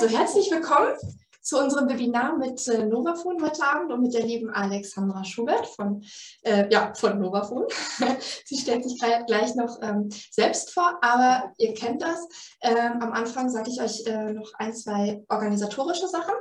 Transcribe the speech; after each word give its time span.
Also 0.00 0.16
herzlich 0.16 0.48
willkommen 0.52 0.94
zu 1.42 1.58
unserem 1.58 1.88
Webinar 1.88 2.38
mit 2.38 2.68
äh, 2.68 2.84
Novafon 2.84 3.42
heute 3.42 3.64
Abend 3.64 3.90
und 3.90 4.02
mit 4.02 4.14
der 4.14 4.24
lieben 4.24 4.48
Alexandra 4.48 5.24
Schubert 5.24 5.66
von, 5.66 6.04
äh, 6.42 6.72
ja, 6.72 6.92
von 6.94 7.18
Novafon. 7.18 7.64
Sie 8.44 8.58
stellt 8.58 8.84
sich 8.84 8.96
gleich 9.26 9.56
noch 9.56 9.76
ähm, 9.82 10.08
selbst 10.30 10.72
vor, 10.72 10.98
aber 11.02 11.52
ihr 11.58 11.74
kennt 11.74 12.00
das. 12.00 12.28
Ähm, 12.62 13.02
am 13.02 13.10
Anfang 13.10 13.50
sage 13.50 13.70
ich 13.70 13.80
euch 13.80 14.06
äh, 14.06 14.34
noch 14.34 14.52
ein, 14.54 14.72
zwei 14.72 15.24
organisatorische 15.28 16.06
Sachen. 16.06 16.34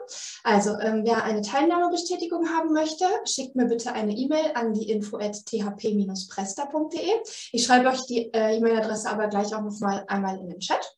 Also 0.44 0.78
ähm, 0.80 1.02
wer 1.04 1.24
eine 1.24 1.42
Teilnahmebestätigung 1.42 2.48
haben 2.50 2.74
möchte, 2.74 3.06
schickt 3.26 3.56
mir 3.56 3.66
bitte 3.66 3.92
eine 3.92 4.16
E-Mail 4.16 4.52
an 4.54 4.76
die 4.76 4.92
info 4.92 5.18
at 5.18 5.34
thp-presta.de. 5.48 7.10
Ich 7.54 7.66
schreibe 7.66 7.90
euch 7.90 8.06
die 8.06 8.32
äh, 8.36 8.58
E-Mail-Adresse 8.58 9.10
aber 9.10 9.30
gleich 9.30 9.56
auch 9.56 9.64
noch 9.64 9.80
mal 9.80 10.06
einmal 10.08 10.38
in 10.38 10.48
den 10.48 10.60
Chat. 10.60 10.97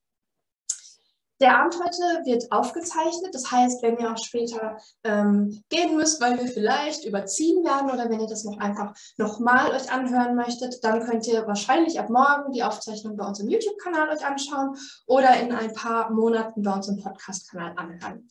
Der 1.41 1.57
Abend 1.57 1.75
heute 1.75 2.25
wird 2.25 2.52
aufgezeichnet. 2.52 3.34
Das 3.34 3.49
heißt, 3.49 3.81
wenn 3.81 3.98
ihr 3.98 4.11
auch 4.11 4.17
später 4.17 4.77
ähm, 5.03 5.63
gehen 5.70 5.95
müsst, 5.95 6.21
weil 6.21 6.38
wir 6.38 6.48
vielleicht 6.48 7.05
überziehen 7.05 7.63
werden 7.63 7.89
oder 7.89 8.09
wenn 8.09 8.20
ihr 8.20 8.27
das 8.27 8.43
noch 8.43 8.57
einfach 8.59 8.93
nochmal 9.17 9.71
euch 9.71 9.91
anhören 9.91 10.35
möchtet, 10.35 10.84
dann 10.84 11.05
könnt 11.05 11.27
ihr 11.27 11.48
wahrscheinlich 11.48 11.99
ab 11.99 12.09
morgen 12.09 12.52
die 12.52 12.63
Aufzeichnung 12.63 13.15
bei 13.15 13.25
uns 13.25 13.39
im 13.39 13.49
YouTube-Kanal 13.49 14.09
euch 14.09 14.25
anschauen 14.25 14.75
oder 15.05 15.39
in 15.39 15.53
ein 15.53 15.73
paar 15.73 16.12
Monaten 16.12 16.62
bei 16.62 16.73
uns 16.73 16.88
im 16.89 17.02
Podcast-Kanal 17.02 17.73
anhören. 17.77 18.27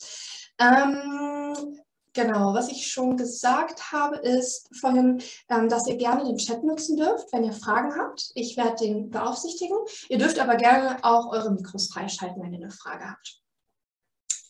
Ähm, 0.60 1.78
Genau, 2.18 2.52
was 2.52 2.68
ich 2.68 2.90
schon 2.90 3.16
gesagt 3.16 3.92
habe, 3.92 4.16
ist 4.16 4.68
vorhin, 4.80 5.22
ähm, 5.48 5.68
dass 5.68 5.86
ihr 5.86 5.96
gerne 5.96 6.24
den 6.24 6.36
Chat 6.36 6.64
nutzen 6.64 6.96
dürft, 6.96 7.32
wenn 7.32 7.44
ihr 7.44 7.52
Fragen 7.52 7.94
habt. 7.96 8.32
Ich 8.34 8.56
werde 8.56 8.74
den 8.74 9.08
beaufsichtigen. 9.08 9.76
Ihr 10.08 10.18
dürft 10.18 10.40
aber 10.40 10.56
gerne 10.56 10.98
auch 11.04 11.30
eure 11.30 11.52
Mikros 11.52 11.92
freischalten, 11.92 12.42
wenn 12.42 12.52
ihr 12.52 12.58
eine 12.58 12.72
Frage 12.72 13.08
habt. 13.08 13.40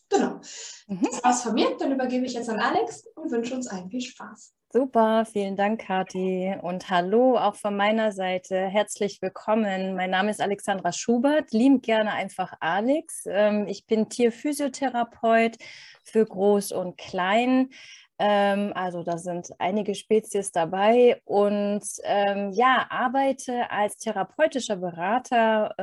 Genau. 0.09 0.41
Mhm. 0.87 1.09
Das 1.11 1.23
war's 1.23 1.42
von 1.42 1.53
mir. 1.53 1.77
Dann 1.79 1.92
übergebe 1.92 2.25
ich 2.25 2.33
jetzt 2.33 2.48
an 2.48 2.59
Alex 2.59 3.05
und 3.17 3.31
wünsche 3.31 3.55
uns 3.55 3.67
allen 3.67 3.91
viel 3.91 4.01
Spaß. 4.01 4.55
Super, 4.70 5.24
vielen 5.24 5.56
Dank, 5.56 5.80
Kathi. 5.80 6.55
Und 6.61 6.91
hallo 6.91 7.38
auch 7.38 7.55
von 7.55 7.74
meiner 7.74 8.12
Seite. 8.12 8.66
Herzlich 8.66 9.22
willkommen. 9.22 9.97
Mein 9.97 10.11
Name 10.11 10.30
ist 10.30 10.42
Alexandra 10.42 10.92
Schubert, 10.92 11.52
liebend 11.52 11.84
gerne 11.84 12.12
einfach 12.12 12.52
Alex. 12.61 13.24
Ähm, 13.27 13.66
ich 13.66 13.86
bin 13.86 14.11
Tierphysiotherapeut 14.11 15.56
für 16.05 16.27
Groß 16.27 16.72
und 16.72 16.98
Klein. 16.98 17.70
Ähm, 18.19 18.72
also 18.74 19.02
da 19.02 19.16
sind 19.16 19.48
einige 19.58 19.94
Spezies 19.94 20.52
dabei 20.52 21.22
und 21.24 21.84
ähm, 22.02 22.50
ja, 22.52 22.86
arbeite 22.91 23.70
als 23.70 23.96
therapeutischer 23.96 24.77
Berater, 24.77 25.74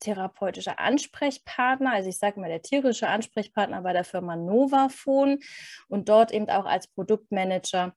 therapeutischer 0.00 0.78
Ansprechpartner, 0.78 1.92
also 1.92 2.08
ich 2.08 2.18
sage 2.18 2.40
mal 2.40 2.48
der 2.48 2.62
tierische 2.62 3.08
Ansprechpartner 3.08 3.82
bei 3.82 3.92
der 3.92 4.04
Firma 4.04 4.36
Novafon 4.36 5.40
und 5.88 6.08
dort 6.08 6.32
eben 6.32 6.48
auch 6.48 6.64
als 6.64 6.86
Produktmanager 6.86 7.92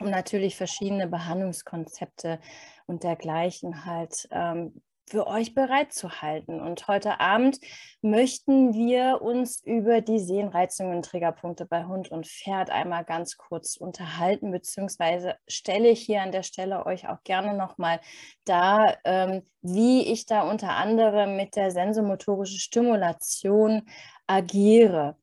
um 0.00 0.10
natürlich 0.10 0.56
verschiedene 0.56 1.06
Behandlungskonzepte 1.06 2.40
und 2.86 3.04
dergleichen 3.04 3.84
halt 3.84 4.28
ähm, 4.30 4.82
für 5.10 5.26
euch 5.26 5.54
bereitzuhalten. 5.54 6.60
Und 6.60 6.86
heute 6.86 7.18
Abend 7.18 7.58
möchten 8.00 8.72
wir 8.72 9.20
uns 9.20 9.60
über 9.64 10.00
die 10.00 10.20
Sehnreizungen 10.20 10.96
und 10.96 11.04
Triggerpunkte 11.04 11.66
bei 11.66 11.84
Hund 11.84 12.10
und 12.12 12.28
Pferd 12.28 12.70
einmal 12.70 13.04
ganz 13.04 13.36
kurz 13.36 13.76
unterhalten, 13.76 14.52
beziehungsweise 14.52 15.34
stelle 15.48 15.88
ich 15.88 16.00
hier 16.00 16.22
an 16.22 16.30
der 16.30 16.44
Stelle 16.44 16.86
euch 16.86 17.08
auch 17.08 17.22
gerne 17.24 17.54
nochmal 17.54 18.00
dar, 18.44 18.98
ähm, 19.04 19.42
wie 19.62 20.06
ich 20.12 20.26
da 20.26 20.48
unter 20.48 20.76
anderem 20.76 21.36
mit 21.36 21.56
der 21.56 21.72
sensomotorischen 21.72 22.60
Stimulation 22.60 23.82
agiere. 24.28 25.16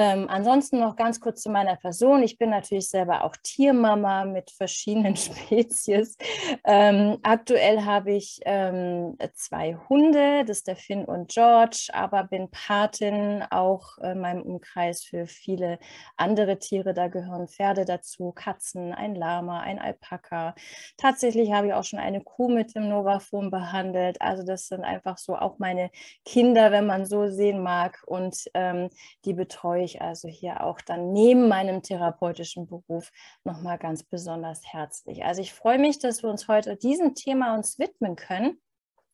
Ähm, 0.00 0.26
ansonsten 0.28 0.78
noch 0.78 0.94
ganz 0.94 1.18
kurz 1.18 1.42
zu 1.42 1.50
meiner 1.50 1.74
Person. 1.74 2.22
Ich 2.22 2.38
bin 2.38 2.50
natürlich 2.50 2.88
selber 2.88 3.24
auch 3.24 3.34
Tiermama 3.42 4.26
mit 4.26 4.52
verschiedenen 4.52 5.16
Spezies. 5.16 6.16
Ähm, 6.64 7.18
aktuell 7.24 7.84
habe 7.84 8.12
ich 8.12 8.38
ähm, 8.44 9.18
zwei 9.34 9.76
Hunde, 9.88 10.44
das 10.44 10.58
ist 10.58 10.68
der 10.68 10.76
Finn 10.76 11.04
und 11.04 11.32
George, 11.32 11.88
aber 11.92 12.22
bin 12.22 12.48
Patin 12.48 13.42
auch 13.50 13.98
in 13.98 14.20
meinem 14.20 14.42
Umkreis 14.42 15.02
für 15.02 15.26
viele 15.26 15.80
andere 16.16 16.60
Tiere. 16.60 16.94
Da 16.94 17.08
gehören 17.08 17.48
Pferde 17.48 17.84
dazu, 17.84 18.30
Katzen, 18.30 18.94
ein 18.94 19.16
Lama, 19.16 19.62
ein 19.62 19.80
Alpaka. 19.80 20.54
Tatsächlich 20.96 21.50
habe 21.50 21.66
ich 21.66 21.72
auch 21.72 21.82
schon 21.82 21.98
eine 21.98 22.20
Kuh 22.20 22.48
mit 22.48 22.76
dem 22.76 22.88
Novafon 22.88 23.50
behandelt. 23.50 24.22
Also 24.22 24.44
das 24.44 24.68
sind 24.68 24.84
einfach 24.84 25.18
so 25.18 25.34
auch 25.34 25.58
meine 25.58 25.90
Kinder, 26.24 26.70
wenn 26.70 26.86
man 26.86 27.04
so 27.04 27.26
sehen 27.26 27.64
mag. 27.64 28.00
Und 28.06 28.44
ähm, 28.54 28.90
die 29.24 29.34
betreue 29.34 29.87
ich 29.87 29.87
ich 29.88 30.02
also 30.02 30.28
hier 30.28 30.62
auch 30.62 30.80
dann 30.80 31.12
neben 31.12 31.48
meinem 31.48 31.82
therapeutischen 31.82 32.66
Beruf 32.66 33.10
nochmal 33.44 33.78
ganz 33.78 34.04
besonders 34.04 34.62
herzlich. 34.64 35.24
Also 35.24 35.40
ich 35.40 35.52
freue 35.52 35.78
mich, 35.78 35.98
dass 35.98 36.22
wir 36.22 36.30
uns 36.30 36.46
heute 36.46 36.76
diesem 36.76 37.14
Thema 37.14 37.54
uns 37.54 37.78
widmen 37.78 38.14
können. 38.14 38.60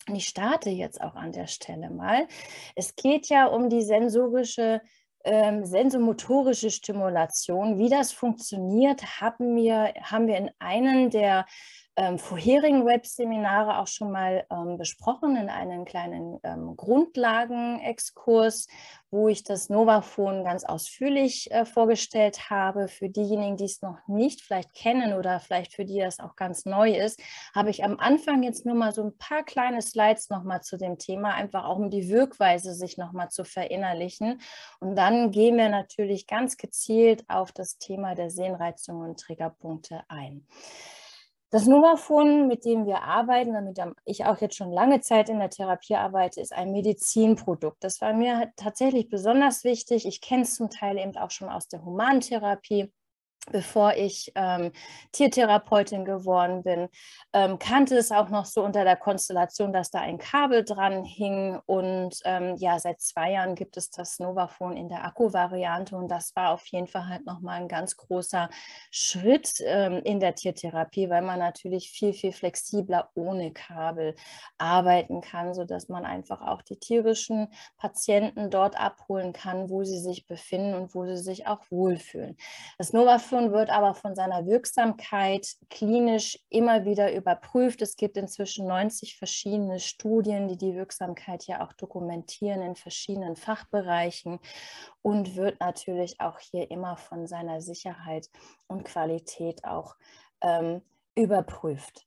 Und 0.08 0.16
ich 0.16 0.26
starte 0.26 0.68
jetzt 0.68 1.00
auch 1.00 1.14
an 1.14 1.32
der 1.32 1.46
Stelle 1.46 1.88
mal. 1.88 2.26
Es 2.74 2.94
geht 2.94 3.28
ja 3.28 3.46
um 3.46 3.70
die 3.70 3.82
sensorische 3.82 4.82
ähm, 5.24 5.64
sensomotorische 5.64 6.70
Stimulation. 6.70 7.78
Wie 7.78 7.88
das 7.88 8.12
funktioniert, 8.12 9.20
haben 9.20 9.56
wir, 9.56 9.94
haben 10.02 10.26
wir 10.26 10.36
in 10.36 10.50
einem 10.58 11.08
der 11.08 11.46
ähm, 11.96 12.18
vorherigen 12.18 12.84
Webseminare 12.84 13.78
auch 13.78 13.86
schon 13.86 14.10
mal 14.10 14.44
ähm, 14.50 14.78
besprochen 14.78 15.36
in 15.36 15.48
einem 15.48 15.84
kleinen 15.84 16.40
ähm, 16.42 16.76
Grundlagenexkurs, 16.76 18.66
wo 19.10 19.28
ich 19.28 19.44
das 19.44 19.68
Novafon 19.68 20.42
ganz 20.42 20.64
ausführlich 20.64 21.50
äh, 21.52 21.64
vorgestellt 21.64 22.50
habe. 22.50 22.88
Für 22.88 23.08
diejenigen, 23.08 23.56
die 23.56 23.66
es 23.66 23.80
noch 23.80 23.98
nicht 24.08 24.40
vielleicht 24.40 24.74
kennen 24.74 25.12
oder 25.14 25.38
vielleicht 25.38 25.72
für 25.72 25.84
die 25.84 26.00
das 26.00 26.18
auch 26.18 26.34
ganz 26.34 26.64
neu 26.64 26.90
ist, 26.90 27.20
habe 27.54 27.70
ich 27.70 27.84
am 27.84 28.00
Anfang 28.00 28.42
jetzt 28.42 28.66
nur 28.66 28.74
mal 28.74 28.92
so 28.92 29.04
ein 29.04 29.16
paar 29.16 29.44
kleine 29.44 29.80
Slides 29.80 30.30
nochmal 30.30 30.62
zu 30.62 30.76
dem 30.76 30.98
Thema, 30.98 31.34
einfach 31.34 31.64
auch 31.64 31.76
um 31.76 31.90
die 31.90 32.08
Wirkweise 32.08 32.74
sich 32.74 32.98
nochmal 32.98 33.28
zu 33.30 33.44
verinnerlichen. 33.44 34.40
Und 34.80 34.96
dann 34.96 35.30
gehen 35.30 35.56
wir 35.56 35.68
natürlich 35.68 36.26
ganz 36.26 36.56
gezielt 36.56 37.24
auf 37.28 37.52
das 37.52 37.78
Thema 37.78 38.16
der 38.16 38.30
Sehnreizung 38.30 39.00
und 39.00 39.20
Triggerpunkte 39.20 40.02
ein. 40.08 40.44
Das 41.54 41.68
Novafon, 41.68 42.48
mit 42.48 42.64
dem 42.64 42.84
wir 42.84 43.02
arbeiten, 43.02 43.52
damit 43.52 43.78
ich 44.04 44.24
auch 44.24 44.40
jetzt 44.40 44.56
schon 44.56 44.72
lange 44.72 45.02
Zeit 45.02 45.28
in 45.28 45.38
der 45.38 45.50
Therapie 45.50 45.94
arbeite, 45.94 46.40
ist 46.40 46.52
ein 46.52 46.72
Medizinprodukt. 46.72 47.76
Das 47.84 48.00
war 48.00 48.12
mir 48.12 48.52
tatsächlich 48.56 49.08
besonders 49.08 49.62
wichtig. 49.62 50.04
Ich 50.04 50.20
kenne 50.20 50.42
es 50.42 50.56
zum 50.56 50.68
Teil 50.68 50.98
eben 50.98 51.16
auch 51.16 51.30
schon 51.30 51.48
aus 51.48 51.68
der 51.68 51.84
Humantherapie 51.84 52.92
bevor 53.50 53.94
ich 53.94 54.32
ähm, 54.34 54.72
Tiertherapeutin 55.12 56.04
geworden 56.04 56.62
bin, 56.62 56.88
ähm, 57.32 57.58
kannte 57.58 57.96
es 57.96 58.10
auch 58.10 58.28
noch 58.28 58.46
so 58.46 58.62
unter 58.62 58.84
der 58.84 58.96
Konstellation, 58.96 59.72
dass 59.72 59.90
da 59.90 60.00
ein 60.00 60.18
Kabel 60.18 60.64
dran 60.64 61.04
hing. 61.04 61.58
Und 61.66 62.20
ähm, 62.24 62.56
ja, 62.56 62.78
seit 62.78 63.00
zwei 63.00 63.32
Jahren 63.32 63.54
gibt 63.54 63.76
es 63.76 63.90
das 63.90 64.18
Novafon 64.18 64.76
in 64.76 64.88
der 64.88 65.04
Akku-Variante. 65.04 65.96
Und 65.96 66.08
das 66.08 66.34
war 66.36 66.50
auf 66.52 66.66
jeden 66.66 66.86
Fall 66.86 67.08
halt 67.08 67.26
nochmal 67.26 67.60
ein 67.60 67.68
ganz 67.68 67.96
großer 67.96 68.48
Schritt 68.90 69.54
ähm, 69.64 70.00
in 70.04 70.20
der 70.20 70.34
Tiertherapie, 70.34 71.10
weil 71.10 71.22
man 71.22 71.38
natürlich 71.38 71.90
viel, 71.90 72.12
viel 72.12 72.32
flexibler 72.32 73.10
ohne 73.14 73.52
Kabel 73.52 74.14
arbeiten 74.58 75.20
kann, 75.20 75.54
sodass 75.54 75.88
man 75.88 76.04
einfach 76.04 76.40
auch 76.40 76.62
die 76.62 76.78
tierischen 76.78 77.48
Patienten 77.78 78.50
dort 78.50 78.78
abholen 78.78 79.32
kann, 79.32 79.68
wo 79.68 79.84
sie 79.84 79.98
sich 79.98 80.26
befinden 80.26 80.74
und 80.74 80.94
wo 80.94 81.04
sie 81.06 81.18
sich 81.18 81.46
auch 81.46 81.60
wohlfühlen. 81.70 82.36
Das 82.78 82.92
Novafon 82.92 83.33
Impfstoff 83.34 83.52
wird 83.52 83.70
aber 83.70 83.94
von 83.94 84.14
seiner 84.14 84.46
Wirksamkeit 84.46 85.56
klinisch 85.68 86.38
immer 86.50 86.84
wieder 86.84 87.12
überprüft. 87.12 87.82
Es 87.82 87.96
gibt 87.96 88.16
inzwischen 88.16 88.66
90 88.66 89.16
verschiedene 89.16 89.80
Studien, 89.80 90.48
die 90.48 90.56
die 90.56 90.74
Wirksamkeit 90.74 91.44
ja 91.46 91.64
auch 91.64 91.72
dokumentieren 91.72 92.62
in 92.62 92.76
verschiedenen 92.76 93.36
Fachbereichen 93.36 94.38
und 95.02 95.36
wird 95.36 95.60
natürlich 95.60 96.20
auch 96.20 96.38
hier 96.38 96.70
immer 96.70 96.96
von 96.96 97.26
seiner 97.26 97.60
Sicherheit 97.60 98.28
und 98.68 98.84
Qualität 98.84 99.64
auch 99.64 99.96
ähm, 100.40 100.82
überprüft. 101.16 102.06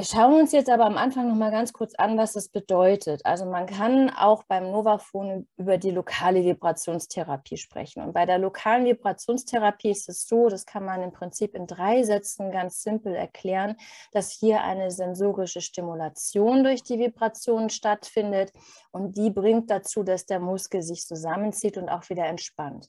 Wir 0.00 0.06
schauen 0.06 0.40
uns 0.40 0.52
jetzt 0.52 0.70
aber 0.70 0.86
am 0.86 0.96
Anfang 0.96 1.28
noch 1.28 1.34
mal 1.34 1.50
ganz 1.50 1.74
kurz 1.74 1.94
an, 1.94 2.16
was 2.16 2.32
das 2.32 2.48
bedeutet. 2.48 3.20
Also 3.26 3.44
man 3.44 3.66
kann 3.66 4.08
auch 4.08 4.44
beim 4.44 4.70
Novafon 4.70 5.46
über 5.58 5.76
die 5.76 5.90
lokale 5.90 6.42
Vibrationstherapie 6.42 7.58
sprechen. 7.58 8.02
Und 8.02 8.14
bei 8.14 8.24
der 8.24 8.38
lokalen 8.38 8.86
Vibrationstherapie 8.86 9.90
ist 9.90 10.08
es 10.08 10.26
so, 10.26 10.48
das 10.48 10.64
kann 10.64 10.86
man 10.86 11.02
im 11.02 11.12
Prinzip 11.12 11.54
in 11.54 11.66
drei 11.66 12.02
Sätzen 12.02 12.50
ganz 12.50 12.82
simpel 12.82 13.14
erklären, 13.14 13.76
dass 14.12 14.30
hier 14.30 14.62
eine 14.62 14.90
sensorische 14.90 15.60
Stimulation 15.60 16.64
durch 16.64 16.82
die 16.82 16.98
Vibrationen 16.98 17.68
stattfindet 17.68 18.54
und 18.92 19.18
die 19.18 19.28
bringt 19.28 19.70
dazu, 19.70 20.02
dass 20.02 20.24
der 20.24 20.40
Muskel 20.40 20.80
sich 20.80 21.06
zusammenzieht 21.06 21.76
und 21.76 21.90
auch 21.90 22.08
wieder 22.08 22.24
entspannt. 22.24 22.88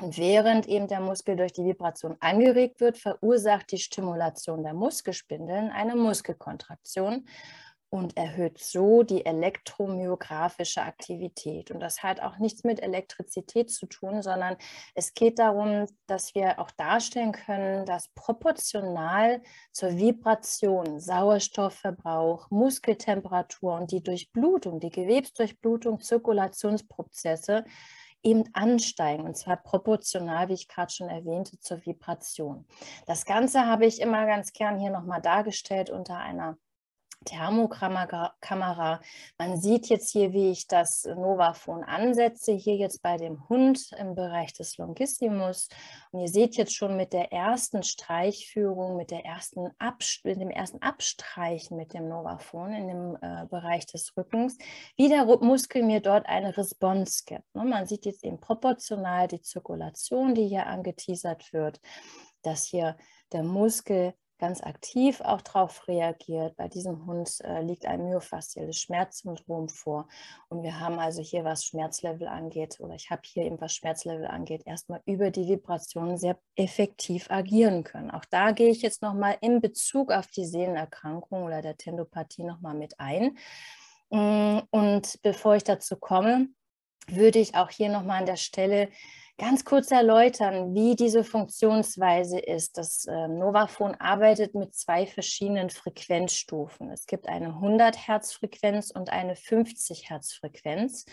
Und 0.00 0.18
während 0.18 0.66
eben 0.66 0.88
der 0.88 1.00
Muskel 1.00 1.36
durch 1.36 1.52
die 1.52 1.64
Vibration 1.64 2.16
angeregt 2.20 2.80
wird, 2.80 2.98
verursacht 2.98 3.70
die 3.70 3.78
Stimulation 3.78 4.62
der 4.62 4.74
Muskelspindeln 4.74 5.70
eine 5.70 5.94
Muskelkontraktion. 5.94 7.26
und 7.94 8.16
erhöht 8.16 8.58
so 8.58 9.04
die 9.04 9.24
elektromyographische 9.24 10.82
Aktivität. 10.82 11.70
Und 11.70 11.78
das 11.78 12.02
hat 12.02 12.20
auch 12.20 12.38
nichts 12.38 12.64
mit 12.64 12.82
Elektrizität 12.82 13.70
zu 13.70 13.86
tun, 13.86 14.20
sondern 14.20 14.56
es 14.96 15.14
geht 15.14 15.38
darum, 15.38 15.86
dass 16.08 16.34
wir 16.34 16.58
auch 16.58 16.72
darstellen 16.72 17.30
können, 17.30 17.86
dass 17.86 18.08
proportional 18.16 19.42
zur 19.70 19.96
Vibration, 19.96 20.98
Sauerstoffverbrauch, 20.98 22.50
Muskeltemperatur 22.50 23.76
und 23.76 23.92
die 23.92 24.02
Durchblutung, 24.02 24.80
die 24.80 24.90
Gewebsdurchblutung, 24.90 26.00
Zirkulationsprozesse 26.00 27.64
eben 28.24 28.44
ansteigen 28.54 29.24
und 29.24 29.36
zwar 29.36 29.56
proportional, 29.56 30.48
wie 30.48 30.54
ich 30.54 30.68
gerade 30.68 30.92
schon 30.92 31.08
erwähnte, 31.08 31.60
zur 31.60 31.84
Vibration. 31.84 32.66
Das 33.06 33.26
Ganze 33.26 33.66
habe 33.66 33.86
ich 33.86 34.00
immer 34.00 34.26
ganz 34.26 34.52
gern 34.52 34.78
hier 34.78 34.90
nochmal 34.90 35.20
dargestellt 35.20 35.90
unter 35.90 36.16
einer 36.16 36.56
Thermokamera. 37.24 39.00
Man 39.38 39.60
sieht 39.60 39.88
jetzt 39.88 40.10
hier, 40.10 40.32
wie 40.32 40.50
ich 40.50 40.66
das 40.66 41.04
Novafon 41.04 41.82
ansetze, 41.84 42.52
hier 42.52 42.76
jetzt 42.76 43.02
bei 43.02 43.16
dem 43.16 43.48
Hund 43.48 43.90
im 43.98 44.14
Bereich 44.14 44.52
des 44.52 44.76
Longissimus. 44.76 45.68
Und 46.10 46.20
ihr 46.20 46.28
seht 46.28 46.56
jetzt 46.56 46.74
schon 46.74 46.96
mit 46.96 47.12
der 47.12 47.32
ersten 47.32 47.82
Streichführung, 47.82 48.96
mit, 48.96 49.10
der 49.10 49.24
ersten 49.24 49.70
mit 50.24 50.40
dem 50.40 50.50
ersten 50.50 50.80
Abstreichen 50.82 51.76
mit 51.76 51.94
dem 51.94 52.08
Novafon 52.08 52.72
in 52.72 52.88
dem 52.88 53.18
äh, 53.20 53.46
Bereich 53.46 53.86
des 53.86 54.16
Rückens, 54.16 54.58
wie 54.96 55.08
der 55.08 55.24
Muskel 55.24 55.82
mir 55.82 56.00
dort 56.00 56.26
eine 56.26 56.56
Response 56.56 57.24
gibt. 57.26 57.54
Ne? 57.54 57.64
Man 57.64 57.86
sieht 57.86 58.04
jetzt 58.04 58.24
eben 58.24 58.40
proportional 58.40 59.28
die 59.28 59.40
Zirkulation, 59.40 60.34
die 60.34 60.48
hier 60.48 60.66
angeteasert 60.66 61.52
wird, 61.52 61.80
dass 62.42 62.64
hier 62.64 62.96
der 63.32 63.42
Muskel 63.42 64.14
ganz 64.44 64.62
aktiv 64.62 65.22
auch 65.22 65.40
darauf 65.40 65.88
reagiert. 65.88 66.54
Bei 66.56 66.68
diesem 66.68 67.06
Hund 67.06 67.40
äh, 67.44 67.62
liegt 67.62 67.86
ein 67.86 68.04
myofaszielles 68.04 68.76
Schmerzsyndrom 68.78 69.70
vor. 69.70 70.06
Und 70.50 70.62
wir 70.62 70.78
haben 70.80 70.98
also 70.98 71.22
hier, 71.22 71.44
was 71.44 71.64
Schmerzlevel 71.64 72.28
angeht, 72.28 72.78
oder 72.78 72.94
ich 72.94 73.08
habe 73.08 73.22
hier 73.24 73.44
eben, 73.44 73.58
was 73.58 73.74
Schmerzlevel 73.74 74.26
angeht, 74.26 74.66
erstmal 74.66 75.00
über 75.06 75.30
die 75.30 75.48
Vibrationen 75.48 76.18
sehr 76.18 76.38
effektiv 76.56 77.30
agieren 77.30 77.84
können. 77.84 78.10
Auch 78.10 78.26
da 78.26 78.50
gehe 78.50 78.68
ich 78.68 78.82
jetzt 78.82 79.00
nochmal 79.00 79.38
in 79.40 79.62
Bezug 79.62 80.12
auf 80.12 80.26
die 80.26 80.44
Sehnenerkrankung 80.44 81.44
oder 81.44 81.62
der 81.62 81.78
Tendopathie 81.78 82.44
nochmal 82.44 82.74
mit 82.74 83.00
ein. 83.00 83.38
Mm, 84.10 84.58
und 84.70 85.22
bevor 85.22 85.56
ich 85.56 85.64
dazu 85.64 85.96
komme, 85.96 86.48
würde 87.06 87.38
ich 87.38 87.54
auch 87.54 87.70
hier 87.70 87.88
nochmal 87.88 88.20
an 88.20 88.26
der 88.26 88.36
Stelle 88.36 88.90
ganz 89.38 89.64
kurz 89.64 89.90
erläutern, 89.90 90.74
wie 90.74 90.94
diese 90.94 91.24
Funktionsweise 91.24 92.38
ist. 92.38 92.78
Das 92.78 93.06
äh, 93.06 93.28
Novafon 93.28 93.94
arbeitet 93.96 94.54
mit 94.54 94.74
zwei 94.74 95.06
verschiedenen 95.06 95.70
Frequenzstufen. 95.70 96.90
Es 96.90 97.06
gibt 97.06 97.28
eine 97.28 97.48
100 97.48 98.06
Hertz 98.06 98.32
Frequenz 98.32 98.90
und 98.90 99.10
eine 99.10 99.36
50 99.36 100.10
Hertz 100.10 100.34
Frequenz. 100.34 101.06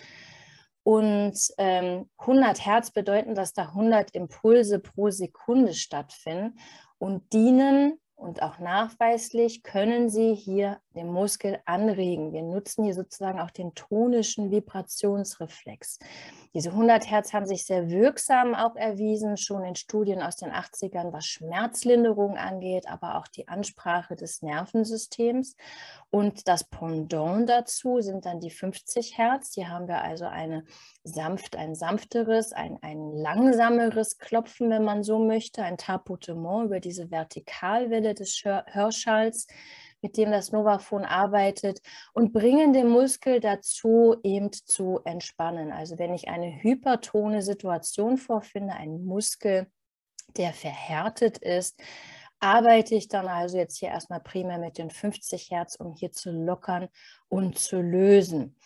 Und 0.83 1.37
ähm, 1.57 2.09
100 2.17 2.65
Hertz 2.65 2.91
bedeuten, 2.91 3.35
dass 3.35 3.53
da 3.53 3.63
100 3.63 4.11
Impulse 4.11 4.79
pro 4.79 5.09
Sekunde 5.09 5.73
stattfinden 5.73 6.57
und 6.97 7.33
dienen 7.33 7.99
und 8.15 8.43
auch 8.43 8.59
nachweislich 8.59 9.63
können 9.63 10.09
sie 10.09 10.35
hier 10.35 10.79
den 10.95 11.11
Muskel 11.11 11.59
anregen. 11.65 12.33
Wir 12.33 12.43
nutzen 12.43 12.83
hier 12.83 12.93
sozusagen 12.93 13.39
auch 13.39 13.51
den 13.51 13.73
tonischen 13.73 14.51
Vibrationsreflex. 14.51 15.99
Diese 16.53 16.71
100 16.71 17.09
Hertz 17.09 17.31
haben 17.31 17.45
sich 17.45 17.65
sehr 17.65 17.89
wirksam 17.89 18.55
auch 18.55 18.75
erwiesen, 18.75 19.37
schon 19.37 19.63
in 19.63 19.75
Studien 19.75 20.21
aus 20.21 20.35
den 20.35 20.51
80ern, 20.51 21.13
was 21.13 21.25
Schmerzlinderung 21.25 22.35
angeht, 22.35 22.89
aber 22.89 23.15
auch 23.15 23.27
die 23.27 23.47
Ansprache 23.47 24.17
des 24.17 24.41
Nervensystems. 24.41 25.55
Und 26.09 26.49
das 26.49 26.65
Pendant 26.65 27.49
dazu 27.49 28.01
sind 28.01 28.25
dann 28.25 28.41
die 28.41 28.49
50 28.49 29.17
Hertz. 29.17 29.53
Hier 29.53 29.69
haben 29.69 29.87
wir 29.87 30.01
also 30.01 30.25
eine 30.25 30.65
sanft, 31.05 31.55
ein 31.55 31.73
sanfteres, 31.73 32.51
ein, 32.51 32.77
ein 32.81 33.13
langsameres 33.13 34.17
Klopfen, 34.17 34.69
wenn 34.69 34.83
man 34.83 35.03
so 35.03 35.19
möchte, 35.19 35.63
ein 35.63 35.77
Tapotement 35.77 36.65
über 36.65 36.81
diese 36.81 37.11
Vertikalwelle 37.11 38.13
des 38.13 38.43
Hörschalls 38.43 39.47
mit 40.01 40.17
dem 40.17 40.31
das 40.31 40.51
Novafon 40.51 41.05
arbeitet 41.05 41.81
und 42.13 42.33
bringen 42.33 42.73
den 42.73 42.89
Muskel 42.89 43.39
dazu, 43.39 44.15
eben 44.23 44.51
zu 44.51 44.99
entspannen. 45.05 45.71
Also 45.71 45.99
wenn 45.99 46.13
ich 46.13 46.27
eine 46.27 46.63
hypertone 46.63 47.41
Situation 47.41 48.17
vorfinde, 48.17 48.73
ein 48.73 49.03
Muskel, 49.05 49.67
der 50.37 50.53
verhärtet 50.53 51.37
ist, 51.37 51.81
arbeite 52.39 52.95
ich 52.95 53.07
dann 53.07 53.27
also 53.27 53.57
jetzt 53.57 53.77
hier 53.77 53.89
erstmal 53.89 54.19
primär 54.19 54.57
mit 54.57 54.77
den 54.77 54.89
50 54.89 55.51
Hertz, 55.51 55.75
um 55.75 55.93
hier 55.93 56.11
zu 56.11 56.31
lockern 56.31 56.89
und 57.29 57.59
zu 57.59 57.81
lösen. 57.81 58.57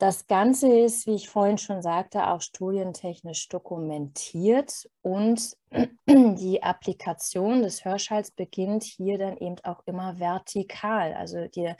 Das 0.00 0.26
Ganze 0.26 0.72
ist, 0.72 1.06
wie 1.06 1.16
ich 1.16 1.28
vorhin 1.28 1.58
schon 1.58 1.82
sagte, 1.82 2.28
auch 2.28 2.40
studientechnisch 2.40 3.50
dokumentiert 3.50 4.88
und 5.02 5.58
die 6.08 6.62
Applikation 6.62 7.60
des 7.60 7.84
Hörschalls 7.84 8.30
beginnt 8.30 8.82
hier 8.82 9.18
dann 9.18 9.36
eben 9.36 9.56
auch 9.62 9.82
immer 9.84 10.18
vertikal. 10.18 11.12
Also 11.12 11.48
die, 11.48 11.74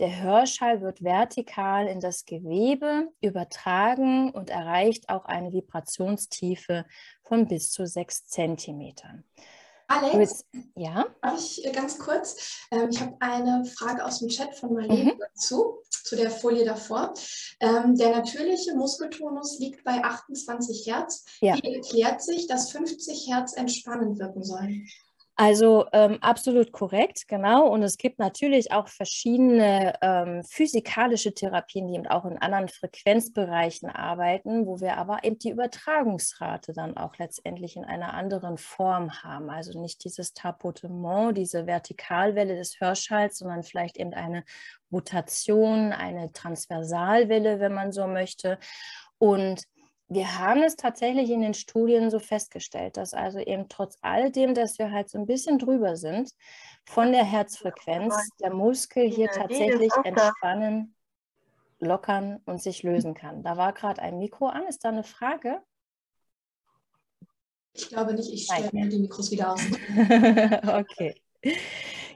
der 0.00 0.20
Hörschall 0.20 0.80
wird 0.80 1.04
vertikal 1.04 1.86
in 1.86 2.00
das 2.00 2.24
Gewebe 2.24 3.06
übertragen 3.20 4.32
und 4.32 4.50
erreicht 4.50 5.08
auch 5.08 5.26
eine 5.26 5.52
Vibrationstiefe 5.52 6.86
von 7.22 7.46
bis 7.46 7.70
zu 7.70 7.86
sechs 7.86 8.26
Zentimetern. 8.26 9.22
Alex, 9.90 10.44
ja? 10.76 11.04
darf 11.20 11.36
ich 11.36 11.64
äh, 11.64 11.72
ganz 11.72 11.98
kurz? 11.98 12.60
Ähm, 12.70 12.90
ich 12.90 13.00
habe 13.00 13.16
eine 13.18 13.64
Frage 13.64 14.04
aus 14.04 14.20
dem 14.20 14.28
Chat 14.28 14.54
von 14.54 14.72
Marlene 14.72 15.14
mhm. 15.14 15.18
dazu, 15.18 15.78
zu 15.90 16.14
der 16.14 16.30
Folie 16.30 16.64
davor. 16.64 17.12
Ähm, 17.58 17.96
der 17.96 18.10
natürliche 18.10 18.74
Muskeltonus 18.74 19.58
liegt 19.58 19.82
bei 19.82 20.02
28 20.04 20.86
Hertz. 20.86 21.24
Ja. 21.40 21.56
Wie 21.56 21.74
erklärt 21.74 22.22
sich, 22.22 22.46
dass 22.46 22.70
50 22.70 23.26
Hertz 23.28 23.54
entspannend 23.54 24.20
wirken 24.20 24.44
sollen? 24.44 24.86
Also 25.42 25.86
ähm, 25.94 26.18
absolut 26.20 26.70
korrekt, 26.70 27.26
genau. 27.26 27.66
Und 27.66 27.82
es 27.82 27.96
gibt 27.96 28.18
natürlich 28.18 28.72
auch 28.72 28.88
verschiedene 28.88 29.94
ähm, 30.02 30.44
physikalische 30.44 31.32
Therapien, 31.32 31.88
die 31.88 31.94
eben 31.94 32.06
auch 32.08 32.26
in 32.26 32.36
anderen 32.36 32.68
Frequenzbereichen 32.68 33.88
arbeiten, 33.88 34.66
wo 34.66 34.80
wir 34.80 34.98
aber 34.98 35.24
eben 35.24 35.38
die 35.38 35.48
Übertragungsrate 35.48 36.74
dann 36.74 36.94
auch 36.98 37.16
letztendlich 37.16 37.76
in 37.76 37.86
einer 37.86 38.12
anderen 38.12 38.58
Form 38.58 39.22
haben. 39.22 39.48
Also 39.48 39.80
nicht 39.80 40.04
dieses 40.04 40.34
Tapotement, 40.34 41.38
diese 41.38 41.66
Vertikalwelle 41.66 42.56
des 42.56 42.78
Hörschalls, 42.78 43.38
sondern 43.38 43.62
vielleicht 43.62 43.96
eben 43.96 44.12
eine 44.12 44.44
Rotation, 44.92 45.94
eine 45.94 46.32
Transversalwelle, 46.32 47.60
wenn 47.60 47.72
man 47.72 47.92
so 47.92 48.06
möchte. 48.06 48.58
Und 49.16 49.62
wir 50.12 50.40
haben 50.40 50.62
es 50.64 50.74
tatsächlich 50.74 51.30
in 51.30 51.40
den 51.40 51.54
Studien 51.54 52.10
so 52.10 52.18
festgestellt, 52.18 52.96
dass 52.96 53.14
also 53.14 53.38
eben 53.38 53.68
trotz 53.68 53.96
all 54.02 54.32
dem, 54.32 54.54
dass 54.54 54.80
wir 54.80 54.90
halt 54.90 55.08
so 55.08 55.18
ein 55.18 55.26
bisschen 55.26 55.60
drüber 55.60 55.96
sind, 55.96 56.32
von 56.84 57.12
der 57.12 57.22
Herzfrequenz 57.22 58.14
der 58.40 58.52
Muskel 58.52 59.08
hier 59.08 59.28
tatsächlich 59.28 59.92
entspannen, 60.02 60.96
lockern 61.78 62.40
und 62.44 62.60
sich 62.60 62.82
lösen 62.82 63.14
kann. 63.14 63.44
Da 63.44 63.56
war 63.56 63.72
gerade 63.72 64.02
ein 64.02 64.18
Mikro 64.18 64.48
an. 64.48 64.66
Ist 64.66 64.84
da 64.84 64.88
eine 64.88 65.04
Frage? 65.04 65.62
Ich 67.72 67.88
glaube 67.88 68.12
nicht, 68.12 68.32
ich 68.32 68.46
stelle 68.46 68.68
mir 68.72 68.88
die 68.88 68.98
Mikros 68.98 69.30
wieder 69.30 69.52
aus. 69.52 69.60
okay. 70.80 71.14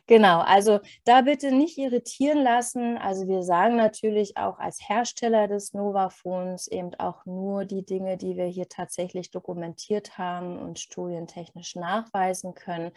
Genau, 0.06 0.40
also 0.40 0.80
da 1.04 1.22
bitte 1.22 1.50
nicht 1.50 1.78
irritieren 1.78 2.42
lassen. 2.42 2.98
Also 2.98 3.26
wir 3.26 3.42
sagen 3.42 3.76
natürlich 3.76 4.36
auch 4.36 4.58
als 4.58 4.78
Hersteller 4.86 5.48
des 5.48 5.72
Novaphones 5.72 6.66
eben 6.66 6.94
auch 6.96 7.24
nur 7.24 7.64
die 7.64 7.86
Dinge, 7.86 8.18
die 8.18 8.36
wir 8.36 8.44
hier 8.44 8.68
tatsächlich 8.68 9.30
dokumentiert 9.30 10.18
haben 10.18 10.58
und 10.58 10.78
studientechnisch 10.78 11.74
nachweisen 11.76 12.52
können. 12.54 12.92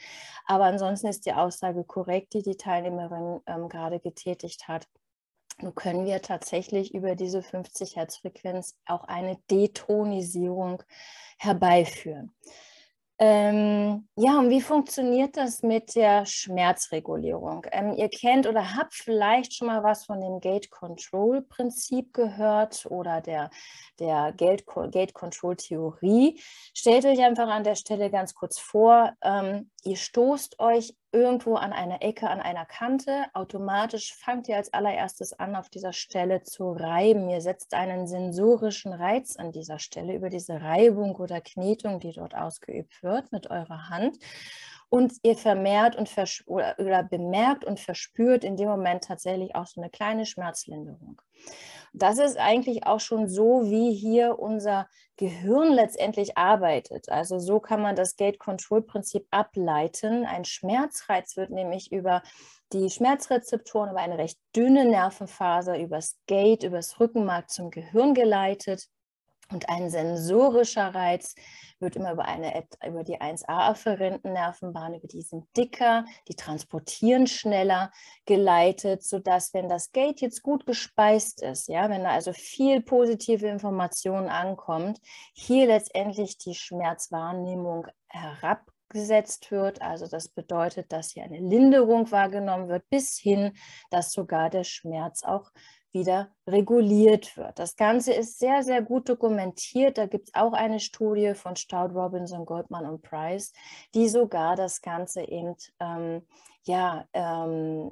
Aber 0.46 0.66
ansonsten 0.66 1.08
ist 1.08 1.26
die 1.26 1.34
Aussage 1.34 1.86
korrekt, 1.86 2.34
die 2.34 2.42
die 2.42 2.58
Teilnehmerin 2.58 3.40
ähm, 3.48 3.70
gerade 3.70 4.02
getätigt 4.02 4.68
hat. 4.68 4.86
Nun 5.62 5.74
können 5.76 6.06
wir 6.06 6.22
tatsächlich 6.22 6.94
über 6.94 7.16
diese 7.16 7.42
50 7.42 7.96
Hertz 7.96 8.18
Frequenz 8.18 8.76
auch 8.86 9.06
eine 9.06 9.38
Detonisierung 9.50 10.84
herbeiführen. 11.38 12.36
Ähm, 13.20 14.08
ja, 14.16 14.38
und 14.38 14.52
wie 14.52 14.62
funktioniert 14.62 15.38
das 15.38 15.64
mit 15.64 15.96
der 15.96 16.28
Schmerzregulierung? 16.28 17.66
Ähm, 17.72 17.94
ihr 17.94 18.10
kennt 18.10 18.46
oder 18.46 18.76
habt 18.76 18.94
vielleicht 18.94 19.56
schon 19.56 19.68
mal 19.68 19.84
was 19.84 20.06
von 20.06 20.22
dem 20.22 20.40
Gate 20.40 20.70
Control 20.70 21.42
Prinzip 21.42 22.14
gehört 22.14 22.86
oder 22.86 23.22
der, 23.22 23.50
der 24.00 24.34
Gate, 24.34 24.66
Gate 24.92 25.16
Control 25.16 25.56
Theorie. 25.56 26.40
Stellt 26.76 27.06
euch 27.06 27.20
einfach 27.24 27.48
an 27.48 27.64
der 27.64 27.76
Stelle 27.76 28.12
ganz 28.12 28.36
kurz 28.36 28.60
vor, 28.60 29.14
ähm, 29.24 29.72
ihr 29.88 29.96
stoßt 29.96 30.60
euch 30.60 30.96
irgendwo 31.12 31.56
an 31.56 31.72
einer 31.74 32.04
Ecke, 32.04 32.30
an 32.30 32.42
einer 32.42 32.66
Kante. 32.66 33.26
Automatisch 33.34 34.14
fangt 34.14 34.50
ihr 34.50 34.58
als 34.58 34.74
allererstes 34.74 35.34
an, 35.34 35.56
auf 35.56 35.70
dieser 35.70 35.94
Stelle 35.94 36.44
zu 36.44 36.72
reiben. 36.72 37.30
Ihr 37.30 37.42
setzt 37.42 37.74
einen 37.74 38.06
sensorischen 38.06 38.94
Reiz 38.94 39.38
an 39.38 39.52
dieser 39.52 39.80
Stelle 39.80 40.14
über 40.14 40.30
diese 40.30 40.62
Reibung 40.62 41.16
oder 41.16 41.42
Knetung, 41.42 42.00
die 42.00 42.12
dort 42.12 42.36
ausgeübt 42.36 43.02
wird 43.02 43.32
mit 43.32 43.50
eurer 43.50 43.90
Hand. 43.90 44.18
und 44.90 45.14
ihr 45.24 45.36
vermehrt 45.36 45.96
und 45.96 46.10
oder, 46.46 46.76
oder 46.80 47.04
bemerkt 47.04 47.66
und 47.66 47.80
verspürt 47.80 48.44
in 48.44 48.56
dem 48.56 48.70
Moment 48.70 49.04
tatsächlich 49.04 49.56
auch 49.56 49.68
so 49.68 49.82
eine 49.82 49.90
kleine 49.90 50.26
Schmerzlinderung. 50.26 51.22
Das 51.94 52.20
ist 52.20 52.38
eigentlich 52.38 52.86
auch 52.86 53.00
schon 53.00 53.28
so, 53.28 53.64
wie 53.66 53.94
hier 53.94 54.38
unser 54.40 54.88
Gehirn 55.16 55.74
letztendlich 55.74 56.38
arbeitet. 56.38 57.10
Also 57.10 57.40
so 57.40 57.60
kann 57.60 57.82
man 57.82 57.96
das 57.96 58.16
Gate-Control-Prinzip 58.18 59.26
ableiten. 59.32 60.26
Ein 60.26 60.46
Schmerzreiz 60.46 61.38
wird 61.38 61.50
nämlich 61.50 61.92
über 61.92 62.22
die 62.72 62.90
Schmerzrezeptoren, 62.90 63.92
über 63.92 64.00
eine 64.00 64.18
recht 64.18 64.38
dünne 64.56 64.86
Nervenfaser, 64.86 65.80
übers 65.80 66.18
Gate, 66.28 66.64
übers 66.64 67.00
Rückenmark 67.00 67.50
zum 67.50 67.72
Gehirn 67.72 68.14
geleitet. 68.14 68.88
Und 69.52 69.70
ein 69.70 69.90
sensorischer 69.90 70.94
Reiz 70.94 71.36
wird 71.80 71.96
immer 71.96 72.14
über, 72.14 72.26
eine, 72.26 72.66
über 72.86 73.04
die 73.04 73.20
1a-afferenten 73.20 74.34
Nervenbahn, 74.34 74.96
über 74.96 75.08
die 75.08 75.22
sind 75.22 75.46
dicker, 75.56 76.06
die 76.28 76.36
transportieren 76.36 77.28
schneller 77.28 77.92
geleitet, 78.26 79.04
sodass, 79.04 79.54
wenn 79.54 79.70
das 79.70 79.92
Gate 79.92 80.22
jetzt 80.22 80.42
gut 80.42 80.66
gespeist 80.66 81.42
ist, 81.44 81.68
ja, 81.68 81.90
wenn 81.90 82.04
da 82.04 82.12
also 82.12 82.34
viel 82.34 82.82
positive 82.82 83.48
Information 83.48 84.28
ankommt, 84.28 85.00
hier 85.34 85.68
letztendlich 85.68 86.38
die 86.38 86.56
Schmerzwahrnehmung 86.56 87.88
herabgesetzt 88.08 89.52
wird. 89.52 89.82
Also 89.82 90.08
das 90.08 90.30
bedeutet, 90.30 90.92
dass 90.92 91.12
hier 91.12 91.24
eine 91.24 91.40
Linderung 91.40 92.10
wahrgenommen 92.12 92.70
wird, 92.70 92.90
bis 92.90 93.18
hin, 93.18 93.56
dass 93.92 94.12
sogar 94.12 94.50
der 94.50 94.64
Schmerz 94.64 95.24
auch 95.24 95.52
wieder 95.92 96.30
reguliert 96.48 97.38
wird. 97.38 97.60
Das 97.60 97.76
Ganze 97.76 98.14
ist 98.14 98.40
sehr, 98.40 98.64
sehr 98.64 98.82
gut 98.82 99.10
dokumentiert. 99.10 99.98
Da 99.98 100.06
gibt 100.06 100.30
es 100.30 100.34
auch 100.36 100.54
eine 100.54 100.80
Studie 100.80 101.34
von 101.34 101.56
Stout, 101.56 101.94
Robinson, 101.94 102.46
Goldman 102.46 102.86
und 102.86 103.02
Price, 103.02 103.54
die 103.94 104.08
sogar 104.08 104.56
das 104.56 104.82
Ganze 104.82 105.22
eben 105.22 105.56
ähm, 105.80 106.22
ja, 106.64 107.06
ähm, 107.14 107.92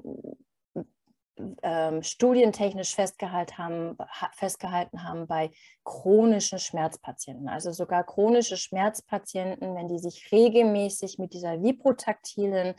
ähm, 1.64 2.02
studientechnisch 2.02 2.96
festgehalten 2.96 3.58
haben, 3.58 3.98
festgehalten 4.34 5.04
haben 5.04 5.28
bei 5.28 5.52
chronischen 5.84 6.60
Schmerzpatienten. 6.60 7.50
Also 7.50 7.72
sogar 7.72 8.06
chronische 8.06 8.58
Schmerzpatienten, 8.58 9.76
wenn 9.76 9.88
die 9.88 10.00
sich 10.00 10.32
regelmäßig 10.32 11.20
mit 11.20 11.34
dieser 11.34 11.62
vibrotaktilen 11.62 12.76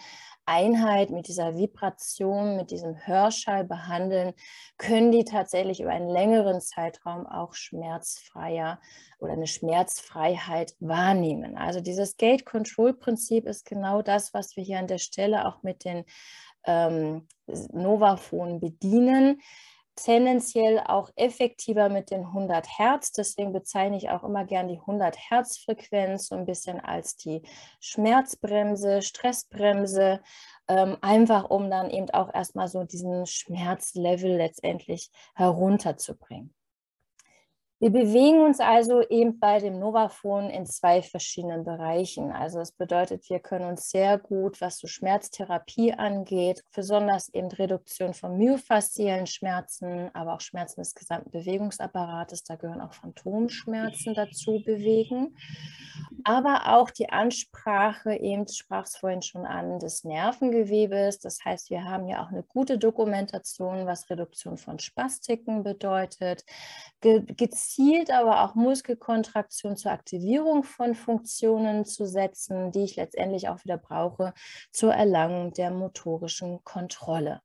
Einheit, 0.46 1.10
mit 1.10 1.28
dieser 1.28 1.56
Vibration, 1.56 2.56
mit 2.56 2.70
diesem 2.70 2.96
Hörschall 3.06 3.64
behandeln, 3.64 4.32
können 4.78 5.12
die 5.12 5.24
tatsächlich 5.24 5.80
über 5.80 5.90
einen 5.90 6.08
längeren 6.08 6.60
Zeitraum 6.60 7.26
auch 7.26 7.54
schmerzfreier 7.54 8.80
oder 9.18 9.32
eine 9.32 9.46
Schmerzfreiheit 9.46 10.74
wahrnehmen. 10.80 11.58
Also 11.58 11.80
dieses 11.80 12.16
Gate-Control-Prinzip 12.16 13.46
ist 13.46 13.64
genau 13.64 14.02
das, 14.02 14.32
was 14.34 14.56
wir 14.56 14.64
hier 14.64 14.78
an 14.78 14.86
der 14.86 14.98
Stelle 14.98 15.46
auch 15.46 15.62
mit 15.62 15.84
den 15.84 16.04
ähm, 16.66 17.26
Novafon 17.72 18.60
bedienen. 18.60 19.40
Tendenziell 19.94 20.80
auch 20.80 21.10
effektiver 21.16 21.88
mit 21.88 22.10
den 22.10 22.26
100 22.26 22.66
Hertz. 22.78 23.12
Deswegen 23.12 23.52
bezeichne 23.52 23.96
ich 23.96 24.10
auch 24.10 24.24
immer 24.24 24.44
gern 24.44 24.68
die 24.68 24.78
100 24.78 25.16
Hertz 25.30 25.58
Frequenz 25.58 26.28
so 26.28 26.34
ein 26.34 26.44
bisschen 26.44 26.80
als 26.80 27.16
die 27.16 27.40
Schmerzbremse, 27.80 29.00
Stressbremse, 29.00 30.20
ähm, 30.68 30.98
einfach 31.00 31.48
um 31.48 31.70
dann 31.70 31.90
eben 31.90 32.10
auch 32.10 32.32
erstmal 32.34 32.68
so 32.68 32.84
diesen 32.84 33.24
Schmerzlevel 33.24 34.36
letztendlich 34.36 35.10
herunterzubringen. 35.34 36.52
Wir 37.78 37.90
bewegen 37.90 38.40
uns 38.40 38.58
also 38.58 39.02
eben 39.02 39.38
bei 39.38 39.58
dem 39.58 39.78
Novaphone 39.78 40.48
in 40.48 40.64
zwei 40.64 41.02
verschiedenen 41.02 41.62
Bereichen. 41.62 42.32
Also 42.32 42.58
das 42.58 42.72
bedeutet, 42.72 43.28
wir 43.28 43.38
können 43.38 43.66
uns 43.66 43.90
sehr 43.90 44.16
gut, 44.16 44.62
was 44.62 44.78
so 44.78 44.86
Schmerztherapie 44.86 45.92
angeht, 45.92 46.64
besonders 46.74 47.28
eben 47.34 47.48
Reduktion 47.48 48.14
von 48.14 48.38
myofasziellen 48.38 49.26
Schmerzen, 49.26 50.10
aber 50.14 50.32
auch 50.32 50.40
Schmerzen 50.40 50.80
des 50.80 50.94
gesamten 50.94 51.30
Bewegungsapparates, 51.30 52.44
da 52.44 52.56
gehören 52.56 52.80
auch 52.80 52.94
Phantomschmerzen 52.94 54.14
dazu, 54.14 54.62
bewegen. 54.64 55.36
Aber 56.24 56.76
auch 56.78 56.90
die 56.90 57.10
Ansprache, 57.10 58.14
eben 58.14 58.48
sprach 58.48 58.86
es 58.86 58.96
vorhin 58.96 59.20
schon 59.20 59.44
an, 59.44 59.78
des 59.80 60.02
Nervengewebes. 60.02 61.18
Das 61.18 61.44
heißt, 61.44 61.68
wir 61.68 61.84
haben 61.84 62.08
ja 62.08 62.24
auch 62.24 62.30
eine 62.30 62.42
gute 62.42 62.78
Dokumentation, 62.78 63.86
was 63.86 64.08
Reduktion 64.08 64.56
von 64.56 64.78
Spastiken 64.78 65.62
bedeutet, 65.62 66.44
Ge 67.00 67.20
gezielt 67.66 68.12
aber 68.12 68.44
auch 68.44 68.54
Muskelkontraktion 68.54 69.76
zur 69.76 69.90
Aktivierung 69.90 70.62
von 70.62 70.94
Funktionen 70.94 71.84
zu 71.84 72.06
setzen, 72.06 72.70
die 72.70 72.84
ich 72.84 72.94
letztendlich 72.94 73.48
auch 73.48 73.64
wieder 73.64 73.76
brauche 73.76 74.34
zur 74.70 74.94
Erlangung 74.94 75.52
der 75.52 75.72
motorischen 75.72 76.62
Kontrolle. 76.62 77.40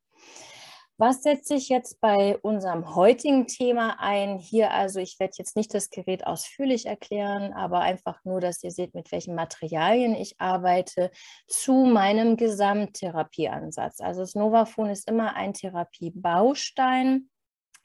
Was 0.97 1.23
setze 1.23 1.55
ich 1.55 1.69
jetzt 1.69 1.99
bei 2.01 2.37
unserem 2.37 2.93
heutigen 2.93 3.47
Thema 3.47 3.99
ein? 3.99 4.37
Hier 4.37 4.69
also, 4.69 4.99
ich 4.99 5.19
werde 5.19 5.33
jetzt 5.39 5.55
nicht 5.55 5.73
das 5.73 5.89
Gerät 5.89 6.27
ausführlich 6.27 6.85
erklären, 6.85 7.53
aber 7.53 7.79
einfach 7.79 8.23
nur, 8.23 8.39
dass 8.39 8.63
ihr 8.63 8.69
seht, 8.69 8.93
mit 8.93 9.11
welchen 9.11 9.33
Materialien 9.33 10.13
ich 10.13 10.39
arbeite, 10.39 11.09
zu 11.47 11.73
meinem 11.73 12.37
Gesamttherapieansatz. 12.37 14.01
Also 14.01 14.21
das 14.21 14.35
Novaphone 14.35 14.91
ist 14.91 15.09
immer 15.09 15.35
ein 15.35 15.55
Therapiebaustein 15.55 17.30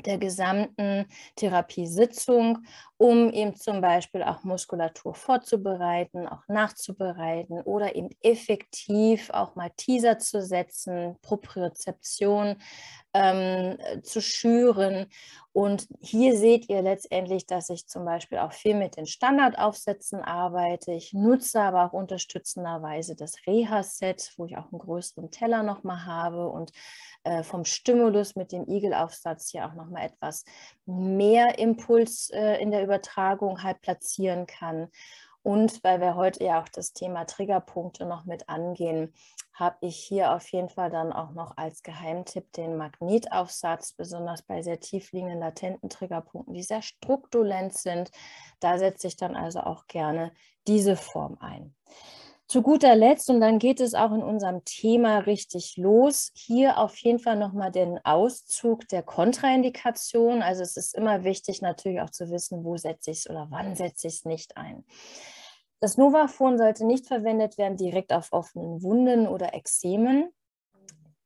der 0.05 0.19
gesamten 0.19 1.07
Therapiesitzung, 1.37 2.59
um 2.99 3.31
eben 3.33 3.55
zum 3.55 3.81
Beispiel 3.81 4.23
auch 4.23 4.45
Muskulatur 4.45 5.15
vorzubereiten, 5.15 6.27
auch 6.27 6.47
nachzubereiten 6.49 7.61
oder 7.63 7.95
eben 7.95 8.11
effektiv 8.23 9.31
auch 9.31 9.55
mal 9.55 9.71
Teaser 9.77 10.19
zu 10.19 10.43
setzen, 10.43 11.17
Propriozeption 11.23 12.57
ähm, 13.17 13.79
zu 14.03 14.21
schüren. 14.21 15.07
Und 15.53 15.89
hier 16.03 16.37
seht 16.37 16.69
ihr 16.69 16.83
letztendlich, 16.83 17.47
dass 17.47 17.71
ich 17.71 17.87
zum 17.87 18.05
Beispiel 18.05 18.39
auch 18.39 18.53
viel 18.53 18.75
mit 18.75 18.99
den 18.99 19.07
Standardaufsätzen 19.07 20.21
arbeite. 20.21 20.93
Ich 20.93 21.15
nutze 21.15 21.63
aber 21.63 21.87
auch 21.87 21.95
unterstützenderweise 21.95 23.17
das 23.17 23.37
Reha-Set, 23.47 24.35
wo 24.37 24.45
ich 24.45 24.59
auch 24.59 24.71
einen 24.71 24.81
größeren 24.81 25.31
Teller 25.31 25.63
nochmal 25.63 26.05
habe 26.05 26.49
und 26.49 26.73
äh, 27.25 27.43
vom 27.43 27.65
Stimulus 27.65 28.37
mit 28.37 28.53
dem 28.53 28.69
Igelaufsatz 28.69 29.51
hier 29.51 29.67
auch 29.67 29.75
nochmal 29.75 30.07
etwas 30.07 30.45
mehr 30.85 31.59
Impuls 31.59 32.29
äh, 32.31 32.61
in 32.61 32.71
der 32.71 32.85
Übertragung 32.85 33.63
halt 33.63 33.81
platzieren 33.81 34.47
kann. 34.47 34.89
Und 35.43 35.83
weil 35.85 36.01
wir 36.01 36.17
heute 36.17 36.43
ja 36.45 36.61
auch 36.61 36.69
das 36.69 36.93
Thema 36.93 37.25
Triggerpunkte 37.25 38.05
noch 38.05 38.25
mit 38.25 38.49
angehen, 38.49 39.15
habe 39.57 39.79
ich 39.81 39.97
hier 39.97 40.33
auf 40.33 40.47
jeden 40.53 40.69
Fall 40.69 40.91
dann 40.91 41.13
auch 41.13 41.33
noch 41.33 41.57
als 41.57 41.83
Geheimtipp 41.83 42.53
den 42.53 42.77
Magnetaufsatz, 42.77 43.95
besonders 43.95 44.43
bei 44.43 44.63
sehr 44.63 44.81
tief 44.81 45.13
liegenden 45.13 45.41
latenten 45.41 45.89
Triggerpunkten, 45.89 46.53
die 46.53 46.63
sehr 46.63 46.83
strukturell 46.83 47.71
sind. 47.73 48.11
Da 48.61 48.79
setze 48.79 49.07
ich 49.07 49.17
dann 49.17 49.35
also 49.35 49.61
auch 49.61 49.87
gerne 49.87 50.33
diese 50.67 50.95
Form 50.95 51.39
ein. 51.41 51.75
Zu 52.49 52.63
guter 52.63 52.95
Letzt, 52.95 53.31
und 53.31 53.41
dann 53.41 53.59
geht 53.59 53.81
es 53.81 53.95
auch 53.95 54.13
in 54.13 54.23
unserem 54.23 54.65
Thema 54.65 55.19
richtig 55.19 55.77
los, 55.79 56.31
hier 56.35 56.79
auf 56.79 56.97
jeden 56.99 57.19
Fall 57.19 57.37
nochmal 57.37 57.73
den 57.73 57.99
Auszug 58.05 58.87
der 58.89 59.03
Kontraindikation. 59.03 60.43
Also 60.43 60.63
es 60.63 60.77
ist 60.77 60.95
immer 60.95 61.25
wichtig 61.25 61.63
natürlich 61.63 62.03
auch 62.03 62.11
zu 62.11 62.31
wissen, 62.31 62.63
wo 62.63 62.77
setze 62.77 63.11
ich 63.11 63.19
es 63.21 63.31
oder 63.31 63.49
wann 63.51 63.75
setze 63.75 64.07
ich 64.07 64.17
es 64.17 64.25
nicht 64.27 64.57
ein. 64.57 64.85
Das 65.81 65.99
Novaphon 65.99 66.59
sollte 66.59 66.87
nicht 66.87 67.07
verwendet 67.07 67.59
werden 67.59 67.77
direkt 67.77 68.13
auf 68.13 68.33
offenen 68.33 68.83
Wunden 68.83 69.27
oder 69.27 69.55
Ekzemen 69.55 70.31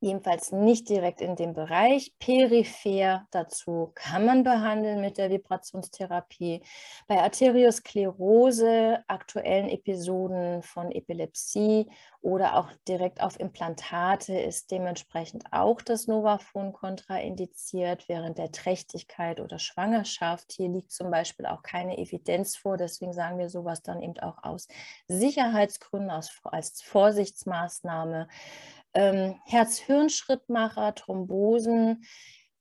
jedenfalls 0.01 0.51
nicht 0.51 0.89
direkt 0.89 1.21
in 1.21 1.37
dem 1.37 1.53
Bereich. 1.53 2.15
Peripher 2.19 3.27
dazu 3.31 3.93
kann 3.95 4.25
man 4.25 4.43
behandeln 4.43 5.01
mit 5.01 5.19
der 5.19 5.31
Vibrationstherapie. 5.31 6.63
Bei 7.07 7.21
Arteriosklerose, 7.23 9.05
aktuellen 9.07 9.69
Episoden 9.69 10.63
von 10.63 10.91
Epilepsie 10.91 11.87
oder 12.23 12.57
auch 12.57 12.69
direkt 12.89 13.23
auf 13.23 13.39
Implantate 13.39 14.39
ist 14.39 14.71
dementsprechend 14.71 15.45
auch 15.53 15.81
das 15.81 16.07
Novaphon 16.07 16.73
kontraindiziert 16.73 18.09
während 18.09 18.39
der 18.39 18.53
Trächtigkeit 18.53 19.41
oder 19.41 19.59
Schwangerschaft. 19.59 20.53
Hier 20.53 20.69
liegt 20.69 20.93
zum 20.93 21.11
Beispiel 21.11 21.47
auch 21.47 21.63
keine 21.63 21.99
Evidenz 21.99 22.57
vor, 22.57 22.77
deswegen 22.77 23.13
sagen 23.13 23.39
wir 23.39 23.49
sowas 23.49 23.83
dann 23.83 24.03
eben 24.03 24.19
auch 24.21 24.43
aus 24.43 24.69
Sicherheitsgründen, 25.09 26.11
aus, 26.11 26.31
als 26.45 26.83
Vorsichtsmaßnahme 26.83 28.29
ähm, 28.95 29.41
Herz-Hirn-Schrittmacher, 29.47 30.95
Thrombosen, 30.95 32.05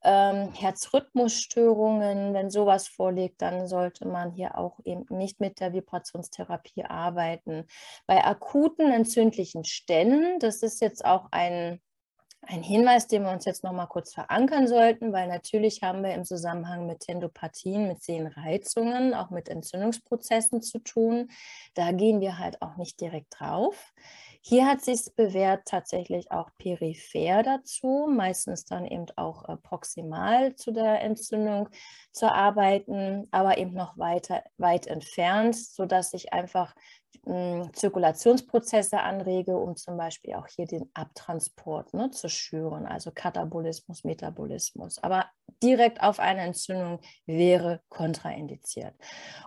ähm, 0.04 0.54
Herzrhythmusstörungen. 0.54 2.34
Wenn 2.34 2.50
sowas 2.50 2.88
vorliegt, 2.88 3.42
dann 3.42 3.68
sollte 3.68 4.08
man 4.08 4.32
hier 4.32 4.58
auch 4.58 4.80
eben 4.86 5.06
nicht 5.10 5.40
mit 5.40 5.60
der 5.60 5.74
Vibrationstherapie 5.74 6.86
arbeiten. 6.86 7.66
Bei 8.08 8.24
akuten 8.26 8.92
entzündlichen 8.92 9.66
Stellen, 9.66 10.40
das 10.40 10.64
ist 10.64 10.82
jetzt 10.82 11.04
auch 11.06 11.28
ein 11.32 11.82
ein 12.42 12.64
Hinweis, 12.64 13.08
den 13.08 13.24
wir 13.24 13.32
uns 13.32 13.46
jetzt 13.46 13.64
noch 13.64 13.74
mal 13.74 13.86
kurz 13.86 14.14
verankern 14.14 14.68
sollten, 14.68 15.12
weil 15.12 15.28
natürlich 15.28 15.84
haben 15.84 16.04
wir 16.04 16.14
im 16.14 16.24
Zusammenhang 16.24 16.86
mit 16.88 17.02
Tendopathien, 17.02 17.88
mit 17.88 18.02
Sehnenreizungen, 18.02 19.14
auch 19.14 19.30
mit 19.30 19.50
Entzündungsprozessen 19.50 20.62
zu 20.62 20.80
tun. 20.80 21.30
Da 21.74 21.92
gehen 21.92 22.22
wir 22.22 22.40
halt 22.40 22.62
auch 22.62 22.78
nicht 22.78 23.02
direkt 23.02 23.40
drauf. 23.40 23.94
Hier 24.42 24.66
hat 24.66 24.82
sich 24.82 25.14
bewährt, 25.16 25.66
tatsächlich 25.66 26.32
auch 26.32 26.50
peripher 26.58 27.44
dazu, 27.44 28.08
meistens 28.10 28.64
dann 28.64 28.86
eben 28.86 29.06
auch 29.18 29.48
äh, 29.50 29.58
proximal 29.58 30.56
zu 30.56 30.72
der 30.72 31.02
Entzündung 31.02 31.70
zu 32.12 32.32
arbeiten, 32.32 33.28
aber 33.32 33.58
eben 33.58 33.74
noch 33.74 33.98
weiter, 33.98 34.44
weit 34.58 34.88
entfernt, 34.88 35.58
sodass 35.58 36.14
ich 36.14 36.32
einfach 36.32 36.74
hm, 37.26 37.70
Zirkulationsprozesse 37.74 39.02
anrege, 39.02 39.58
um 39.58 39.76
zum 39.76 39.98
Beispiel 39.98 40.36
auch 40.36 40.48
hier 40.48 40.66
den 40.66 40.90
Abtransport 40.94 41.94
ne, 41.94 42.10
zu 42.12 42.30
schüren, 42.30 42.86
also 42.86 43.12
Katabolismus, 43.14 44.06
Metabolismus. 44.06 45.04
Aber 45.04 45.26
direkt 45.64 46.02
auf 46.02 46.20
eine 46.20 46.42
Entzündung 46.42 47.00
wäre 47.26 47.82
kontraindiziert. 47.90 48.94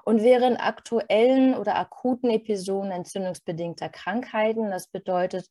Und 0.04 0.22
während 0.22 0.60
aktuellen 0.60 1.54
oder 1.54 1.76
akuten 1.76 2.30
Episoden 2.30 2.90
entzündungsbedingter 2.90 3.88
Krankheiten, 3.88 4.70
das 4.70 4.88
bedeutet 4.88 5.48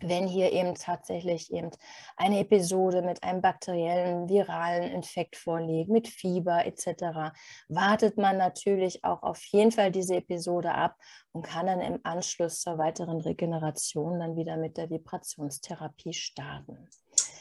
wenn 0.00 0.26
hier 0.26 0.52
eben 0.52 0.74
tatsächlich 0.74 1.52
eben 1.52 1.70
eine 2.16 2.40
Episode 2.40 3.02
mit 3.02 3.22
einem 3.22 3.42
bakteriellen, 3.42 4.28
viralen 4.28 4.90
Infekt 4.90 5.36
vorliegt, 5.36 5.90
mit 5.90 6.08
Fieber 6.08 6.64
etc., 6.64 7.34
wartet 7.68 8.16
man 8.16 8.38
natürlich 8.38 9.04
auch 9.04 9.22
auf 9.22 9.42
jeden 9.46 9.72
Fall 9.72 9.90
diese 9.90 10.16
Episode 10.16 10.72
ab 10.72 10.96
und 11.32 11.42
kann 11.42 11.66
dann 11.66 11.80
im 11.80 12.00
Anschluss 12.02 12.60
zur 12.60 12.78
weiteren 12.78 13.20
Regeneration 13.20 14.18
dann 14.18 14.36
wieder 14.36 14.56
mit 14.56 14.76
der 14.76 14.90
Vibrationstherapie 14.90 16.14
starten. 16.14 16.88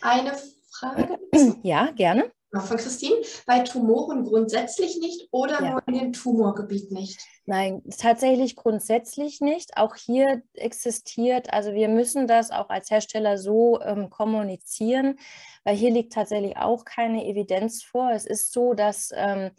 Eine 0.01 0.37
Frage? 0.79 1.19
Ja, 1.63 1.91
gerne. 1.91 2.31
Von 2.51 2.77
Christine, 2.77 3.15
bei 3.45 3.59
Tumoren 3.59 4.23
grundsätzlich 4.23 4.97
nicht 4.97 5.27
oder 5.31 5.61
ja. 5.61 5.71
nur 5.71 5.87
in 5.87 5.93
dem 5.93 6.13
Tumorgebiet 6.13 6.91
nicht? 6.91 7.19
Nein, 7.45 7.83
tatsächlich 7.95 8.55
grundsätzlich 8.55 9.39
nicht. 9.39 9.77
Auch 9.77 9.95
hier 9.95 10.41
existiert, 10.53 11.53
also 11.53 11.73
wir 11.73 11.89
müssen 11.89 12.25
das 12.25 12.49
auch 12.49 12.69
als 12.69 12.89
Hersteller 12.89 13.37
so 13.37 13.79
ähm, 13.81 14.09
kommunizieren, 14.09 15.19
weil 15.63 15.75
hier 15.75 15.91
liegt 15.91 16.13
tatsächlich 16.13 16.57
auch 16.57 16.85
keine 16.85 17.23
Evidenz 17.27 17.83
vor. 17.83 18.09
Es 18.11 18.25
ist 18.25 18.51
so, 18.51 18.73
dass 18.73 19.11
ähm, 19.13 19.51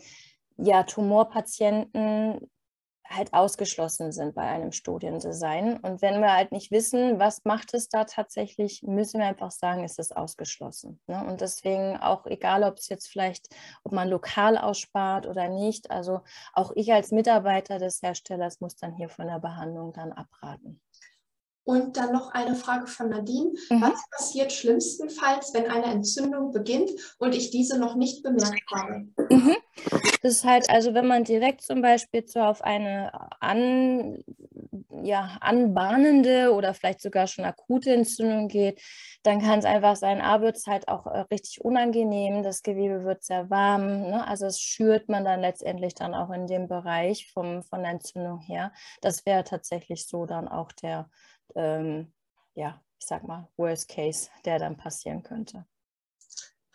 ja, 0.56 0.82
Tumorpatienten 0.82 2.50
halt 3.10 3.34
ausgeschlossen 3.34 4.12
sind 4.12 4.34
bei 4.34 4.42
einem 4.42 4.72
Studiendesign. 4.72 5.78
Und 5.78 6.00
wenn 6.00 6.20
wir 6.20 6.32
halt 6.32 6.52
nicht 6.52 6.70
wissen, 6.70 7.18
was 7.18 7.44
macht 7.44 7.74
es 7.74 7.88
da 7.88 8.04
tatsächlich, 8.04 8.82
müssen 8.82 9.18
wir 9.18 9.26
einfach 9.26 9.50
sagen, 9.50 9.84
ist 9.84 9.98
es 9.98 10.12
ausgeschlossen. 10.12 11.00
Ne? 11.08 11.24
Und 11.26 11.40
deswegen 11.40 11.96
auch 11.96 12.26
egal, 12.26 12.62
ob 12.62 12.78
es 12.78 12.88
jetzt 12.88 13.08
vielleicht, 13.08 13.48
ob 13.82 13.92
man 13.92 14.08
lokal 14.08 14.56
ausspart 14.56 15.26
oder 15.26 15.48
nicht, 15.48 15.90
also 15.90 16.20
auch 16.52 16.72
ich 16.76 16.92
als 16.92 17.10
Mitarbeiter 17.10 17.78
des 17.78 18.00
Herstellers 18.00 18.60
muss 18.60 18.76
dann 18.76 18.94
hier 18.94 19.08
von 19.08 19.26
der 19.26 19.40
Behandlung 19.40 19.92
dann 19.92 20.12
abraten. 20.12 20.80
Und 21.64 21.96
dann 21.96 22.12
noch 22.12 22.32
eine 22.32 22.54
Frage 22.56 22.86
von 22.86 23.10
Nadine. 23.10 23.52
Mhm. 23.70 23.82
Was 23.82 24.02
passiert 24.10 24.52
schlimmstenfalls, 24.52 25.52
wenn 25.52 25.70
eine 25.70 25.86
Entzündung 25.86 26.52
beginnt 26.52 26.90
und 27.18 27.34
ich 27.34 27.50
diese 27.50 27.78
noch 27.78 27.96
nicht 27.96 28.22
bemerkt 28.22 28.62
habe? 28.72 29.08
Mhm. 29.28 29.56
Das 30.22 30.32
ist 30.32 30.44
halt, 30.44 30.68
also 30.68 30.92
wenn 30.94 31.06
man 31.06 31.24
direkt 31.24 31.62
zum 31.62 31.80
Beispiel 31.80 32.26
so 32.26 32.40
auf 32.40 32.62
eine 32.62 33.10
an, 33.40 34.22
ja, 35.02 35.38
anbahnende 35.40 36.52
oder 36.52 36.74
vielleicht 36.74 37.00
sogar 37.00 37.26
schon 37.26 37.44
akute 37.44 37.92
Entzündung 37.92 38.48
geht, 38.48 38.82
dann 39.22 39.40
kann 39.40 39.58
es 39.58 39.64
einfach 39.64 39.96
sein, 39.96 40.20
A 40.20 40.40
wird 40.40 40.56
es 40.56 40.66
halt 40.66 40.88
auch 40.88 41.06
äh, 41.06 41.20
richtig 41.32 41.64
unangenehm, 41.64 42.42
das 42.42 42.62
Gewebe 42.62 43.04
wird 43.04 43.24
sehr 43.24 43.50
warm, 43.50 44.10
ne? 44.10 44.26
also 44.26 44.46
es 44.46 44.60
schürt 44.60 45.08
man 45.08 45.24
dann 45.24 45.40
letztendlich 45.40 45.94
dann 45.94 46.14
auch 46.14 46.30
in 46.30 46.46
dem 46.46 46.68
Bereich 46.68 47.30
vom, 47.32 47.62
von 47.62 47.82
der 47.82 47.92
Entzündung 47.92 48.40
her. 48.40 48.72
Das 49.00 49.24
wäre 49.26 49.44
tatsächlich 49.44 50.06
so 50.06 50.26
dann 50.26 50.48
auch 50.48 50.72
der, 50.72 51.08
ähm, 51.54 52.12
ja, 52.54 52.82
ich 52.98 53.06
sag 53.06 53.26
mal, 53.26 53.48
Worst 53.56 53.88
Case, 53.88 54.28
der 54.44 54.58
dann 54.58 54.76
passieren 54.76 55.22
könnte. 55.22 55.64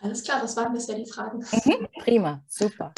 Alles 0.06 0.24
klar, 0.24 0.40
das 0.40 0.56
waren 0.56 0.72
bisher 0.72 0.96
die 0.96 1.08
Fragen. 1.08 1.40
Mhm, 1.40 1.88
prima, 2.00 2.44
super. 2.48 2.94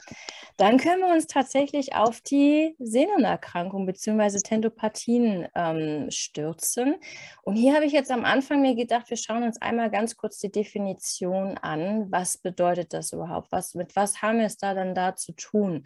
Dann 0.58 0.78
können 0.78 1.02
wir 1.04 1.14
uns 1.14 1.26
tatsächlich 1.26 1.96
auf 1.96 2.20
die 2.20 2.76
Sehnenerkrankung 2.80 3.86
bzw. 3.86 4.40
Tendopathien 4.40 5.48
ähm, 5.56 6.12
stürzen. 6.12 6.96
Und 7.44 7.56
hier 7.56 7.76
habe 7.76 7.86
ich 7.86 7.94
jetzt 7.94 8.12
am 8.12 8.26
Anfang 8.26 8.60
mir 8.62 8.76
gedacht, 8.76 9.10
wir 9.10 9.16
schauen 9.16 9.44
uns 9.44 9.62
einmal 9.62 9.90
ganz 9.90 10.18
kurz 10.18 10.38
die 10.40 10.52
Definition 10.52 11.58
an. 11.58 12.12
Was 12.12 12.40
bedeutet 12.40 12.92
das 12.92 13.14
überhaupt? 13.14 13.54
Was, 13.54 13.74
mit 13.74 13.96
was 13.96 14.22
haben 14.22 14.40
wir 14.40 14.46
es 14.46 14.58
da 14.58 14.74
dann 14.74 14.94
da 14.94 15.16
zu 15.16 15.32
tun? 15.32 15.86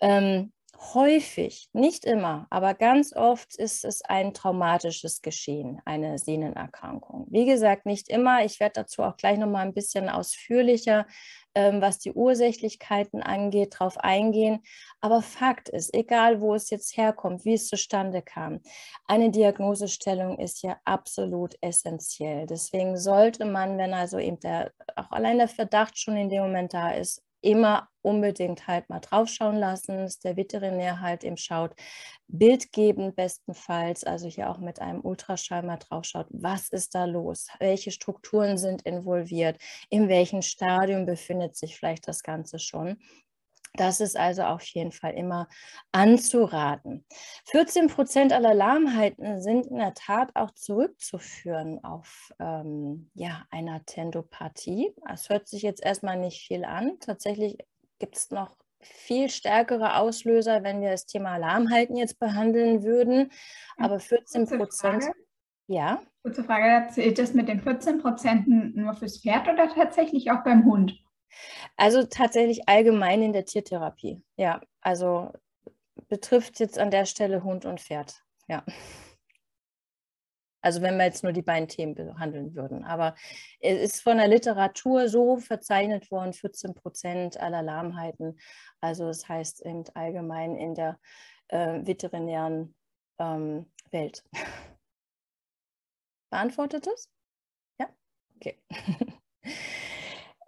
Ähm, 0.00 0.52
häufig, 0.78 1.68
nicht 1.72 2.04
immer, 2.04 2.46
aber 2.50 2.74
ganz 2.74 3.14
oft 3.14 3.56
ist 3.56 3.84
es 3.84 4.02
ein 4.02 4.32
traumatisches 4.32 5.22
Geschehen, 5.22 5.80
eine 5.84 6.18
Sehnenerkrankung. 6.18 7.26
Wie 7.30 7.46
gesagt, 7.46 7.84
nicht 7.84 8.08
immer. 8.08 8.44
Ich 8.44 8.60
werde 8.60 8.82
dazu 8.82 9.02
auch 9.02 9.16
gleich 9.16 9.38
noch 9.38 9.48
mal 9.48 9.62
ein 9.66 9.74
bisschen 9.74 10.08
ausführlicher, 10.08 11.06
ähm, 11.54 11.80
was 11.80 11.98
die 11.98 12.12
Ursächlichkeiten 12.12 13.22
angeht, 13.22 13.74
darauf 13.74 13.98
eingehen. 13.98 14.60
Aber 15.00 15.20
Fakt 15.20 15.68
ist, 15.68 15.92
egal 15.94 16.40
wo 16.40 16.54
es 16.54 16.70
jetzt 16.70 16.96
herkommt, 16.96 17.44
wie 17.44 17.54
es 17.54 17.68
zustande 17.68 18.22
kam, 18.22 18.60
eine 19.06 19.30
Diagnosestellung 19.30 20.38
ist 20.38 20.62
ja 20.62 20.78
absolut 20.84 21.56
essentiell. 21.60 22.46
Deswegen 22.46 22.96
sollte 22.96 23.44
man, 23.44 23.78
wenn 23.78 23.94
also 23.94 24.18
eben 24.18 24.38
der, 24.40 24.72
auch 24.94 25.10
allein 25.10 25.38
der 25.38 25.48
Verdacht 25.48 25.98
schon 25.98 26.16
in 26.16 26.28
dem 26.28 26.42
Moment 26.42 26.72
da 26.72 26.92
ist, 26.92 27.22
immer 27.40 27.88
unbedingt 28.02 28.66
halt 28.66 28.88
mal 28.88 29.00
draufschauen 29.00 29.56
lassen, 29.56 29.98
dass 29.98 30.18
der 30.18 30.36
Veterinär 30.36 31.00
halt 31.00 31.24
eben 31.24 31.36
schaut, 31.36 31.74
bildgebend 32.28 33.16
bestenfalls, 33.16 34.04
also 34.04 34.28
hier 34.28 34.50
auch 34.50 34.58
mit 34.58 34.80
einem 34.80 35.00
Ultraschall 35.00 35.62
mal 35.62 35.76
draufschaut, 35.78 36.26
was 36.30 36.68
ist 36.70 36.94
da 36.94 37.04
los, 37.04 37.48
welche 37.58 37.90
Strukturen 37.90 38.58
sind 38.58 38.82
involviert, 38.82 39.60
in 39.90 40.08
welchem 40.08 40.42
Stadium 40.42 41.06
befindet 41.06 41.56
sich 41.56 41.76
vielleicht 41.76 42.08
das 42.08 42.22
Ganze 42.22 42.58
schon 42.58 42.98
das 43.78 44.00
ist 44.00 44.16
also 44.16 44.42
auf 44.42 44.62
jeden 44.62 44.92
Fall 44.92 45.14
immer 45.14 45.48
anzuraten. 45.92 47.04
14 47.46 47.88
Prozent 47.88 48.32
aller 48.32 48.54
Lahmheiten 48.54 49.40
sind 49.40 49.66
in 49.66 49.78
der 49.78 49.94
Tat 49.94 50.34
auch 50.34 50.50
zurückzuführen 50.52 51.82
auf 51.84 52.32
ähm, 52.38 53.10
ja, 53.14 53.46
einer 53.50 53.84
Tendopathie. 53.84 54.94
Das 55.06 55.28
hört 55.28 55.48
sich 55.48 55.62
jetzt 55.62 55.84
erstmal 55.84 56.18
nicht 56.18 56.46
viel 56.46 56.64
an. 56.64 56.98
Tatsächlich 57.00 57.58
gibt 57.98 58.16
es 58.16 58.30
noch 58.30 58.56
viel 58.80 59.28
stärkere 59.28 59.96
Auslöser, 59.96 60.62
wenn 60.62 60.80
wir 60.80 60.90
das 60.90 61.06
Thema 61.06 61.36
Lahmheiten 61.36 61.96
jetzt 61.96 62.18
behandeln 62.18 62.82
würden. 62.82 63.30
Aber 63.76 63.98
14 63.98 64.46
Prozent. 64.46 65.04
Ja. 65.66 66.00
Kurze 66.22 66.44
Frage, 66.44 66.90
zählt 66.92 67.18
das 67.18 67.34
mit 67.34 67.48
den 67.48 67.60
14 67.60 67.98
Prozent 67.98 68.48
nur 68.48 68.94
fürs 68.94 69.20
Pferd 69.20 69.48
oder 69.48 69.68
tatsächlich 69.68 70.30
auch 70.30 70.42
beim 70.42 70.64
Hund? 70.64 70.98
Also 71.76 72.04
tatsächlich 72.04 72.68
allgemein 72.68 73.22
in 73.22 73.32
der 73.32 73.44
Tiertherapie. 73.44 74.22
Ja, 74.36 74.60
also 74.80 75.32
betrifft 76.08 76.60
jetzt 76.60 76.78
an 76.78 76.90
der 76.90 77.06
Stelle 77.06 77.44
Hund 77.44 77.64
und 77.64 77.80
Pferd. 77.80 78.22
Ja. 78.48 78.64
Also 80.60 80.82
wenn 80.82 80.96
wir 80.98 81.04
jetzt 81.04 81.22
nur 81.22 81.32
die 81.32 81.42
beiden 81.42 81.68
Themen 81.68 81.94
behandeln 81.94 82.54
würden. 82.54 82.84
Aber 82.84 83.14
es 83.60 83.80
ist 83.80 84.02
von 84.02 84.18
der 84.18 84.28
Literatur 84.28 85.08
so 85.08 85.36
verzeichnet 85.36 86.10
worden, 86.10 86.32
14 86.32 86.74
Prozent 86.74 87.38
aller 87.38 87.62
Lahmheiten. 87.62 88.38
Also 88.80 89.06
das 89.06 89.28
heißt 89.28 89.64
eben 89.64 89.84
allgemein 89.94 90.56
in 90.56 90.74
der 90.74 90.98
äh, 91.48 91.86
veterinären 91.86 92.74
ähm, 93.18 93.70
Welt. 93.90 94.24
Beantwortet 96.30 96.86
es? 96.86 97.08
Ja? 97.78 97.88
Okay. 98.36 98.58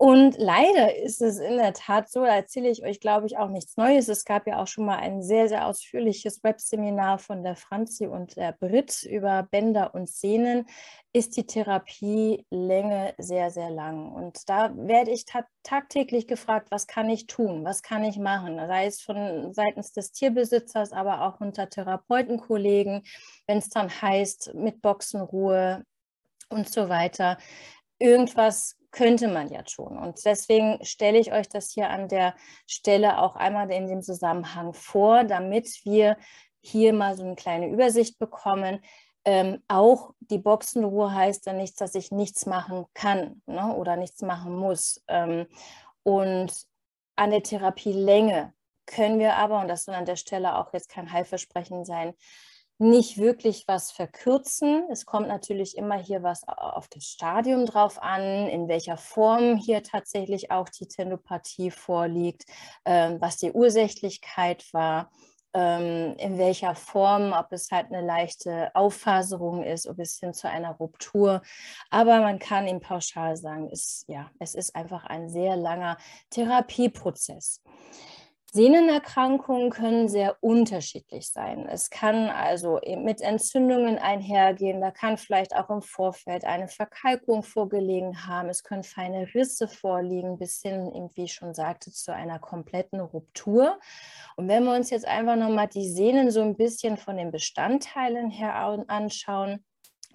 Und 0.03 0.39
leider 0.39 0.97
ist 0.97 1.21
es 1.21 1.39
in 1.39 1.59
der 1.59 1.75
Tat 1.75 2.09
so, 2.11 2.25
da 2.25 2.35
erzähle 2.35 2.71
ich 2.71 2.83
euch, 2.83 3.01
glaube 3.01 3.27
ich, 3.27 3.37
auch 3.37 3.51
nichts 3.51 3.77
Neues. 3.77 4.09
Es 4.09 4.25
gab 4.25 4.47
ja 4.47 4.57
auch 4.63 4.67
schon 4.67 4.87
mal 4.87 4.97
ein 4.97 5.23
sehr, 5.23 5.47
sehr 5.47 5.67
ausführliches 5.67 6.43
Webseminar 6.43 7.19
von 7.19 7.43
der 7.43 7.55
Franzi 7.55 8.07
und 8.07 8.35
der 8.37 8.53
Brit 8.53 9.03
über 9.03 9.43
Bänder 9.51 9.95
und 9.95 10.09
Sehnen. 10.09 10.65
Ist 11.13 11.37
die 11.37 11.47
Therapielänge 11.47 13.13
sehr, 13.19 13.51
sehr 13.51 13.69
lang. 13.69 14.11
Und 14.11 14.49
da 14.49 14.75
werde 14.75 15.11
ich 15.11 15.27
tagtäglich 15.63 16.27
gefragt, 16.27 16.69
was 16.71 16.87
kann 16.87 17.11
ich 17.11 17.27
tun, 17.27 17.67
was 17.67 17.83
kann 17.83 18.03
ich 18.03 18.17
machen, 18.19 18.57
sei 18.57 18.87
es 18.87 19.03
von 19.03 19.53
seitens 19.53 19.93
des 19.93 20.13
Tierbesitzers, 20.13 20.93
aber 20.93 21.27
auch 21.27 21.43
unter 21.43 21.69
Therapeutenkollegen, 21.69 23.03
wenn 23.47 23.59
es 23.59 23.69
dann 23.69 23.91
heißt, 23.91 24.55
mit 24.55 24.81
Boxenruhe 24.81 25.85
und 26.49 26.71
so 26.71 26.89
weiter. 26.89 27.37
Irgendwas 27.99 28.80
könnte 28.91 29.29
man 29.29 29.49
ja 29.49 29.63
tun. 29.63 29.99
Und 29.99 30.25
deswegen 30.25 30.85
stelle 30.85 31.19
ich 31.19 31.33
euch 31.33 31.49
das 31.49 31.71
hier 31.71 31.91
an 31.91 32.09
der 32.09 32.35
Stelle 32.67 33.19
auch 33.19 33.37
einmal 33.37 33.71
in 33.71 33.87
dem 33.87 34.03
Zusammenhang 34.03 34.73
vor, 34.73 35.25
damit 35.25 35.85
wir 35.85 36.17
hier 36.61 36.93
mal 36.93 37.17
so 37.17 37.25
eine 37.25 37.37
kleine 37.37 37.69
Übersicht 37.69 38.19
bekommen. 38.19 38.81
Ähm, 39.25 39.63
auch 39.69 40.13
die 40.21 40.39
Boxenruhe 40.39 41.15
heißt 41.15 41.47
dann 41.47 41.59
nichts, 41.59 41.77
dass 41.77 41.95
ich 41.95 42.11
nichts 42.11 42.47
machen 42.47 42.87
kann 42.95 43.43
ne, 43.47 43.75
oder 43.75 43.97
nichts 43.97 44.23
machen 44.23 44.57
muss. 44.57 45.03
Ähm, 45.09 45.47
und 46.03 46.53
an 47.17 47.31
der 47.31 47.43
Therapielänge 47.43 48.55
können 48.87 49.19
wir 49.19 49.35
aber, 49.37 49.61
und 49.61 49.69
das 49.69 49.85
soll 49.85 49.95
an 49.95 50.07
der 50.07 50.17
Stelle 50.17 50.57
auch 50.57 50.73
jetzt 50.73 50.89
kein 50.89 51.13
Heilversprechen 51.13 51.85
sein, 51.85 52.15
nicht 52.81 53.19
wirklich 53.19 53.65
was 53.69 53.93
verkürzen. 53.93 54.85
Es 54.91 55.07
kommt 55.07 55.29
natürlich 55.29 55.77
immer 55.77 55.97
hier 55.97 56.23
was 56.23 56.43
auf 56.49 56.89
das 56.89 57.05
Stadium 57.05 57.67
drauf 57.67 58.03
an, 58.03 58.49
in 58.49 58.69
welcher 58.69 58.97
Form 58.97 59.57
hier 59.57 59.83
tatsächlich 59.83 60.51
auch 60.51 60.69
die 60.69 60.87
Tendopathie 60.87 61.71
vorliegt, 61.71 62.45
ähm, 62.85 63.21
was 63.21 63.37
die 63.37 63.53
Ursächlichkeit 63.53 64.65
war 64.73 65.11
ähm, 65.53 66.15
in 66.19 66.39
welcher 66.39 66.75
Form, 66.75 67.33
ob 67.33 67.53
es 67.53 67.71
halt 67.71 67.87
eine 67.93 68.07
leichte 68.07 68.75
Auffaserung 68.75 69.65
ist, 69.65 69.87
ob 69.87 69.99
es 69.99 70.19
hin 70.19 70.33
zu 70.33 70.49
einer 70.49 70.73
Ruptur. 70.73 71.43
Aber 71.91 72.21
man 72.21 72.39
kann 72.39 72.69
ihm 72.69 72.81
pauschal 72.81 73.37
sagen, 73.37 73.69
es, 73.73 74.05
ja, 74.07 74.31
es 74.39 74.55
ist 74.55 74.77
einfach 74.77 75.05
ein 75.05 75.29
sehr 75.29 75.57
langer 75.57 75.97
Therapieprozess. 76.31 77.63
Sehnenerkrankungen 78.53 79.71
können 79.71 80.09
sehr 80.09 80.37
unterschiedlich 80.41 81.31
sein. 81.31 81.69
Es 81.69 81.89
kann 81.89 82.29
also 82.29 82.81
mit 82.99 83.21
Entzündungen 83.21 83.99
einhergehen, 83.99 84.81
da 84.81 84.91
kann 84.91 85.19
vielleicht 85.19 85.55
auch 85.55 85.71
im 85.71 85.83
Vorfeld 85.83 86.45
eine 86.45 86.67
Verkalkung 86.67 87.45
vorgelegen 87.45 88.27
haben, 88.27 88.49
es 88.49 88.65
können 88.65 88.83
feine 88.83 89.33
Risse 89.35 89.69
vorliegen, 89.69 90.37
bis 90.37 90.61
hin, 90.63 90.91
wie 91.15 91.25
ich 91.25 91.33
schon 91.33 91.55
sagte, 91.55 91.93
zu 91.93 92.13
einer 92.13 92.41
kompletten 92.41 92.99
Ruptur. 92.99 93.79
Und 94.35 94.49
wenn 94.49 94.65
wir 94.65 94.75
uns 94.75 94.91
jetzt 94.91 95.07
einfach 95.07 95.37
nochmal 95.37 95.69
die 95.69 95.89
Sehnen 95.89 96.33
so 96.33 96.41
ein 96.41 96.57
bisschen 96.57 96.97
von 96.97 97.17
den 97.17 97.31
Bestandteilen 97.31 98.31
her 98.31 98.57
anschauen, 98.89 99.65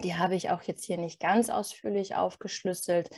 die 0.02 0.14
habe 0.14 0.34
ich 0.34 0.50
auch 0.50 0.60
jetzt 0.62 0.84
hier 0.84 0.98
nicht 0.98 1.20
ganz 1.20 1.48
ausführlich 1.48 2.16
aufgeschlüsselt. 2.16 3.08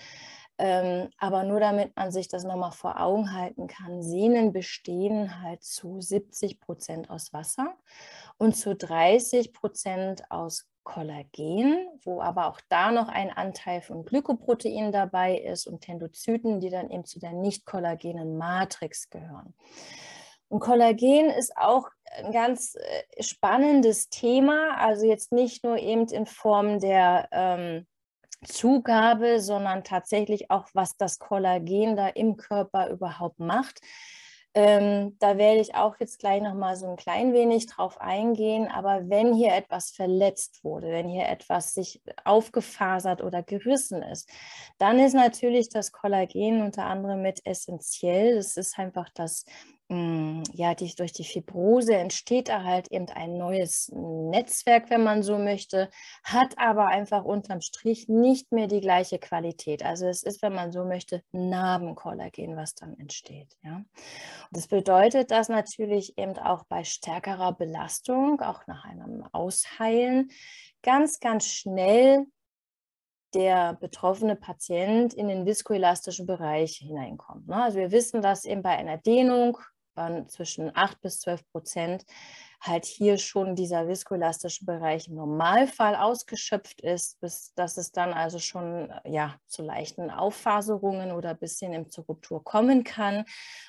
Ähm, 0.58 1.10
aber 1.18 1.44
nur 1.44 1.60
damit 1.60 1.94
man 1.94 2.10
sich 2.10 2.26
das 2.26 2.42
nochmal 2.42 2.72
vor 2.72 3.00
Augen 3.00 3.32
halten 3.32 3.68
kann, 3.68 4.02
Sehnen 4.02 4.52
bestehen 4.52 5.40
halt 5.40 5.62
zu 5.62 6.00
70 6.00 6.58
Prozent 6.58 7.10
aus 7.10 7.32
Wasser 7.32 7.76
und 8.38 8.56
zu 8.56 8.74
30 8.74 9.52
Prozent 9.52 10.28
aus 10.30 10.68
Kollagen, 10.82 11.86
wo 12.02 12.22
aber 12.22 12.46
auch 12.46 12.60
da 12.70 12.90
noch 12.90 13.08
ein 13.08 13.30
Anteil 13.30 13.82
von 13.82 14.04
Glykoprotein 14.04 14.90
dabei 14.90 15.36
ist 15.38 15.66
und 15.66 15.82
Tendozyten, 15.82 16.60
die 16.60 16.70
dann 16.70 16.90
eben 16.90 17.04
zu 17.04 17.20
der 17.20 17.32
nicht 17.32 17.66
kollagenen 17.66 18.38
Matrix 18.38 19.10
gehören. 19.10 19.54
Und 20.48 20.60
Kollagen 20.60 21.30
ist 21.30 21.56
auch 21.56 21.90
ein 22.16 22.32
ganz 22.32 22.74
äh, 22.74 23.22
spannendes 23.22 24.08
Thema, 24.08 24.78
also 24.78 25.06
jetzt 25.06 25.30
nicht 25.30 25.62
nur 25.62 25.76
eben 25.76 26.08
in 26.08 26.24
Form 26.24 26.80
der 26.80 27.28
ähm, 27.32 27.86
Zugabe, 28.44 29.40
sondern 29.40 29.84
tatsächlich 29.84 30.50
auch, 30.50 30.68
was 30.72 30.96
das 30.96 31.18
Kollagen 31.18 31.96
da 31.96 32.08
im 32.08 32.36
Körper 32.36 32.88
überhaupt 32.90 33.40
macht. 33.40 33.80
Ähm, 34.54 35.16
da 35.18 35.36
werde 35.38 35.60
ich 35.60 35.74
auch 35.74 36.00
jetzt 36.00 36.18
gleich 36.18 36.42
noch 36.42 36.54
mal 36.54 36.74
so 36.74 36.88
ein 36.88 36.96
klein 36.96 37.32
wenig 37.32 37.66
drauf 37.66 38.00
eingehen. 38.00 38.68
Aber 38.68 39.08
wenn 39.08 39.34
hier 39.34 39.54
etwas 39.54 39.90
verletzt 39.90 40.64
wurde, 40.64 40.88
wenn 40.88 41.08
hier 41.08 41.28
etwas 41.28 41.74
sich 41.74 42.02
aufgefasert 42.24 43.22
oder 43.22 43.42
gerissen 43.42 44.02
ist, 44.02 44.28
dann 44.78 44.98
ist 44.98 45.14
natürlich 45.14 45.68
das 45.68 45.92
Kollagen 45.92 46.62
unter 46.62 46.86
anderem 46.86 47.22
mit 47.22 47.44
essentiell. 47.46 48.36
Das 48.36 48.56
ist 48.56 48.78
einfach 48.78 49.10
das 49.14 49.44
ja, 49.90 50.74
die, 50.74 50.94
durch 50.94 51.12
die 51.12 51.24
Fibrose 51.24 51.94
entsteht 51.94 52.50
da 52.50 52.62
halt 52.62 52.88
eben 52.92 53.08
ein 53.08 53.38
neues 53.38 53.90
Netzwerk, 53.94 54.90
wenn 54.90 55.02
man 55.02 55.22
so 55.22 55.38
möchte, 55.38 55.88
hat 56.22 56.58
aber 56.58 56.88
einfach 56.88 57.24
unterm 57.24 57.62
Strich 57.62 58.06
nicht 58.06 58.52
mehr 58.52 58.66
die 58.66 58.82
gleiche 58.82 59.18
Qualität. 59.18 59.82
Also 59.82 60.06
es 60.06 60.22
ist, 60.22 60.42
wenn 60.42 60.52
man 60.52 60.72
so 60.72 60.84
möchte, 60.84 61.22
Narbenkollagen, 61.32 62.54
was 62.54 62.74
dann 62.74 62.98
entsteht. 62.98 63.56
Ja? 63.62 63.76
Und 63.76 63.86
das 64.50 64.68
bedeutet, 64.68 65.30
dass 65.30 65.48
natürlich 65.48 66.18
eben 66.18 66.36
auch 66.36 66.64
bei 66.64 66.84
stärkerer 66.84 67.54
Belastung, 67.54 68.42
auch 68.42 68.66
nach 68.66 68.84
einem 68.84 69.24
Ausheilen, 69.32 70.30
ganz, 70.82 71.18
ganz 71.18 71.46
schnell 71.46 72.26
der 73.32 73.72
betroffene 73.74 74.36
Patient 74.36 75.14
in 75.14 75.28
den 75.28 75.46
viskoelastischen 75.46 76.26
Bereich 76.26 76.76
hineinkommt. 76.76 77.48
Ne? 77.48 77.62
Also 77.62 77.78
wir 77.78 77.90
wissen, 77.90 78.20
dass 78.20 78.44
eben 78.44 78.62
bei 78.62 78.76
einer 78.76 78.98
Dehnung 78.98 79.58
waren 79.98 80.28
zwischen 80.28 80.74
8 80.74 81.02
bis 81.02 81.20
12 81.20 81.42
Prozent, 81.52 82.06
halt 82.60 82.86
hier 82.86 83.18
schon 83.18 83.54
dieser 83.54 83.86
viskoelastische 83.86 84.64
Bereich 84.64 85.08
im 85.08 85.14
Normalfall 85.14 85.94
ausgeschöpft 85.94 86.80
ist, 86.80 87.20
bis 87.20 87.52
dass 87.54 87.76
es 87.76 87.92
dann 87.92 88.12
also 88.12 88.38
schon 88.38 88.92
ja, 89.04 89.36
zu 89.46 89.62
leichten 89.62 90.10
Auffaserungen 90.10 91.12
oder 91.12 91.30
ein 91.30 91.38
bisschen 91.38 91.72
im 91.72 91.90
zur 91.90 92.04
Ruptur 92.06 92.42
kommen 92.42 92.82
kann. 92.84 93.24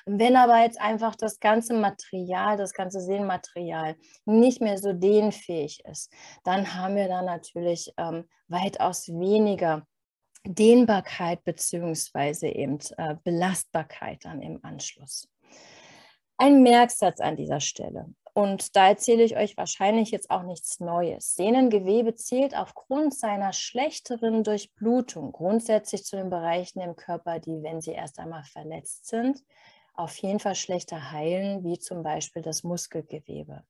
Wenn 0.06 0.36
aber 0.36 0.62
jetzt 0.62 0.80
einfach 0.80 1.14
das 1.14 1.38
ganze 1.38 1.74
Material, 1.74 2.56
das 2.56 2.72
ganze 2.72 3.00
Sehnenmaterial 3.00 3.96
nicht 4.24 4.60
mehr 4.60 4.78
so 4.78 4.92
dehnfähig 4.92 5.84
ist, 5.84 6.12
dann 6.42 6.74
haben 6.74 6.96
wir 6.96 7.08
da 7.08 7.22
natürlich 7.22 7.92
ähm, 7.96 8.28
weitaus 8.48 9.08
weniger 9.08 9.86
Dehnbarkeit 10.44 11.44
beziehungsweise 11.44 12.48
eben 12.48 12.78
äh, 12.96 13.16
Belastbarkeit 13.24 14.24
dann 14.24 14.40
im 14.40 14.64
Anschluss. 14.64 15.28
Ein 16.42 16.62
Merksatz 16.62 17.20
an 17.20 17.36
dieser 17.36 17.60
Stelle. 17.60 18.06
Und 18.32 18.74
da 18.74 18.88
erzähle 18.88 19.24
ich 19.24 19.36
euch 19.36 19.58
wahrscheinlich 19.58 20.10
jetzt 20.10 20.30
auch 20.30 20.42
nichts 20.42 20.80
Neues. 20.80 21.34
Sehnengewebe 21.34 22.14
zählt 22.14 22.56
aufgrund 22.56 23.12
seiner 23.12 23.52
schlechteren 23.52 24.42
Durchblutung 24.42 25.32
grundsätzlich 25.32 26.02
zu 26.02 26.16
den 26.16 26.30
Bereichen 26.30 26.80
im 26.80 26.96
Körper, 26.96 27.40
die, 27.40 27.62
wenn 27.62 27.82
sie 27.82 27.90
erst 27.90 28.18
einmal 28.18 28.44
verletzt 28.44 29.06
sind, 29.06 29.44
auf 29.92 30.16
jeden 30.16 30.38
Fall 30.38 30.54
schlechter 30.54 31.12
heilen, 31.12 31.62
wie 31.62 31.78
zum 31.78 32.02
Beispiel 32.02 32.40
das 32.40 32.64
Muskelgewebe. 32.64 33.62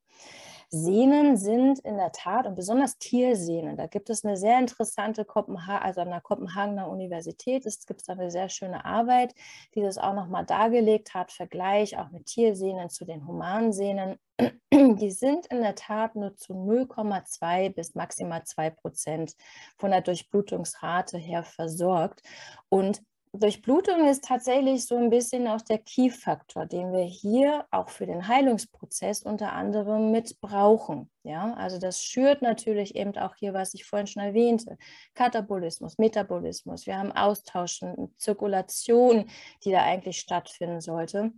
Sehnen 0.72 1.36
sind 1.36 1.80
in 1.80 1.96
der 1.96 2.12
Tat 2.12 2.46
und 2.46 2.54
besonders 2.54 2.96
Tiersehnen. 2.98 3.76
Da 3.76 3.88
gibt 3.88 4.08
es 4.08 4.24
eine 4.24 4.36
sehr 4.36 4.56
interessante 4.58 5.24
Kopenhagen, 5.24 5.84
also 5.84 6.00
an 6.00 6.10
der 6.10 6.20
Kopenhagener 6.20 6.88
Universität. 6.88 7.66
Es 7.66 7.86
gibt 7.86 8.08
da 8.08 8.12
eine 8.12 8.30
sehr 8.30 8.48
schöne 8.48 8.84
Arbeit, 8.84 9.34
die 9.74 9.82
das 9.82 9.98
auch 9.98 10.14
nochmal 10.14 10.46
dargelegt 10.46 11.12
hat. 11.12 11.32
Vergleich 11.32 11.98
auch 11.98 12.10
mit 12.10 12.26
Tiersehnen 12.26 12.88
zu 12.88 13.04
den 13.04 13.26
Humansehnen. 13.26 14.16
Die 14.72 15.10
sind 15.10 15.46
in 15.46 15.60
der 15.60 15.74
Tat 15.74 16.14
nur 16.14 16.36
zu 16.36 16.52
0,2 16.52 17.74
bis 17.74 17.96
maximal 17.96 18.44
2 18.44 18.70
Prozent 18.70 19.34
von 19.76 19.90
der 19.90 20.02
Durchblutungsrate 20.02 21.18
her 21.18 21.42
versorgt. 21.42 22.22
Und 22.68 23.02
Durchblutung 23.32 24.08
ist 24.08 24.24
tatsächlich 24.24 24.86
so 24.86 24.96
ein 24.96 25.08
bisschen 25.08 25.46
auch 25.46 25.60
der 25.60 25.78
Key-Faktor, 25.78 26.66
den 26.66 26.92
wir 26.92 27.04
hier 27.04 27.64
auch 27.70 27.88
für 27.88 28.04
den 28.04 28.26
Heilungsprozess 28.26 29.22
unter 29.22 29.52
anderem 29.52 30.10
mit 30.10 30.40
brauchen. 30.40 31.08
Ja, 31.22 31.54
also 31.54 31.78
das 31.78 32.02
schürt 32.02 32.42
natürlich 32.42 32.96
eben 32.96 33.16
auch 33.16 33.36
hier, 33.36 33.54
was 33.54 33.72
ich 33.74 33.84
vorhin 33.84 34.08
schon 34.08 34.24
erwähnte, 34.24 34.76
Katabolismus, 35.14 35.96
Metabolismus. 35.98 36.86
Wir 36.86 36.98
haben 36.98 37.12
Austauschen, 37.12 38.12
Zirkulation, 38.18 39.30
die 39.64 39.70
da 39.70 39.84
eigentlich 39.84 40.18
stattfinden 40.18 40.80
sollte. 40.80 41.32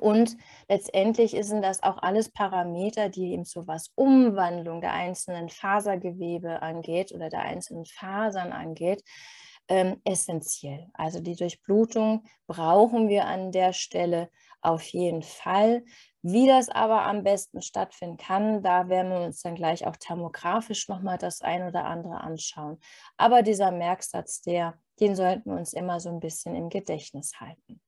Und 0.00 0.36
letztendlich 0.68 1.36
sind 1.40 1.62
das 1.62 1.82
auch 1.82 1.98
alles 2.02 2.30
Parameter, 2.30 3.08
die 3.08 3.32
eben 3.32 3.44
so 3.44 3.66
was 3.66 3.90
Umwandlung 3.94 4.82
der 4.82 4.92
einzelnen 4.92 5.48
Fasergewebe 5.48 6.60
angeht 6.60 7.12
oder 7.12 7.30
der 7.30 7.40
einzelnen 7.40 7.86
Fasern 7.86 8.52
angeht, 8.52 9.02
ähm, 9.72 10.02
essentiell. 10.04 10.90
Also 10.92 11.20
die 11.20 11.34
Durchblutung 11.34 12.24
brauchen 12.46 13.08
wir 13.08 13.24
an 13.24 13.52
der 13.52 13.72
Stelle 13.72 14.28
auf 14.60 14.82
jeden 14.88 15.22
Fall. 15.22 15.82
Wie 16.20 16.46
das 16.46 16.68
aber 16.68 17.06
am 17.06 17.24
besten 17.24 17.62
stattfinden 17.62 18.18
kann, 18.18 18.62
da 18.62 18.90
werden 18.90 19.10
wir 19.10 19.20
uns 19.22 19.40
dann 19.40 19.54
gleich 19.54 19.86
auch 19.86 19.96
thermografisch 19.96 20.88
nochmal 20.88 21.16
das 21.16 21.40
ein 21.40 21.66
oder 21.66 21.86
andere 21.86 22.20
anschauen. 22.20 22.78
Aber 23.16 23.40
dieser 23.40 23.72
Merksatz, 23.72 24.42
der, 24.42 24.78
den 25.00 25.16
sollten 25.16 25.50
wir 25.50 25.56
uns 25.56 25.72
immer 25.72 26.00
so 26.00 26.10
ein 26.10 26.20
bisschen 26.20 26.54
im 26.54 26.68
Gedächtnis 26.68 27.40
halten. 27.40 27.80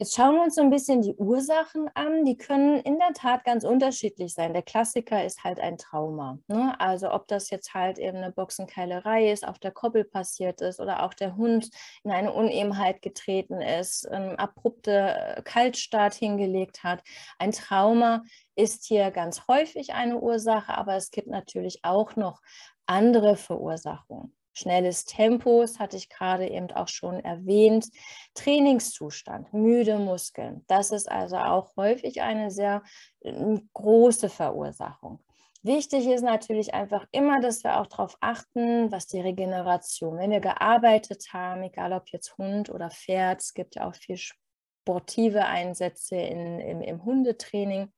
Jetzt 0.00 0.14
schauen 0.14 0.36
wir 0.36 0.44
uns 0.44 0.54
so 0.54 0.62
ein 0.62 0.70
bisschen 0.70 1.02
die 1.02 1.14
Ursachen 1.16 1.90
an. 1.92 2.24
Die 2.24 2.38
können 2.38 2.80
in 2.80 2.98
der 2.98 3.12
Tat 3.12 3.44
ganz 3.44 3.64
unterschiedlich 3.64 4.32
sein. 4.32 4.54
Der 4.54 4.62
Klassiker 4.62 5.22
ist 5.26 5.44
halt 5.44 5.60
ein 5.60 5.76
Trauma. 5.76 6.38
Ne? 6.48 6.74
Also 6.80 7.12
ob 7.12 7.28
das 7.28 7.50
jetzt 7.50 7.74
halt 7.74 7.98
eben 7.98 8.16
eine 8.16 8.32
Boxenkeilerei 8.32 9.30
ist, 9.30 9.46
auf 9.46 9.58
der 9.58 9.72
Koppel 9.72 10.04
passiert 10.04 10.62
ist 10.62 10.80
oder 10.80 11.02
auch 11.02 11.12
der 11.12 11.36
Hund 11.36 11.68
in 12.02 12.12
eine 12.12 12.32
Unebenheit 12.32 13.02
getreten 13.02 13.60
ist, 13.60 14.08
einen 14.08 14.36
abrupte 14.36 15.36
äh, 15.36 15.42
Kaltstart 15.42 16.14
hingelegt 16.14 16.82
hat. 16.82 17.02
Ein 17.38 17.52
Trauma 17.52 18.22
ist 18.54 18.86
hier 18.86 19.10
ganz 19.10 19.48
häufig 19.48 19.92
eine 19.92 20.18
Ursache, 20.18 20.78
aber 20.78 20.96
es 20.96 21.10
gibt 21.10 21.28
natürlich 21.28 21.80
auch 21.82 22.16
noch 22.16 22.40
andere 22.86 23.36
Verursachungen. 23.36 24.34
Schnelles 24.60 25.04
Tempo, 25.04 25.62
das 25.62 25.78
hatte 25.78 25.96
ich 25.96 26.08
gerade 26.08 26.48
eben 26.48 26.70
auch 26.72 26.88
schon 26.88 27.20
erwähnt. 27.20 27.88
Trainingszustand, 28.34 29.52
müde 29.52 29.98
Muskeln. 29.98 30.64
Das 30.68 30.90
ist 30.90 31.10
also 31.10 31.36
auch 31.36 31.74
häufig 31.76 32.22
eine 32.22 32.50
sehr 32.50 32.82
äh, 33.20 33.58
große 33.72 34.28
Verursachung. 34.28 35.20
Wichtig 35.62 36.06
ist 36.06 36.22
natürlich 36.22 36.72
einfach 36.72 37.06
immer, 37.12 37.40
dass 37.40 37.64
wir 37.64 37.80
auch 37.80 37.86
darauf 37.86 38.16
achten, 38.20 38.90
was 38.90 39.06
die 39.06 39.20
Regeneration, 39.20 40.16
wenn 40.16 40.30
wir 40.30 40.40
gearbeitet 40.40 41.34
haben, 41.34 41.62
egal 41.62 41.92
ob 41.92 42.08
jetzt 42.08 42.38
Hund 42.38 42.70
oder 42.70 42.90
Pferd, 42.90 43.42
es 43.42 43.52
gibt 43.52 43.74
ja 43.74 43.86
auch 43.86 43.94
viel 43.94 44.16
sportive 44.16 45.44
Einsätze 45.44 46.16
in, 46.16 46.60
im, 46.60 46.80
im 46.80 47.04
Hundetraining, 47.04 47.92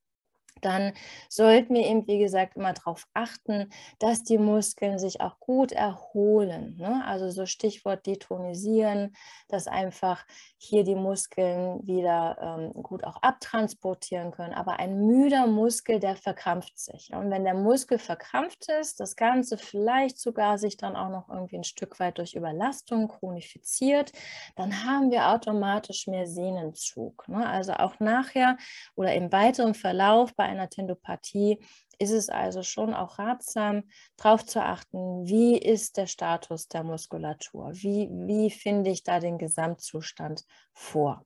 dann 0.61 0.93
sollten 1.29 1.75
wir 1.75 1.87
eben, 1.87 2.07
wie 2.07 2.19
gesagt, 2.19 2.57
immer 2.57 2.73
darauf 2.73 3.07
achten, 3.15 3.71
dass 3.99 4.23
die 4.23 4.39
Muskeln 4.39 4.99
sich 4.99 5.21
auch 5.21 5.41
gut 5.41 5.73
erholen. 5.73 6.77
Ne? 6.77 7.03
Also 7.07 7.31
so 7.31 7.47
Stichwort 7.47 8.07
detonisieren, 8.07 9.15
dass 9.49 9.67
einfach 9.67 10.25
hier 10.57 10.85
die 10.85 10.95
Muskeln 10.95 11.87
wieder 11.87 12.37
ähm, 12.41 12.83
gut 12.83 13.05
auch 13.05 13.17
abtransportieren 13.23 14.31
können. 14.31 14.55
Aber 14.55 14.79
ein 14.79 15.07
müder 15.07 15.47
Muskel, 15.47 15.99
der 15.99 16.17
verkrampft 16.17 16.79
sich. 16.79 17.11
Und 17.13 17.31
wenn 17.31 17.45
der 17.45 17.55
Muskel 17.55 17.99
verkrampft 17.99 18.69
ist, 18.81 19.01
das 19.01 19.17
Ganze 19.17 19.59
vielleicht 19.59 20.19
sogar 20.19 20.59
sich 20.59 20.77
dann 20.77 20.97
auch 20.97 21.09
noch 21.09 21.29
irgendwie 21.29 21.57
ein 21.57 21.65
Stück 21.65 21.99
weit 21.99 22.19
durch 22.19 22.35
Überlastung 22.35 23.09
chronifiziert, 23.09 24.13
dann 24.57 24.85
haben 24.85 25.11
wir 25.11 25.29
automatisch 25.29 26.07
mehr 26.07 26.27
Sehnenzug. 26.27 27.27
Ne? 27.29 27.47
Also 27.49 27.73
auch 27.75 27.99
nachher 28.01 28.57
oder 28.95 29.15
im 29.15 29.33
weiteren 29.33 29.75
Verlauf 29.75 30.35
bei 30.43 30.49
einer 30.49 30.69
Tendopathie 30.69 31.61
ist 32.01 32.11
es 32.11 32.29
also 32.29 32.65
schon 32.65 32.95
auch 32.95 33.21
ratsam, 33.21 33.85
darauf 34.17 34.45
zu 34.45 34.61
achten, 34.61 35.25
wie 35.25 35.57
ist 35.57 35.97
der 35.97 36.09
Status 36.09 36.67
der 36.67 36.83
Muskulatur, 36.83 37.71
wie, 37.75 38.09
wie 38.11 38.51
finde 38.51 38.91
ich 38.91 39.05
da 39.05 39.21
den 39.21 39.39
Gesamtzustand 39.39 40.43
vor. 40.75 41.25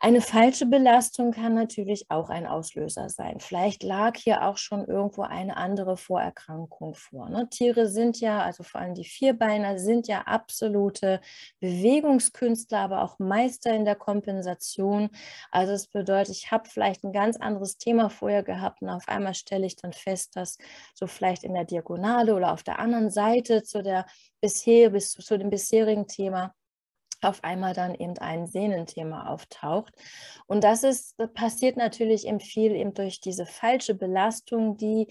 Eine 0.00 0.20
falsche 0.20 0.66
Belastung 0.66 1.32
kann 1.32 1.54
natürlich 1.54 2.08
auch 2.08 2.30
ein 2.30 2.46
Auslöser 2.46 3.08
sein. 3.08 3.40
Vielleicht 3.40 3.82
lag 3.82 4.16
hier 4.16 4.46
auch 4.46 4.56
schon 4.56 4.86
irgendwo 4.86 5.22
eine 5.22 5.56
andere 5.56 5.96
Vorerkrankung 5.96 6.94
vor. 6.94 7.28
Ne? 7.28 7.48
Tiere 7.48 7.88
sind 7.88 8.20
ja, 8.20 8.40
also 8.40 8.62
vor 8.62 8.80
allem 8.80 8.94
die 8.94 9.04
Vierbeiner, 9.04 9.76
sind 9.80 10.06
ja 10.06 10.20
absolute 10.22 11.20
Bewegungskünstler, 11.58 12.78
aber 12.78 13.02
auch 13.02 13.18
Meister 13.18 13.74
in 13.74 13.84
der 13.84 13.96
Kompensation. 13.96 15.10
Also 15.50 15.72
es 15.72 15.88
bedeutet, 15.88 16.36
ich 16.36 16.52
habe 16.52 16.68
vielleicht 16.68 17.02
ein 17.02 17.12
ganz 17.12 17.36
anderes 17.36 17.76
Thema 17.76 18.08
vorher 18.08 18.44
gehabt 18.44 18.82
und 18.82 18.90
auf 18.90 19.08
einmal 19.08 19.34
stelle 19.34 19.66
ich 19.66 19.74
dann 19.74 19.92
fest, 19.92 20.36
dass 20.36 20.58
so 20.94 21.08
vielleicht 21.08 21.42
in 21.42 21.54
der 21.54 21.64
Diagonale 21.64 22.36
oder 22.36 22.52
auf 22.52 22.62
der 22.62 22.78
anderen 22.78 23.10
Seite 23.10 23.64
zu 23.64 23.82
der 23.82 24.06
bisher 24.40 24.90
bis 24.90 25.10
zu 25.10 25.36
dem 25.38 25.50
bisherigen 25.50 26.06
Thema 26.06 26.54
auf 27.20 27.42
einmal 27.44 27.74
dann 27.74 27.94
eben 27.94 28.16
ein 28.18 28.46
Sehnenthema 28.46 29.28
auftaucht. 29.28 29.94
Und 30.46 30.64
das 30.64 30.82
ist, 30.82 31.14
das 31.18 31.32
passiert 31.32 31.76
natürlich 31.76 32.26
eben 32.26 32.40
viel 32.40 32.72
eben 32.72 32.94
durch 32.94 33.20
diese 33.20 33.46
falsche 33.46 33.94
Belastung, 33.94 34.76
die 34.76 35.08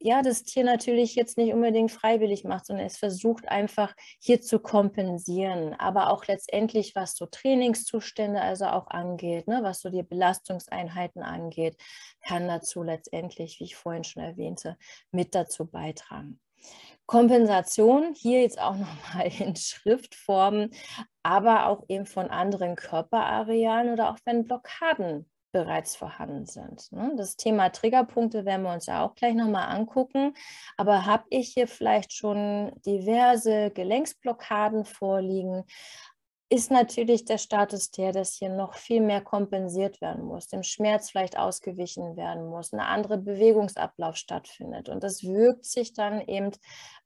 ja 0.00 0.22
das 0.22 0.44
Tier 0.44 0.64
natürlich 0.64 1.14
jetzt 1.14 1.36
nicht 1.36 1.52
unbedingt 1.52 1.92
freiwillig 1.92 2.44
macht, 2.44 2.66
sondern 2.66 2.86
es 2.86 2.96
versucht 2.96 3.48
einfach 3.48 3.94
hier 4.18 4.40
zu 4.40 4.58
kompensieren. 4.58 5.74
Aber 5.74 6.10
auch 6.10 6.26
letztendlich, 6.26 6.94
was 6.96 7.14
so 7.16 7.26
Trainingszustände 7.26 8.40
also 8.40 8.66
auch 8.66 8.88
angeht, 8.88 9.46
ne, 9.46 9.60
was 9.62 9.80
so 9.80 9.90
die 9.90 10.02
Belastungseinheiten 10.02 11.22
angeht, 11.22 11.76
kann 12.26 12.48
dazu 12.48 12.82
letztendlich, 12.82 13.60
wie 13.60 13.64
ich 13.64 13.76
vorhin 13.76 14.04
schon 14.04 14.22
erwähnte, 14.22 14.76
mit 15.12 15.34
dazu 15.34 15.66
beitragen. 15.66 16.40
Kompensation, 17.10 18.14
hier 18.14 18.42
jetzt 18.42 18.60
auch 18.60 18.76
nochmal 18.76 19.26
in 19.40 19.56
Schriftformen, 19.56 20.70
aber 21.24 21.66
auch 21.66 21.82
eben 21.88 22.06
von 22.06 22.30
anderen 22.30 22.76
Körperarealen 22.76 23.92
oder 23.92 24.10
auch 24.10 24.18
wenn 24.24 24.44
Blockaden 24.44 25.28
bereits 25.50 25.96
vorhanden 25.96 26.46
sind. 26.46 26.92
Ne? 26.92 27.14
Das 27.16 27.34
Thema 27.34 27.70
Triggerpunkte 27.70 28.44
werden 28.44 28.62
wir 28.62 28.72
uns 28.72 28.86
ja 28.86 29.04
auch 29.04 29.16
gleich 29.16 29.34
nochmal 29.34 29.76
angucken. 29.76 30.34
Aber 30.76 31.04
habe 31.04 31.24
ich 31.30 31.48
hier 31.54 31.66
vielleicht 31.66 32.12
schon 32.12 32.70
diverse 32.86 33.72
Gelenksblockaden 33.72 34.84
vorliegen? 34.84 35.64
Ist 36.52 36.72
natürlich 36.72 37.24
der 37.24 37.38
Status 37.38 37.92
der, 37.92 38.10
dass 38.10 38.34
hier 38.34 38.48
noch 38.48 38.74
viel 38.74 39.00
mehr 39.00 39.20
kompensiert 39.20 40.00
werden 40.00 40.24
muss, 40.24 40.48
dem 40.48 40.64
Schmerz 40.64 41.08
vielleicht 41.08 41.38
ausgewichen 41.38 42.16
werden 42.16 42.48
muss, 42.48 42.72
ein 42.72 42.80
anderer 42.80 43.18
Bewegungsablauf 43.18 44.16
stattfindet. 44.16 44.88
Und 44.88 45.04
das 45.04 45.22
wirkt 45.22 45.64
sich 45.64 45.92
dann 45.92 46.20
eben 46.20 46.50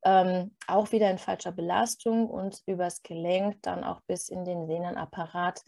ähm, 0.02 0.56
auch 0.66 0.92
wieder 0.92 1.10
in 1.10 1.18
falscher 1.18 1.52
Belastung 1.52 2.30
und 2.30 2.62
übers 2.64 3.02
Gelenk 3.02 3.60
dann 3.60 3.84
auch 3.84 4.00
bis 4.06 4.30
in 4.30 4.46
den 4.46 4.66
Sehnenapparat 4.66 5.60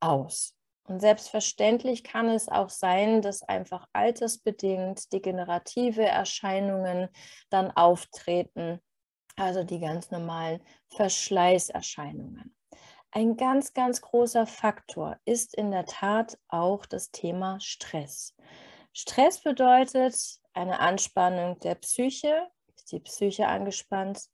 aus. 0.00 0.56
Und 0.82 0.98
selbstverständlich 0.98 2.02
kann 2.02 2.28
es 2.28 2.48
auch 2.48 2.70
sein, 2.70 3.22
dass 3.22 3.44
einfach 3.44 3.86
altersbedingt 3.92 5.12
degenerative 5.12 6.04
Erscheinungen 6.04 7.08
dann 7.50 7.70
auftreten, 7.70 8.80
also 9.36 9.62
die 9.62 9.78
ganz 9.78 10.10
normalen 10.10 10.60
Verschleißerscheinungen. 10.88 12.56
Ein 13.14 13.36
ganz, 13.36 13.74
ganz 13.74 14.00
großer 14.00 14.46
Faktor 14.46 15.18
ist 15.26 15.54
in 15.54 15.70
der 15.70 15.84
Tat 15.84 16.38
auch 16.48 16.86
das 16.86 17.10
Thema 17.10 17.60
Stress. 17.60 18.34
Stress 18.94 19.42
bedeutet 19.42 20.16
eine 20.54 20.80
Anspannung 20.80 21.58
der 21.60 21.74
Psyche. 21.74 22.48
Ist 22.74 22.90
die 22.90 23.00
Psyche 23.00 23.48
angespannt, 23.48 24.30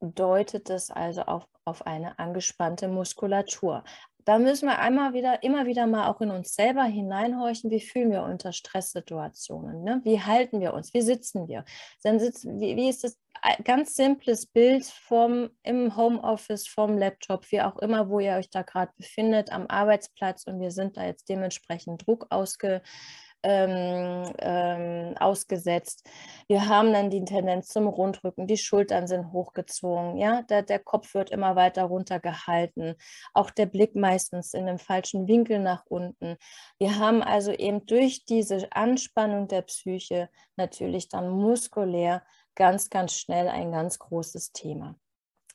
deutet 0.00 0.70
es 0.70 0.90
also 0.90 1.22
auf, 1.22 1.46
auf 1.66 1.86
eine 1.86 2.18
angespannte 2.18 2.88
Muskulatur. 2.88 3.84
Da 4.24 4.38
müssen 4.38 4.66
wir 4.68 4.78
einmal 4.78 5.14
wieder, 5.14 5.42
immer 5.42 5.66
wieder 5.66 5.86
mal 5.86 6.08
auch 6.08 6.20
in 6.20 6.30
uns 6.30 6.54
selber 6.54 6.84
hineinhorchen, 6.84 7.70
wie 7.70 7.80
fühlen 7.80 8.10
wir 8.10 8.22
unter 8.22 8.52
Stresssituationen, 8.52 9.82
ne? 9.82 10.00
wie 10.04 10.20
halten 10.20 10.60
wir 10.60 10.74
uns, 10.74 10.94
wie 10.94 11.02
sitzen 11.02 11.48
wir. 11.48 11.64
Dann 12.02 12.20
sitzen, 12.20 12.60
wie, 12.60 12.76
wie 12.76 12.88
ist 12.88 13.04
das 13.04 13.18
ganz 13.64 13.96
simples 13.96 14.46
Bild 14.46 14.84
vom, 14.84 15.50
im 15.62 15.96
Homeoffice, 15.96 16.68
vom 16.68 16.96
Laptop, 16.96 17.50
wie 17.50 17.62
auch 17.62 17.78
immer, 17.78 18.08
wo 18.08 18.20
ihr 18.20 18.34
euch 18.34 18.50
da 18.50 18.62
gerade 18.62 18.92
befindet, 18.96 19.50
am 19.50 19.66
Arbeitsplatz 19.66 20.44
und 20.44 20.60
wir 20.60 20.70
sind 20.70 20.96
da 20.96 21.04
jetzt 21.04 21.28
dementsprechend 21.28 22.06
Druck 22.06 22.26
ausge, 22.30 22.82
ähm, 23.42 24.32
ähm, 24.38 25.16
ausgesetzt. 25.18 26.08
Wir 26.48 26.68
haben 26.68 26.92
dann 26.92 27.10
die 27.10 27.24
Tendenz 27.24 27.68
zum 27.68 27.86
Rundrücken, 27.86 28.46
die 28.46 28.56
Schultern 28.56 29.06
sind 29.06 29.32
hochgezogen, 29.32 30.16
ja, 30.16 30.42
der, 30.42 30.62
der 30.62 30.78
Kopf 30.78 31.14
wird 31.14 31.30
immer 31.30 31.56
weiter 31.56 31.84
runtergehalten, 31.84 32.94
auch 33.34 33.50
der 33.50 33.66
Blick 33.66 33.94
meistens 33.96 34.54
in 34.54 34.66
dem 34.66 34.78
falschen 34.78 35.28
Winkel 35.28 35.58
nach 35.58 35.84
unten. 35.86 36.36
Wir 36.78 36.98
haben 36.98 37.22
also 37.22 37.52
eben 37.52 37.86
durch 37.86 38.24
diese 38.24 38.72
Anspannung 38.72 39.48
der 39.48 39.62
Psyche 39.62 40.28
natürlich 40.56 41.08
dann 41.08 41.28
muskulär 41.28 42.22
ganz, 42.54 42.90
ganz 42.90 43.14
schnell 43.14 43.48
ein 43.48 43.72
ganz 43.72 43.98
großes 43.98 44.52
Thema. 44.52 44.96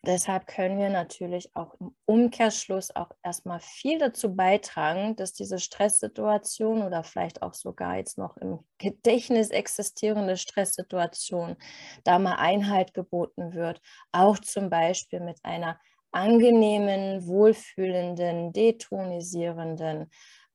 Deshalb 0.07 0.47
können 0.47 0.79
wir 0.79 0.89
natürlich 0.89 1.53
auch 1.53 1.73
im 1.81 1.93
Umkehrschluss 2.05 2.95
auch 2.95 3.11
erstmal 3.23 3.59
viel 3.59 3.99
dazu 3.99 4.33
beitragen, 4.33 5.17
dass 5.17 5.33
diese 5.33 5.59
Stresssituation 5.59 6.81
oder 6.81 7.03
vielleicht 7.03 7.41
auch 7.41 7.53
sogar 7.53 7.97
jetzt 7.97 8.17
noch 8.17 8.37
im 8.37 8.59
Gedächtnis 8.77 9.49
existierende 9.49 10.37
Stresssituation 10.37 11.57
da 12.05 12.19
mal 12.19 12.35
Einhalt 12.35 12.93
geboten 12.93 13.53
wird. 13.53 13.81
Auch 14.13 14.39
zum 14.39 14.69
Beispiel 14.69 15.19
mit 15.19 15.39
einer 15.43 15.77
angenehmen, 16.11 17.27
wohlfühlenden, 17.27 18.53
detonisierenden 18.53 20.09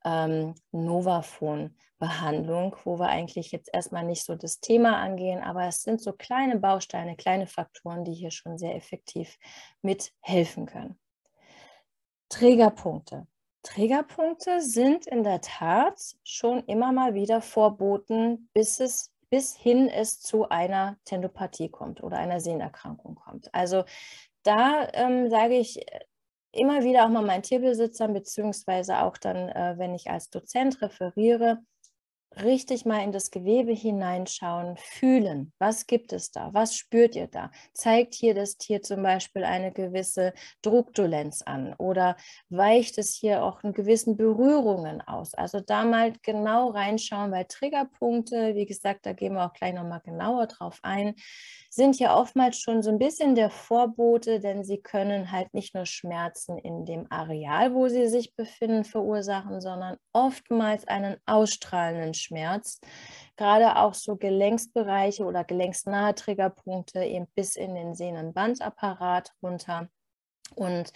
ähm, 0.04 0.54
Novafon-Behandlung, 0.72 2.76
wo 2.84 2.98
wir 2.98 3.08
eigentlich 3.08 3.52
jetzt 3.52 3.70
erstmal 3.72 4.04
nicht 4.04 4.24
so 4.24 4.34
das 4.34 4.60
Thema 4.60 4.98
angehen, 4.98 5.42
aber 5.42 5.66
es 5.66 5.82
sind 5.82 6.00
so 6.00 6.12
kleine 6.12 6.58
Bausteine, 6.58 7.16
kleine 7.16 7.46
Faktoren, 7.46 8.04
die 8.04 8.14
hier 8.14 8.30
schon 8.30 8.58
sehr 8.58 8.74
effektiv 8.74 9.38
mithelfen 9.82 10.66
können. 10.66 10.98
Trägerpunkte. 12.28 13.26
Trägerpunkte 13.62 14.60
sind 14.60 15.06
in 15.06 15.22
der 15.22 15.40
Tat 15.40 16.00
schon 16.24 16.64
immer 16.64 16.92
mal 16.92 17.14
wieder 17.14 17.40
Vorboten, 17.40 18.48
bis 18.52 18.80
es 18.80 19.12
bis 19.32 19.56
hin 19.56 19.88
es 19.88 20.20
zu 20.20 20.50
einer 20.50 20.98
Tendopathie 21.06 21.70
kommt 21.70 22.02
oder 22.02 22.18
einer 22.18 22.38
Sehnerkrankung 22.38 23.14
kommt. 23.14 23.48
Also 23.54 23.84
da 24.42 24.86
ähm, 24.92 25.30
sage 25.30 25.54
ich, 25.54 25.80
immer 26.52 26.82
wieder 26.84 27.04
auch 27.04 27.08
mal 27.08 27.22
meinen 27.22 27.42
Tierbesitzern, 27.42 28.12
beziehungsweise 28.12 29.00
auch 29.02 29.16
dann, 29.18 29.48
äh, 29.48 29.74
wenn 29.78 29.94
ich 29.94 30.10
als 30.10 30.30
Dozent 30.30 30.80
referiere, 30.82 31.58
richtig 32.40 32.84
mal 32.84 33.02
in 33.02 33.12
das 33.12 33.30
Gewebe 33.30 33.72
hineinschauen, 33.72 34.76
fühlen. 34.76 35.52
Was 35.58 35.86
gibt 35.86 36.12
es 36.12 36.30
da? 36.30 36.50
Was 36.52 36.76
spürt 36.76 37.14
ihr 37.14 37.26
da? 37.26 37.50
Zeigt 37.74 38.14
hier 38.14 38.34
das 38.34 38.56
Tier 38.56 38.82
zum 38.82 39.02
Beispiel 39.02 39.44
eine 39.44 39.72
gewisse 39.72 40.32
Druckdolenz 40.62 41.42
an 41.42 41.74
oder 41.74 42.16
weicht 42.48 42.98
es 42.98 43.14
hier 43.14 43.42
auch 43.44 43.62
in 43.64 43.72
gewissen 43.72 44.16
Berührungen 44.16 45.00
aus? 45.02 45.34
Also 45.34 45.60
da 45.60 45.84
mal 45.84 46.12
genau 46.22 46.68
reinschauen, 46.70 47.32
weil 47.32 47.44
Triggerpunkte, 47.44 48.54
wie 48.54 48.66
gesagt, 48.66 49.06
da 49.06 49.12
gehen 49.12 49.34
wir 49.34 49.46
auch 49.46 49.54
gleich 49.54 49.74
nochmal 49.74 50.00
genauer 50.04 50.46
drauf 50.46 50.78
ein, 50.82 51.14
sind 51.74 51.98
ja 51.98 52.16
oftmals 52.16 52.58
schon 52.58 52.82
so 52.82 52.90
ein 52.90 52.98
bisschen 52.98 53.34
der 53.34 53.48
Vorbote, 53.48 54.40
denn 54.40 54.62
sie 54.62 54.78
können 54.78 55.32
halt 55.32 55.54
nicht 55.54 55.74
nur 55.74 55.86
Schmerzen 55.86 56.58
in 56.58 56.84
dem 56.84 57.06
Areal, 57.10 57.72
wo 57.72 57.88
sie 57.88 58.08
sich 58.08 58.36
befinden, 58.36 58.84
verursachen, 58.84 59.60
sondern 59.62 59.96
oftmals 60.12 60.86
einen 60.86 61.16
ausstrahlenden 61.24 62.12
Schmerz. 62.12 62.78
Gerade 63.36 63.76
auch 63.76 63.94
so 63.94 64.16
Gelenksbereiche 64.16 65.24
oder 65.24 65.44
gelenksnahe 65.44 66.14
Triggerpunkte 66.14 67.02
eben 67.04 67.26
bis 67.34 67.56
in 67.56 67.74
den 67.74 67.94
Sehnenbandapparat 67.94 69.32
runter. 69.42 69.88
Und 70.54 70.92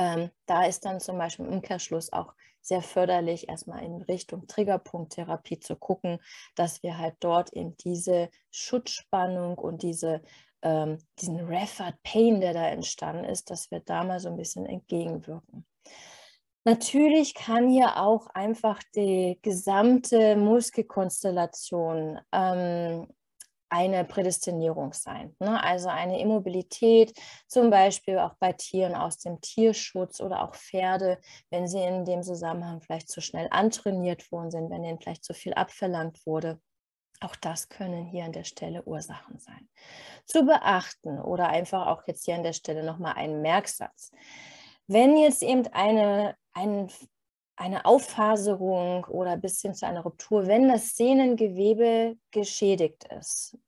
Ähm, 0.00 0.30
da 0.46 0.64
ist 0.64 0.84
dann 0.84 1.00
zum 1.00 1.18
Beispiel 1.18 1.46
im 1.46 1.54
Umkehrschluss 1.54 2.12
auch 2.12 2.32
sehr 2.60 2.82
förderlich, 2.82 3.48
erstmal 3.48 3.84
in 3.84 4.02
Richtung 4.02 4.46
Triggerpunkttherapie 4.46 5.58
zu 5.60 5.76
gucken, 5.76 6.18
dass 6.54 6.82
wir 6.82 6.98
halt 6.98 7.16
dort 7.20 7.52
eben 7.52 7.76
diese 7.78 8.30
Schutzspannung 8.50 9.56
und 9.58 9.82
diese, 9.82 10.22
ähm, 10.62 10.98
diesen 11.20 11.40
Referred 11.40 12.02
Pain, 12.02 12.40
der 12.40 12.54
da 12.54 12.68
entstanden 12.68 13.24
ist, 13.24 13.50
dass 13.50 13.70
wir 13.70 13.80
da 13.80 14.04
mal 14.04 14.20
so 14.20 14.28
ein 14.28 14.36
bisschen 14.36 14.66
entgegenwirken. 14.66 15.66
Natürlich 16.64 17.34
kann 17.34 17.70
hier 17.70 17.96
auch 17.96 18.26
einfach 18.34 18.82
die 18.94 19.38
gesamte 19.40 20.36
Muskelkonstellation 20.36 22.18
ähm, 22.30 23.06
eine 23.70 24.04
Prädestinierung 24.04 24.92
sein. 24.92 25.34
Ne? 25.38 25.62
Also 25.62 25.88
eine 25.88 26.20
Immobilität, 26.20 27.18
zum 27.46 27.70
Beispiel 27.70 28.18
auch 28.18 28.34
bei 28.38 28.52
Tieren 28.52 28.94
aus 28.94 29.18
dem 29.18 29.40
Tierschutz 29.40 30.20
oder 30.20 30.42
auch 30.42 30.54
Pferde, 30.54 31.18
wenn 31.50 31.68
sie 31.68 31.82
in 31.82 32.04
dem 32.04 32.22
Zusammenhang 32.22 32.80
vielleicht 32.80 33.08
zu 33.08 33.20
schnell 33.20 33.48
antrainiert 33.50 34.30
worden 34.32 34.50
sind, 34.50 34.70
wenn 34.70 34.84
ihnen 34.84 35.00
vielleicht 35.00 35.24
zu 35.24 35.34
viel 35.34 35.54
abverlangt 35.54 36.24
wurde. 36.26 36.60
Auch 37.20 37.36
das 37.36 37.68
können 37.68 38.04
hier 38.04 38.24
an 38.24 38.32
der 38.32 38.44
Stelle 38.44 38.84
Ursachen 38.84 39.38
sein. 39.38 39.68
Zu 40.24 40.44
beachten 40.44 41.18
oder 41.18 41.48
einfach 41.48 41.86
auch 41.88 42.02
jetzt 42.06 42.24
hier 42.24 42.36
an 42.36 42.44
der 42.44 42.52
Stelle 42.52 42.84
nochmal 42.84 43.14
einen 43.14 43.42
Merksatz. 43.42 44.12
Wenn 44.86 45.16
jetzt 45.16 45.42
eben 45.42 45.66
eine, 45.68 46.36
ein 46.52 46.88
eine 47.58 47.84
Auffaserung 47.84 49.04
oder 49.06 49.36
bis 49.36 49.60
hin 49.60 49.74
zu 49.74 49.86
einer 49.86 50.02
Ruptur, 50.02 50.46
wenn 50.46 50.68
das 50.68 50.96
Sehnengewebe 50.96 52.16
geschädigt 52.30 53.04
ist. 53.18 53.58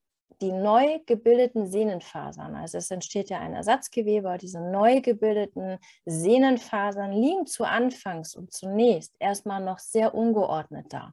Die 0.40 0.52
neu 0.52 1.00
gebildeten 1.04 1.66
Sehnenfasern, 1.66 2.54
also 2.54 2.78
es 2.78 2.90
entsteht 2.90 3.28
ja 3.28 3.40
ein 3.40 3.52
Ersatzgewebe, 3.52 4.38
diese 4.40 4.60
neu 4.60 5.02
gebildeten 5.02 5.78
Sehnenfasern 6.06 7.12
liegen 7.12 7.46
zu 7.46 7.64
Anfangs 7.64 8.34
und 8.34 8.52
zunächst 8.52 9.14
erstmal 9.18 9.62
noch 9.62 9.78
sehr 9.78 10.14
ungeordnet 10.14 10.86
da 10.90 11.12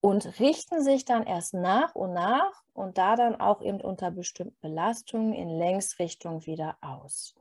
und 0.00 0.38
richten 0.38 0.82
sich 0.82 1.04
dann 1.04 1.26
erst 1.26 1.54
nach 1.54 1.94
und 1.94 2.12
nach 2.12 2.62
und 2.72 2.98
da 2.98 3.16
dann 3.16 3.40
auch 3.40 3.62
eben 3.62 3.80
unter 3.80 4.10
bestimmten 4.10 4.58
Belastungen 4.60 5.32
in 5.32 5.48
Längsrichtung 5.48 6.46
wieder 6.46 6.76
aus. 6.80 7.34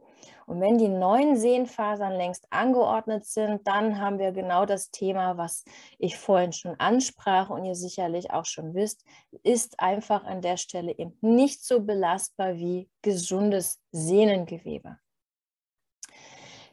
Und 0.45 0.62
wenn 0.62 0.77
die 0.77 0.88
neuen 0.88 1.36
Sehnenfasern 1.36 2.13
längst 2.13 2.47
angeordnet 2.51 3.25
sind, 3.25 3.67
dann 3.67 3.99
haben 3.99 4.17
wir 4.17 4.32
genau 4.32 4.65
das 4.65 4.91
Thema, 4.91 5.38
was 5.38 5.65
ich 5.99 6.17
vorhin 6.17 6.53
schon 6.53 6.80
ansprach 6.80 7.49
und 7.49 7.65
ihr 7.65 7.75
sicherlich 7.75 8.32
auch 8.32 8.45
schon 8.45 8.73
wisst, 8.73 9.03
ist 9.43 9.80
einfach 9.80 10.23
an 10.23 10.41
der 10.41 10.58
Stelle 10.58 10.97
eben 10.97 11.17
nicht 11.21 11.63
so 11.63 11.82
belastbar 11.82 12.56
wie 12.56 12.89
gesundes 13.01 13.82
Sehnengewebe. 13.91 14.97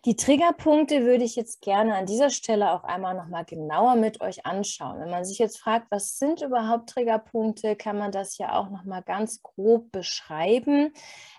Die 0.04 0.16
Triggerpunkte 0.16 1.04
würde 1.06 1.24
ich 1.24 1.34
jetzt 1.34 1.62
gerne 1.62 1.94
an 1.94 2.04
dieser 2.04 2.28
Stelle 2.28 2.72
auch 2.72 2.84
einmal 2.84 3.14
noch 3.14 3.28
mal 3.28 3.44
genauer 3.44 3.94
mit 3.96 4.20
euch 4.20 4.44
anschauen. 4.44 5.00
Wenn 5.00 5.08
man 5.08 5.24
sich 5.24 5.38
jetzt 5.38 5.58
fragt, 5.58 5.86
was 5.90 6.18
sind 6.18 6.42
überhaupt 6.42 6.90
Triggerpunkte, 6.90 7.74
kann 7.74 7.96
man 7.96 8.12
das 8.12 8.36
ja 8.36 8.54
auch 8.58 8.68
noch 8.68 8.84
mal 8.84 9.00
ganz 9.00 9.42
grob 9.42 9.90
beschreiben. 9.92 10.92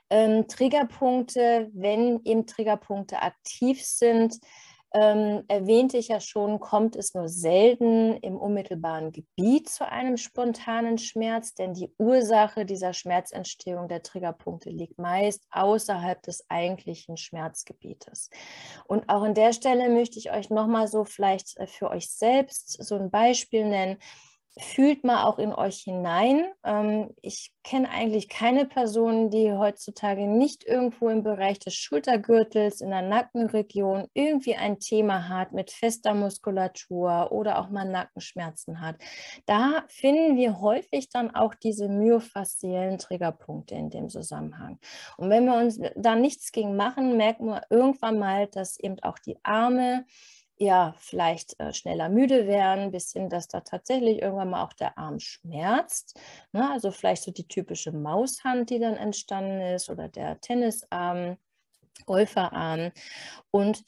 Ähm, 0.10 0.48
Triggerpunkte, 0.48 1.70
wenn 1.74 2.22
eben 2.24 2.48
Triggerpunkte 2.48 3.22
aktiv 3.22 3.84
sind, 3.84 4.40
ähm, 4.96 5.44
erwähnte 5.50 5.98
ich 5.98 6.08
ja 6.08 6.22
schon, 6.22 6.62
kommt 6.62 6.96
es 6.96 7.14
nur 7.14 7.28
selten 7.28 8.16
im 8.16 8.38
unmittelbaren 8.38 9.12
Gebiet 9.12 9.68
zu 9.68 9.86
einem 9.86 10.16
spontanen 10.16 10.98
Schmerz, 10.98 11.54
denn 11.54 11.74
die 11.74 11.94
Ursache 11.98 12.66
dieser 12.66 12.94
Schmerzentstehung 12.94 13.90
der 13.90 14.04
Triggerpunkte 14.04 14.70
liegt 14.70 14.98
meist 14.98 15.44
außerhalb 15.52 16.24
des 16.24 16.46
eigentlichen 16.50 17.18
Schmerzgebietes. 17.18 18.30
Und 18.88 19.10
auch 19.10 19.24
an 19.24 19.34
der 19.34 19.52
Stelle 19.52 19.90
möchte 19.90 20.18
ich 20.18 20.32
euch 20.32 20.50
nochmal 20.50 20.88
so 20.88 21.04
vielleicht 21.04 21.58
äh, 21.58 21.68
für 21.68 21.90
euch 21.90 22.10
selbst 22.10 22.82
so 22.82 22.96
ein 22.96 23.12
Beispiel 23.12 23.66
nennen 23.66 23.98
fühlt 24.58 25.04
mal 25.04 25.26
auch 25.26 25.38
in 25.38 25.54
euch 25.54 25.80
hinein. 25.80 26.46
Ähm, 26.64 27.14
ich 27.22 27.52
kenne 27.64 27.90
eigentlich 27.90 28.30
keine 28.30 28.66
Person, 28.66 29.30
die 29.30 29.52
heutzutage 29.52 30.28
nicht 30.28 30.64
irgendwo 30.64 31.10
im 31.10 31.24
Bereich 31.24 31.60
des 31.60 31.74
Schultergürtels, 31.74 32.80
in 32.80 32.90
der 32.90 33.02
Nackenregion 33.02 34.08
irgendwie 34.14 34.56
ein 34.56 34.80
Thema 34.80 35.28
hat 35.28 35.52
mit 35.52 35.72
fester 35.72 36.14
Muskulatur 36.14 37.32
oder 37.32 37.60
auch 37.60 37.70
mal 37.70 37.86
Nackenschmerzen 37.86 38.80
hat. 38.80 38.96
Da 39.46 39.84
finden 39.88 40.38
wir 40.38 40.62
häufig 40.62 41.10
dann 41.10 41.36
auch 41.36 41.54
diese 41.54 41.90
myofasziellen 41.90 42.98
Triggerpunkte 42.98 43.76
in 43.76 43.90
dem 43.90 44.10
Zusammenhang. 44.10 44.80
Und 45.18 45.30
wenn 45.30 45.46
wir 45.46 45.56
uns 45.56 45.80
da 45.96 46.16
nichts 46.16 46.52
gegen 46.54 46.78
machen, 46.78 47.18
merken 47.18 47.48
wir 47.48 47.64
irgendwann 47.70 48.20
mal, 48.20 48.48
dass 48.48 48.80
eben 48.80 49.00
auch 49.02 49.20
die 49.20 49.38
Arme, 49.44 50.06
ja, 50.58 50.96
vielleicht 50.98 51.60
äh, 51.60 51.74
schneller 51.74 52.10
müde 52.10 52.48
werden, 52.48 52.92
bis 52.92 53.12
hin, 53.12 53.30
dass 53.30 53.48
da 53.48 53.62
tatsächlich 53.62 54.22
irgendwann 54.22 54.52
mal 54.52 54.64
auch 54.64 54.74
der 54.74 54.98
Arm 54.98 55.20
schmerzt. 55.20 56.20
Ne? 56.54 56.72
Also 56.72 56.92
vielleicht 56.92 57.24
so 57.24 57.32
die 57.32 57.48
typische 57.48 57.92
Maushand, 57.92 58.70
die 58.70 58.80
dann 58.80 58.96
entstanden 58.96 59.62
ist 59.62 59.90
oder 59.90 60.08
der 60.08 60.40
Tennisarm, 60.40 61.38
Golferarm. 62.06 62.92
Und 63.52 63.84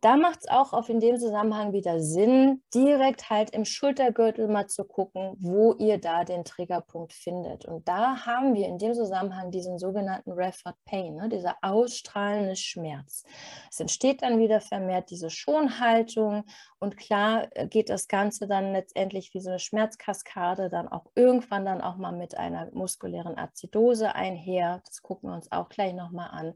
da 0.00 0.16
macht 0.16 0.40
es 0.40 0.48
auch 0.48 0.72
auf 0.72 0.88
in 0.88 1.00
dem 1.00 1.18
Zusammenhang 1.18 1.72
wieder 1.72 2.00
Sinn, 2.00 2.62
direkt 2.74 3.28
halt 3.28 3.50
im 3.50 3.64
Schultergürtel 3.64 4.48
mal 4.48 4.66
zu 4.66 4.84
gucken, 4.84 5.36
wo 5.38 5.74
ihr 5.74 5.98
da 5.98 6.24
den 6.24 6.44
Triggerpunkt 6.44 7.12
findet. 7.12 7.66
Und 7.66 7.86
da 7.86 8.24
haben 8.24 8.54
wir 8.54 8.66
in 8.66 8.78
dem 8.78 8.94
Zusammenhang 8.94 9.50
diesen 9.50 9.78
sogenannten 9.78 10.32
Referred 10.32 10.76
Pain, 10.86 11.16
ne, 11.16 11.28
dieser 11.28 11.56
ausstrahlende 11.60 12.56
Schmerz. 12.56 13.24
Es 13.70 13.80
entsteht 13.80 14.22
dann 14.22 14.38
wieder 14.38 14.60
vermehrt 14.60 15.10
diese 15.10 15.28
Schonhaltung 15.28 16.44
und 16.78 16.96
klar 16.96 17.48
äh, 17.52 17.66
geht 17.66 17.90
das 17.90 18.08
Ganze 18.08 18.46
dann 18.46 18.72
letztendlich 18.72 19.34
wie 19.34 19.40
so 19.40 19.50
eine 19.50 19.58
Schmerzkaskade 19.58 20.70
dann 20.70 20.88
auch 20.88 21.06
irgendwann 21.14 21.66
dann 21.66 21.82
auch 21.82 21.96
mal 21.96 22.12
mit 22.12 22.36
einer 22.36 22.70
muskulären 22.72 23.36
Azidose 23.36 24.14
einher. 24.14 24.80
Das 24.86 25.02
gucken 25.02 25.28
wir 25.28 25.34
uns 25.34 25.52
auch 25.52 25.68
gleich 25.68 25.92
nochmal 25.92 26.30
an 26.32 26.54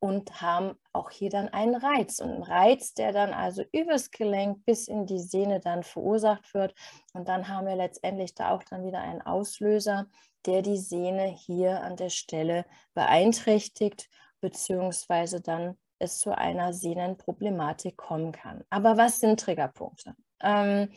und 0.00 0.40
haben 0.40 0.74
auch 0.92 1.10
hier 1.10 1.30
dann 1.30 1.48
einen 1.48 1.74
Reiz. 1.74 2.20
Und 2.20 2.30
einen 2.30 2.42
Reiz, 2.42 2.94
der 2.94 3.12
dann 3.12 3.32
also 3.32 3.62
übers 3.72 4.10
Gelenk 4.10 4.64
bis 4.64 4.88
in 4.88 5.06
die 5.06 5.20
Sehne 5.20 5.60
dann 5.60 5.82
verursacht 5.82 6.54
wird. 6.54 6.74
Und 7.12 7.28
dann 7.28 7.48
haben 7.48 7.66
wir 7.66 7.76
letztendlich 7.76 8.34
da 8.34 8.50
auch 8.50 8.64
dann 8.64 8.84
wieder 8.84 9.00
einen 9.00 9.20
Auslöser, 9.20 10.06
der 10.46 10.62
die 10.62 10.78
Sehne 10.78 11.26
hier 11.26 11.82
an 11.82 11.96
der 11.96 12.08
Stelle 12.08 12.64
beeinträchtigt, 12.94 14.08
beziehungsweise 14.40 15.42
dann 15.42 15.76
es 15.98 16.18
zu 16.18 16.36
einer 16.36 16.72
Sehnenproblematik 16.72 17.96
kommen 17.98 18.32
kann. 18.32 18.64
Aber 18.70 18.96
was 18.96 19.20
sind 19.20 19.38
Triggerpunkte? 19.38 20.14
Ähm, 20.42 20.88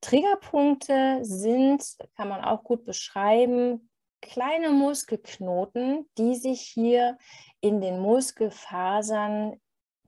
Triggerpunkte 0.00 1.20
sind, 1.22 1.84
kann 2.16 2.28
man 2.28 2.42
auch 2.42 2.64
gut 2.64 2.84
beschreiben, 2.84 3.89
kleine 4.20 4.70
Muskelknoten, 4.70 6.08
die 6.18 6.34
sich 6.34 6.60
hier 6.60 7.18
in 7.60 7.80
den 7.80 8.00
Muskelfasern 8.00 9.60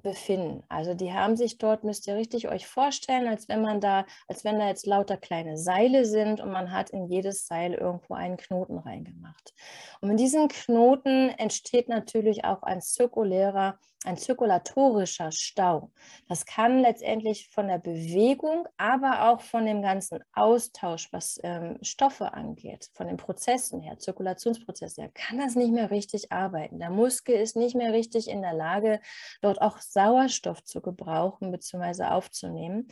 befinden. 0.03 0.63
Also 0.69 0.95
die 0.95 1.13
haben 1.13 1.37
sich 1.37 1.59
dort, 1.59 1.85
müsst 1.85 2.07
ihr 2.07 2.17
richtig 2.17 2.49
euch 2.49 2.67
vorstellen, 2.67 3.27
als 3.29 3.49
wenn 3.49 3.63
man 3.63 3.81
da, 3.81 4.05
als 4.29 4.45
wenn 4.45 4.59
da 4.59 4.69
jetzt 4.69 4.87
lauter 4.87 5.17
kleine 5.17 5.57
Seile 5.57 6.05
sind 6.05 6.41
und 6.41 6.51
man 6.51 6.73
hat 6.73 6.91
in 6.91 7.07
jedes 7.07 7.47
Seil 7.47 7.75
irgendwo 7.75 8.15
einen 8.15 8.37
Knoten 8.37 8.79
reingemacht. 8.79 9.55
Und 10.01 10.09
mit 10.09 10.21
diesen 10.21 10.49
Knoten 10.49 11.31
entsteht 11.31 11.89
natürlich 11.89 12.45
auch 12.45 12.63
ein 12.63 12.81
zirkulärer 12.81 13.79
ein 14.05 14.17
zirkulatorischer 14.17 15.31
Stau. 15.33 15.91
Das 16.29 16.45
kann 16.45 16.81
letztendlich 16.81 17.49
von 17.51 17.69
der 17.69 17.79
Bewegung, 17.79 18.67
aber 18.77 19.31
auch 19.31 19.41
von 19.41 19.65
dem 19.67 19.83
ganzen 19.83 20.21
Austausch, 20.33 21.13
was 21.13 21.39
ähm, 21.43 21.79
Stoffe 21.83 22.33
angeht, 22.33 22.91
von 22.95 23.07
den 23.07 23.17
Prozessen 23.17 23.81
her, 23.81 23.99
Zirkulationsprozesse 23.99 25.03
her, 25.03 25.11
kann 25.15 25.39
das 25.39 25.55
nicht 25.55 25.73
mehr 25.73 25.91
richtig 25.91 26.33
arbeiten. 26.33 26.79
Der 26.79 26.91
Muskel 26.91 27.37
ist 27.37 27.57
nicht 27.57 27.77
mehr 27.77 27.93
richtig 27.93 28.29
in 28.29 28.43
der 28.43 28.55
Lage, 28.55 29.01
dort 29.41 29.61
auch 29.61 29.79
Sauerstoff 29.93 30.65
zu 30.65 30.81
gebrauchen 30.81 31.51
bzw. 31.51 32.05
aufzunehmen. 32.05 32.89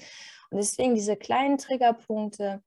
Und 0.51 0.59
deswegen 0.59 0.95
diese 0.95 1.17
kleinen 1.17 1.59
Triggerpunkte, 1.59 2.63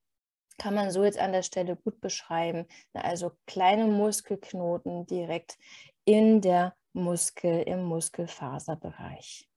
kann 0.58 0.76
man 0.76 0.92
so 0.92 1.04
jetzt 1.04 1.20
an 1.20 1.32
der 1.32 1.44
Stelle 1.44 1.76
gut 1.76 2.00
beschreiben. 2.00 2.68
Also 2.94 3.32
kleine 3.48 3.86
Muskelknoten 3.86 5.06
direkt 5.06 5.58
in 6.06 6.42
der 6.42 6.76
Muskel, 6.94 7.64
im 7.64 7.84
Muskelfaserbereich. 7.84 9.50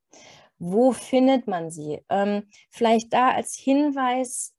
Wo 0.58 0.92
findet 0.92 1.46
man 1.46 1.70
sie? 1.70 2.02
Ähm, 2.08 2.48
vielleicht 2.70 3.12
da 3.12 3.30
als 3.30 3.54
Hinweis 3.54 4.54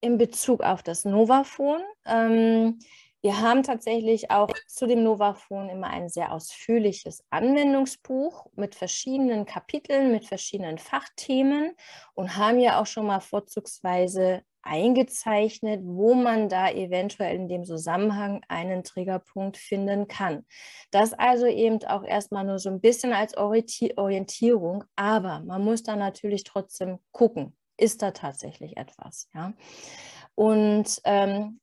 in 0.00 0.16
Bezug 0.16 0.62
auf 0.62 0.82
das 0.82 1.04
Novaphone. 1.04 1.82
Ähm, 2.06 2.78
Wir 3.22 3.40
haben 3.40 3.62
tatsächlich 3.62 4.32
auch 4.32 4.50
zu 4.66 4.86
dem 4.88 5.04
Novafon 5.04 5.68
immer 5.68 5.86
ein 5.86 6.08
sehr 6.08 6.32
ausführliches 6.32 7.24
Anwendungsbuch 7.30 8.46
mit 8.56 8.74
verschiedenen 8.74 9.46
Kapiteln, 9.46 10.10
mit 10.10 10.26
verschiedenen 10.26 10.78
Fachthemen 10.78 11.76
und 12.14 12.36
haben 12.36 12.58
ja 12.58 12.80
auch 12.80 12.86
schon 12.86 13.06
mal 13.06 13.20
vorzugsweise 13.20 14.42
eingezeichnet, 14.62 15.82
wo 15.84 16.14
man 16.14 16.48
da 16.48 16.70
eventuell 16.70 17.36
in 17.36 17.48
dem 17.48 17.64
Zusammenhang 17.64 18.42
einen 18.48 18.82
Triggerpunkt 18.82 19.56
finden 19.56 20.08
kann. 20.08 20.44
Das 20.90 21.12
also 21.12 21.46
eben 21.46 21.84
auch 21.84 22.02
erstmal 22.02 22.44
nur 22.44 22.58
so 22.58 22.70
ein 22.70 22.80
bisschen 22.80 23.12
als 23.12 23.36
Orientierung, 23.36 24.84
aber 24.96 25.40
man 25.40 25.64
muss 25.64 25.84
da 25.84 25.94
natürlich 25.94 26.42
trotzdem 26.42 26.98
gucken, 27.12 27.56
ist 27.76 28.02
da 28.02 28.10
tatsächlich 28.10 28.76
etwas. 28.76 29.28
Ja? 29.32 29.52
Und 30.34 31.00
ähm, 31.04 31.60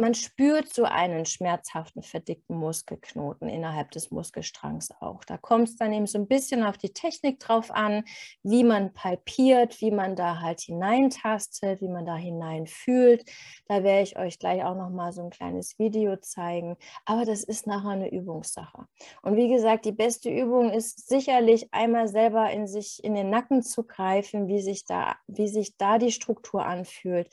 man 0.00 0.14
spürt 0.14 0.72
so 0.72 0.84
einen 0.84 1.26
schmerzhaften, 1.26 2.02
verdickten 2.02 2.56
Muskelknoten 2.56 3.48
innerhalb 3.48 3.90
des 3.90 4.10
Muskelstrangs 4.10 4.90
auch. 5.00 5.24
Da 5.24 5.36
kommt 5.36 5.68
es 5.68 5.76
dann 5.76 5.92
eben 5.92 6.06
so 6.06 6.18
ein 6.18 6.26
bisschen 6.26 6.64
auf 6.64 6.78
die 6.78 6.92
Technik 6.92 7.38
drauf 7.40 7.70
an, 7.70 8.04
wie 8.42 8.64
man 8.64 8.92
palpiert, 8.92 9.80
wie 9.80 9.90
man 9.90 10.16
da 10.16 10.40
halt 10.40 10.60
hineintastet, 10.60 11.80
wie 11.80 11.88
man 11.88 12.06
da 12.06 12.16
hineinfühlt. 12.16 13.24
Da 13.68 13.82
werde 13.82 14.02
ich 14.02 14.18
euch 14.18 14.38
gleich 14.38 14.64
auch 14.64 14.76
noch 14.76 14.90
mal 14.90 15.12
so 15.12 15.22
ein 15.22 15.30
kleines 15.30 15.78
Video 15.78 16.16
zeigen. 16.16 16.76
Aber 17.04 17.24
das 17.24 17.44
ist 17.44 17.66
nachher 17.66 17.90
eine 17.90 18.10
Übungssache. 18.10 18.86
Und 19.22 19.36
wie 19.36 19.48
gesagt, 19.48 19.84
die 19.84 19.92
beste 19.92 20.30
Übung 20.30 20.70
ist 20.70 21.08
sicherlich 21.08 21.72
einmal 21.72 22.08
selber 22.08 22.50
in 22.50 22.66
sich 22.66 23.02
in 23.04 23.14
den 23.14 23.30
Nacken 23.30 23.62
zu 23.62 23.84
greifen, 23.84 24.48
wie 24.48 24.60
sich 24.60 24.84
da, 24.84 25.16
wie 25.26 25.48
sich 25.48 25.76
da 25.76 25.98
die 25.98 26.12
Struktur 26.12 26.64
anfühlt. 26.64 27.28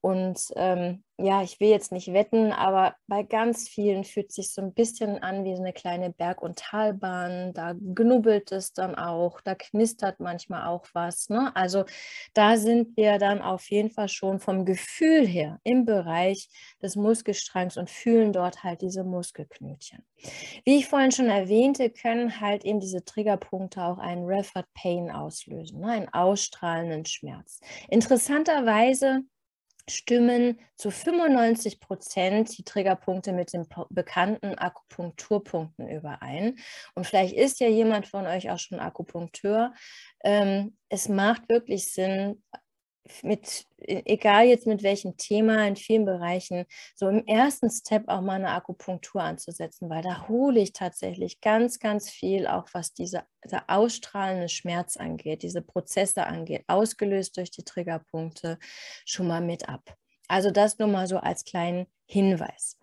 Und 0.00 0.50
ähm, 0.56 1.02
ja, 1.24 1.42
ich 1.42 1.60
will 1.60 1.68
jetzt 1.68 1.92
nicht 1.92 2.12
wetten, 2.12 2.52
aber 2.52 2.94
bei 3.06 3.22
ganz 3.22 3.68
vielen 3.68 4.04
fühlt 4.04 4.32
sich 4.32 4.52
so 4.52 4.62
ein 4.62 4.72
bisschen 4.72 5.22
an 5.22 5.44
wie 5.44 5.54
eine 5.54 5.72
kleine 5.72 6.10
Berg- 6.10 6.42
und 6.42 6.58
Talbahn. 6.58 7.52
Da 7.52 7.74
knubbelt 7.94 8.52
es 8.52 8.72
dann 8.72 8.94
auch, 8.94 9.40
da 9.40 9.54
knistert 9.54 10.20
manchmal 10.20 10.66
auch 10.66 10.86
was. 10.92 11.28
Ne? 11.28 11.54
Also 11.54 11.84
da 12.34 12.56
sind 12.56 12.96
wir 12.96 13.18
dann 13.18 13.42
auf 13.42 13.70
jeden 13.70 13.90
Fall 13.90 14.08
schon 14.08 14.40
vom 14.40 14.64
Gefühl 14.64 15.26
her 15.26 15.60
im 15.62 15.84
Bereich 15.84 16.48
des 16.82 16.96
Muskelstrangs 16.96 17.76
und 17.76 17.90
fühlen 17.90 18.32
dort 18.32 18.64
halt 18.64 18.80
diese 18.80 19.04
Muskelknötchen. 19.04 20.04
Wie 20.64 20.78
ich 20.78 20.86
vorhin 20.86 21.12
schon 21.12 21.28
erwähnte, 21.28 21.90
können 21.90 22.40
halt 22.40 22.64
eben 22.64 22.80
diese 22.80 23.04
Triggerpunkte 23.04 23.82
auch 23.82 23.98
einen 23.98 24.24
Referred 24.24 24.66
Pain 24.74 25.10
auslösen, 25.10 25.80
ne? 25.80 25.88
einen 25.88 26.08
ausstrahlenden 26.08 27.04
Schmerz. 27.04 27.60
Interessanterweise 27.88 29.22
stimmen 29.90 30.58
zu 30.76 30.90
95 30.90 31.80
Prozent 31.80 32.56
die 32.56 32.64
Triggerpunkte 32.64 33.32
mit 33.32 33.52
den 33.52 33.66
bekannten 33.90 34.54
Akupunkturpunkten 34.56 35.88
überein. 35.88 36.58
Und 36.94 37.06
vielleicht 37.06 37.34
ist 37.34 37.60
ja 37.60 37.68
jemand 37.68 38.06
von 38.06 38.26
euch 38.26 38.50
auch 38.50 38.58
schon 38.58 38.80
Akupunkteur. 38.80 39.72
Ähm, 40.22 40.76
es 40.88 41.08
macht 41.08 41.48
wirklich 41.48 41.92
Sinn, 41.92 42.42
mit, 43.22 43.66
e, 43.78 44.02
egal 44.04 44.46
jetzt 44.46 44.66
mit 44.66 44.82
welchem 44.82 45.16
Thema, 45.16 45.66
in 45.66 45.76
vielen 45.76 46.04
Bereichen, 46.04 46.64
so 46.94 47.08
im 47.08 47.26
ersten 47.26 47.70
Step 47.70 48.08
auch 48.08 48.20
mal 48.20 48.34
eine 48.34 48.50
Akupunktur 48.50 49.22
anzusetzen, 49.22 49.90
weil 49.90 50.02
da 50.02 50.28
hole 50.28 50.60
ich 50.60 50.72
tatsächlich 50.72 51.40
ganz, 51.40 51.78
ganz 51.78 52.10
viel, 52.10 52.46
auch 52.46 52.68
was 52.72 52.92
diese, 52.94 53.24
ausstrahlende 53.68 54.48
Schmerz 54.48 54.96
angeht, 54.96 55.42
diese 55.42 55.62
Prozesse 55.62 56.26
angeht, 56.26 56.64
ausgelöst 56.66 57.36
durch 57.36 57.50
die 57.50 57.64
Triggerpunkte, 57.64 58.58
schon 59.04 59.26
mal 59.26 59.40
mit 59.40 59.68
ab. 59.68 59.94
Also 60.28 60.50
das 60.50 60.78
nur 60.78 60.88
mal 60.88 61.06
so 61.06 61.16
als 61.16 61.44
kleinen 61.44 61.86
Hinweis. 62.06 62.78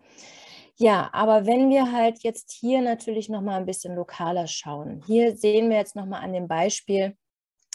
Ja, 0.76 1.10
aber 1.12 1.46
wenn 1.46 1.70
wir 1.70 1.92
halt 1.92 2.22
jetzt 2.22 2.52
hier 2.52 2.82
natürlich 2.82 3.28
noch 3.28 3.40
mal 3.40 3.56
ein 3.56 3.66
bisschen 3.66 3.96
lokaler 3.96 4.46
schauen, 4.46 5.02
hier 5.06 5.36
sehen 5.36 5.70
wir 5.70 5.76
jetzt 5.76 5.96
noch 5.96 6.06
mal 6.06 6.20
an 6.20 6.32
dem 6.32 6.46
Beispiel, 6.46 7.16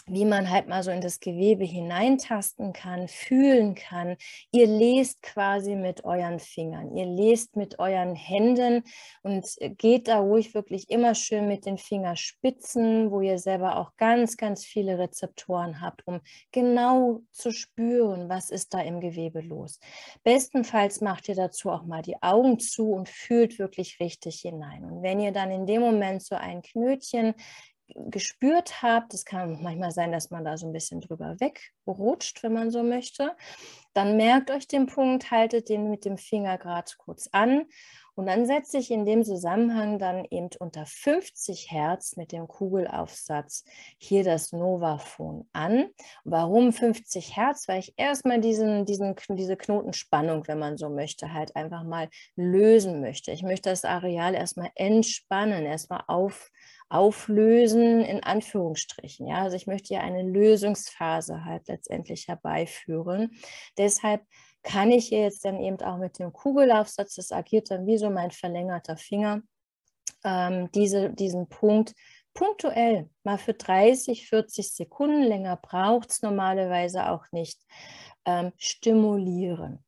wie 0.06 0.26
man 0.26 0.50
halt 0.50 0.68
mal 0.68 0.82
so 0.82 0.90
in 0.90 1.00
das 1.00 1.18
Gewebe 1.18 1.64
hineintasten 1.64 2.72
kann, 2.74 3.08
fühlen 3.08 3.74
kann. 3.74 4.16
Ihr 4.52 4.66
lest 4.66 5.22
quasi 5.22 5.76
mit 5.76 6.04
euren 6.04 6.40
Fingern, 6.40 6.94
ihr 6.94 7.06
lest 7.06 7.56
mit 7.56 7.78
euren 7.78 8.14
Händen 8.14 8.82
und 9.22 9.46
geht 9.78 10.08
da 10.08 10.18
ruhig 10.18 10.54
wirklich 10.54 10.90
immer 10.90 11.14
schön 11.14 11.48
mit 11.48 11.64
den 11.64 11.78
Fingerspitzen, 11.78 13.10
wo 13.10 13.22
ihr 13.22 13.38
selber 13.38 13.78
auch 13.78 13.96
ganz, 13.96 14.36
ganz 14.36 14.64
viele 14.64 14.98
Rezeptoren 14.98 15.80
habt, 15.80 16.06
um 16.06 16.20
genau 16.52 17.22
zu 17.30 17.50
spüren, 17.50 18.28
was 18.28 18.50
ist 18.50 18.74
da 18.74 18.80
im 18.80 19.00
Gewebe 19.00 19.40
los. 19.40 19.80
Bestenfalls 20.22 21.00
macht 21.00 21.28
ihr 21.28 21.34
dazu 21.34 21.70
auch 21.70 21.84
mal 21.84 22.02
die 22.02 22.22
Augen 22.22 22.58
zu 22.58 22.92
und 22.92 23.08
fühlt 23.08 23.58
wirklich 23.58 23.98
richtig 24.00 24.40
hinein. 24.40 24.84
Und 24.84 25.02
wenn 25.02 25.20
ihr 25.20 25.32
dann 25.32 25.50
in 25.50 25.66
dem 25.66 25.80
Moment 25.80 26.22
so 26.22 26.34
ein 26.34 26.60
Knötchen 26.60 27.34
gespürt 27.88 28.82
habt, 28.82 29.14
es 29.14 29.24
kann 29.24 29.62
manchmal 29.62 29.90
sein, 29.90 30.12
dass 30.12 30.30
man 30.30 30.44
da 30.44 30.56
so 30.56 30.66
ein 30.66 30.72
bisschen 30.72 31.00
drüber 31.00 31.36
wegrutscht, 31.38 32.42
wenn 32.42 32.52
man 32.52 32.70
so 32.70 32.82
möchte, 32.82 33.36
dann 33.92 34.16
merkt 34.16 34.50
euch 34.50 34.66
den 34.66 34.86
Punkt, 34.86 35.30
haltet 35.30 35.68
den 35.68 35.90
mit 35.90 36.04
dem 36.04 36.18
Finger 36.18 36.58
gerade 36.58 36.90
kurz 36.98 37.28
an 37.32 37.66
und 38.16 38.26
dann 38.26 38.46
setze 38.46 38.78
ich 38.78 38.90
in 38.90 39.04
dem 39.04 39.24
Zusammenhang 39.24 39.98
dann 39.98 40.24
eben 40.30 40.48
unter 40.60 40.86
50 40.86 41.70
Hertz 41.70 42.16
mit 42.16 42.30
dem 42.30 42.46
Kugelaufsatz 42.46 43.64
hier 43.98 44.22
das 44.22 44.52
Novafon 44.52 45.48
an. 45.52 45.88
Warum 46.22 46.72
50 46.72 47.36
Hertz? 47.36 47.66
Weil 47.66 47.80
ich 47.80 47.94
erstmal 47.96 48.40
diesen, 48.40 48.84
diesen, 48.84 49.16
diese 49.30 49.56
Knotenspannung, 49.56 50.46
wenn 50.46 50.60
man 50.60 50.76
so 50.76 50.88
möchte, 50.88 51.32
halt 51.32 51.56
einfach 51.56 51.82
mal 51.82 52.08
lösen 52.36 53.00
möchte. 53.00 53.32
Ich 53.32 53.42
möchte 53.42 53.70
das 53.70 53.84
Areal 53.84 54.34
erstmal 54.34 54.70
entspannen, 54.76 55.64
erstmal 55.66 56.04
auf, 56.06 56.50
auflösen, 56.94 58.00
in 58.02 58.22
Anführungsstrichen. 58.22 59.26
Ja, 59.26 59.42
also 59.42 59.56
ich 59.56 59.66
möchte 59.66 59.94
ja 59.94 60.00
eine 60.00 60.22
Lösungsphase 60.22 61.44
halt 61.44 61.66
letztendlich 61.66 62.28
herbeiführen. 62.28 63.32
Deshalb 63.76 64.22
kann 64.62 64.92
ich 64.92 65.08
hier 65.08 65.22
jetzt 65.22 65.44
dann 65.44 65.60
eben 65.60 65.80
auch 65.80 65.98
mit 65.98 66.18
dem 66.20 66.32
Kugelaufsatz, 66.32 67.16
das 67.16 67.32
agiert 67.32 67.70
dann 67.70 67.86
wie 67.86 67.98
so 67.98 68.10
mein 68.10 68.30
verlängerter 68.30 68.96
Finger, 68.96 69.42
ähm, 70.24 70.70
diese, 70.72 71.10
diesen 71.10 71.48
Punkt 71.48 71.94
punktuell 72.32 73.10
mal 73.24 73.38
für 73.38 73.54
30, 73.54 74.28
40 74.28 74.72
Sekunden, 74.72 75.22
länger 75.22 75.56
braucht 75.56 76.10
es 76.10 76.22
normalerweise 76.22 77.10
auch 77.10 77.24
nicht, 77.32 77.60
ähm, 78.24 78.52
stimulieren. 78.56 79.84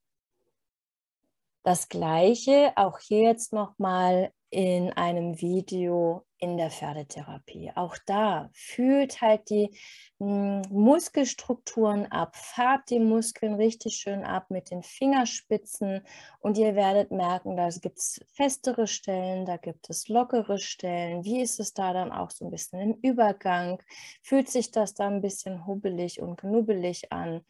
Das 1.63 1.89
gleiche 1.89 2.73
auch 2.77 2.99
hier 2.99 3.23
jetzt 3.23 3.53
nochmal 3.53 4.31
in 4.51 4.93
einem 4.93 5.41
Video 5.41 6.26
in 6.39 6.57
der 6.57 6.71
Pferdetherapie. 6.71 7.73
Auch 7.75 7.97
da 8.07 8.51
fühlt 8.53 9.21
halt 9.21 9.49
die 9.49 9.71
hm, 10.19 10.63
Muskelstrukturen 10.71 12.07
ab, 12.13 12.37
fahrt 12.37 12.91
die 12.91 12.99
Muskeln 12.99 13.55
richtig 13.55 13.97
schön 13.97 14.25
ab 14.25 14.51
mit 14.51 14.71
den 14.71 14.83
Fingerspitzen 14.83 16.03
und 16.41 16.59
ihr 16.59 16.75
werdet 16.75 17.11
merken, 17.11 17.57
da 17.57 17.69
gibt 17.69 17.99
es 17.99 18.21
festere 18.33 18.87
Stellen, 18.87 19.47
da 19.47 19.57
gibt 19.57 19.89
es 19.89 20.09
lockere 20.09 20.59
Stellen. 20.59 21.25
Wie 21.25 21.41
ist 21.41 21.59
es 21.59 21.73
da 21.73 21.93
dann 21.93 22.13
auch 22.13 22.31
so 22.31 22.45
ein 22.45 22.51
bisschen 22.51 22.81
im 22.81 22.99
Übergang? 23.03 23.83
Fühlt 24.23 24.49
sich 24.49 24.71
das 24.71 24.95
da 24.95 25.07
ein 25.07 25.23
bisschen 25.23 25.67
hubbelig 25.67 26.21
und 26.21 26.37
knubbelig 26.37 27.13
an? 27.13 27.43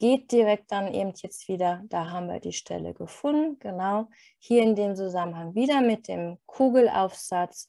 geht 0.00 0.32
direkt 0.32 0.72
dann 0.72 0.92
eben 0.92 1.12
jetzt 1.16 1.46
wieder, 1.46 1.82
da 1.84 2.10
haben 2.10 2.26
wir 2.26 2.40
die 2.40 2.54
Stelle 2.54 2.94
gefunden, 2.94 3.58
genau, 3.60 4.08
hier 4.38 4.62
in 4.62 4.74
dem 4.74 4.96
Zusammenhang 4.96 5.54
wieder 5.54 5.82
mit 5.82 6.08
dem 6.08 6.38
Kugelaufsatz 6.46 7.66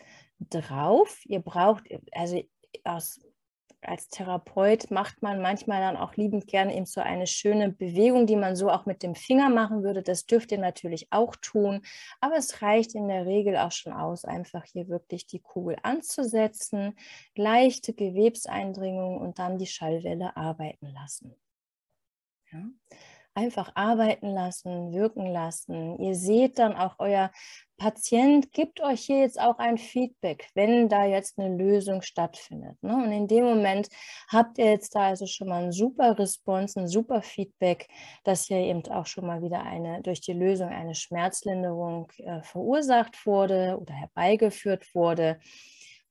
drauf. 0.50 1.22
Ihr 1.26 1.40
braucht, 1.40 1.84
also 2.12 2.44
aus, 2.84 3.20
als 3.82 4.10
Therapeut 4.10 4.92
macht 4.92 5.22
man 5.22 5.42
manchmal 5.42 5.82
dann 5.82 5.98
auch 5.98 6.16
liebend 6.16 6.48
gerne 6.48 6.76
eben 6.76 6.86
so 6.86 7.02
eine 7.02 7.26
schöne 7.26 7.72
Bewegung, 7.72 8.28
die 8.28 8.36
man 8.36 8.56
so 8.56 8.70
auch 8.70 8.86
mit 8.86 9.02
dem 9.02 9.16
Finger 9.16 9.50
machen 9.50 9.84
würde. 9.84 10.04
Das 10.04 10.26
dürft 10.26 10.52
ihr 10.52 10.60
natürlich 10.60 11.12
auch 11.12 11.36
tun, 11.36 11.82
aber 12.20 12.36
es 12.36 12.62
reicht 12.62 12.94
in 12.94 13.08
der 13.08 13.26
Regel 13.26 13.58
auch 13.58 13.72
schon 13.72 13.94
aus, 13.94 14.24
einfach 14.24 14.66
hier 14.66 14.88
wirklich 14.88 15.26
die 15.26 15.40
Kugel 15.40 15.78
anzusetzen, 15.82 16.96
leichte 17.36 17.94
Gewebseindringung 17.94 19.18
und 19.20 19.40
dann 19.40 19.58
die 19.58 19.68
Schallwelle 19.68 20.38
arbeiten 20.38 20.88
lassen. 20.88 21.36
Ja? 22.52 22.64
Einfach 23.34 23.72
arbeiten 23.76 24.30
lassen, 24.30 24.92
wirken 24.92 25.26
lassen. 25.26 25.98
Ihr 26.00 26.16
seht 26.16 26.60
dann 26.60 26.76
auch, 26.76 26.96
euer 27.00 27.32
Patient 27.78 28.52
gibt 28.52 28.82
euch 28.82 29.02
hier 29.02 29.22
jetzt 29.22 29.40
auch 29.40 29.58
ein 29.58 29.78
Feedback, 29.78 30.50
wenn 30.54 30.88
da 30.88 31.06
jetzt 31.06 31.40
eine 31.40 31.56
Lösung 31.56 32.02
stattfindet. 32.02 32.78
Ne? 32.84 32.94
Und 32.94 33.12
in 33.12 33.28
dem 33.28 33.46
Moment 33.46 33.90
habt 34.28 34.58
ihr 34.58 34.66
jetzt 34.66 34.94
da 34.94 35.08
also 35.08 35.26
schon 35.26 35.48
mal 35.48 35.64
ein 35.64 35.72
super 35.72 36.20
Response, 36.20 36.80
ein 36.80 36.88
super 36.88 37.22
Feedback, 37.22 37.88
dass 38.24 38.46
hier 38.46 38.58
eben 38.58 38.86
auch 38.88 39.08
schon 39.08 39.26
mal 39.26 39.42
wieder 39.42 39.64
eine 39.64 40.02
durch 40.04 40.22
die 40.22 40.34
Lösung 40.34 40.70
eine 40.70 40.94
Schmerzlinderung 40.94 42.12
äh, 42.18 42.44
verursacht 42.44 43.26
wurde 43.26 43.80
oder 43.82 43.94
herbeigeführt 43.94 44.94
wurde. 44.94 45.40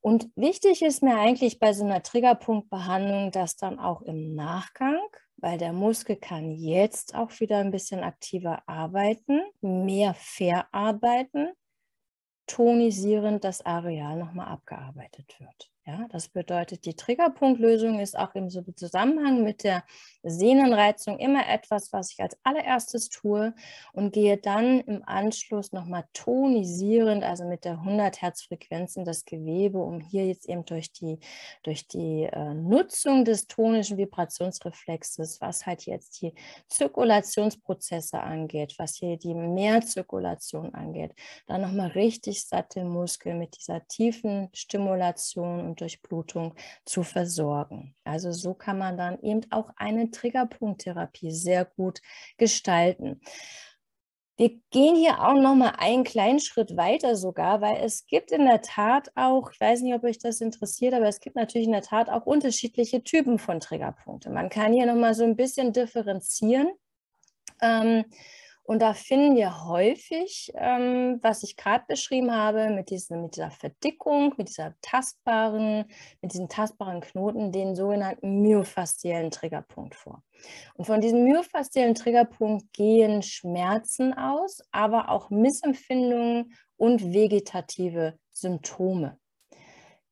Und 0.00 0.30
wichtig 0.34 0.82
ist 0.82 1.02
mir 1.02 1.18
eigentlich 1.18 1.58
bei 1.58 1.72
so 1.72 1.84
einer 1.84 2.02
Triggerpunktbehandlung, 2.02 3.30
dass 3.32 3.56
dann 3.56 3.78
auch 3.78 4.02
im 4.02 4.34
Nachgang 4.34 4.98
weil 5.40 5.58
der 5.58 5.72
Muskel 5.72 6.16
kann 6.16 6.50
jetzt 6.50 7.14
auch 7.14 7.40
wieder 7.40 7.58
ein 7.58 7.70
bisschen 7.70 8.00
aktiver 8.00 8.62
arbeiten, 8.68 9.40
mehr 9.60 10.14
verarbeiten, 10.14 11.52
tonisierend 12.46 13.44
das 13.44 13.64
Areal 13.64 14.18
nochmal 14.18 14.48
abgearbeitet 14.48 15.38
wird. 15.38 15.70
Ja, 15.90 16.06
das 16.08 16.28
bedeutet, 16.28 16.84
die 16.84 16.94
Triggerpunktlösung 16.94 17.98
ist 17.98 18.16
auch 18.16 18.36
im 18.36 18.48
Zusammenhang 18.48 19.42
mit 19.42 19.64
der 19.64 19.82
Sehnenreizung 20.22 21.18
immer 21.18 21.48
etwas, 21.48 21.92
was 21.92 22.12
ich 22.12 22.20
als 22.20 22.36
allererstes 22.44 23.08
tue 23.08 23.54
und 23.92 24.12
gehe 24.12 24.36
dann 24.36 24.80
im 24.82 25.02
Anschluss 25.04 25.72
nochmal 25.72 26.04
tonisierend, 26.12 27.24
also 27.24 27.44
mit 27.44 27.64
der 27.64 27.72
100 27.72 28.22
Hertz 28.22 28.42
Frequenz 28.42 28.94
in 28.94 29.04
das 29.04 29.24
Gewebe, 29.24 29.78
um 29.78 29.98
hier 30.00 30.26
jetzt 30.26 30.48
eben 30.48 30.64
durch 30.64 30.92
die, 30.92 31.18
durch 31.64 31.88
die 31.88 32.28
äh, 32.30 32.54
Nutzung 32.54 33.24
des 33.24 33.48
tonischen 33.48 33.98
Vibrationsreflexes, 33.98 35.40
was 35.40 35.66
halt 35.66 35.86
jetzt 35.86 36.22
die 36.22 36.34
Zirkulationsprozesse 36.68 38.20
angeht, 38.20 38.74
was 38.78 38.94
hier 38.94 39.16
die 39.16 39.34
Mehrzirkulation 39.34 40.72
angeht, 40.72 41.14
dann 41.48 41.62
nochmal 41.62 41.88
richtig 41.88 42.44
satt 42.44 42.76
den 42.76 42.88
Muskel 42.88 43.34
mit 43.34 43.58
dieser 43.58 43.84
tiefen 43.88 44.50
Stimulation 44.52 45.60
und 45.66 45.79
Durchblutung 45.80 46.54
zu 46.84 47.02
versorgen. 47.02 47.94
Also 48.04 48.32
so 48.32 48.54
kann 48.54 48.78
man 48.78 48.96
dann 48.96 49.20
eben 49.22 49.40
auch 49.50 49.70
eine 49.76 50.10
Triggerpunkttherapie 50.10 51.30
sehr 51.30 51.64
gut 51.64 52.00
gestalten. 52.38 53.20
Wir 54.40 54.58
gehen 54.70 54.96
hier 54.96 55.20
auch 55.20 55.34
noch 55.34 55.54
mal 55.54 55.74
einen 55.76 56.02
kleinen 56.02 56.40
Schritt 56.40 56.74
weiter 56.74 57.14
sogar, 57.14 57.60
weil 57.60 57.84
es 57.84 58.06
gibt 58.06 58.32
in 58.32 58.46
der 58.46 58.62
Tat 58.62 59.10
auch, 59.14 59.52
ich 59.52 59.60
weiß 59.60 59.82
nicht, 59.82 59.92
ob 59.92 60.02
euch 60.02 60.18
das 60.18 60.40
interessiert, 60.40 60.94
aber 60.94 61.08
es 61.08 61.20
gibt 61.20 61.36
natürlich 61.36 61.66
in 61.66 61.74
der 61.74 61.82
Tat 61.82 62.08
auch 62.08 62.24
unterschiedliche 62.24 63.04
Typen 63.04 63.38
von 63.38 63.60
Triggerpunkte. 63.60 64.30
Man 64.30 64.48
kann 64.48 64.72
hier 64.72 64.86
noch 64.86 64.94
mal 64.94 65.14
so 65.14 65.24
ein 65.24 65.36
bisschen 65.36 65.74
differenzieren. 65.74 66.70
Ähm, 67.60 68.06
und 68.70 68.78
da 68.82 68.94
finden 68.94 69.34
wir 69.34 69.64
häufig, 69.64 70.52
ähm, 70.54 71.18
was 71.22 71.42
ich 71.42 71.56
gerade 71.56 71.84
beschrieben 71.88 72.30
habe, 72.30 72.70
mit, 72.70 72.90
diesen, 72.90 73.20
mit 73.20 73.34
dieser 73.34 73.50
Verdickung, 73.50 74.32
mit 74.36 74.48
dieser 74.48 74.76
tastbaren, 74.80 75.86
mit 76.22 76.32
diesen 76.32 76.48
tastbaren 76.48 77.00
Knoten, 77.00 77.50
den 77.50 77.74
sogenannten 77.74 78.42
myofasziellen 78.42 79.32
Triggerpunkt 79.32 79.96
vor. 79.96 80.22
Und 80.74 80.84
von 80.84 81.00
diesem 81.00 81.24
myofasziellen 81.24 81.96
Triggerpunkt 81.96 82.72
gehen 82.72 83.24
Schmerzen 83.24 84.16
aus, 84.16 84.60
aber 84.70 85.08
auch 85.08 85.30
Missempfindungen 85.30 86.54
und 86.76 87.12
vegetative 87.12 88.20
Symptome. 88.30 89.18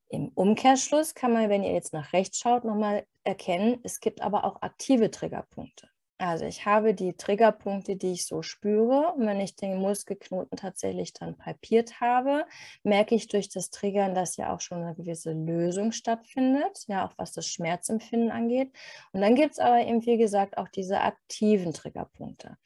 Im 0.09 0.33
Umkehrschluss 0.35 1.15
kann 1.15 1.33
man, 1.33 1.49
wenn 1.49 1.63
ihr 1.63 1.75
jetzt 1.75 1.93
nach 1.93 2.13
rechts 2.13 2.41
schaut, 2.41 2.65
nochmal 2.65 3.07
erkennen, 3.23 3.79
es 3.85 4.01
gibt 4.01 4.21
aber 4.21 4.43
auch 4.43 4.63
aktive 4.63 5.13
Triggerpunkte. 5.13 5.89
Also 6.21 6.47
ich 6.47 6.67
habe 6.67 6.95
die 6.95 7.13
Triggerpunkte, 7.17 7.95
die 7.95 8.13
ich 8.13 8.27
so 8.27 8.43
spüre. 8.43 9.13
Und 9.15 9.27
wenn 9.27 9.41
ich 9.41 9.55
den 9.55 9.79
Muskelknoten 9.79 10.59
tatsächlich 10.59 11.13
dann 11.13 11.37
palpiert 11.37 12.01
habe, 12.01 12.45
merke 12.83 13.15
ich 13.15 13.29
durch 13.29 13.49
das 13.49 13.71
Triggern, 13.71 14.15
dass 14.15 14.37
ja 14.37 14.53
auch 14.53 14.61
schon 14.61 14.83
eine 14.83 14.97
gewisse 14.97 15.33
Lösung 15.33 15.93
stattfindet, 15.93 16.85
ja, 16.89 17.07
auch 17.07 17.13
was 17.17 17.33
das 17.33 17.47
Schmerzempfinden 17.47 18.33
angeht. 18.33 18.73
Und 19.13 19.21
dann 19.21 19.37
gibt 19.37 19.53
es 19.53 19.59
aber 19.61 19.81
eben, 19.81 20.05
wie 20.07 20.17
gesagt, 20.19 20.59
auch 20.59 20.69
diese 20.69 21.01
aktiven 21.01 21.73
Triggerpunkte. 21.73 22.57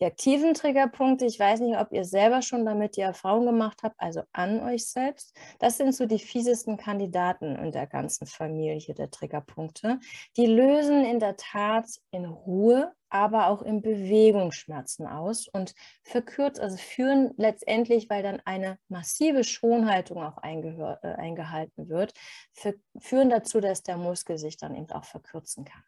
Die 0.00 0.06
aktiven 0.06 0.54
Triggerpunkte, 0.54 1.24
ich 1.24 1.38
weiß 1.38 1.60
nicht, 1.60 1.78
ob 1.78 1.92
ihr 1.92 2.04
selber 2.04 2.42
schon 2.42 2.64
damit 2.64 2.96
die 2.96 3.02
Erfahrung 3.02 3.46
gemacht 3.46 3.82
habt, 3.84 3.94
also 3.98 4.22
an 4.32 4.60
euch 4.60 4.88
selbst. 4.88 5.36
Das 5.60 5.76
sind 5.76 5.94
so 5.94 6.06
die 6.06 6.18
fiesesten 6.18 6.76
Kandidaten 6.76 7.54
in 7.56 7.70
der 7.70 7.86
ganzen 7.86 8.26
Familie 8.26 8.94
der 8.94 9.10
Triggerpunkte. 9.10 10.00
Die 10.36 10.46
lösen 10.46 11.04
in 11.04 11.20
der 11.20 11.36
Tat 11.36 11.86
in 12.10 12.24
Ruhe, 12.24 12.92
aber 13.08 13.46
auch 13.46 13.62
in 13.62 13.82
Bewegung 13.82 14.50
Schmerzen 14.50 15.06
aus 15.06 15.46
und 15.46 15.74
verkürzt, 16.02 16.60
also 16.60 16.76
führen 16.76 17.32
letztendlich, 17.36 18.10
weil 18.10 18.24
dann 18.24 18.42
eine 18.44 18.78
massive 18.88 19.44
Schonhaltung 19.44 20.20
auch 20.20 20.38
äh, 20.42 21.06
eingehalten 21.06 21.88
wird, 21.88 22.12
führen 22.98 23.30
dazu, 23.30 23.60
dass 23.60 23.84
der 23.84 23.96
Muskel 23.96 24.38
sich 24.38 24.56
dann 24.56 24.74
eben 24.74 24.90
auch 24.90 25.04
verkürzen 25.04 25.64
kann 25.64 25.84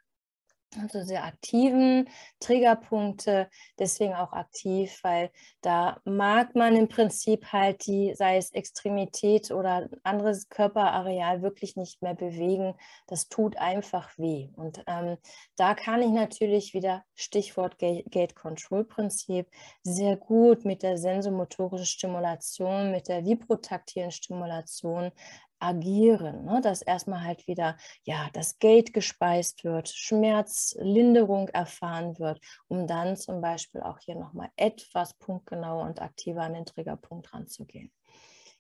also 0.81 1.03
sehr 1.03 1.24
aktiven 1.24 2.09
Triggerpunkte, 2.41 3.49
deswegen 3.79 4.14
auch 4.14 4.33
aktiv, 4.33 4.99
weil 5.03 5.31
da 5.62 6.01
mag 6.05 6.55
man 6.55 6.77
im 6.77 6.89
Prinzip 6.89 7.53
halt 7.53 7.87
die, 7.87 8.14
sei 8.14 8.37
es 8.37 8.53
Extremität 8.53 9.51
oder 9.51 9.89
anderes 10.03 10.49
Körperareal 10.49 11.43
wirklich 11.43 11.77
nicht 11.77 12.03
mehr 12.03 12.14
bewegen. 12.14 12.74
Das 13.07 13.29
tut 13.29 13.57
einfach 13.57 14.11
weh. 14.16 14.49
Und 14.57 14.83
ähm, 14.87 15.16
da 15.57 15.74
kann 15.74 16.03
ich 16.03 16.11
natürlich 16.11 16.74
wieder, 16.74 17.05
Stichwort 17.14 17.79
Gate-Control-Prinzip, 17.79 19.49
sehr 19.83 20.16
gut 20.16 20.64
mit 20.64 20.83
der 20.83 20.99
sensomotorischen 20.99 21.87
Stimulation, 21.87 22.91
mit 22.91 23.09
der 23.09 23.24
vibrotaktilen 23.24 24.11
Stimulation 24.11 25.12
agieren, 25.59 26.44
ne? 26.44 26.61
dass 26.61 26.82
erstmal 26.82 27.22
halt 27.22 27.46
wieder 27.46 27.76
ja, 28.02 28.28
das 28.32 28.59
Gate 28.59 28.92
gespeist 28.92 29.64
wird, 29.64 29.88
Schmerzlinderung 29.88 31.48
erfahren 31.48 32.18
wird, 32.18 32.40
um 32.68 32.86
dann 32.86 33.16
zum 33.16 33.40
Beispiel 33.40 33.82
auch 33.82 33.98
hier 33.98 34.16
nochmal 34.16 34.50
etwas 34.57 35.14
punktgenauer 35.14 35.84
und 35.84 36.00
aktiver 36.00 36.42
an 36.42 36.54
den 36.54 36.66
Triggerpunkt 36.66 37.32
ranzugehen. 37.32 37.92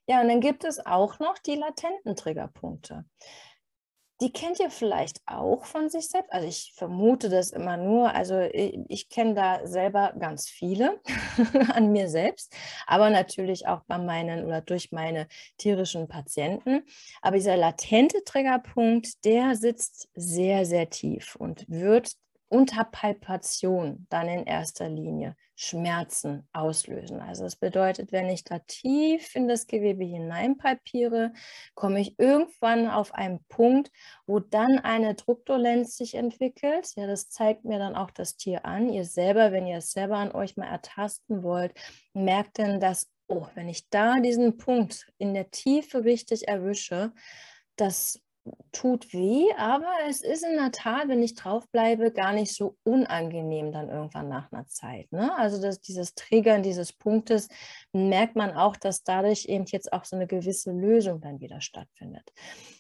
Ja, 0.08 0.20
und 0.20 0.28
dann 0.28 0.40
gibt 0.40 0.64
es 0.64 0.84
auch 0.84 1.18
noch 1.18 1.38
die 1.38 1.56
latenten 1.56 2.14
Triggerpunkte 2.14 3.04
die 4.20 4.32
kennt 4.32 4.60
ihr 4.60 4.70
vielleicht 4.70 5.20
auch 5.26 5.64
von 5.66 5.90
sich 5.90 6.08
selbst. 6.08 6.32
Also 6.32 6.48
ich 6.48 6.72
vermute 6.74 7.28
das 7.28 7.50
immer 7.50 7.76
nur. 7.76 8.14
Also 8.14 8.40
ich, 8.40 8.78
ich 8.88 9.08
kenne 9.08 9.34
da 9.34 9.66
selber 9.66 10.14
ganz 10.18 10.48
viele 10.48 11.00
an 11.74 11.92
mir 11.92 12.08
selbst, 12.08 12.54
aber 12.86 13.10
natürlich 13.10 13.66
auch 13.66 13.82
bei 13.86 13.98
meinen 13.98 14.46
oder 14.46 14.62
durch 14.62 14.90
meine 14.90 15.28
tierischen 15.58 16.08
Patienten. 16.08 16.82
Aber 17.20 17.36
dieser 17.36 17.56
latente 17.56 18.24
Triggerpunkt, 18.24 19.24
der 19.24 19.54
sitzt 19.54 20.08
sehr, 20.14 20.64
sehr 20.64 20.88
tief 20.88 21.36
und 21.36 21.68
wird 21.68 22.12
unter 22.48 22.84
Palpation 22.84 24.06
dann 24.08 24.28
in 24.28 24.46
erster 24.46 24.88
Linie 24.88 25.36
Schmerzen 25.58 26.46
auslösen. 26.52 27.20
Also 27.20 27.44
das 27.44 27.56
bedeutet, 27.56 28.12
wenn 28.12 28.28
ich 28.28 28.44
da 28.44 28.58
tief 28.60 29.34
in 29.34 29.48
das 29.48 29.66
Gewebe 29.66 30.04
hineinpalpiere, 30.04 31.32
komme 31.74 32.00
ich 32.00 32.18
irgendwann 32.18 32.88
auf 32.88 33.14
einen 33.14 33.42
Punkt, 33.48 33.90
wo 34.26 34.38
dann 34.38 34.78
eine 34.78 35.14
Druckdolenz 35.14 35.96
sich 35.96 36.14
entwickelt. 36.14 36.92
Ja, 36.96 37.06
das 37.06 37.30
zeigt 37.30 37.64
mir 37.64 37.78
dann 37.78 37.96
auch 37.96 38.10
das 38.10 38.36
Tier 38.36 38.66
an. 38.66 38.90
Ihr 38.90 39.06
selber, 39.06 39.50
wenn 39.50 39.66
ihr 39.66 39.78
es 39.78 39.92
selber 39.92 40.18
an 40.18 40.32
euch 40.32 40.58
mal 40.58 40.66
ertasten 40.66 41.42
wollt, 41.42 41.72
merkt 42.12 42.58
dann, 42.58 42.78
dass, 42.78 43.10
oh, 43.26 43.46
wenn 43.54 43.70
ich 43.70 43.88
da 43.88 44.20
diesen 44.20 44.58
Punkt 44.58 45.10
in 45.16 45.32
der 45.32 45.50
Tiefe 45.50 46.04
richtig 46.04 46.48
erwische, 46.48 47.12
das 47.76 48.20
tut 48.72 49.12
weh, 49.12 49.46
aber 49.56 49.90
es 50.08 50.20
ist 50.20 50.44
in 50.44 50.56
der 50.56 50.72
Tat, 50.72 51.08
wenn 51.08 51.22
ich 51.22 51.34
draufbleibe, 51.34 52.12
gar 52.12 52.32
nicht 52.32 52.54
so 52.54 52.76
unangenehm 52.84 53.72
dann 53.72 53.88
irgendwann 53.88 54.28
nach 54.28 54.52
einer 54.52 54.66
Zeit. 54.66 55.10
Ne? 55.12 55.34
Also 55.36 55.60
dass 55.60 55.80
dieses 55.80 56.14
Triggern 56.14 56.62
dieses 56.62 56.92
Punktes 56.92 57.48
merkt 57.92 58.36
man 58.36 58.52
auch, 58.52 58.76
dass 58.76 59.02
dadurch 59.02 59.46
eben 59.46 59.64
jetzt 59.66 59.92
auch 59.92 60.04
so 60.04 60.16
eine 60.16 60.26
gewisse 60.26 60.72
Lösung 60.72 61.20
dann 61.20 61.40
wieder 61.40 61.60
stattfindet. 61.60 62.30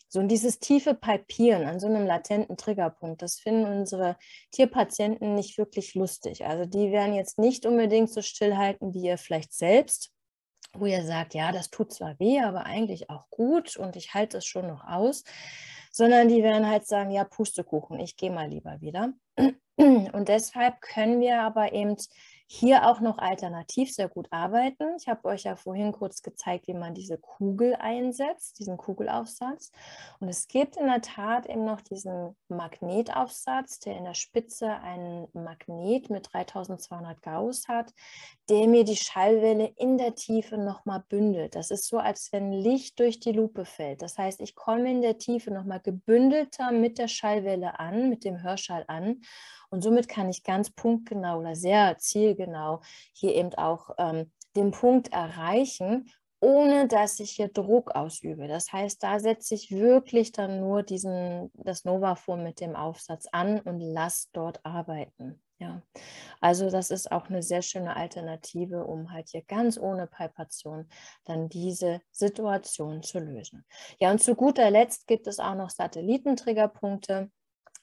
So 0.08 0.20
und 0.20 0.28
dieses 0.28 0.60
tiefe 0.60 0.94
Palpieren 0.94 1.64
an 1.64 1.80
so 1.80 1.86
einem 1.88 2.06
latenten 2.06 2.56
Triggerpunkt, 2.56 3.22
das 3.22 3.38
finden 3.38 3.64
unsere 3.64 4.16
Tierpatienten 4.52 5.34
nicht 5.34 5.58
wirklich 5.58 5.94
lustig. 5.94 6.46
Also 6.46 6.64
die 6.64 6.92
werden 6.92 7.14
jetzt 7.14 7.38
nicht 7.38 7.66
unbedingt 7.66 8.10
so 8.10 8.22
stillhalten 8.22 8.94
wie 8.94 9.06
ihr 9.06 9.18
vielleicht 9.18 9.52
selbst 9.52 10.12
wo 10.80 10.86
ihr 10.86 11.04
sagt, 11.04 11.34
ja, 11.34 11.52
das 11.52 11.70
tut 11.70 11.92
zwar 11.92 12.18
weh, 12.18 12.40
aber 12.40 12.66
eigentlich 12.66 13.10
auch 13.10 13.28
gut 13.30 13.76
und 13.76 13.96
ich 13.96 14.14
halte 14.14 14.38
es 14.38 14.46
schon 14.46 14.66
noch 14.66 14.84
aus, 14.84 15.24
sondern 15.90 16.28
die 16.28 16.42
werden 16.42 16.68
halt 16.68 16.86
sagen, 16.86 17.10
ja, 17.10 17.24
Pustekuchen, 17.24 17.98
ich 18.00 18.16
gehe 18.16 18.30
mal 18.30 18.48
lieber 18.48 18.80
wieder. 18.80 19.12
Und 19.78 20.28
deshalb 20.28 20.80
können 20.80 21.20
wir 21.20 21.42
aber 21.42 21.72
eben 21.72 21.96
hier 22.48 22.86
auch 22.88 23.00
noch 23.00 23.18
alternativ 23.18 23.92
sehr 23.92 24.08
gut 24.08 24.28
arbeiten. 24.30 24.94
Ich 24.98 25.08
habe 25.08 25.24
euch 25.24 25.42
ja 25.44 25.56
vorhin 25.56 25.90
kurz 25.90 26.22
gezeigt, 26.22 26.68
wie 26.68 26.74
man 26.74 26.94
diese 26.94 27.18
Kugel 27.18 27.74
einsetzt, 27.74 28.60
diesen 28.60 28.76
Kugelaufsatz. 28.76 29.72
Und 30.20 30.28
es 30.28 30.46
gibt 30.46 30.76
in 30.76 30.86
der 30.86 31.00
Tat 31.00 31.46
eben 31.46 31.64
noch 31.64 31.80
diesen 31.80 32.36
Magnetaufsatz, 32.48 33.80
der 33.80 33.96
in 33.96 34.04
der 34.04 34.14
Spitze 34.14 34.70
einen 34.70 35.26
Magnet 35.32 36.08
mit 36.08 36.32
3200 36.32 37.20
Gauss 37.20 37.66
hat, 37.66 37.92
der 38.48 38.68
mir 38.68 38.84
die 38.84 38.96
Schallwelle 38.96 39.72
in 39.76 39.98
der 39.98 40.14
Tiefe 40.14 40.56
nochmal 40.56 41.02
bündelt. 41.08 41.56
Das 41.56 41.72
ist 41.72 41.88
so, 41.88 41.98
als 41.98 42.32
wenn 42.32 42.52
Licht 42.52 43.00
durch 43.00 43.18
die 43.18 43.32
Lupe 43.32 43.64
fällt. 43.64 44.02
Das 44.02 44.18
heißt, 44.18 44.40
ich 44.40 44.54
komme 44.54 44.88
in 44.90 45.02
der 45.02 45.18
Tiefe 45.18 45.50
nochmal 45.50 45.80
gebündelter 45.80 46.70
mit 46.70 46.98
der 46.98 47.08
Schallwelle 47.08 47.80
an, 47.80 48.08
mit 48.08 48.24
dem 48.24 48.42
Hörschall 48.42 48.84
an 48.86 49.20
und 49.70 49.82
somit 49.82 50.08
kann 50.08 50.28
ich 50.28 50.42
ganz 50.42 50.70
punktgenau 50.70 51.40
oder 51.40 51.54
sehr 51.54 51.98
zielgenau 51.98 52.80
hier 53.12 53.34
eben 53.34 53.54
auch 53.54 53.90
ähm, 53.98 54.32
den 54.56 54.70
Punkt 54.70 55.12
erreichen, 55.12 56.10
ohne 56.40 56.86
dass 56.86 57.18
ich 57.20 57.32
hier 57.32 57.48
Druck 57.48 57.94
ausübe. 57.94 58.46
Das 58.46 58.72
heißt, 58.72 59.02
da 59.02 59.18
setze 59.18 59.54
ich 59.54 59.70
wirklich 59.70 60.32
dann 60.32 60.60
nur 60.60 60.82
diesen, 60.82 61.50
das 61.54 61.84
Novafon 61.84 62.42
mit 62.42 62.60
dem 62.60 62.76
Aufsatz 62.76 63.26
an 63.32 63.60
und 63.60 63.80
lasse 63.80 64.28
dort 64.32 64.64
arbeiten. 64.64 65.40
Ja, 65.58 65.80
also 66.40 66.68
das 66.68 66.90
ist 66.90 67.10
auch 67.10 67.30
eine 67.30 67.42
sehr 67.42 67.62
schöne 67.62 67.96
Alternative, 67.96 68.84
um 68.84 69.10
halt 69.10 69.30
hier 69.30 69.42
ganz 69.42 69.78
ohne 69.78 70.06
Palpation 70.06 70.86
dann 71.24 71.48
diese 71.48 72.02
Situation 72.12 73.02
zu 73.02 73.20
lösen. 73.20 73.64
Ja, 73.98 74.10
und 74.10 74.22
zu 74.22 74.34
guter 74.34 74.70
Letzt 74.70 75.06
gibt 75.06 75.26
es 75.26 75.38
auch 75.38 75.54
noch 75.54 75.70
Satellitentriggerpunkte. 75.70 77.30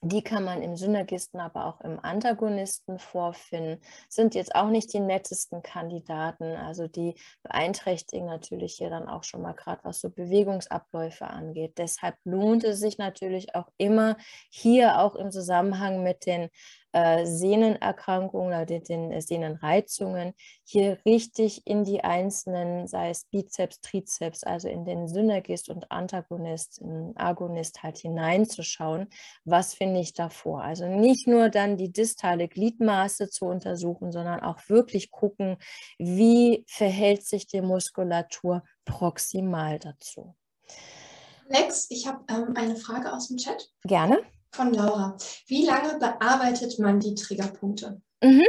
Die 0.06 0.22
kann 0.22 0.44
man 0.44 0.62
im 0.62 0.76
Synergisten, 0.76 1.40
aber 1.40 1.66
auch 1.66 1.80
im 1.80 1.98
Antagonisten 2.04 3.00
vorfinden. 3.00 3.80
Sind 4.10 4.36
jetzt 4.36 4.54
auch 4.54 4.68
nicht 4.68 4.92
die 4.92 5.00
nettesten 5.00 5.64
Kandidaten. 5.64 6.58
Also 6.58 6.90
die 6.90 7.16
beeinträchtigen 7.42 8.26
natürlich 8.26 8.74
hier 8.74 8.90
dann 8.90 9.08
auch 9.08 9.24
schon 9.24 9.42
mal 9.42 9.54
gerade, 9.54 9.82
was 9.86 10.02
so 10.02 10.10
Bewegungsabläufe 10.10 11.26
angeht. 11.26 11.78
Deshalb 11.78 12.18
lohnt 12.26 12.66
es 12.66 12.82
sich 12.82 12.98
natürlich 12.98 13.56
auch 13.56 13.70
immer 13.78 14.18
hier 14.50 15.00
auch 15.00 15.16
im 15.16 15.32
Zusammenhang 15.32 16.04
mit 16.04 16.26
den 16.26 16.50
äh, 16.94 17.26
Sehnenerkrankungen 17.26 18.48
oder 18.48 18.66
den, 18.66 18.84
den 18.84 19.20
Sehnenreizungen 19.20 20.34
hier 20.64 21.00
richtig 21.06 21.66
in 21.66 21.84
die 21.84 22.04
einzelnen, 22.04 22.88
sei 22.88 23.10
es 23.10 23.26
Bizeps, 23.26 23.82
Trizeps, 23.82 24.44
also 24.44 24.70
in 24.70 24.86
den 24.86 25.08
Synergist 25.08 25.70
und 25.70 25.92
Antagonist, 25.92 26.82
Agonist 27.16 27.84
halt 27.84 27.98
hineinzuschauen, 27.98 29.10
was 29.44 29.74
finde 29.74 30.00
ich 30.00 30.14
davor. 30.14 30.64
Also 30.64 30.88
nicht 30.88 31.28
nur 31.28 31.50
dann 31.50 31.78
die 31.78 31.92
distale 31.92 32.48
Gliedmaße 32.48 33.30
zu 33.30 33.46
untersuchen, 33.46 34.12
sondern 34.12 34.40
auch 34.42 34.60
wirklich 34.68 35.10
gucken, 35.12 35.58
wie 35.98 36.64
verhält 36.68 37.26
sich 37.26 37.48
die 37.48 37.62
Muskulatur 37.62 38.64
proximal 38.86 39.80
dazu. 39.80 40.36
Lex, 41.48 41.88
ich 41.90 42.08
habe 42.08 42.24
ähm, 42.30 42.54
eine 42.56 42.76
Frage 42.76 43.12
aus 43.12 43.28
dem 43.28 43.38
Chat. 43.38 43.70
Gerne 43.84 44.24
von 44.54 44.74
Laura. 44.74 45.18
Wie 45.48 45.66
lange 45.66 45.98
bearbeitet 46.00 46.80
man 46.80 47.00
die 47.00 47.16
Triggerpunkte? 47.16 48.02
Mhm. 48.24 48.46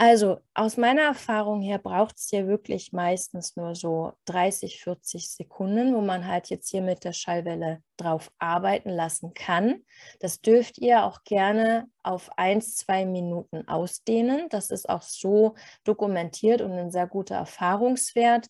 Also 0.00 0.38
aus 0.54 0.76
meiner 0.76 1.02
Erfahrung 1.02 1.60
her 1.60 1.78
braucht 1.78 2.18
es 2.18 2.28
hier 2.30 2.46
wirklich 2.46 2.92
meistens 2.92 3.56
nur 3.56 3.74
so 3.74 4.12
30, 4.26 4.80
40 4.80 5.28
Sekunden, 5.28 5.92
wo 5.92 6.00
man 6.00 6.28
halt 6.28 6.50
jetzt 6.50 6.70
hier 6.70 6.82
mit 6.82 7.02
der 7.02 7.12
Schallwelle 7.12 7.82
drauf 7.96 8.30
arbeiten 8.38 8.90
lassen 8.90 9.34
kann. 9.34 9.82
Das 10.20 10.40
dürft 10.40 10.78
ihr 10.78 11.02
auch 11.02 11.24
gerne 11.24 11.88
auf 12.04 12.30
ein, 12.36 12.62
zwei 12.62 13.06
Minuten 13.06 13.66
ausdehnen. 13.66 14.46
Das 14.50 14.70
ist 14.70 14.88
auch 14.88 15.02
so 15.02 15.56
dokumentiert 15.82 16.62
und 16.62 16.72
ein 16.74 16.92
sehr 16.92 17.08
guter 17.08 17.34
Erfahrungswert. 17.34 18.46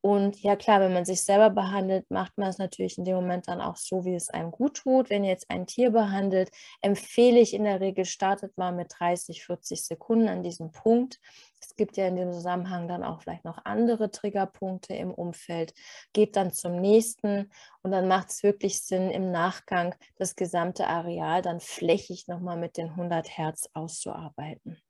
Und 0.00 0.40
ja 0.42 0.54
klar, 0.54 0.80
wenn 0.80 0.92
man 0.92 1.04
sich 1.04 1.22
selber 1.22 1.50
behandelt, 1.50 2.10
macht 2.10 2.38
man 2.38 2.48
es 2.48 2.58
natürlich 2.58 2.96
in 2.96 3.04
dem 3.04 3.16
Moment 3.16 3.48
dann 3.48 3.60
auch 3.60 3.76
so, 3.76 4.04
wie 4.04 4.14
es 4.14 4.30
einem 4.30 4.50
gut 4.52 4.76
tut. 4.76 5.10
Wenn 5.10 5.24
ihr 5.24 5.30
jetzt 5.30 5.50
ein 5.50 5.66
Tier 5.66 5.90
behandelt, 5.90 6.50
empfehle 6.80 7.40
ich 7.40 7.54
in 7.54 7.64
der 7.64 7.80
Regel, 7.80 8.04
startet 8.04 8.56
mal 8.56 8.72
mit 8.72 8.92
30, 8.98 9.44
40 9.44 9.84
Sekunden 9.84 10.28
an 10.28 10.42
diesem 10.42 10.70
Punkt. 10.70 11.18
Es 11.60 11.74
gibt 11.74 11.96
ja 11.96 12.06
in 12.06 12.16
dem 12.16 12.32
Zusammenhang 12.32 12.86
dann 12.86 13.02
auch 13.02 13.22
vielleicht 13.22 13.44
noch 13.44 13.64
andere 13.64 14.10
Triggerpunkte 14.10 14.94
im 14.94 15.12
Umfeld. 15.12 15.74
Geht 16.12 16.36
dann 16.36 16.52
zum 16.52 16.76
nächsten 16.76 17.50
und 17.82 17.90
dann 17.90 18.06
macht 18.06 18.30
es 18.30 18.42
wirklich 18.42 18.82
Sinn, 18.82 19.10
im 19.10 19.32
Nachgang 19.32 19.94
das 20.16 20.36
gesamte 20.36 20.86
Areal 20.86 21.42
dann 21.42 21.60
flächig 21.60 22.28
nochmal 22.28 22.56
mit 22.56 22.76
den 22.76 22.90
100 22.90 23.36
Hertz 23.36 23.68
auszuarbeiten. 23.72 24.80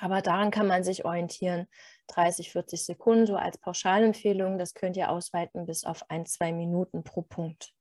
Aber 0.00 0.22
daran 0.22 0.50
kann 0.50 0.66
man 0.66 0.84
sich 0.84 1.04
orientieren. 1.04 1.66
30, 2.08 2.52
40 2.52 2.84
Sekunden, 2.84 3.26
so 3.26 3.36
als 3.36 3.58
Pauschalempfehlung. 3.58 4.58
Das 4.58 4.74
könnt 4.74 4.96
ihr 4.96 5.10
ausweiten 5.10 5.66
bis 5.66 5.84
auf 5.84 6.08
ein, 6.10 6.26
zwei 6.26 6.52
Minuten 6.52 7.04
pro 7.04 7.22
Punkt. 7.22 7.72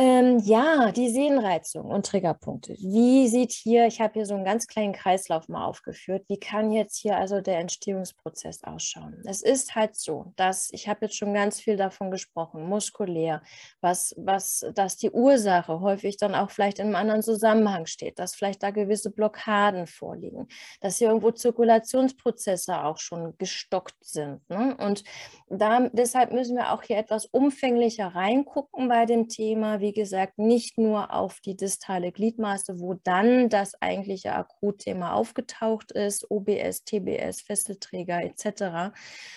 Ähm, 0.00 0.38
ja, 0.44 0.92
die 0.92 1.08
Sehnenreizung 1.08 1.86
und 1.86 2.06
Triggerpunkte. 2.06 2.76
Wie 2.78 3.26
sieht 3.26 3.50
hier, 3.50 3.88
ich 3.88 4.00
habe 4.00 4.12
hier 4.12 4.26
so 4.26 4.34
einen 4.36 4.44
ganz 4.44 4.68
kleinen 4.68 4.92
Kreislauf 4.92 5.48
mal 5.48 5.64
aufgeführt, 5.64 6.24
wie 6.28 6.38
kann 6.38 6.70
jetzt 6.70 6.98
hier 6.98 7.16
also 7.16 7.40
der 7.40 7.58
Entstehungsprozess 7.58 8.62
ausschauen? 8.62 9.20
Es 9.24 9.42
ist 9.42 9.74
halt 9.74 9.96
so, 9.96 10.32
dass, 10.36 10.70
ich 10.70 10.88
habe 10.88 11.06
jetzt 11.06 11.16
schon 11.16 11.34
ganz 11.34 11.58
viel 11.58 11.76
davon 11.76 12.12
gesprochen, 12.12 12.68
muskulär, 12.68 13.42
was, 13.80 14.14
was, 14.16 14.64
dass 14.72 14.98
die 14.98 15.10
Ursache 15.10 15.80
häufig 15.80 16.16
dann 16.16 16.36
auch 16.36 16.52
vielleicht 16.52 16.78
in 16.78 16.86
einem 16.86 16.94
anderen 16.94 17.22
Zusammenhang 17.22 17.86
steht, 17.86 18.20
dass 18.20 18.36
vielleicht 18.36 18.62
da 18.62 18.70
gewisse 18.70 19.10
Blockaden 19.10 19.88
vorliegen, 19.88 20.46
dass 20.80 20.98
hier 20.98 21.08
irgendwo 21.08 21.32
Zirkulationsprozesse 21.32 22.84
auch 22.84 22.98
schon 22.98 23.34
gestockt 23.38 23.96
sind. 24.04 24.48
Ne? 24.48 24.76
Und 24.78 25.02
da, 25.48 25.88
deshalb 25.92 26.32
müssen 26.32 26.56
wir 26.56 26.72
auch 26.72 26.84
hier 26.84 26.98
etwas 26.98 27.26
umfänglicher 27.26 28.14
reingucken 28.14 28.86
bei 28.88 29.04
dem 29.04 29.28
Thema, 29.28 29.80
wie 29.80 29.87
wie 29.88 29.94
gesagt, 29.94 30.38
nicht 30.38 30.76
nur 30.76 31.14
auf 31.14 31.40
die 31.40 31.56
distale 31.56 32.12
Gliedmaße, 32.12 32.78
wo 32.78 32.92
dann 32.92 33.48
das 33.48 33.80
eigentliche 33.80 34.34
Akutthema 34.34 35.14
aufgetaucht 35.14 35.92
ist, 35.92 36.30
OBS, 36.30 36.84
TBS, 36.84 37.40
Fesselträger 37.40 38.22
etc., 38.22 38.94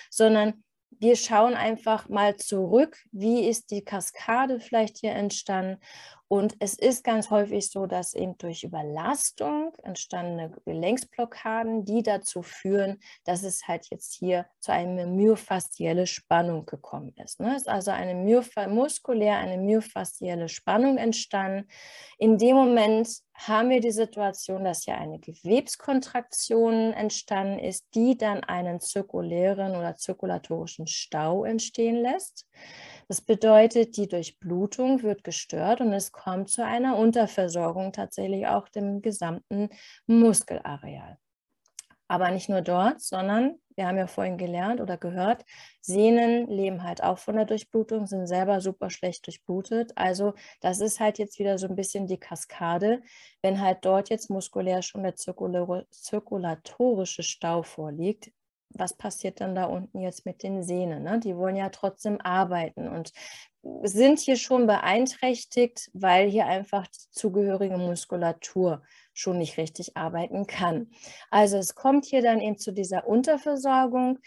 sondern 0.10 0.62
wir 0.99 1.16
schauen 1.16 1.54
einfach 1.54 2.10
mal 2.10 2.36
zurück, 2.36 2.97
wie 3.14 3.47
ist 3.47 3.72
die 3.72 3.86
Kaskade 3.86 4.60
vielleicht 4.60 4.97
hier 4.97 5.14
entstanden 5.14 5.80
und 6.32 6.56
es 6.60 6.76
ist 6.76 7.04
ganz 7.04 7.30
häufig 7.30 7.70
so, 7.70 7.88
dass 7.88 8.14
eben 8.14 8.38
durch 8.38 8.64
Überlastung 8.64 9.74
entstandene 9.84 10.50
Gelenksblockaden, 10.64 11.84
die 11.84 12.04
dazu 12.04 12.42
führen, 12.42 13.02
dass 13.26 13.44
es 13.44 13.68
halt 13.68 13.88
jetzt 13.92 14.14
hier 14.14 14.46
zu 14.62 14.72
einer 14.72 15.08
myofaszielle 15.08 16.08
Spannung 16.08 16.66
gekommen 16.66 17.14
ist. 17.22 17.42
Ne? 17.42 17.54
Es 17.54 17.64
ist 17.64 17.68
also 17.68 17.92
eine 17.92 18.16
muskulär, 18.16 19.40
eine 19.40 19.58
myofaszielle 19.58 20.48
Spannung 20.48 20.98
entstanden. 20.98 21.68
In 22.18 22.38
dem 22.38 22.56
Moment 22.56 23.10
haben 23.34 23.70
wir 23.70 23.82
die 23.82 23.92
Situation, 23.92 24.64
dass 24.64 24.84
hier 24.84 24.98
eine 24.98 25.20
Gewebskontraktion 25.20 26.94
entstanden 26.94 27.60
ist, 27.60 27.88
die 27.94 28.18
dann 28.18 28.42
einen 28.46 28.80
zirkulären 28.80 29.76
oder 29.76 29.98
zirkulatorischen 29.98 30.88
Stau 30.88 31.44
entstehen 31.44 31.98
lässt. 31.98 32.46
Das 33.12 33.20
bedeutet, 33.20 33.97
die 33.97 34.07
Durchblutung 34.07 35.03
wird 35.03 35.26
gestört 35.26 35.82
und 35.82 35.91
es 35.91 36.14
kommt 36.14 36.49
zu 36.49 36.64
einer 36.64 36.95
Unterversorgung 36.95 37.91
tatsächlich 37.91 38.47
auch 38.47 38.70
dem 38.70 39.01
gesamten 39.01 39.68
Muskelareal. 40.07 41.18
Aber 42.07 42.32
nicht 42.32 42.47
nur 42.47 42.62
dort, 42.62 43.01
sondern 43.01 43.59
wir 43.76 43.88
haben 43.88 43.97
ja 43.97 44.07
vorhin 44.07 44.38
gelernt 44.38 44.80
oder 44.80 44.95
gehört, 44.95 45.43
Sehnen 45.82 46.47
leben 46.47 46.84
halt 46.84 47.03
auch 47.03 47.18
von 47.18 47.36
der 47.36 47.43
Durchblutung, 47.43 48.07
sind 48.07 48.28
selber 48.28 48.62
super 48.62 48.89
schlecht 48.89 49.28
durchblutet. 49.28 49.91
Also 49.97 50.34
das 50.62 50.80
ist 50.80 51.01
halt 51.01 51.20
jetzt 51.20 51.38
wieder 51.38 51.57
so 51.57 51.68
ein 51.68 51.76
bisschen 51.76 52.07
die 52.07 52.18
Kaskade. 52.18 53.01
Wenn 53.41 53.59
halt 53.59 53.80
dort 53.82 54.09
jetzt 54.09 54.30
muskulär 54.30 54.84
schon 54.84 55.03
der 55.03 55.16
zirkulatorische 55.16 57.24
Stau 57.24 57.62
vorliegt, 57.62 58.32
was 58.74 58.96
passiert 58.96 59.42
dann 59.42 59.56
da 59.56 59.66
unten 59.66 60.00
jetzt 60.00 60.26
mit 60.26 60.44
den 60.44 60.64
Sehnen? 60.64 61.04
Ne? 61.04 61.20
Die 61.20 61.36
wollen 61.36 61.56
ja 61.56 61.70
trotzdem 61.70 62.20
arbeiten 62.22 62.88
und 62.88 63.12
sind 63.84 64.20
hier 64.20 64.38
schon 64.38 64.66
beeinträchtigt, 64.66 65.90
weil 65.94 66.30
hier 66.30 66.48
einfach 66.48 66.88
die 66.88 67.12
zugehörige 67.12 67.78
Muskulatur 67.78 68.82
schon 69.14 69.38
nicht 69.38 69.58
richtig 69.58 69.96
arbeiten 69.96 70.48
kann. 70.48 70.90
Also 71.30 71.58
es 71.58 71.76
kommt 71.76 72.06
hier 72.06 72.22
dann 72.22 72.40
eben 72.40 72.58
zu 72.58 72.72
dieser 72.72 73.08
Unterversorgung. 73.08 74.20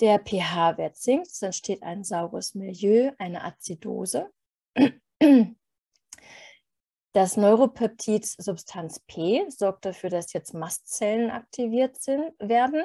Der 0.00 0.18
pH-Wert 0.18 0.96
sinkt, 0.96 1.28
es 1.28 1.42
entsteht 1.42 1.82
ein 1.82 2.04
saures 2.04 2.54
Milieu, 2.54 3.12
eine 3.18 3.44
Azidose. 3.44 4.30
Das 7.12 7.36
Neuropeptid 7.36 8.24
Substanz 8.24 9.00
P 9.00 9.44
sorgt 9.48 9.84
dafür, 9.84 10.10
dass 10.10 10.32
jetzt 10.32 10.54
Mastzellen 10.54 11.30
aktiviert 11.30 12.00
sind, 12.00 12.32
werden 12.38 12.84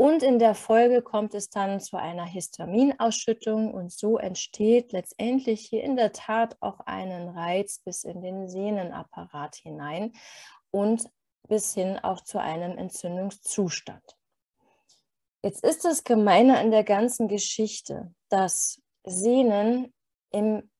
und 0.00 0.22
in 0.22 0.38
der 0.38 0.54
Folge 0.54 1.02
kommt 1.02 1.34
es 1.34 1.50
dann 1.50 1.78
zu 1.78 1.98
einer 1.98 2.24
Histaminausschüttung 2.24 3.74
und 3.74 3.92
so 3.92 4.16
entsteht 4.16 4.92
letztendlich 4.92 5.60
hier 5.60 5.84
in 5.84 5.94
der 5.94 6.12
Tat 6.12 6.56
auch 6.60 6.80
einen 6.80 7.28
Reiz 7.28 7.80
bis 7.80 8.04
in 8.04 8.22
den 8.22 8.48
Sehnenapparat 8.48 9.56
hinein 9.56 10.14
und 10.70 11.04
bis 11.48 11.74
hin 11.74 11.98
auch 11.98 12.22
zu 12.22 12.40
einem 12.40 12.78
Entzündungszustand. 12.78 14.16
Jetzt 15.42 15.62
ist 15.64 15.84
das 15.84 16.02
Gemeine 16.02 16.56
an 16.56 16.70
der 16.70 16.84
ganzen 16.84 17.28
Geschichte, 17.28 18.14
dass 18.30 18.80
Sehnen 19.04 19.92
im 20.30 20.70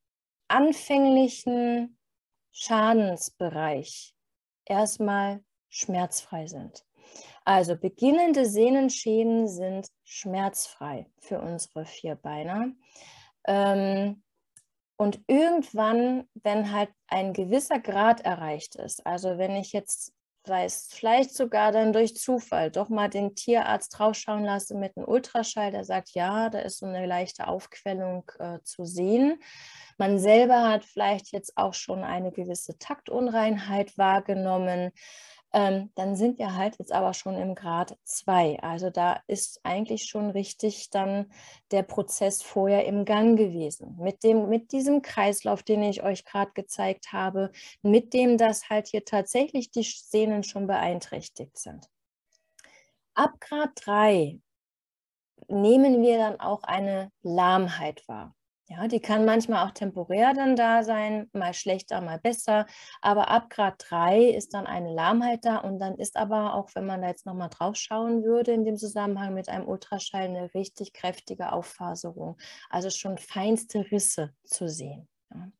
anfänglichen 0.48 1.98
Schadensbereich 2.52 4.14
erstmal 4.64 5.44
schmerzfrei 5.68 6.46
sind. 6.46 6.86
Also 7.50 7.74
beginnende 7.74 8.46
Sehnenschäden 8.46 9.48
sind 9.48 9.88
schmerzfrei 10.04 11.06
für 11.18 11.40
unsere 11.40 11.84
Vierbeiner. 11.84 12.70
Ähm, 13.44 14.22
und 14.96 15.18
irgendwann, 15.26 16.28
wenn 16.34 16.70
halt 16.70 16.90
ein 17.08 17.32
gewisser 17.32 17.80
Grad 17.80 18.20
erreicht 18.20 18.76
ist, 18.76 19.04
also 19.04 19.36
wenn 19.36 19.56
ich 19.56 19.72
jetzt 19.72 20.12
es 20.44 20.88
vielleicht 20.92 21.34
sogar 21.34 21.72
dann 21.72 21.92
durch 21.92 22.16
Zufall, 22.16 22.70
doch 22.70 22.88
mal 22.88 23.08
den 23.08 23.34
Tierarzt 23.34 23.98
draufschauen 23.98 24.44
lasse 24.44 24.76
mit 24.76 24.96
einem 24.96 25.06
Ultraschall, 25.06 25.70
der 25.72 25.84
sagt, 25.84 26.10
ja, 26.10 26.50
da 26.50 26.60
ist 26.60 26.78
so 26.78 26.86
eine 26.86 27.04
leichte 27.04 27.46
Aufquellung 27.48 28.30
äh, 28.38 28.58
zu 28.62 28.84
sehen. 28.84 29.42
Man 29.98 30.18
selber 30.18 30.68
hat 30.68 30.84
vielleicht 30.84 31.32
jetzt 31.32 31.56
auch 31.56 31.74
schon 31.74 32.04
eine 32.04 32.32
gewisse 32.32 32.78
Taktunreinheit 32.78 33.98
wahrgenommen 33.98 34.92
ähm, 35.52 35.90
dann 35.96 36.14
sind 36.14 36.38
wir 36.38 36.54
halt 36.54 36.78
jetzt 36.78 36.92
aber 36.92 37.12
schon 37.12 37.36
im 37.36 37.54
Grad 37.54 37.98
2. 38.04 38.60
Also 38.62 38.90
da 38.90 39.20
ist 39.26 39.60
eigentlich 39.64 40.04
schon 40.04 40.30
richtig 40.30 40.90
dann 40.90 41.32
der 41.72 41.82
Prozess 41.82 42.42
vorher 42.42 42.86
im 42.86 43.04
Gang 43.04 43.36
gewesen. 43.36 43.96
Mit, 43.98 44.22
dem, 44.22 44.48
mit 44.48 44.72
diesem 44.72 45.02
Kreislauf, 45.02 45.62
den 45.62 45.82
ich 45.82 46.02
euch 46.02 46.24
gerade 46.24 46.52
gezeigt 46.52 47.12
habe, 47.12 47.50
mit 47.82 48.14
dem, 48.14 48.38
dass 48.38 48.70
halt 48.70 48.88
hier 48.88 49.04
tatsächlich 49.04 49.70
die 49.70 49.82
Sehnen 49.82 50.44
schon 50.44 50.66
beeinträchtigt 50.66 51.58
sind. 51.58 51.88
Ab 53.14 53.40
Grad 53.40 53.70
3 53.74 54.38
nehmen 55.48 56.02
wir 56.02 56.18
dann 56.18 56.38
auch 56.38 56.62
eine 56.62 57.10
Lahmheit 57.22 58.06
wahr. 58.06 58.34
Ja, 58.70 58.86
die 58.86 59.00
kann 59.00 59.24
manchmal 59.24 59.66
auch 59.66 59.72
temporär 59.72 60.32
dann 60.32 60.54
da 60.54 60.84
sein, 60.84 61.28
mal 61.32 61.54
schlechter, 61.54 62.00
mal 62.00 62.20
besser. 62.20 62.66
Aber 63.00 63.28
ab 63.28 63.50
Grad 63.50 63.84
3 63.88 64.22
ist 64.26 64.54
dann 64.54 64.68
eine 64.68 64.92
Lahmheit 64.94 65.44
da 65.44 65.56
und 65.56 65.80
dann 65.80 65.96
ist 65.96 66.16
aber 66.16 66.54
auch, 66.54 66.70
wenn 66.74 66.86
man 66.86 67.02
da 67.02 67.08
jetzt 67.08 67.26
nochmal 67.26 67.48
drauf 67.50 67.74
schauen 67.74 68.22
würde, 68.22 68.52
in 68.52 68.64
dem 68.64 68.76
Zusammenhang 68.76 69.34
mit 69.34 69.48
einem 69.48 69.66
Ultraschall 69.66 70.22
eine 70.22 70.54
richtig 70.54 70.92
kräftige 70.92 71.50
Auffaserung. 71.50 72.36
Also 72.68 72.90
schon 72.90 73.18
feinste 73.18 73.90
Risse 73.90 74.32
zu 74.44 74.68
sehen. 74.68 75.08
Ja. 75.34 75.50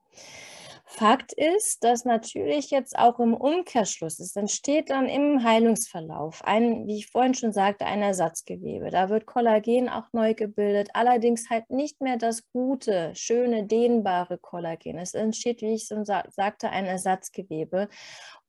Fakt 0.93 1.33
ist, 1.33 1.85
dass 1.85 2.05
natürlich 2.05 2.71
jetzt 2.73 2.99
auch 2.99 3.21
im 3.21 3.33
Umkehrschluss, 3.33 4.19
es 4.19 4.35
entsteht 4.35 4.91
dann 4.91 5.07
im 5.07 5.45
Heilungsverlauf 5.45 6.45
ein, 6.45 6.89
wie 6.89 6.97
ich 6.99 7.07
vorhin 7.07 7.35
schon 7.35 7.53
sagte, 7.53 7.87
ein 7.87 8.03
Ersatzgewebe. 8.03 8.91
Da 8.91 9.09
wird 9.09 9.25
Kollagen 9.25 9.89
auch 9.89 10.13
neu 10.13 10.35
gebildet, 10.35 10.91
allerdings 10.93 11.49
halt 11.49 11.71
nicht 11.71 12.01
mehr 12.01 12.17
das 12.17 12.43
gute, 12.53 13.13
schöne, 13.15 13.65
dehnbare 13.67 14.37
Kollagen. 14.37 14.99
Es 14.99 15.15
entsteht, 15.15 15.63
wie 15.63 15.75
ich 15.75 15.85
schon 15.85 16.05
sagte, 16.05 16.71
ein 16.71 16.87
Ersatzgewebe. 16.87 17.89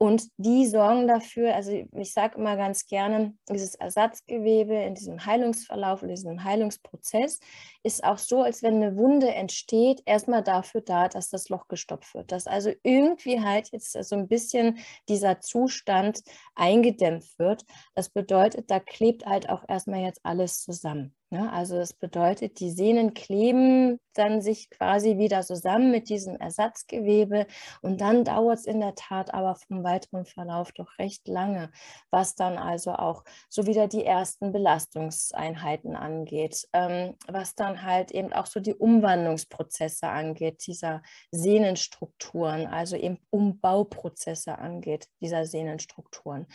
Und 0.02 0.32
die 0.38 0.66
sorgen 0.66 1.08
dafür, 1.08 1.54
also 1.54 1.72
ich 1.72 2.12
sage 2.12 2.39
immer 2.39 2.58
ganz 2.58 2.88
gerne, 2.88 3.36
dieses 3.47 3.76
Ersatzgewebe 3.76 4.74
in 4.74 4.95
diesem 4.95 5.28
Heilungsverlauf, 5.28 6.02
in 6.02 6.10
diesem 6.10 6.43
Heilungsprozess 6.43 7.39
ist 7.84 8.04
auch 8.04 8.18
so, 8.18 8.41
als 8.41 8.64
wenn 8.64 8.78
eine 8.78 8.97
Wunde 8.97 9.32
entsteht, 9.32 10.02
erstmal 10.08 10.41
dafür 10.41 10.82
da, 10.82 11.08
dass 11.08 11.30
das 11.30 11.49
Loch 11.49 11.68
gestopft 11.68 12.16
wird. 12.16 12.32
Dass 12.32 12.47
also 12.47 12.72
irgendwie 12.82 13.41
halt 13.41 13.70
jetzt 13.74 13.91
so 13.91 14.16
ein 14.16 14.28
bisschen 14.28 14.80
dieser 15.08 15.39
Zustand 15.39 16.22
eingedämpft 16.56 17.38
wird. 17.38 17.64
Das 17.93 18.10
bedeutet, 18.10 18.72
da 18.72 18.80
klebt 18.80 19.28
halt 19.28 19.49
auch 19.49 19.64
erstmal 19.68 20.02
jetzt 20.02 20.22
alles 20.24 20.64
zusammen. 20.64 21.14
Ne? 21.32 21.52
also 21.54 21.78
das 21.78 21.94
bedeutet, 21.94 22.60
die 22.60 22.72
Sehnen 22.72 23.14
kleben 23.14 24.02
dann 24.14 24.42
sich 24.42 24.70
quasi 24.70 25.18
wieder 25.18 25.44
zusammen 25.44 25.90
mit 25.90 26.10
diesem 26.10 26.36
Ersatzgewebe 26.36 27.48
und 27.82 28.02
dann 28.02 28.26
dauert 28.26 28.60
es 28.60 28.66
in 28.66 28.82
der 28.82 28.96
Tat 28.96 29.34
aber 29.34 29.56
vom 29.56 29.82
weiteren 29.86 30.26
Verlauf 30.26 30.74
doch 30.74 31.00
recht 31.00 31.30
lange, 31.30 31.72
was 32.10 32.36
dann 32.36 32.58
also 32.58 32.92
auch 32.96 33.24
so 33.48 33.66
wieder 33.66 33.88
die 33.88 34.06
ersten 34.06 34.52
Belastungseinheiten 34.52 35.96
angeht, 35.96 36.68
ähm, 36.74 37.16
was 37.30 37.56
dann 37.56 37.84
halt 37.84 38.12
eben 38.12 38.34
auch 38.34 38.46
so 38.46 38.60
die 38.60 38.76
Umwandlungsprozesse 38.76 40.10
angeht, 40.10 40.68
dieser 40.68 41.02
Sehnenstrukturen, 41.32 42.68
also 42.68 42.98
eben 42.98 43.20
Umbauprozesse 43.30 44.58
angeht, 44.58 45.08
dieser 45.22 45.46
Sehnenstrukturen. 45.46 46.46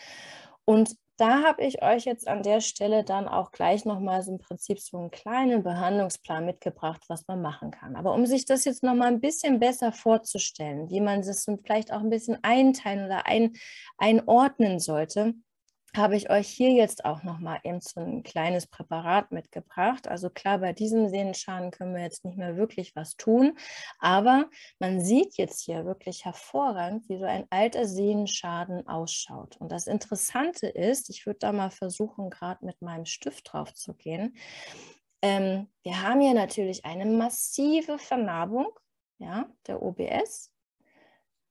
Und 0.67 0.97
da 1.17 1.43
habe 1.43 1.65
ich 1.65 1.83
euch 1.83 2.05
jetzt 2.05 2.29
an 2.29 2.43
der 2.43 2.61
Stelle 2.61 3.03
dann 3.03 3.27
auch 3.27 3.51
gleich 3.51 3.85
nochmal 3.85 4.23
so 4.23 4.33
im 4.33 4.39
Prinzip 4.39 4.79
so 4.79 4.99
einen 4.99 5.11
kleinen 5.11 5.63
Behandlungsplan 5.63 6.45
mitgebracht, 6.45 7.03
was 7.09 7.27
man 7.27 7.41
machen 7.41 7.71
kann. 7.71 7.97
Aber 7.97 8.13
um 8.15 8.27
sich 8.27 8.45
das 8.45 8.65
jetzt 8.65 8.83
nochmal 8.83 9.09
ein 9.09 9.21
bisschen 9.21 9.59
besser 9.59 9.93
vorzustellen, 9.93 10.91
wie 10.91 11.01
man 11.01 11.23
das 11.23 11.47
vielleicht 11.63 11.93
auch 11.93 12.01
ein 12.01 12.11
bisschen 12.11 12.39
einteilen 12.43 13.07
oder 13.07 13.27
ein, 13.27 13.55
einordnen 13.97 14.79
sollte, 14.79 15.35
habe 15.97 16.17
ich 16.17 16.31
euch 16.31 16.49
hier 16.49 16.71
jetzt 16.73 17.05
auch 17.05 17.23
noch 17.23 17.39
mal 17.39 17.59
eben 17.65 17.81
so 17.81 18.01
ein 18.01 18.23
kleines 18.23 18.67
Präparat 18.67 19.33
mitgebracht. 19.33 20.09
Also 20.09 20.31
klar, 20.31 20.59
bei 20.59 20.73
diesem 20.73 21.09
Sehnenschaden 21.09 21.71
können 21.71 21.95
wir 21.95 22.03
jetzt 22.03 22.25
nicht 22.25 22.39
mehr 22.39 22.57
wirklich 22.57 22.95
was 22.97 23.17
tun, 23.17 23.57
aber 23.99 24.49
man 24.79 25.01
sieht 25.01 25.37
jetzt 25.37 25.63
hier 25.63 25.85
wirklich 25.85 26.25
hervorragend, 26.25 27.09
wie 27.09 27.19
so 27.19 27.25
ein 27.25 27.47
alter 27.51 27.87
Sehnenschaden 27.87 28.87
ausschaut. 28.87 29.57
Und 29.59 29.73
das 29.73 29.87
Interessante 29.87 30.69
ist, 30.69 31.11
ich 31.11 31.27
würde 31.27 31.39
da 31.41 31.53
mal 31.53 31.71
versuchen, 31.71 32.31
gerade 32.31 32.65
mit 32.65 32.83
meinem 32.83 33.07
Stift 33.07 33.53
drauf 33.53 33.75
zu 33.75 33.95
gehen. 33.95 34.37
Ähm, 35.23 35.69
wir 35.83 36.03
haben 36.03 36.21
hier 36.21 36.35
natürlich 36.35 36.85
eine 36.85 37.07
massive 37.07 37.99
Vernarbung 37.99 38.69
ja, 39.19 39.47
der 39.67 39.83
OBS. 39.83 40.53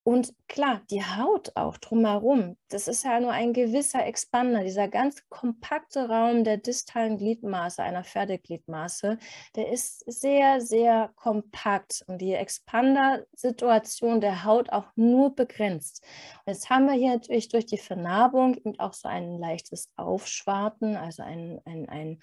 Und 0.08 0.36
klar, 0.48 0.84
die 0.92 1.04
Haut 1.04 1.54
auch 1.56 1.78
drumherum, 1.78 2.58
das 2.70 2.88
ist 2.88 3.04
ja 3.04 3.20
nur 3.20 3.32
ein 3.32 3.54
gewisser 3.54 4.06
Expander, 4.06 4.64
dieser 4.64 4.88
ganz 4.88 5.28
kompakte 5.30 6.08
Raum 6.08 6.44
der 6.44 6.58
distalen 6.58 7.18
Gliedmaße, 7.18 7.82
einer 7.82 8.04
Pferdegliedmaße, 8.04 9.18
der 9.56 9.72
ist 9.72 10.04
sehr, 10.06 10.62
sehr 10.62 11.10
kompakt 11.16 12.04
und 12.06 12.20
die 12.20 12.34
Expander-Situation 12.34 14.22
der 14.22 14.44
Haut 14.46 14.70
auch 14.70 14.86
nur 14.96 15.34
begrenzt. 15.34 16.04
Und 16.46 16.54
jetzt 16.54 16.70
haben 16.70 16.86
wir 16.86 16.94
hier 16.94 17.14
natürlich 17.14 17.50
durch 17.50 17.66
die 17.66 17.80
Vernarbung 17.80 18.54
eben 18.54 18.80
auch 18.80 18.94
so 18.94 19.08
ein 19.08 19.40
leichtes 19.40 19.90
Aufschwarten, 19.96 20.98
also 20.98 21.24
ein, 21.24 21.60
ein, 21.66 21.90
ein 21.90 22.20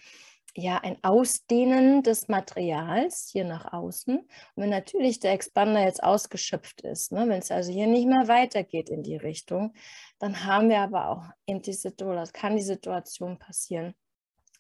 ja, 0.55 0.79
ein 0.79 1.03
Ausdehnen 1.03 2.03
des 2.03 2.29
Materials 2.29 3.31
hier 3.33 3.45
nach 3.45 3.73
außen. 3.73 4.19
Und 4.19 4.29
wenn 4.55 4.69
natürlich 4.69 5.19
der 5.19 5.33
Expander 5.33 5.83
jetzt 5.83 6.03
ausgeschöpft 6.03 6.83
ist, 6.83 7.13
ne, 7.13 7.27
wenn 7.29 7.41
es 7.41 7.51
also 7.51 7.73
hier 7.73 7.87
nicht 7.87 8.07
mehr 8.07 8.29
weitergeht 8.29 8.91
in 8.91 9.03
die 9.03 9.17
Richtung, 9.17 9.75
dann 10.19 10.45
haben 10.45 10.69
wir 10.69 10.81
aber 10.81 11.09
auch 11.09 11.25
eben 11.47 11.63
die 11.63 11.73
Situation, 11.73 12.33
kann 12.33 12.57
die 12.57 12.63
Situation 12.63 13.39
passieren, 13.39 13.95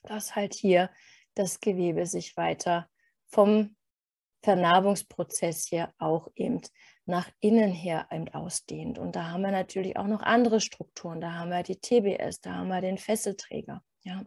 dass 0.02 0.34
halt 0.34 0.54
hier 0.54 0.90
das 1.34 1.60
Gewebe 1.60 2.06
sich 2.06 2.36
weiter 2.36 2.88
vom 3.26 3.76
Vernarbungsprozess 4.42 5.66
hier 5.66 5.92
auch 5.98 6.28
eben 6.34 6.62
nach 7.12 7.28
innen 7.40 7.72
her 7.72 8.06
eben 8.10 8.28
ausdehnt. 8.30 8.98
Und 8.98 9.16
da 9.16 9.30
haben 9.30 9.42
wir 9.42 9.50
natürlich 9.50 9.98
auch 9.98 10.06
noch 10.06 10.22
andere 10.22 10.62
Strukturen. 10.62 11.20
Da 11.20 11.34
haben 11.34 11.50
wir 11.50 11.62
die 11.62 11.76
TBS, 11.76 12.40
da 12.40 12.54
haben 12.54 12.68
wir 12.68 12.80
den 12.80 12.96
Fesselträger. 12.96 13.82
Ja, 14.02 14.24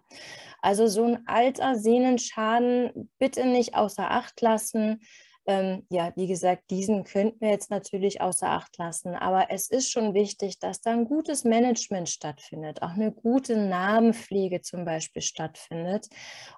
also 0.61 0.85
so 0.85 1.03
ein 1.03 1.27
alter 1.27 1.75
Sehnenschaden 1.75 3.09
bitte 3.17 3.45
nicht 3.47 3.75
außer 3.75 4.09
Acht 4.09 4.39
lassen. 4.39 5.01
Ähm, 5.47 5.87
ja, 5.89 6.13
wie 6.15 6.27
gesagt, 6.27 6.69
diesen 6.69 7.03
könnten 7.03 7.41
wir 7.41 7.49
jetzt 7.49 7.71
natürlich 7.71 8.21
außer 8.21 8.49
Acht 8.49 8.77
lassen, 8.77 9.15
aber 9.15 9.47
es 9.49 9.67
ist 9.67 9.91
schon 9.91 10.13
wichtig, 10.13 10.59
dass 10.59 10.81
da 10.81 10.91
ein 10.91 11.05
gutes 11.05 11.43
Management 11.43 12.09
stattfindet, 12.09 12.83
auch 12.83 12.91
eine 12.91 13.11
gute 13.11 13.57
Namenpflege 13.57 14.61
zum 14.61 14.85
Beispiel 14.85 15.21
stattfindet 15.23 16.07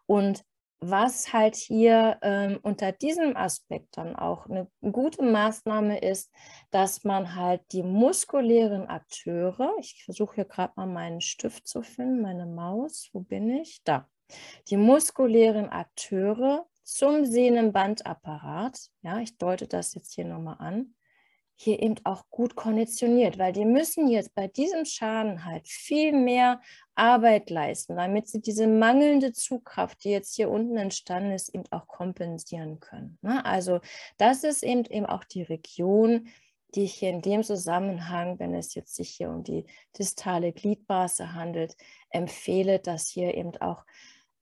und 0.05 0.43
was 0.80 1.34
halt 1.34 1.55
hier 1.55 2.17
ähm, 2.21 2.59
unter 2.61 2.91
diesem 2.91 3.36
Aspekt 3.36 3.97
dann 3.97 4.15
auch 4.15 4.45
eine 4.45 4.69
gute 4.82 5.23
Maßnahme 5.23 5.99
ist, 5.99 6.32
dass 6.71 7.03
man 7.03 7.36
halt 7.36 7.61
die 7.71 7.84
muskulären 7.84 8.88
Akteure, 8.88 9.73
ich 9.80 10.03
versuche 10.03 10.36
hier 10.36 10.45
gerade 10.45 10.73
mal 10.75 10.86
meinen 10.86 11.21
Stift 11.21 11.67
zu 11.67 11.82
finden, 11.82 12.21
meine 12.21 12.45
Maus, 12.45 13.09
wo 13.13 13.21
bin 13.21 13.49
ich? 13.49 13.82
Da. 13.84 14.07
Die 14.67 14.78
muskulären 14.78 15.69
Akteure 15.69 16.67
zum 16.84 17.25
Sehnenbandapparat, 17.25 18.78
ja, 19.01 19.19
ich 19.19 19.38
deute 19.38 19.67
das 19.67 19.93
jetzt 19.93 20.13
hier 20.13 20.25
nochmal 20.25 20.57
an, 20.59 20.93
hier 21.60 21.82
eben 21.82 21.95
auch 22.03 22.24
gut 22.30 22.55
konditioniert, 22.55 23.39
weil 23.39 23.51
die 23.51 23.66
müssen 23.66 24.08
jetzt 24.08 24.36
bei 24.36 24.47
diesem 24.47 24.86
Schaden 24.86 25.43
halt 25.43 25.68
viel 25.68 26.14
mehr 26.14 26.62
Arbeit 26.93 27.49
leisten, 27.49 27.95
damit 27.95 28.28
sie 28.28 28.41
diese 28.41 28.68
mangelnde 28.68 29.34
Zugkraft, 29.34 30.03
die 30.03 30.12
jetzt 30.12 30.36
hier 30.36 30.51
unten 30.51 30.78
entstanden 30.78 31.32
ist, 31.32 31.49
eben 31.49 31.64
auch 31.72 31.88
kompensieren 31.88 32.80
können. 32.80 33.18
Ne? 33.24 33.43
Also 33.43 33.80
das 34.18 34.43
ist 34.43 34.62
eben, 34.62 34.86
eben 34.86 35.08
auch 35.08 35.24
die 35.24 35.41
Region, 35.41 36.28
die 36.76 36.84
ich 36.84 36.93
hier 36.93 37.10
in 37.10 37.24
dem 37.24 37.43
Zusammenhang, 37.43 38.38
wenn 38.38 38.53
es 38.53 38.76
jetzt 38.76 38.95
sich 38.95 39.10
hier 39.10 39.30
um 39.30 39.43
die 39.43 39.66
distale 39.97 40.53
Gliedmaße 40.53 41.34
handelt, 41.34 41.76
empfehle, 42.12 42.78
dass 42.78 43.10
hier 43.10 43.34
eben 43.34 43.58
auch 43.58 43.84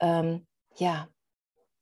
ähm, 0.01 0.45
ja, 0.75 1.07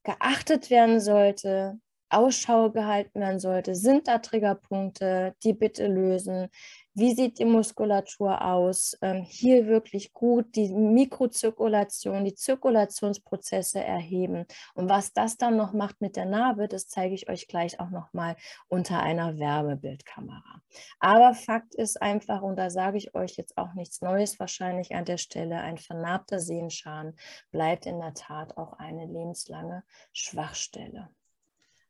geachtet 0.04 0.70
werden 0.70 1.00
sollte, 1.00 1.80
Ausschau 2.14 2.72
gehalten 2.72 3.20
werden 3.20 3.40
sollte. 3.40 3.76
Sind 3.76 4.08
da 4.08 4.20
Triggerpunkte, 4.20 5.36
die 5.44 5.54
bitte 5.54 5.88
lösen? 5.88 6.50
Wie 6.96 7.16
sieht 7.16 7.40
die 7.40 7.46
Muskulatur 7.46 8.46
aus? 8.46 8.96
Ähm, 9.02 9.24
hier 9.24 9.66
wirklich 9.66 10.14
gut 10.14 10.56
die 10.56 10.72
Mikrozirkulation, 10.72 12.24
die 12.24 12.36
Zirkulationsprozesse 12.36 13.84
erheben. 13.84 14.46
Und 14.76 14.90
was 14.90 15.12
das 15.12 15.38
dann 15.38 15.58
noch 15.58 15.74
macht 15.74 16.02
mit 16.02 16.16
der 16.16 16.26
Narbe, 16.26 16.68
das 16.68 16.88
zeige 16.88 17.16
ich 17.16 17.30
euch 17.30 17.48
gleich 17.48 17.80
auch 17.80 17.90
noch 17.90 18.14
mal 18.14 18.36
unter 18.68 19.02
einer 19.02 19.40
Wärmebildkamera. 19.40 20.62
Aber 21.00 21.34
Fakt 21.34 21.74
ist 21.74 22.00
einfach, 22.00 22.44
und 22.44 22.58
da 22.58 22.70
sage 22.70 22.98
ich 22.98 23.16
euch 23.16 23.38
jetzt 23.38 23.58
auch 23.58 23.74
nichts 23.74 24.02
Neues 24.02 24.40
wahrscheinlich 24.40 24.94
an 24.94 25.06
der 25.06 25.18
Stelle, 25.18 25.62
ein 25.62 25.80
vernarbter 25.80 26.40
Sehenschaden 26.40 27.18
bleibt 27.52 27.88
in 27.88 28.00
der 28.00 28.14
Tat 28.14 28.56
auch 28.58 28.74
eine 28.74 29.08
lebenslange 29.08 29.84
Schwachstelle. 30.12 31.10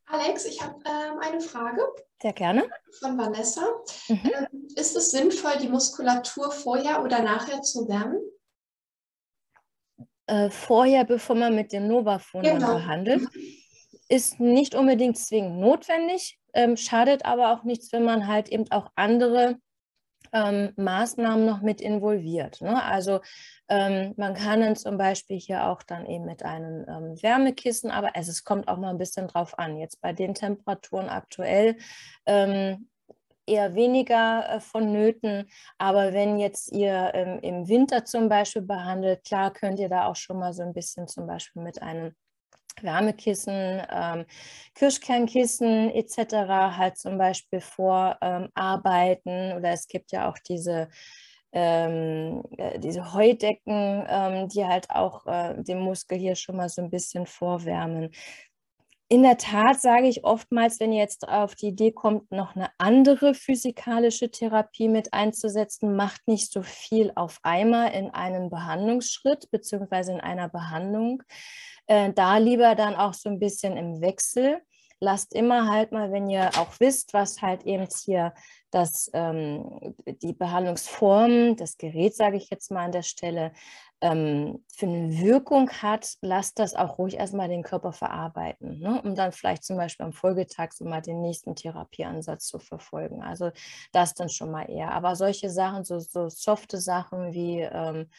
Alex, 0.06 0.46
ich 0.46 0.62
habe 0.62 0.80
ähm, 0.86 1.20
eine 1.20 1.42
Frage. 1.42 1.82
Sehr 2.22 2.34
gerne. 2.34 2.70
Von 3.00 3.18
Vanessa. 3.18 3.66
Mhm. 4.08 4.20
Ähm, 4.24 4.68
ist 4.76 4.96
es 4.96 5.12
sinnvoll, 5.12 5.54
die 5.62 5.70
Muskulatur 5.70 6.52
vorher 6.52 7.04
oder 7.04 7.22
nachher 7.22 7.62
zu 7.62 7.88
wärmen? 7.88 8.20
Äh, 10.28 10.50
vorher, 10.50 11.04
bevor 11.04 11.36
man 11.36 11.56
mit 11.56 11.74
dem 11.74 11.88
Novafon 11.88 12.44
genau. 12.44 12.76
behandelt. 12.76 13.28
Ist 14.10 14.40
nicht 14.40 14.76
unbedingt 14.76 15.18
zwingend 15.18 15.60
notwendig, 15.60 16.40
ähm, 16.54 16.78
schadet 16.78 17.26
aber 17.26 17.52
auch 17.52 17.64
nichts, 17.64 17.92
wenn 17.92 18.04
man 18.04 18.28
halt 18.28 18.50
eben 18.50 18.70
auch 18.72 18.92
andere 18.96 19.58
ähm, 20.34 20.74
Maßnahmen 20.76 21.46
noch 21.46 21.62
mit 21.62 21.80
involviert. 21.80 22.62
Ne? 22.62 22.84
Also 22.84 23.22
ähm, 23.70 24.14
man 24.18 24.34
kann 24.34 24.62
dann 24.62 24.76
zum 24.76 24.98
Beispiel 24.98 25.40
hier 25.40 25.68
auch 25.68 25.84
dann 25.84 26.06
eben 26.06 26.26
mit 26.26 26.44
einem 26.44 26.86
ähm, 26.88 27.22
Wärmekissen, 27.22 27.92
aber 27.92 28.12
es, 28.16 28.28
es, 28.28 28.44
kommt 28.44 28.68
auch 28.68 28.78
mal 28.78 28.90
ein 28.90 28.98
bisschen 28.98 29.28
drauf 29.28 29.58
an. 29.58 29.78
Jetzt 29.78 30.02
bei 30.02 30.12
den 30.12 30.34
Temperaturen 30.34 31.10
aktuell 31.10 31.78
ähm, 32.26 32.90
eher 33.46 33.76
weniger 33.76 34.50
äh, 34.50 34.60
vonnöten. 34.60 35.50
Aber 35.78 36.14
wenn 36.14 36.40
jetzt 36.40 36.72
ihr 36.72 37.12
ähm, 37.14 37.40
im 37.42 37.68
Winter 37.68 38.06
zum 38.06 38.30
Beispiel 38.30 38.62
behandelt, 38.62 39.24
klar 39.24 39.52
könnt 39.52 39.80
ihr 39.80 39.90
da 39.90 40.08
auch 40.08 40.16
schon 40.16 40.40
mal 40.40 40.54
so 40.54 40.64
ein 40.64 40.74
bisschen 40.74 41.08
zum 41.08 41.28
Beispiel 41.28 41.62
mit 41.62 41.82
einem 41.82 42.16
Wärmekissen, 42.84 43.82
ähm, 43.90 44.26
Kirschkernkissen 44.76 45.90
etc. 45.92 46.34
halt 46.78 46.98
zum 46.98 47.18
Beispiel 47.18 47.62
vorarbeiten. 47.62 49.52
Ähm, 49.52 49.58
Oder 49.58 49.72
es 49.72 49.88
gibt 49.88 50.12
ja 50.12 50.30
auch 50.30 50.38
diese, 50.40 50.90
ähm, 51.52 52.44
äh, 52.58 52.80
diese 52.80 53.14
Heudecken, 53.14 54.06
ähm, 54.08 54.50
die 54.50 54.66
halt 54.66 54.90
auch 54.90 55.26
äh, 55.28 55.62
den 55.64 55.80
Muskel 55.80 56.18
hier 56.18 56.36
schon 56.36 56.58
mal 56.58 56.70
so 56.70 56.82
ein 56.82 56.90
bisschen 56.90 57.26
vorwärmen. 57.26 58.12
In 59.14 59.22
der 59.22 59.38
Tat 59.38 59.80
sage 59.80 60.08
ich 60.08 60.24
oftmals, 60.24 60.80
wenn 60.80 60.92
ihr 60.92 60.98
jetzt 60.98 61.28
auf 61.28 61.54
die 61.54 61.68
Idee 61.68 61.92
kommt, 61.92 62.32
noch 62.32 62.56
eine 62.56 62.70
andere 62.80 63.36
physikalische 63.36 64.32
Therapie 64.32 64.88
mit 64.88 65.14
einzusetzen, 65.14 65.96
macht 65.96 66.28
nicht 66.28 66.52
so 66.52 66.64
viel 66.64 67.12
auf 67.14 67.38
einmal 67.44 67.92
in 67.94 68.10
einem 68.10 68.50
Behandlungsschritt 68.50 69.52
beziehungsweise 69.52 70.14
in 70.14 70.20
einer 70.20 70.50
Behandlung. 70.50 71.22
Äh, 71.88 72.14
da 72.14 72.38
lieber 72.38 72.76
dann 72.76 72.96
auch 72.96 73.14
so 73.14 73.30
ein 73.30 73.40
bisschen 73.40 73.78
im 73.78 74.02
Wechsel. 74.02 74.62
Lasst 75.00 75.34
immer 75.34 75.70
halt 75.70 75.92
mal, 75.92 76.14
wenn 76.14 76.30
ihr 76.30 76.50
auch 76.58 76.80
wisst, 76.80 77.14
was 77.14 77.42
halt 77.42 77.64
eben 77.64 77.88
hier 78.06 78.34
das, 78.72 79.12
ähm, 79.14 79.94
die 80.06 80.32
Behandlungsform, 80.32 81.58
das 81.58 81.78
Gerät, 81.78 82.16
sage 82.16 82.38
ich 82.38 82.50
jetzt 82.50 82.72
mal 82.72 82.86
an 82.86 82.94
der 82.94 83.02
Stelle, 83.02 83.52
ähm, 84.00 84.64
für 84.68 84.86
eine 84.86 85.18
Wirkung 85.18 85.70
hat, 85.70 86.16
lasst 86.22 86.60
das 86.60 86.76
auch 86.76 86.98
ruhig 86.98 87.16
erstmal 87.16 87.48
den 87.48 87.64
Körper 87.64 87.94
verarbeiten, 87.94 88.80
ne? 88.80 89.02
um 89.02 89.16
dann 89.16 89.32
vielleicht 89.32 89.64
zum 89.64 89.78
Beispiel 89.78 90.06
am 90.06 90.14
Folgetag 90.14 90.72
so 90.74 90.86
mal 90.86 91.02
den 91.02 91.22
nächsten 91.22 91.56
Therapieansatz 91.56 92.48
zu 92.48 92.60
verfolgen. 92.60 93.22
Also 93.22 93.52
das 93.92 94.14
dann 94.14 94.30
schon 94.30 94.52
mal 94.52 94.70
eher. 94.70 94.92
Aber 94.92 95.16
solche 95.16 95.50
Sachen, 95.50 95.86
so, 95.86 96.00
so 96.00 96.30
softe 96.30 96.80
Sachen 96.80 97.34
wie 97.34 97.62
ähm, 97.62 98.10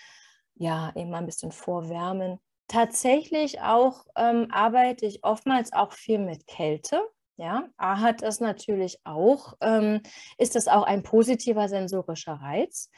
ja, 0.54 0.92
eben 0.94 1.10
mal 1.10 1.18
ein 1.18 1.26
bisschen 1.26 1.52
vorwärmen, 1.52 2.38
tatsächlich 2.68 3.60
auch 3.60 4.04
ähm, 4.16 4.48
arbeite 4.50 5.06
ich 5.06 5.24
oftmals 5.24 5.72
auch 5.72 5.92
viel 5.92 6.18
mit 6.18 6.46
Kälte. 6.46 7.00
Ja, 7.36 7.68
A 7.76 8.00
hat 8.00 8.22
das 8.22 8.38
natürlich 8.38 9.00
auch, 9.04 9.54
ähm, 9.60 10.02
ist 10.38 10.54
das 10.54 10.68
auch 10.68 10.84
ein 10.84 11.02
positiver 11.02 11.68
sensorischer 11.68 12.34
Reiz. 12.34 12.90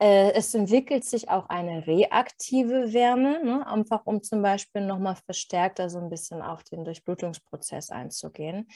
Äh, 0.00 0.32
es 0.34 0.54
entwickelt 0.54 1.04
sich 1.04 1.28
auch 1.30 1.48
eine 1.48 1.86
reaktive 1.86 2.92
Wärme, 2.92 3.42
ne, 3.42 3.66
einfach 3.66 4.02
um 4.04 4.22
zum 4.22 4.42
Beispiel 4.42 4.82
nochmal 4.82 5.16
verstärkter 5.16 5.88
so 5.90 5.98
ein 5.98 6.10
bisschen 6.10 6.42
auf 6.42 6.62
den 6.64 6.84
Durchblutungsprozess 6.84 7.90
einzugehen. 7.90 8.68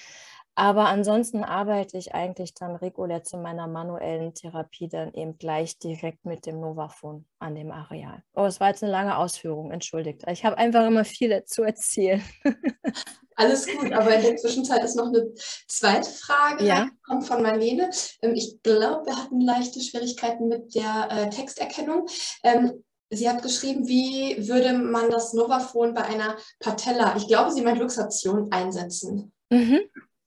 Aber 0.54 0.86
ansonsten 0.86 1.44
arbeite 1.44 1.96
ich 1.96 2.14
eigentlich 2.14 2.52
dann 2.54 2.76
regulär 2.76 3.24
zu 3.24 3.38
meiner 3.38 3.66
manuellen 3.66 4.34
Therapie 4.34 4.88
dann 4.88 5.14
eben 5.14 5.38
gleich 5.38 5.78
direkt 5.78 6.26
mit 6.26 6.44
dem 6.44 6.60
Novafon 6.60 7.24
an 7.38 7.54
dem 7.54 7.70
Areal. 7.70 8.22
Oh, 8.34 8.44
es 8.44 8.60
war 8.60 8.68
jetzt 8.68 8.82
eine 8.82 8.92
lange 8.92 9.16
Ausführung, 9.16 9.70
entschuldigt. 9.70 10.24
Ich 10.28 10.44
habe 10.44 10.58
einfach 10.58 10.86
immer 10.86 11.04
viel 11.04 11.42
zu 11.44 11.62
erzählen. 11.62 12.22
Alles 13.34 13.66
gut, 13.66 13.90
aber 13.92 14.14
in 14.14 14.22
der 14.22 14.36
Zwischenzeit 14.36 14.84
ist 14.84 14.94
noch 14.94 15.06
eine 15.06 15.32
zweite 15.66 16.10
Frage 16.10 16.66
ja. 16.66 16.90
von 17.22 17.42
Marlene. 17.42 17.88
Ähm, 18.20 18.34
ich 18.34 18.62
glaube, 18.62 19.06
wir 19.06 19.16
hatten 19.16 19.40
leichte 19.40 19.80
Schwierigkeiten 19.80 20.48
mit 20.48 20.74
der 20.74 21.08
äh, 21.10 21.30
Texterkennung. 21.30 22.06
Ähm, 22.44 22.84
sie 23.08 23.28
hat 23.28 23.42
geschrieben, 23.42 23.88
wie 23.88 24.48
würde 24.48 24.74
man 24.74 25.10
das 25.10 25.32
Novafon 25.32 25.94
bei 25.94 26.02
einer 26.02 26.36
Patella, 26.60 27.16
ich 27.16 27.26
glaube, 27.26 27.52
sie 27.52 27.62
meint 27.62 27.78
Luxation, 27.78 28.52
einsetzen. 28.52 29.32
Mhm. 29.50 29.80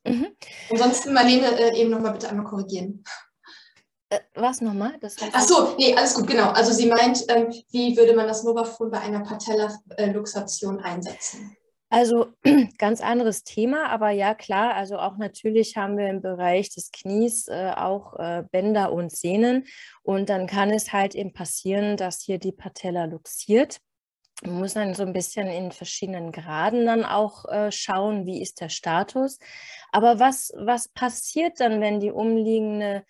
Mhm. 0.05 0.27
Ansonsten, 0.71 1.13
Marlene, 1.13 1.47
äh, 1.59 1.79
eben 1.79 1.89
nochmal 1.89 2.13
bitte 2.13 2.29
einmal 2.29 2.45
korrigieren. 2.45 3.03
Äh, 4.09 4.19
was 4.35 4.61
nochmal? 4.61 4.97
Das 5.01 5.19
heißt 5.19 5.31
Ach 5.33 5.41
so, 5.41 5.75
nee, 5.77 5.95
alles 5.95 6.13
gut, 6.13 6.27
genau. 6.27 6.49
Also 6.51 6.71
sie 6.71 6.87
meint, 6.87 7.25
ähm, 7.29 7.47
wie 7.71 7.97
würde 7.97 8.15
man 8.15 8.27
das 8.27 8.43
Novafon 8.43 8.91
bei 8.91 8.99
einer 8.99 9.21
Patella-Luxation 9.21 10.79
einsetzen? 10.79 11.57
Also 11.89 12.27
ganz 12.77 13.01
anderes 13.01 13.43
Thema, 13.43 13.89
aber 13.89 14.09
ja 14.09 14.33
klar, 14.33 14.75
also 14.75 14.97
auch 14.97 15.17
natürlich 15.17 15.77
haben 15.77 15.97
wir 15.97 16.09
im 16.09 16.21
Bereich 16.21 16.69
des 16.69 16.91
Knies 16.91 17.47
äh, 17.47 17.71
auch 17.75 18.19
äh, 18.19 18.43
Bänder 18.51 18.91
und 18.91 19.11
Sehnen 19.11 19.65
und 20.03 20.29
dann 20.29 20.47
kann 20.47 20.71
es 20.71 20.93
halt 20.93 21.15
eben 21.15 21.33
passieren, 21.33 21.95
dass 21.95 22.21
hier 22.21 22.39
die 22.39 22.51
Patella 22.51 23.05
luxiert. 23.05 23.79
Man 24.43 24.59
muss 24.59 24.73
dann 24.73 24.93
so 24.93 25.03
ein 25.03 25.13
bisschen 25.13 25.47
in 25.47 25.71
verschiedenen 25.71 26.31
Graden 26.31 26.85
dann 26.85 27.05
auch 27.05 27.45
äh, 27.45 27.71
schauen, 27.71 28.25
wie 28.25 28.41
ist 28.41 28.59
der 28.59 28.69
Status. 28.69 29.39
Aber 29.91 30.19
was, 30.19 30.51
was 30.57 30.89
passiert 30.89 31.59
dann, 31.61 31.79
wenn 31.79 32.01
die 32.01 32.11
umliegende, 32.11 33.05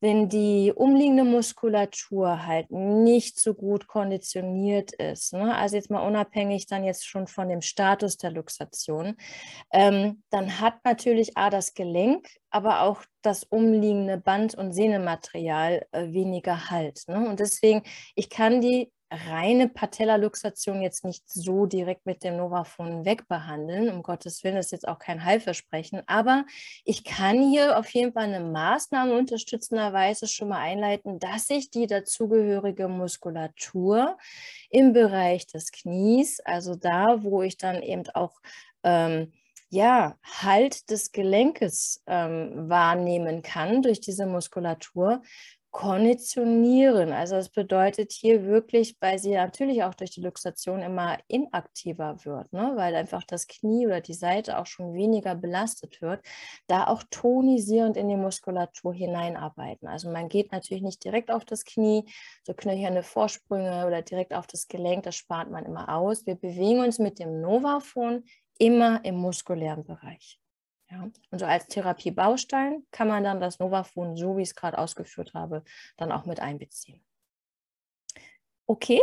wenn 0.00 0.28
die 0.28 0.72
umliegende 0.72 1.24
Muskulatur 1.24 2.46
halt 2.46 2.70
nicht 2.70 3.40
so 3.40 3.54
gut 3.54 3.88
konditioniert 3.88 4.92
ist? 4.92 5.32
Ne? 5.32 5.56
Also 5.56 5.74
jetzt 5.74 5.90
mal 5.90 6.06
unabhängig 6.06 6.66
dann 6.66 6.84
jetzt 6.84 7.08
schon 7.08 7.26
von 7.26 7.48
dem 7.48 7.60
Status 7.60 8.16
der 8.16 8.30
Luxation, 8.30 9.16
ähm, 9.72 10.22
dann 10.30 10.60
hat 10.60 10.84
natürlich 10.84 11.36
A 11.36 11.50
das 11.50 11.74
Gelenk, 11.74 12.28
aber 12.50 12.82
auch 12.82 13.02
das 13.22 13.42
umliegende 13.42 14.16
Band- 14.16 14.54
und 14.54 14.72
Sehnenmaterial 14.72 15.86
äh, 15.90 16.12
weniger 16.12 16.70
Halt. 16.70 17.02
Ne? 17.08 17.28
Und 17.28 17.40
deswegen, 17.40 17.82
ich 18.14 18.30
kann 18.30 18.60
die 18.60 18.92
reine 19.10 19.68
Patellaluxation 19.68 20.82
jetzt 20.82 21.04
nicht 21.04 21.28
so 21.28 21.66
direkt 21.66 22.06
mit 22.06 22.22
dem 22.24 22.36
Novafon 22.36 23.04
wegbehandeln. 23.04 23.88
Um 23.88 24.02
Gottes 24.02 24.44
Willen, 24.44 24.56
ist 24.56 24.72
jetzt 24.72 24.86
auch 24.86 24.98
kein 24.98 25.24
Heilversprechen. 25.24 26.02
Aber 26.06 26.44
ich 26.84 27.04
kann 27.04 27.50
hier 27.50 27.78
auf 27.78 27.88
jeden 27.90 28.12
Fall 28.12 28.24
eine 28.24 28.40
Maßnahme 28.40 29.16
unterstützenderweise 29.16 30.28
schon 30.28 30.48
mal 30.48 30.60
einleiten, 30.60 31.18
dass 31.18 31.48
ich 31.50 31.70
die 31.70 31.86
dazugehörige 31.86 32.88
Muskulatur 32.88 34.18
im 34.70 34.92
Bereich 34.92 35.46
des 35.46 35.72
Knies, 35.72 36.40
also 36.40 36.74
da, 36.74 37.22
wo 37.22 37.42
ich 37.42 37.56
dann 37.56 37.82
eben 37.82 38.04
auch 38.10 38.40
ähm, 38.82 39.32
ja, 39.70 40.16
Halt 40.22 40.90
des 40.90 41.12
Gelenkes 41.12 42.02
ähm, 42.06 42.68
wahrnehmen 42.70 43.42
kann 43.42 43.82
durch 43.82 44.00
diese 44.00 44.26
Muskulatur, 44.26 45.22
konditionieren. 45.78 47.12
Also 47.12 47.36
das 47.36 47.50
bedeutet 47.50 48.10
hier 48.10 48.44
wirklich, 48.44 48.96
weil 48.98 49.20
sie 49.20 49.30
natürlich 49.30 49.84
auch 49.84 49.94
durch 49.94 50.10
die 50.10 50.20
Luxation 50.20 50.82
immer 50.82 51.18
inaktiver 51.28 52.16
wird, 52.24 52.52
ne? 52.52 52.72
weil 52.74 52.96
einfach 52.96 53.22
das 53.22 53.46
Knie 53.46 53.86
oder 53.86 54.00
die 54.00 54.14
Seite 54.14 54.58
auch 54.58 54.66
schon 54.66 54.92
weniger 54.92 55.36
belastet 55.36 56.02
wird, 56.02 56.20
da 56.66 56.88
auch 56.88 57.04
tonisierend 57.12 57.96
in 57.96 58.08
die 58.08 58.16
Muskulatur 58.16 58.92
hineinarbeiten. 58.92 59.86
Also 59.86 60.10
man 60.10 60.28
geht 60.28 60.50
natürlich 60.50 60.82
nicht 60.82 61.04
direkt 61.04 61.30
auf 61.30 61.44
das 61.44 61.64
Knie, 61.64 62.10
so 62.42 62.54
knöcherne 62.54 63.04
Vorsprünge 63.04 63.86
oder 63.86 64.02
direkt 64.02 64.34
auf 64.34 64.48
das 64.48 64.66
Gelenk, 64.66 65.04
das 65.04 65.14
spart 65.14 65.48
man 65.48 65.64
immer 65.64 65.94
aus. 65.94 66.26
Wir 66.26 66.34
bewegen 66.34 66.80
uns 66.80 66.98
mit 66.98 67.20
dem 67.20 67.40
Novafon 67.40 68.24
immer 68.58 69.04
im 69.04 69.14
muskulären 69.14 69.84
Bereich. 69.84 70.40
Ja. 70.90 71.10
Und 71.30 71.38
so 71.38 71.44
als 71.44 71.66
Therapiebaustein 71.66 72.86
kann 72.90 73.08
man 73.08 73.22
dann 73.24 73.40
das 73.40 73.58
Novafon, 73.58 74.16
so 74.16 74.36
wie 74.36 74.42
ich 74.42 74.50
es 74.50 74.54
gerade 74.54 74.78
ausgeführt 74.78 75.34
habe, 75.34 75.62
dann 75.96 76.12
auch 76.12 76.24
mit 76.24 76.40
einbeziehen. 76.40 77.04
Okay? 78.66 79.02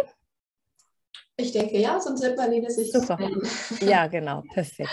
Ich 1.38 1.52
denke 1.52 1.78
ja, 1.78 2.00
sonst 2.00 2.22
wird 2.22 2.38
Marlene 2.38 2.72
sich 2.72 2.92
Super. 2.92 3.20
Ja, 3.82 4.08
genau, 4.08 4.42
perfekt. 4.54 4.92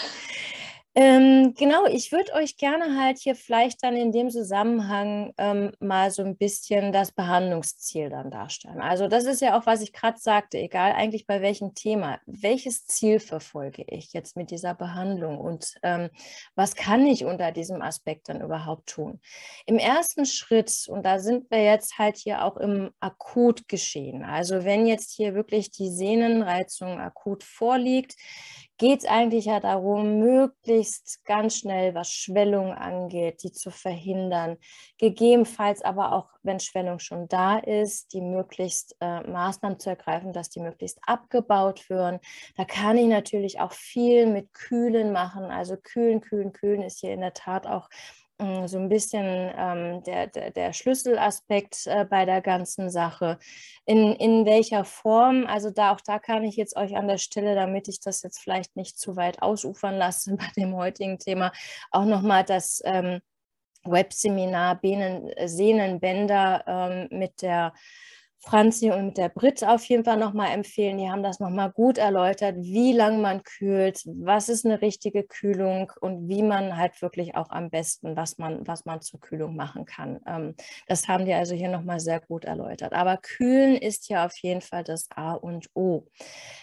Ähm, 0.95 1.55
genau, 1.57 1.87
ich 1.87 2.13
würde 2.13 2.35
euch 2.35 2.59
gerne 2.59 3.01
halt 3.01 3.17
hier 3.17 3.35
vielleicht 3.35 3.83
dann 3.83 3.97
in 3.97 4.13
dem 4.13 4.29
Zusammenhang 4.29 5.33
ähm, 5.39 5.73
mal 5.81 6.11
so 6.11 6.23
ein 6.23 6.37
bisschen 6.37 6.93
das 6.93 7.13
Behandlungsziel 7.13 8.11
dann 8.11 8.31
darstellen. 8.31 8.83
Also 8.83 9.09
das 9.09 9.25
ist 9.25 9.41
ja 9.41 9.59
auch, 9.59 9.65
was 9.65 9.81
ich 9.81 9.95
gerade 9.95 10.19
sagte, 10.19 10.59
egal 10.59 10.93
eigentlich 10.93 11.27
bei 11.27 11.41
welchem 11.41 11.75
Thema, 11.75 12.21
welches 12.27 12.85
Ziel 12.85 13.21
verfolge 13.21 13.85
ich 13.87 14.13
jetzt 14.13 14.37
mit 14.37 14.51
dieser 14.51 14.75
Behandlung 14.75 15.39
und 15.39 15.77
ähm, 15.83 16.11
was 16.57 16.75
kann 16.77 17.07
ich 17.07 17.25
unter 17.25 17.53
diesem 17.53 17.81
Aspekt 17.81 18.29
dann 18.29 18.43
überhaupt 18.43 18.91
tun? 18.91 19.19
Im 19.65 19.79
ersten 19.79 20.27
Schritt, 20.27 20.89
und 20.89 21.07
da 21.07 21.21
sind 21.21 21.51
wir 21.51 21.65
jetzt 21.65 21.97
halt 21.97 22.19
hier 22.19 22.45
auch 22.45 22.59
im 22.59 22.91
Akutgeschehen, 23.01 24.25
also 24.25 24.65
wenn 24.67 24.87
jetzt 24.87 25.13
hier 25.13 25.35
wirklich 25.35 25.71
die 25.71 25.89
Sehnenreizung 25.89 27.01
akut 27.01 27.45
vorliegt, 27.45 28.15
geht 28.83 28.99
es 28.99 29.07
eigentlich 29.07 29.45
ja 29.45 29.61
darum, 29.61 30.19
möglichst 30.19 31.25
ganz 31.25 31.57
schnell, 31.59 31.95
was 31.95 32.11
Schwellung 32.11 32.73
angeht, 32.73 33.45
die 33.45 33.53
zu 33.53 33.71
verhindern. 33.71 34.57
Gegebenenfalls 34.99 35.83
aber 35.83 36.13
auch, 36.13 36.31
wenn 36.43 36.59
Schwellung 36.59 36.99
schon 36.99 37.29
da 37.29 37.59
ist, 37.59 38.13
die 38.13 38.21
möglichst 38.21 38.97
äh, 38.99 39.21
Maßnahmen 39.21 39.79
zu 39.79 39.91
ergreifen, 39.91 40.33
dass 40.33 40.51
die 40.51 40.59
möglichst 40.59 40.99
abgebaut 41.07 41.89
werden. 41.91 42.19
Da 42.57 42.65
kann 42.65 42.99
ich 42.99 43.07
natürlich 43.07 43.61
auch 43.61 43.71
viel 43.71 44.27
mit 44.27 44.53
Kühlen 44.53 45.13
machen. 45.13 45.45
Also 45.45 45.77
kühlen, 45.77 46.21
kühlen, 46.21 46.53
kühlen 46.53 46.83
ist 46.83 46.99
hier 46.99 47.15
in 47.15 47.21
der 47.21 47.35
Tat 47.35 47.69
auch 47.69 47.89
so 48.39 48.79
ein 48.79 48.89
bisschen 48.89 49.53
ähm, 49.57 50.03
der, 50.05 50.27
der, 50.27 50.51
der, 50.51 50.73
Schlüsselaspekt 50.73 51.87
äh, 51.87 52.05
bei 52.05 52.25
der 52.25 52.41
ganzen 52.41 52.91
Sache. 52.91 53.39
In, 53.85 54.13
in 54.15 54.45
welcher 54.47 54.85
Form, 54.85 55.47
also 55.47 55.71
da 55.71 55.93
auch 55.93 56.01
da 56.01 56.19
kann 56.19 56.45
ich 56.45 56.57
jetzt 56.57 56.77
euch 56.77 56.97
an 56.97 57.09
der 57.09 57.19
Stelle, 57.19 57.55
damit 57.55 57.89
ich 57.89 58.01
das 58.01 58.23
jetzt 58.23 58.41
vielleicht 58.41 58.75
nicht 58.77 58.99
zu 58.99 59.17
weit 59.17 59.43
ausufern 59.43 59.97
lasse 59.97 60.37
bei 60.37 60.49
dem 60.57 60.75
heutigen 60.75 61.19
Thema, 61.19 61.53
auch 61.91 62.05
nochmal 62.05 62.45
das 62.45 62.83
ähm, 62.85 63.21
Webseminar 63.85 64.81
Sehnenbänder 65.45 66.65
ähm, 66.67 67.19
mit 67.19 67.43
der 67.43 67.73
Franzi 68.45 68.91
und 68.91 69.07
mit 69.07 69.19
der 69.19 69.29
Brit 69.29 69.63
auf 69.65 69.85
jeden 69.85 70.05
Fall 70.05 70.17
nochmal 70.17 70.51
empfehlen. 70.51 70.99
Die 70.99 71.09
haben 71.09 71.23
das 71.23 71.39
nochmal 71.39 71.71
gut 71.71 71.97
erläutert, 71.97 72.57
wie 72.59 72.93
lange 72.93 73.19
man 73.19 73.45
kühlt, 73.45 74.03
was 74.05 74.49
ist 74.49 74.67
eine 74.67 74.83
richtige 74.83 75.23
Kühlung 75.23 75.93
und 76.01 76.29
wie 76.29 76.43
man 76.43 76.77
halt 76.77 77.01
wirklich 77.03 77.37
auch 77.37 77.51
am 77.51 77.71
besten, 77.71 78.17
was 78.17 78.39
man, 78.39 78.67
was 78.67 78.85
man 78.85 79.01
zur 79.01 79.21
Kühlung 79.21 79.55
machen 79.55 79.85
kann. 79.85 80.19
Ähm, 80.27 80.57
das 80.89 81.07
haben 81.07 81.25
die 81.25 81.35
also 81.35 81.55
hier 81.55 81.69
nochmal 81.69 82.01
sehr 82.01 82.21
gut 82.21 82.45
erläutert. 82.45 82.93
Aber 82.95 83.17
kühlen 83.17 83.77
ist 83.77 84.09
ja 84.09 84.27
auf 84.27 84.37
jeden 84.39 84.61
Fall 84.61 84.83
das 84.83 85.09
A 85.15 85.35
und 85.35 85.69
O. 85.75 86.09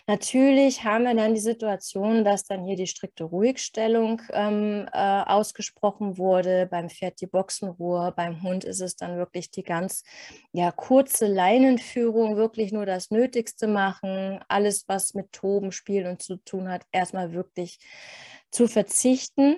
Natürlich 0.05 0.83
haben 0.83 1.05
wir 1.05 1.15
dann 1.15 1.33
die 1.33 1.39
Situation, 1.39 2.25
dass 2.25 2.43
dann 2.43 2.65
hier 2.65 2.75
die 2.75 2.87
strikte 2.87 3.23
Ruhigstellung 3.23 4.21
ähm, 4.33 4.85
äh, 4.91 5.21
ausgesprochen 5.23 6.17
wurde. 6.17 6.67
Beim 6.69 6.89
Pferd 6.89 7.21
die 7.21 7.27
Boxenruhe, 7.27 8.11
beim 8.15 8.43
Hund 8.43 8.65
ist 8.65 8.81
es 8.81 8.97
dann 8.97 9.17
wirklich 9.17 9.49
die 9.49 9.63
ganz 9.63 10.03
ja, 10.51 10.71
kurze 10.71 11.27
Leine 11.27 11.68
Leinenführung 11.69 12.35
wirklich 12.35 12.71
nur 12.71 12.85
das 12.85 13.11
Nötigste 13.11 13.67
machen, 13.67 14.39
alles, 14.47 14.87
was 14.87 15.13
mit 15.13 15.31
Toben, 15.31 15.71
Spielen 15.71 16.07
und 16.07 16.21
zu 16.21 16.37
tun 16.37 16.69
hat, 16.69 16.83
erstmal 16.91 17.33
wirklich 17.33 17.79
zu 18.51 18.67
verzichten. 18.67 19.57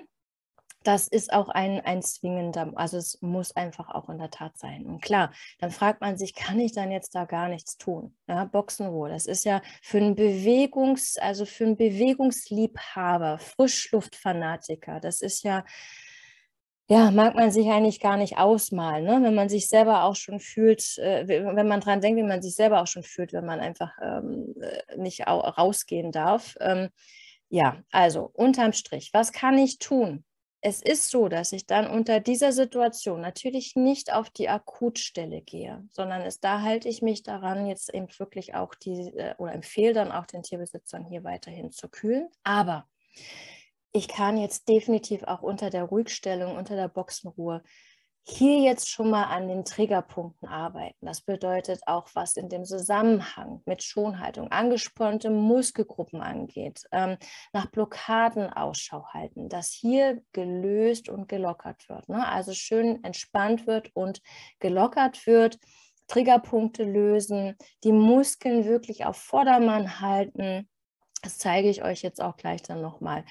Das 0.84 1.06
ist 1.06 1.32
auch 1.32 1.48
ein, 1.48 1.80
ein 1.80 2.02
zwingender, 2.02 2.72
also 2.74 2.96
es 2.96 3.22
muss 3.22 3.54
einfach 3.54 3.88
auch 3.88 4.08
in 4.08 4.18
der 4.18 4.30
Tat 4.30 4.58
sein. 4.58 4.84
Und 4.84 5.00
klar, 5.00 5.32
dann 5.60 5.70
fragt 5.70 6.00
man 6.00 6.18
sich, 6.18 6.34
kann 6.34 6.58
ich 6.58 6.72
dann 6.72 6.90
jetzt 6.90 7.14
da 7.14 7.24
gar 7.24 7.48
nichts 7.48 7.78
tun? 7.78 8.16
Ja, 8.26 8.44
Boxenruhe, 8.44 9.08
das 9.08 9.26
ist 9.26 9.44
ja 9.44 9.62
für 9.80 9.98
einen 9.98 10.16
Bewegungs-, 10.16 11.18
also 11.18 11.46
für 11.46 11.64
einen 11.64 11.76
Bewegungsliebhaber, 11.76 13.38
Frischluftfanatiker, 13.38 14.98
das 14.98 15.22
ist 15.22 15.44
ja 15.44 15.64
ja, 16.92 17.10
mag 17.10 17.34
man 17.34 17.50
sich 17.50 17.70
eigentlich 17.70 18.00
gar 18.00 18.18
nicht 18.18 18.36
ausmalen, 18.36 19.04
ne? 19.04 19.18
wenn 19.22 19.34
man 19.34 19.48
sich 19.48 19.66
selber 19.66 20.04
auch 20.04 20.14
schon 20.14 20.40
fühlt, 20.40 20.98
äh, 20.98 21.26
wenn 21.26 21.66
man 21.66 21.80
dran 21.80 22.02
denkt, 22.02 22.18
wie 22.18 22.22
man 22.22 22.42
sich 22.42 22.54
selber 22.54 22.82
auch 22.82 22.86
schon 22.86 23.02
fühlt, 23.02 23.32
wenn 23.32 23.46
man 23.46 23.60
einfach 23.60 23.92
ähm, 24.02 24.54
äh, 24.60 24.98
nicht 24.98 25.26
rausgehen 25.26 26.12
darf. 26.12 26.54
Ähm, 26.60 26.90
ja, 27.48 27.82
also 27.92 28.30
unterm 28.34 28.74
Strich, 28.74 29.08
was 29.14 29.32
kann 29.32 29.56
ich 29.56 29.78
tun? 29.78 30.22
Es 30.60 30.82
ist 30.82 31.08
so, 31.08 31.28
dass 31.28 31.52
ich 31.52 31.66
dann 31.66 31.86
unter 31.86 32.20
dieser 32.20 32.52
Situation 32.52 33.22
natürlich 33.22 33.74
nicht 33.74 34.12
auf 34.12 34.28
die 34.28 34.50
Akutstelle 34.50 35.40
gehe, 35.40 35.82
sondern 35.92 36.20
es, 36.20 36.40
da 36.40 36.60
halte 36.60 36.90
ich 36.90 37.00
mich 37.00 37.22
daran, 37.22 37.66
jetzt 37.66 37.92
eben 37.94 38.08
wirklich 38.18 38.54
auch 38.54 38.74
die 38.74 39.14
äh, 39.16 39.34
oder 39.38 39.54
empfehle 39.54 39.94
dann 39.94 40.12
auch 40.12 40.26
den 40.26 40.42
Tierbesitzern 40.42 41.06
hier 41.06 41.24
weiterhin 41.24 41.70
zu 41.70 41.88
kühlen. 41.88 42.28
Aber 42.44 42.86
ich 43.92 44.08
kann 44.08 44.38
jetzt 44.38 44.68
definitiv 44.68 45.22
auch 45.24 45.42
unter 45.42 45.70
der 45.70 45.84
Ruhigstellung, 45.84 46.56
unter 46.56 46.76
der 46.76 46.88
Boxenruhe 46.88 47.62
hier 48.24 48.60
jetzt 48.60 48.88
schon 48.88 49.10
mal 49.10 49.24
an 49.24 49.48
den 49.48 49.64
Triggerpunkten 49.64 50.48
arbeiten. 50.48 51.06
Das 51.06 51.22
bedeutet 51.22 51.80
auch, 51.86 52.08
was 52.14 52.36
in 52.36 52.48
dem 52.48 52.64
Zusammenhang 52.64 53.62
mit 53.66 53.82
Schonhaltung, 53.82 54.48
angespannte 54.52 55.28
Muskelgruppen 55.28 56.20
angeht, 56.20 56.84
ähm, 56.92 57.16
nach 57.52 57.66
Blockaden 57.66 58.52
Ausschau 58.52 59.06
halten, 59.12 59.48
dass 59.48 59.72
hier 59.72 60.22
gelöst 60.32 61.08
und 61.08 61.28
gelockert 61.28 61.88
wird. 61.88 62.08
Ne? 62.08 62.26
Also 62.26 62.52
schön 62.54 63.02
entspannt 63.02 63.66
wird 63.66 63.90
und 63.94 64.22
gelockert 64.60 65.26
wird. 65.26 65.58
Triggerpunkte 66.06 66.84
lösen, 66.84 67.56
die 67.82 67.92
Muskeln 67.92 68.64
wirklich 68.66 69.04
auf 69.04 69.16
Vordermann 69.16 70.00
halten. 70.00 70.68
Das 71.22 71.38
zeige 71.38 71.68
ich 71.70 71.82
euch 71.82 72.02
jetzt 72.02 72.20
auch 72.20 72.36
gleich 72.36 72.62
dann 72.62 72.82
nochmal 72.82 73.24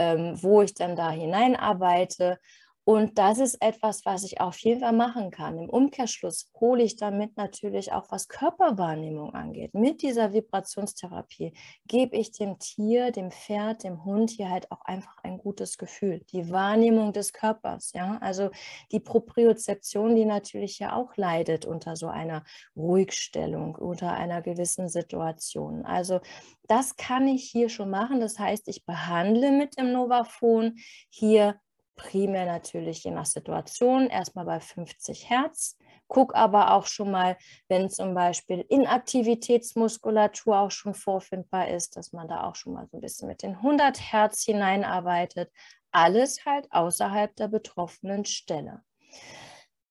ähm, 0.00 0.42
wo 0.42 0.62
ich 0.62 0.74
dann 0.74 0.96
da 0.96 1.10
hineinarbeite. 1.10 2.38
Und 2.84 3.18
das 3.18 3.38
ist 3.38 3.62
etwas, 3.62 4.04
was 4.04 4.24
ich 4.24 4.40
auf 4.40 4.58
jeden 4.58 4.80
Fall 4.80 4.92
machen 4.92 5.30
kann. 5.30 5.58
Im 5.58 5.68
Umkehrschluss 5.68 6.50
hole 6.58 6.82
ich 6.82 6.96
damit 6.96 7.36
natürlich 7.36 7.92
auch, 7.92 8.06
was 8.10 8.26
Körperwahrnehmung 8.28 9.34
angeht. 9.34 9.74
Mit 9.74 10.02
dieser 10.02 10.32
Vibrationstherapie 10.32 11.52
gebe 11.86 12.16
ich 12.16 12.32
dem 12.32 12.58
Tier, 12.58 13.12
dem 13.12 13.30
Pferd, 13.30 13.84
dem 13.84 14.04
Hund 14.04 14.30
hier 14.30 14.48
halt 14.48 14.70
auch 14.72 14.80
einfach 14.84 15.16
ein 15.22 15.38
gutes 15.38 15.78
Gefühl. 15.78 16.22
Die 16.32 16.50
Wahrnehmung 16.50 17.12
des 17.12 17.32
Körpers, 17.32 17.92
ja. 17.92 18.18
Also 18.20 18.50
die 18.92 19.00
Propriozeption, 19.00 20.16
die 20.16 20.24
natürlich 20.24 20.78
ja 20.78 20.96
auch 20.96 21.16
leidet 21.16 21.66
unter 21.66 21.96
so 21.96 22.08
einer 22.08 22.44
Ruhigstellung, 22.74 23.74
unter 23.76 24.14
einer 24.14 24.42
gewissen 24.42 24.88
Situation. 24.88 25.84
Also 25.84 26.20
das 26.66 26.96
kann 26.96 27.28
ich 27.28 27.44
hier 27.44 27.68
schon 27.68 27.90
machen. 27.90 28.20
Das 28.20 28.38
heißt, 28.38 28.68
ich 28.68 28.84
behandle 28.84 29.52
mit 29.52 29.76
dem 29.78 29.92
Novafon 29.92 30.76
hier 31.08 31.60
primär 32.00 32.46
natürlich 32.46 33.04
je 33.04 33.10
nach 33.10 33.26
Situation 33.26 34.08
erstmal 34.08 34.46
bei 34.46 34.60
50 34.60 35.28
Hertz. 35.28 35.76
Guck 36.08 36.34
aber 36.34 36.74
auch 36.74 36.86
schon 36.86 37.10
mal, 37.10 37.36
wenn 37.68 37.88
zum 37.88 38.14
Beispiel 38.14 38.64
Inaktivitätsmuskulatur 38.68 40.58
auch 40.58 40.70
schon 40.70 40.94
vorfindbar 40.94 41.68
ist, 41.68 41.96
dass 41.96 42.12
man 42.12 42.26
da 42.26 42.44
auch 42.44 42.56
schon 42.56 42.72
mal 42.72 42.86
so 42.90 42.96
ein 42.96 43.00
bisschen 43.00 43.28
mit 43.28 43.42
den 43.42 43.56
100 43.56 44.12
Hertz 44.12 44.44
hineinarbeitet. 44.44 45.52
Alles 45.92 46.44
halt 46.44 46.66
außerhalb 46.72 47.36
der 47.36 47.48
betroffenen 47.48 48.24
Stelle. 48.24 48.82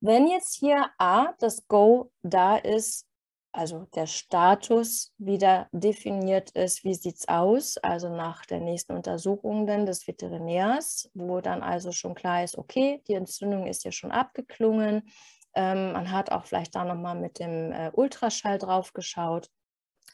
Wenn 0.02 0.28
jetzt 0.28 0.56
hier 0.56 0.90
A, 0.98 1.34
das 1.40 1.68
Go 1.68 2.12
da 2.24 2.58
ist, 2.58 3.09
also 3.52 3.88
der 3.96 4.06
Status 4.06 5.12
wieder 5.18 5.68
definiert 5.72 6.52
ist, 6.52 6.84
wie 6.84 6.94
sieht 6.94 7.16
es 7.16 7.28
aus, 7.28 7.78
also 7.78 8.10
nach 8.10 8.46
der 8.46 8.60
nächsten 8.60 8.94
Untersuchung 8.94 9.66
dann 9.66 9.86
des 9.86 10.08
Veterinärs, 10.08 11.10
wo 11.14 11.42
dann 11.42 11.64
also 11.64 11.92
schon 11.92 12.16
klar 12.16 12.44
ist, 12.44 12.58
okay, 12.58 13.02
die 13.08 13.16
Entzündung 13.16 13.66
ist 13.66 13.84
ja 13.84 13.92
schon 13.92 14.12
abgeklungen. 14.12 15.10
Ähm, 15.56 15.94
man 15.94 16.12
hat 16.12 16.32
auch 16.32 16.46
vielleicht 16.46 16.76
da 16.76 16.86
nochmal 16.86 17.16
mit 17.16 17.40
dem 17.40 17.72
äh, 17.72 17.92
Ultraschall 17.94 18.60
drauf 18.60 18.94
geschaut 18.94 19.50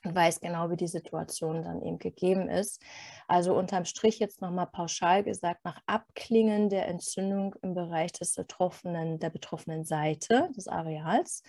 und 0.05 0.15
weiß 0.15 0.39
genau, 0.39 0.69
wie 0.69 0.77
die 0.77 0.88
Situation 0.88 1.61
dann 1.63 1.81
eben 1.81 1.97
gegeben 1.97 2.47
ist. 2.47 2.81
Also 3.27 3.53
unterm 3.55 3.86
Strich 3.86 4.19
jetzt 4.19 4.41
nochmal 4.41 4.67
pauschal 4.67 5.23
gesagt, 5.23 5.65
nach 5.65 5.81
Abklingen 5.88 6.69
der 6.69 6.88
Entzündung 6.88 7.55
im 7.61 7.73
Bereich 7.73 8.13
des 8.13 8.36
betroffenen, 8.36 9.19
der 9.19 9.29
betroffenen 9.29 9.83
Seite 9.83 10.49
des 10.55 10.67
Areals 10.67 11.43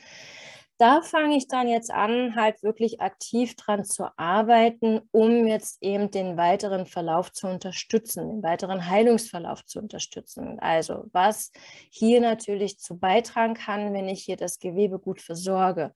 da 0.78 1.02
fange 1.02 1.36
ich 1.36 1.48
dann 1.48 1.68
jetzt 1.68 1.90
an, 1.90 2.34
halt 2.36 2.62
wirklich 2.62 3.00
aktiv 3.00 3.56
dran 3.56 3.84
zu 3.84 4.06
arbeiten, 4.16 5.00
um 5.10 5.46
jetzt 5.46 5.82
eben 5.82 6.10
den 6.10 6.36
weiteren 6.36 6.86
Verlauf 6.86 7.32
zu 7.32 7.46
unterstützen, 7.48 8.28
den 8.28 8.42
weiteren 8.42 8.88
Heilungsverlauf 8.88 9.64
zu 9.64 9.78
unterstützen. 9.78 10.58
Also 10.60 11.04
was 11.12 11.50
hier 11.90 12.20
natürlich 12.20 12.78
zu 12.78 12.98
beitragen 12.98 13.54
kann, 13.54 13.94
wenn 13.94 14.08
ich 14.08 14.24
hier 14.24 14.36
das 14.36 14.58
Gewebe 14.58 14.98
gut 14.98 15.20
versorge, 15.20 15.92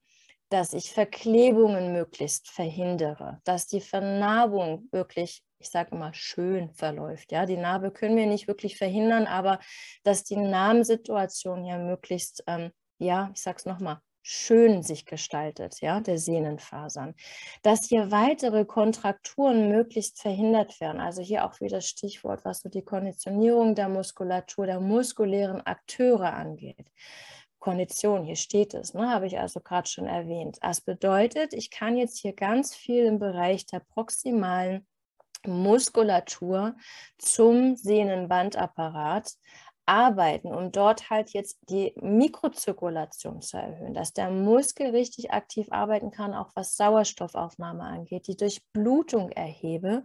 dass 0.49 0.73
ich 0.73 0.93
Verklebungen 0.93 1.93
möglichst 1.93 2.49
verhindere, 2.49 3.41
dass 3.45 3.67
die 3.67 3.81
Vernarbung 3.81 4.89
wirklich 4.91 5.43
ich 5.61 5.69
sage 5.69 5.95
immer, 5.95 6.15
schön 6.15 6.73
verläuft. 6.73 7.33
Ja, 7.33 7.45
die 7.45 7.59
Narbe 7.59 7.91
können 7.91 8.17
wir 8.17 8.27
nicht 8.27 8.49
wirklich 8.49 8.79
verhindern, 8.79 9.27
aber 9.27 9.61
dass 10.05 10.25
die 10.25 10.37
Narbensituation 10.37 11.67
ja 11.67 11.77
möglichst, 11.77 12.43
ähm, 12.47 12.71
ja, 12.99 13.31
ich 13.35 13.43
sage 13.43 13.59
es 13.59 13.67
nochmal, 13.67 14.01
schön 14.23 14.83
sich 14.83 15.07
gestaltet, 15.07 15.81
ja, 15.81 16.01
der 16.01 16.19
Sehnenfasern. 16.19 17.15
Dass 17.63 17.87
hier 17.87 18.11
weitere 18.11 18.65
Kontrakturen 18.65 19.69
möglichst 19.69 20.21
verhindert 20.21 20.81
werden. 20.81 21.01
Also 21.01 21.23
hier 21.23 21.45
auch 21.45 21.61
wieder 21.61 21.79
das 21.79 21.89
Stichwort, 21.89 22.45
was 22.45 22.61
so 22.61 22.69
die 22.69 22.85
Konditionierung 22.85 23.75
der 23.75 23.89
Muskulatur, 23.89 24.67
der 24.67 24.81
muskulären 24.81 25.61
Akteure 25.63 26.33
angeht. 26.35 26.91
Kondition, 27.59 28.25
hier 28.25 28.37
steht 28.37 28.73
es, 28.73 28.95
ne, 28.95 29.11
habe 29.11 29.27
ich 29.27 29.39
also 29.39 29.61
gerade 29.61 29.87
schon 29.87 30.07
erwähnt. 30.07 30.59
Das 30.63 30.81
bedeutet, 30.81 31.53
ich 31.53 31.71
kann 31.71 31.97
jetzt 31.97 32.19
hier 32.19 32.33
ganz 32.33 32.75
viel 32.75 33.05
im 33.05 33.19
Bereich 33.19 33.67
der 33.67 33.81
proximalen 33.81 34.87
Muskulatur 35.47 36.75
zum 37.19 37.77
Sehnenbandapparat 37.77 39.33
arbeiten, 39.91 40.55
um 40.55 40.71
dort 40.71 41.11
halt 41.11 41.31
jetzt 41.31 41.59
die 41.69 41.93
Mikrozirkulation 42.01 43.43
zu 43.43 43.57
erhöhen, 43.57 43.93
dass 43.93 44.13
der 44.13 44.31
Muskel 44.31 44.91
richtig 44.91 45.33
aktiv 45.33 45.67
arbeiten 45.71 46.13
kann, 46.13 46.33
auch 46.33 46.51
was 46.55 46.77
Sauerstoffaufnahme 46.77 47.83
angeht, 47.83 48.29
die 48.29 48.37
Durchblutung 48.37 49.31
erhebe, 49.31 50.05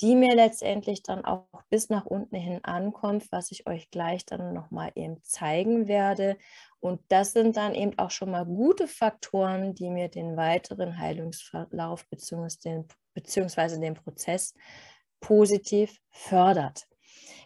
die 0.00 0.14
mir 0.14 0.34
letztendlich 0.34 1.02
dann 1.02 1.26
auch 1.26 1.44
bis 1.68 1.90
nach 1.90 2.06
unten 2.06 2.36
hin 2.36 2.64
ankommt, 2.64 3.30
was 3.30 3.50
ich 3.50 3.66
euch 3.66 3.90
gleich 3.90 4.24
dann 4.24 4.54
nochmal 4.54 4.92
eben 4.94 5.22
zeigen 5.22 5.86
werde. 5.86 6.38
Und 6.80 7.02
das 7.08 7.34
sind 7.34 7.58
dann 7.58 7.74
eben 7.74 7.98
auch 7.98 8.10
schon 8.10 8.30
mal 8.30 8.46
gute 8.46 8.88
Faktoren, 8.88 9.74
die 9.74 9.90
mir 9.90 10.08
den 10.08 10.38
weiteren 10.38 10.98
Heilungsverlauf 10.98 12.08
bzw. 12.08 12.56
Den, 12.64 12.88
den 13.82 13.94
Prozess 13.94 14.54
positiv 15.20 16.00
fördert. 16.08 16.86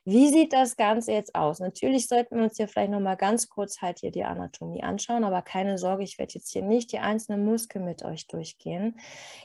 Wie 0.05 0.29
sieht 0.29 0.53
das 0.53 0.77
Ganze 0.77 1.13
jetzt 1.13 1.35
aus? 1.35 1.61
Natürlich 1.61 2.09
sollten 2.09 2.37
wir 2.37 2.45
uns 2.45 2.57
hier 2.57 2.69
vielleicht 2.69 2.91
noch 2.91 3.01
mal 3.01 3.17
ganz 3.17 3.49
kurz 3.49 3.81
halt 3.81 4.01
hier 4.01 4.11
die 4.11 4.25
Anatomie 4.25 4.83
anschauen, 4.83 5.25
aber 5.25 5.43
keine 5.43 5.79
Sorge, 5.79 6.05
ich 6.05 6.19
werde 6.19 6.35
jetzt 6.35 6.51
hier 6.51 6.63
nicht 6.63 6.93
die 6.93 6.99
einzelnen 6.99 7.45
Muskeln 7.45 7.85
mit 7.85 8.05
euch 8.05 8.27
durchgehen. 8.27 8.99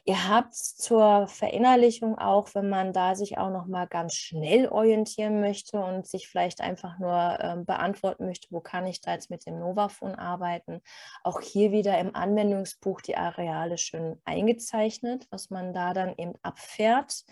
Ihr 0.04 0.28
habt 0.30 0.56
zur 0.56 1.28
Verinnerlichung 1.28 2.18
auch, 2.18 2.50
wenn 2.54 2.70
man 2.70 2.94
da 2.94 3.16
sich 3.16 3.38
auch 3.38 3.50
noch 3.50 3.66
mal 3.66 3.88
ganz 3.88 4.14
schnell 4.14 4.68
orientieren 4.68 5.40
möchte 5.40 5.80
und 5.80 6.08
sich 6.08 6.28
vielleicht 6.28 6.62
einfach 6.62 7.00
nur 7.00 7.38
äh, 7.40 7.58
beantworten 7.64 8.26
möchte, 8.26 8.48
wo 8.52 8.60
kann 8.60 8.88
ich 8.88 9.02
da 9.02 9.14
jetzt 9.14 9.30
mit 9.30 9.46
dem 9.46 9.60
Novafon 9.60 10.16
arbeiten, 10.16 10.82
auch 11.24 11.42
hier 11.42 11.72
wieder 11.72 11.98
im 12.00 12.16
Anwendungsbuch 12.16 13.02
die 13.02 13.18
Areale 13.18 13.78
schön 13.78 14.20
eingezeichnet, 14.26 15.28
was 15.32 15.50
man 15.50 15.74
da 15.74 15.94
dann 15.94 16.14
eben 16.18 16.34
abfährt 16.42 17.26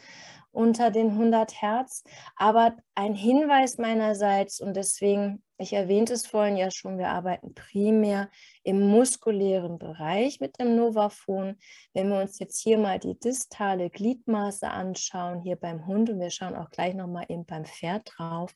unter 0.54 0.92
den 0.92 1.10
100 1.10 1.62
Hertz. 1.62 2.04
Aber 2.36 2.78
ein 2.96 3.14
Hinweis 3.14 3.78
meinerseits, 3.78 4.62
und 4.62 4.76
deswegen, 4.76 5.44
ich 5.58 5.74
erwähnte 5.74 6.14
es 6.14 6.26
vorhin 6.26 6.56
ja 6.56 6.72
schon, 6.72 6.98
wir 6.98 7.10
arbeiten 7.10 7.54
primär 7.54 8.30
im 8.64 8.80
muskulären 8.80 9.80
Bereich 9.80 10.40
mit 10.40 10.60
dem 10.60 10.76
Novafon. 10.76 11.58
Wenn 11.94 12.10
wir 12.10 12.22
uns 12.22 12.40
jetzt 12.40 12.62
hier 12.62 12.78
mal 12.78 13.00
die 13.00 13.20
distale 13.20 13.90
Gliedmaße 13.90 14.70
anschauen, 14.70 15.42
hier 15.42 15.58
beim 15.58 15.86
Hund, 15.86 16.10
und 16.10 16.20
wir 16.20 16.30
schauen 16.30 16.56
auch 16.56 16.70
gleich 16.70 16.94
nochmal 16.94 17.26
eben 17.28 17.46
beim 17.46 17.66
Pferd 17.66 18.14
drauf, 18.16 18.54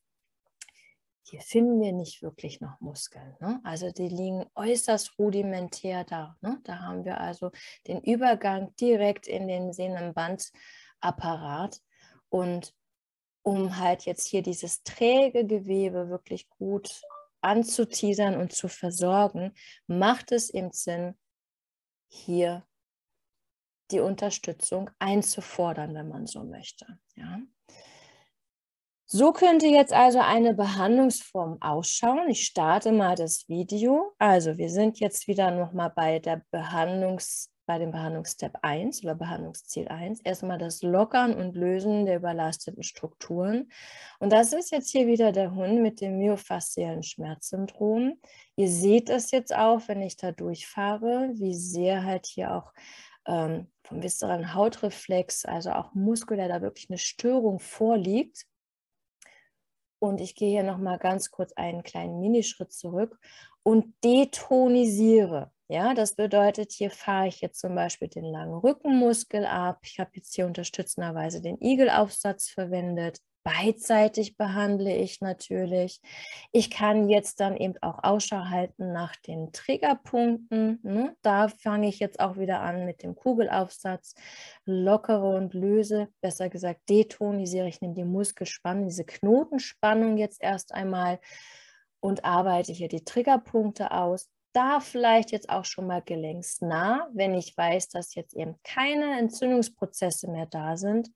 hier 1.30 1.42
finden 1.42 1.82
wir 1.82 1.92
nicht 1.92 2.22
wirklich 2.22 2.62
noch 2.62 2.80
Muskeln. 2.80 3.36
Ne? 3.42 3.60
Also 3.64 3.92
die 3.92 4.08
liegen 4.08 4.46
äußerst 4.56 5.20
rudimentär 5.20 6.06
da. 6.06 6.38
Ne? 6.42 6.62
Da 6.64 6.80
haben 6.80 7.04
wir 7.04 7.20
also 7.20 7.52
den 7.86 8.00
Übergang 8.02 8.74
direkt 8.78 9.28
in 9.28 9.50
den 9.50 9.74
Sehnenbandapparat. 9.74 11.82
Und 12.30 12.74
um 13.42 13.78
halt 13.78 14.04
jetzt 14.04 14.28
hier 14.28 14.42
dieses 14.42 14.84
träge 14.84 15.46
Gewebe 15.46 16.10
wirklich 16.10 16.50
gut 16.50 17.02
anzuteasern 17.42 18.36
und 18.36 18.52
zu 18.52 18.68
versorgen, 18.68 19.54
macht 19.88 20.32
es 20.32 20.50
eben 20.50 20.72
Sinn, 20.72 21.18
hier 22.10 22.66
die 23.92 24.00
Unterstützung 24.00 24.90
einzufordern, 25.00 25.94
wenn 25.94 26.10
man 26.10 26.28
so 26.28 26.44
möchte. 26.44 27.00
Ja. 27.16 27.40
So 29.06 29.32
könnte 29.32 29.68
jetzt 29.68 29.94
also 29.94 30.20
eine 30.20 30.54
Behandlungsform 30.54 31.62
ausschauen. 31.62 32.30
Ich 32.30 32.46
starte 32.46 32.92
mal 32.92 33.16
das 33.16 33.48
Video. 33.48 34.14
Also 34.18 34.58
wir 34.58 34.70
sind 34.70 35.00
jetzt 35.00 35.30
wieder 35.30 35.52
nochmal 35.52 35.92
bei 35.96 36.20
der 36.20 36.44
Behandlungs 36.52 37.50
bei 37.68 37.78
dem 37.78 37.92
Behandlungsstep 37.92 38.54
1 38.62 39.04
oder 39.04 39.14
Behandlungsziel 39.14 39.90
1 39.90 40.22
erstmal 40.22 40.58
das 40.58 40.82
Lockern 40.82 41.36
und 41.36 41.56
Lösen 41.56 42.06
der 42.06 42.16
überlasteten 42.16 42.82
Strukturen. 42.82 43.70
Und 44.20 44.32
das 44.32 44.54
ist 44.54 44.72
jetzt 44.72 44.90
hier 44.90 45.06
wieder 45.06 45.32
der 45.34 45.54
Hund 45.54 45.82
mit 45.82 46.02
dem 46.02 46.18
myofasziellen 46.18 47.04
Schmerzsyndrom. 47.04 48.20
Ihr 48.56 48.70
seht 48.70 49.10
es 49.10 49.32
jetzt 49.32 49.54
auch, 49.54 49.82
wenn 49.88 50.02
ich 50.02 50.16
da 50.16 50.32
durchfahre, 50.32 51.30
wie 51.34 51.54
sehr 51.54 52.06
halt 52.06 52.26
hier 52.26 52.56
auch 52.56 52.74
ähm, 53.28 53.68
vom 53.84 54.02
viszeralen 54.02 54.54
Hautreflex, 54.54 55.44
also 55.46 55.72
auch 55.72 55.94
muskulär, 55.94 56.48
da 56.48 56.62
wirklich 56.62 56.90
eine 56.90 56.98
Störung 56.98 57.60
vorliegt. 57.60 58.48
Und 60.00 60.22
ich 60.22 60.36
gehe 60.36 60.52
hier 60.52 60.64
nochmal 60.64 61.00
ganz 61.00 61.32
kurz 61.32 61.52
einen 61.54 61.84
kleinen 61.84 62.22
Minischritt 62.22 62.72
zurück 62.72 63.20
und 63.64 63.94
detonisiere. 64.06 65.52
Ja, 65.70 65.94
das 65.94 66.16
bedeutet, 66.16 66.72
hier 66.72 66.90
fahre 66.90 67.28
ich 67.28 67.42
jetzt 67.42 67.60
zum 67.60 67.76
Beispiel 67.76 68.08
den 68.08 68.24
langen 68.24 68.54
Rückenmuskel 68.54 69.46
ab. 69.46 69.80
Ich 69.84 70.00
habe 70.00 70.12
jetzt 70.14 70.34
hier 70.34 70.46
unterstützenderweise 70.46 71.42
den 71.42 71.60
Igelaufsatz 71.60 72.48
verwendet. 72.50 73.20
Beidseitig 73.44 74.38
behandle 74.38 74.96
ich 74.96 75.20
natürlich. 75.20 76.00
Ich 76.54 76.70
kann 76.70 77.10
jetzt 77.10 77.42
dann 77.42 77.58
eben 77.58 77.76
auch 77.82 78.02
Ausschau 78.02 78.46
halten 78.46 78.94
nach 78.94 79.16
den 79.18 79.52
Triggerpunkten. 79.52 80.80
Ne? 80.84 81.16
Da 81.22 81.50
fange 81.50 81.90
ich 81.90 82.00
jetzt 82.00 82.22
auch 82.22 82.38
wieder 82.38 82.62
an 82.62 82.86
mit 82.86 83.04
dem 83.04 83.16
Kugelaufsatz, 83.16 84.16
lockere 84.66 85.36
und 85.36 85.54
löse, 85.54 86.08
besser 86.22 86.50
gesagt 86.50 86.90
detonisiere. 86.90 87.68
Ich 87.68 87.82
nehme 87.82 87.94
die 87.94 88.06
Muskelspannung, 88.06 88.88
diese 88.88 89.06
Knotenspannung 89.06 90.18
jetzt 90.18 90.42
erst 90.42 90.74
einmal 90.74 91.20
und 92.00 92.24
arbeite 92.24 92.72
hier 92.72 92.88
die 92.88 93.04
Triggerpunkte 93.04 93.92
aus 93.92 94.30
da 94.58 94.80
vielleicht 94.80 95.32
jetzt 95.32 95.50
auch 95.50 95.66
schon 95.66 95.86
mal 95.86 96.02
gelenksnah, 96.02 97.08
wenn 97.14 97.36
ich 97.36 97.56
weiß, 97.56 97.90
dass 97.90 98.16
jetzt 98.16 98.34
eben 98.34 98.56
keine 98.64 99.20
Entzündungsprozesse 99.20 100.32
mehr 100.32 100.48
da 100.48 100.78
sind, 100.78 101.12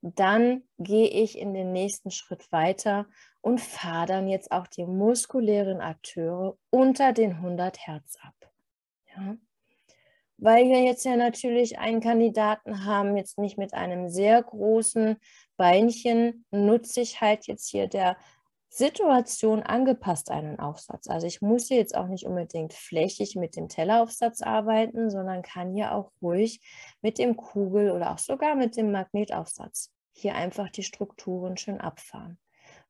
dann 0.00 0.62
gehe 0.78 1.08
ich 1.08 1.36
in 1.36 1.54
den 1.54 1.72
nächsten 1.72 2.12
Schritt 2.12 2.52
weiter 2.52 3.06
und 3.40 3.60
fahre 3.60 4.06
dann 4.06 4.28
jetzt 4.28 4.52
auch 4.52 4.68
die 4.68 4.84
muskulären 4.84 5.80
Akteure 5.80 6.56
unter 6.70 7.12
den 7.12 7.32
100 7.32 7.84
Hertz 7.84 8.16
ab. 8.22 8.52
Ja? 9.16 9.36
Weil 10.36 10.68
wir 10.68 10.84
jetzt 10.84 11.04
ja 11.04 11.16
natürlich 11.16 11.78
einen 11.80 12.00
Kandidaten 12.00 12.84
haben, 12.84 13.16
jetzt 13.16 13.38
nicht 13.38 13.58
mit 13.58 13.74
einem 13.74 14.08
sehr 14.08 14.40
großen 14.40 15.16
Beinchen, 15.56 16.44
nutze 16.52 17.00
ich 17.00 17.20
halt 17.20 17.48
jetzt 17.48 17.68
hier 17.68 17.88
der 17.88 18.16
Situation 18.76 19.62
angepasst 19.62 20.32
einen 20.32 20.58
Aufsatz. 20.58 21.06
Also 21.06 21.28
ich 21.28 21.40
muss 21.40 21.68
hier 21.68 21.76
jetzt 21.76 21.94
auch 21.94 22.08
nicht 22.08 22.26
unbedingt 22.26 22.72
flächig 22.72 23.36
mit 23.36 23.54
dem 23.54 23.68
Telleraufsatz 23.68 24.42
arbeiten, 24.42 25.10
sondern 25.10 25.42
kann 25.42 25.72
hier 25.72 25.94
auch 25.94 26.10
ruhig 26.20 26.60
mit 27.00 27.18
dem 27.18 27.36
Kugel 27.36 27.92
oder 27.92 28.12
auch 28.12 28.18
sogar 28.18 28.56
mit 28.56 28.76
dem 28.76 28.90
Magnetaufsatz 28.90 29.92
hier 30.12 30.34
einfach 30.34 30.70
die 30.70 30.82
Strukturen 30.82 31.56
schön 31.56 31.80
abfahren. 31.80 32.38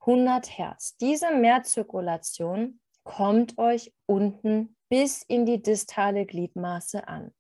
100 0.01 0.57
Hertz. 0.57 0.97
Diese 0.97 1.31
Mehrzirkulation 1.31 2.81
kommt 3.03 3.59
euch 3.59 3.93
unten 4.07 4.77
bis 4.89 5.23
in 5.23 5.45
die 5.45 5.61
distale 5.61 6.25
Gliedmaße 6.25 7.07
an. 7.09 7.35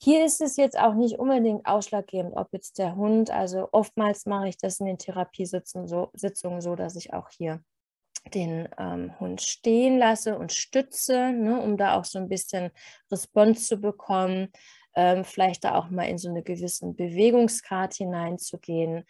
Hier 0.00 0.24
ist 0.24 0.40
es 0.40 0.56
jetzt 0.56 0.78
auch 0.78 0.94
nicht 0.94 1.18
unbedingt 1.18 1.66
ausschlaggebend, 1.66 2.36
ob 2.36 2.52
jetzt 2.52 2.78
der 2.78 2.94
Hund, 2.94 3.30
also 3.30 3.68
oftmals 3.72 4.26
mache 4.26 4.48
ich 4.48 4.56
das 4.56 4.78
in 4.78 4.86
den 4.86 4.98
Therapiesitzungen 4.98 5.88
so, 5.88 6.76
dass 6.76 6.94
ich 6.94 7.12
auch 7.12 7.30
hier 7.30 7.62
den 8.34 8.68
ähm, 8.78 9.18
Hund 9.18 9.40
stehen 9.42 9.98
lasse 9.98 10.38
und 10.38 10.52
stütze, 10.52 11.32
ne, 11.32 11.60
um 11.60 11.76
da 11.76 11.98
auch 11.98 12.04
so 12.04 12.18
ein 12.18 12.28
bisschen 12.28 12.70
Response 13.10 13.62
zu 13.62 13.76
bekommen, 13.78 14.52
ähm, 14.94 15.24
vielleicht 15.24 15.64
da 15.64 15.76
auch 15.76 15.90
mal 15.90 16.08
in 16.08 16.18
so 16.18 16.28
eine 16.28 16.42
gewissen 16.42 16.96
Bewegungsgrad 16.96 17.94
hineinzugehen. 17.94 19.04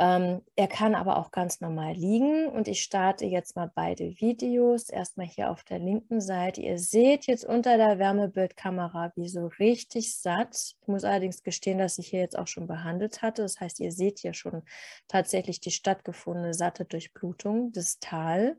Ähm, 0.00 0.40
er 0.56 0.66
kann 0.66 0.94
aber 0.94 1.18
auch 1.18 1.30
ganz 1.30 1.60
normal 1.60 1.92
liegen 1.92 2.46
und 2.46 2.68
ich 2.68 2.80
starte 2.80 3.26
jetzt 3.26 3.54
mal 3.54 3.70
beide 3.74 4.18
Videos. 4.18 4.88
Erstmal 4.88 5.26
hier 5.26 5.50
auf 5.50 5.62
der 5.62 5.78
linken 5.78 6.22
Seite. 6.22 6.62
Ihr 6.62 6.78
seht 6.78 7.26
jetzt 7.26 7.44
unter 7.44 7.76
der 7.76 7.98
Wärmebildkamera, 7.98 9.12
wie 9.14 9.28
so 9.28 9.48
richtig 9.58 10.16
satt. 10.16 10.74
Ich 10.80 10.88
muss 10.88 11.04
allerdings 11.04 11.42
gestehen, 11.42 11.76
dass 11.76 11.98
ich 11.98 12.08
hier 12.08 12.20
jetzt 12.20 12.38
auch 12.38 12.46
schon 12.46 12.66
behandelt 12.66 13.20
hatte. 13.20 13.42
Das 13.42 13.60
heißt, 13.60 13.78
ihr 13.80 13.92
seht 13.92 14.20
hier 14.20 14.32
schon 14.32 14.62
tatsächlich 15.06 15.60
die 15.60 15.70
stattgefundene 15.70 16.54
satte 16.54 16.86
Durchblutung 16.86 17.72
distal. 17.72 18.56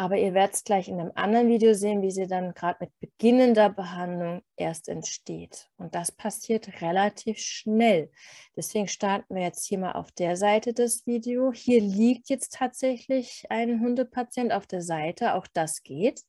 Aber 0.00 0.16
ihr 0.16 0.32
werdet 0.32 0.54
es 0.54 0.64
gleich 0.64 0.88
in 0.88 0.98
einem 0.98 1.12
anderen 1.14 1.48
Video 1.48 1.74
sehen, 1.74 2.00
wie 2.00 2.10
sie 2.10 2.26
dann 2.26 2.54
gerade 2.54 2.78
mit 2.80 2.98
beginnender 3.00 3.68
Behandlung 3.68 4.40
erst 4.56 4.88
entsteht. 4.88 5.68
Und 5.76 5.94
das 5.94 6.10
passiert 6.10 6.80
relativ 6.80 7.36
schnell. 7.36 8.10
Deswegen 8.56 8.88
starten 8.88 9.34
wir 9.34 9.42
jetzt 9.42 9.66
hier 9.66 9.76
mal 9.76 9.92
auf 9.92 10.10
der 10.10 10.38
Seite 10.38 10.72
des 10.72 11.06
Videos. 11.06 11.54
Hier 11.58 11.82
liegt 11.82 12.30
jetzt 12.30 12.54
tatsächlich 12.54 13.44
ein 13.50 13.82
Hundepatient 13.82 14.54
auf 14.54 14.66
der 14.66 14.80
Seite. 14.80 15.34
Auch 15.34 15.46
das 15.52 15.82
geht. 15.82 16.22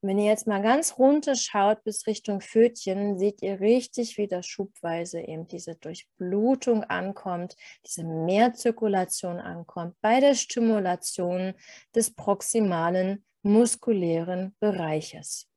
Wenn 0.00 0.18
ihr 0.18 0.26
jetzt 0.26 0.46
mal 0.46 0.62
ganz 0.62 0.96
runter 0.96 1.34
schaut 1.34 1.82
bis 1.82 2.06
Richtung 2.06 2.40
Pfötchen, 2.40 3.18
seht 3.18 3.42
ihr 3.42 3.58
richtig, 3.58 4.16
wie 4.16 4.28
das 4.28 4.46
schubweise 4.46 5.20
eben 5.20 5.48
diese 5.48 5.74
Durchblutung 5.74 6.84
ankommt, 6.84 7.56
diese 7.84 8.04
Mehrzirkulation 8.04 9.40
ankommt 9.40 9.96
bei 10.00 10.20
der 10.20 10.36
Stimulation 10.36 11.54
des 11.96 12.14
proximalen 12.14 13.24
muskulären 13.42 14.54
Bereiches. 14.60 15.48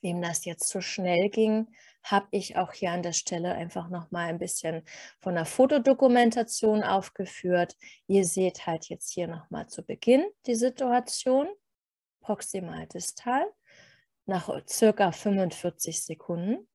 Wem 0.00 0.20
das 0.20 0.44
jetzt 0.44 0.68
zu 0.68 0.80
schnell 0.80 1.28
ging, 1.28 1.68
habe 2.02 2.26
ich 2.32 2.56
auch 2.56 2.72
hier 2.72 2.90
an 2.90 3.02
der 3.02 3.12
Stelle 3.12 3.54
einfach 3.54 3.88
noch 3.88 4.10
mal 4.10 4.28
ein 4.28 4.38
bisschen 4.38 4.82
von 5.20 5.34
der 5.34 5.44
Fotodokumentation 5.44 6.82
aufgeführt. 6.82 7.76
Ihr 8.08 8.24
seht 8.24 8.66
halt 8.66 8.88
jetzt 8.88 9.12
hier 9.12 9.28
noch 9.28 9.48
mal 9.50 9.68
zu 9.68 9.84
Beginn 9.84 10.24
die 10.46 10.54
Situation, 10.56 11.48
proximal 12.28 12.86
distal, 12.86 13.42
nach 14.26 14.50
circa 14.68 15.12
45 15.12 16.04
Sekunden 16.04 16.68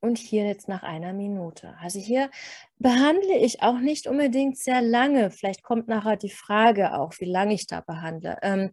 und 0.00 0.18
hier 0.18 0.46
jetzt 0.46 0.68
nach 0.68 0.82
einer 0.82 1.14
Minute. 1.14 1.74
Also 1.80 1.98
hier 1.98 2.30
behandle 2.76 3.38
ich 3.38 3.62
auch 3.62 3.78
nicht 3.78 4.06
unbedingt 4.06 4.58
sehr 4.58 4.82
lange. 4.82 5.30
Vielleicht 5.30 5.62
kommt 5.62 5.88
nachher 5.88 6.16
die 6.18 6.28
Frage 6.28 6.92
auch, 6.98 7.14
wie 7.20 7.30
lange 7.30 7.54
ich 7.54 7.66
da 7.66 7.80
behandle. 7.80 8.36
Ähm, 8.42 8.70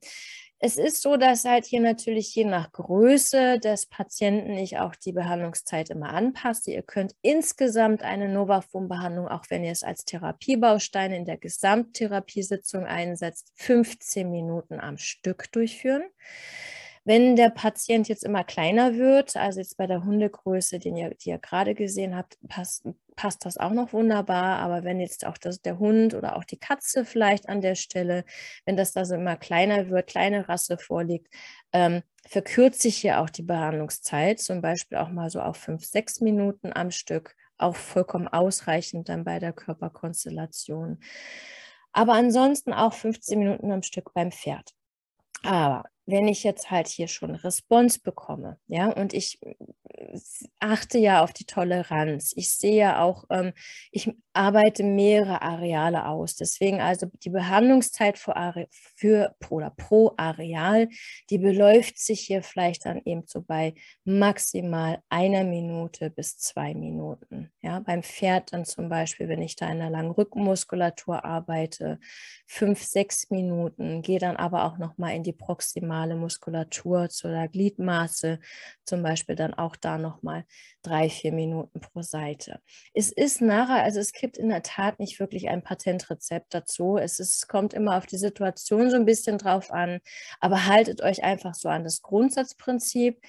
es 0.62 0.76
ist 0.76 1.02
so, 1.02 1.16
dass 1.16 1.46
halt 1.46 1.66
hier 1.66 1.80
natürlich 1.80 2.36
je 2.36 2.44
nach 2.44 2.74
Größe 2.74 3.60
des 3.60 3.86
Patienten 3.86 4.58
ich 4.58 4.78
auch 4.78 4.94
die 4.94 5.14
Behandlungszeit 5.14 5.90
immer 5.90 6.10
anpasse. 6.10 6.72
Ihr 6.72 6.84
könnt 6.84 7.16
insgesamt 7.22 8.04
eine 8.04 8.28
Novafom-Behandlung, 8.28 9.30
auch 9.30 9.46
wenn 9.50 9.64
ihr 9.64 9.72
es 9.72 9.84
als 9.84 10.04
Therapiebaustein 10.04 11.14
in 11.14 11.24
der 11.24 11.38
Gesamttherapiesitzung 11.38 12.86
einsetzt, 12.86 13.54
15 13.56 14.30
Minuten 14.30 14.82
am 14.82 14.98
Stück 14.98 15.50
durchführen. 15.54 16.04
Wenn 17.10 17.36
der 17.36 17.50
Patient 17.50 18.08
jetzt 18.08 18.24
immer 18.24 18.44
kleiner 18.44 18.94
wird, 18.94 19.36
also 19.36 19.60
jetzt 19.60 19.78
bei 19.78 19.88
der 19.88 20.04
Hundegröße, 20.04 20.78
den 20.78 20.96
ihr, 20.96 21.10
die 21.16 21.30
ihr 21.30 21.40
gerade 21.40 21.74
gesehen 21.74 22.16
habt, 22.16 22.38
passt, 22.48 22.88
passt 23.16 23.48
das 23.48 23.58
auch 23.58 23.72
noch 23.72 23.94
wunderbar. 23.94 24.60
Aber 24.60 24.84
wenn 24.84 25.00
jetzt 25.00 25.26
auch 25.26 25.40
das, 25.40 25.60
der 25.60 25.80
Hund 25.80 26.14
oder 26.14 26.36
auch 26.36 26.44
die 26.44 26.60
Katze 26.60 27.06
vielleicht 27.06 27.50
an 27.50 27.62
der 27.62 27.74
Stelle, 27.74 28.26
wenn 28.66 28.78
das 28.78 28.92
da 28.92 29.06
so 29.06 29.16
immer 29.16 29.38
kleiner 29.38 29.90
wird, 29.90 30.06
kleine 30.06 30.48
Rasse 30.48 30.78
vorliegt, 30.78 31.34
ähm, 31.74 32.04
verkürzt 32.28 32.84
sich 32.84 32.98
hier 32.98 33.22
auch 33.22 33.32
die 33.32 33.42
Behandlungszeit, 33.42 34.40
zum 34.40 34.62
Beispiel 34.62 35.00
auch 35.00 35.10
mal 35.10 35.32
so 35.32 35.42
auf 35.42 35.58
fünf, 35.58 35.86
sechs 35.86 36.22
Minuten 36.22 36.72
am 36.72 36.92
Stück, 36.92 37.36
auch 37.58 37.76
vollkommen 37.76 38.28
ausreichend 38.28 39.10
dann 39.10 39.24
bei 39.24 39.40
der 39.40 39.54
Körperkonstellation. 39.54 41.00
Aber 41.92 42.14
ansonsten 42.14 42.72
auch 42.72 42.94
15 42.94 43.40
Minuten 43.40 43.72
am 43.72 43.82
Stück 43.82 44.14
beim 44.14 44.32
Pferd. 44.32 44.76
Aber 45.42 45.86
wenn 46.10 46.28
ich 46.28 46.44
jetzt 46.44 46.72
halt 46.72 46.88
hier 46.88 47.08
schon 47.08 47.36
Response 47.36 48.00
bekomme, 48.02 48.58
ja, 48.68 48.88
und 48.88 49.14
ich 49.14 49.40
achte 50.60 50.98
ja 50.98 51.24
auf 51.24 51.34
die 51.34 51.46
Toleranz. 51.46 52.34
Ich 52.36 52.52
sehe 52.52 52.78
ja 52.78 53.02
auch, 53.02 53.26
ähm, 53.30 53.54
ich 53.92 54.12
arbeite 54.34 54.84
mehrere 54.84 55.42
Areale 55.42 56.06
aus. 56.06 56.36
Deswegen 56.36 56.80
also 56.80 57.08
die 57.24 57.30
Behandlungszeit 57.30 58.18
für, 58.18 58.68
für 58.72 59.36
oder 59.50 59.72
pro 59.72 60.14
Areal, 60.18 60.88
die 61.30 61.38
beläuft 61.38 61.98
sich 62.00 62.22
hier 62.22 62.44
vielleicht 62.44 62.86
dann 62.86 63.02
eben 63.04 63.24
so 63.26 63.42
bei 63.42 63.74
maximal 64.06 65.02
einer 65.10 65.44
Minute 65.44 66.10
bis 66.10 66.38
zwei 66.38 66.74
Minuten. 66.74 67.52
Ja, 67.62 67.80
beim 67.80 68.04
Pferd 68.04 68.54
dann 68.54 68.66
zum 68.66 68.90
Beispiel, 68.90 69.28
wenn 69.28 69.42
ich 69.42 69.56
da 69.56 69.70
in 69.70 69.80
der 69.80 69.90
langen 69.90 70.12
Rückenmuskulatur 70.12 71.26
arbeite, 71.26 72.00
fünf, 72.48 72.84
sechs 72.84 73.30
Minuten, 73.30 74.02
gehe 74.02 74.20
dann 74.20 74.38
aber 74.38 74.64
auch 74.66 74.78
nochmal 74.78 75.16
in 75.16 75.24
die 75.24 75.34
proximale 75.34 75.99
Muskulatur 76.16 77.10
zu 77.10 77.28
der 77.28 77.48
Gliedmaße, 77.48 78.40
zum 78.86 79.04
Beispiel 79.04 79.36
dann 79.36 79.54
auch 79.54 79.76
da 79.76 79.98
nochmal 79.98 80.46
drei, 80.82 81.10
vier 81.10 81.32
Minuten 81.32 81.82
pro 81.82 82.02
Seite. 82.02 82.60
Es 82.94 83.12
ist 83.12 83.42
nachher, 83.42 83.84
also 83.84 84.00
es 84.00 84.12
gibt 84.12 84.38
in 84.38 84.50
der 84.50 84.64
Tat 84.64 85.00
nicht 85.00 85.20
wirklich 85.20 85.50
ein 85.50 85.64
Patentrezept 85.64 86.54
dazu. 86.54 86.98
Es, 86.98 87.20
ist, 87.20 87.36
es 87.36 87.48
kommt 87.48 87.74
immer 87.74 87.98
auf 87.98 88.06
die 88.06 88.18
Situation 88.18 88.90
so 88.90 88.96
ein 88.96 89.06
bisschen 89.06 89.38
drauf 89.38 89.72
an, 89.72 90.00
aber 90.40 90.66
haltet 90.66 91.02
euch 91.02 91.24
einfach 91.24 91.54
so 91.54 91.70
an 91.70 91.84
das 91.84 92.02
Grundsatzprinzip. 92.02 93.22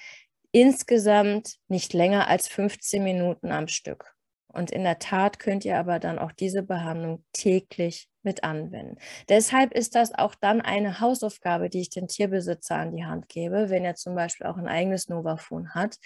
Insgesamt 0.53 1.59
nicht 1.69 1.93
länger 1.93 2.27
als 2.29 2.49
15 2.49 3.05
Minuten 3.05 3.53
am 3.53 3.69
Stück. 3.69 4.17
Und 4.53 4.71
in 4.71 4.85
der 4.85 4.99
Tat 4.99 5.39
könnt 5.39 5.65
ihr 5.65 5.79
aber 5.79 5.99
dann 5.99 6.19
auch 6.19 6.33
diese 6.33 6.63
Behandlung 6.63 7.25
täglich 7.33 8.09
mit 8.23 8.45
anwenden. 8.45 8.97
Deshalb 9.29 9.73
ist 9.73 9.95
das 9.95 10.13
auch 10.15 10.35
dann 10.35 10.61
eine 10.61 11.01
Hausaufgabe, 11.01 11.71
die 11.71 11.81
ich 11.81 11.91
den 11.91 12.09
Tierbesitzer 12.09 12.77
an 12.77 12.93
die 12.93 13.05
Hand 13.05 13.29
gebe, 13.29 13.71
wenn 13.71 13.85
er 13.85 13.95
zum 13.95 14.15
Beispiel 14.15 14.47
auch 14.47 14.57
ein 14.57 14.69
eigenes 14.69 15.09
Novafon 15.09 15.75
hat, 15.75 15.97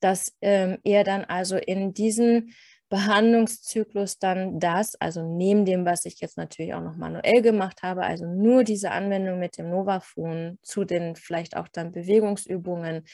dass 0.00 0.34
ähm, 0.40 0.78
er 0.84 1.04
dann 1.04 1.24
also 1.24 1.56
in 1.56 1.92
diesen 1.92 2.54
Behandlungszyklus 2.88 4.20
dann 4.20 4.60
das, 4.60 4.94
also 5.00 5.22
neben 5.22 5.64
dem, 5.64 5.84
was 5.84 6.04
ich 6.04 6.20
jetzt 6.20 6.36
natürlich 6.36 6.72
auch 6.72 6.82
noch 6.82 6.96
manuell 6.96 7.42
gemacht 7.42 7.82
habe, 7.82 8.04
also 8.04 8.26
nur 8.26 8.62
diese 8.62 8.92
Anwendung 8.92 9.40
mit 9.40 9.58
dem 9.58 9.70
Novafon 9.70 10.58
zu 10.62 10.84
den 10.84 11.16
vielleicht 11.16 11.56
auch 11.56 11.66
dann 11.66 11.90
Bewegungsübungen 11.90 13.04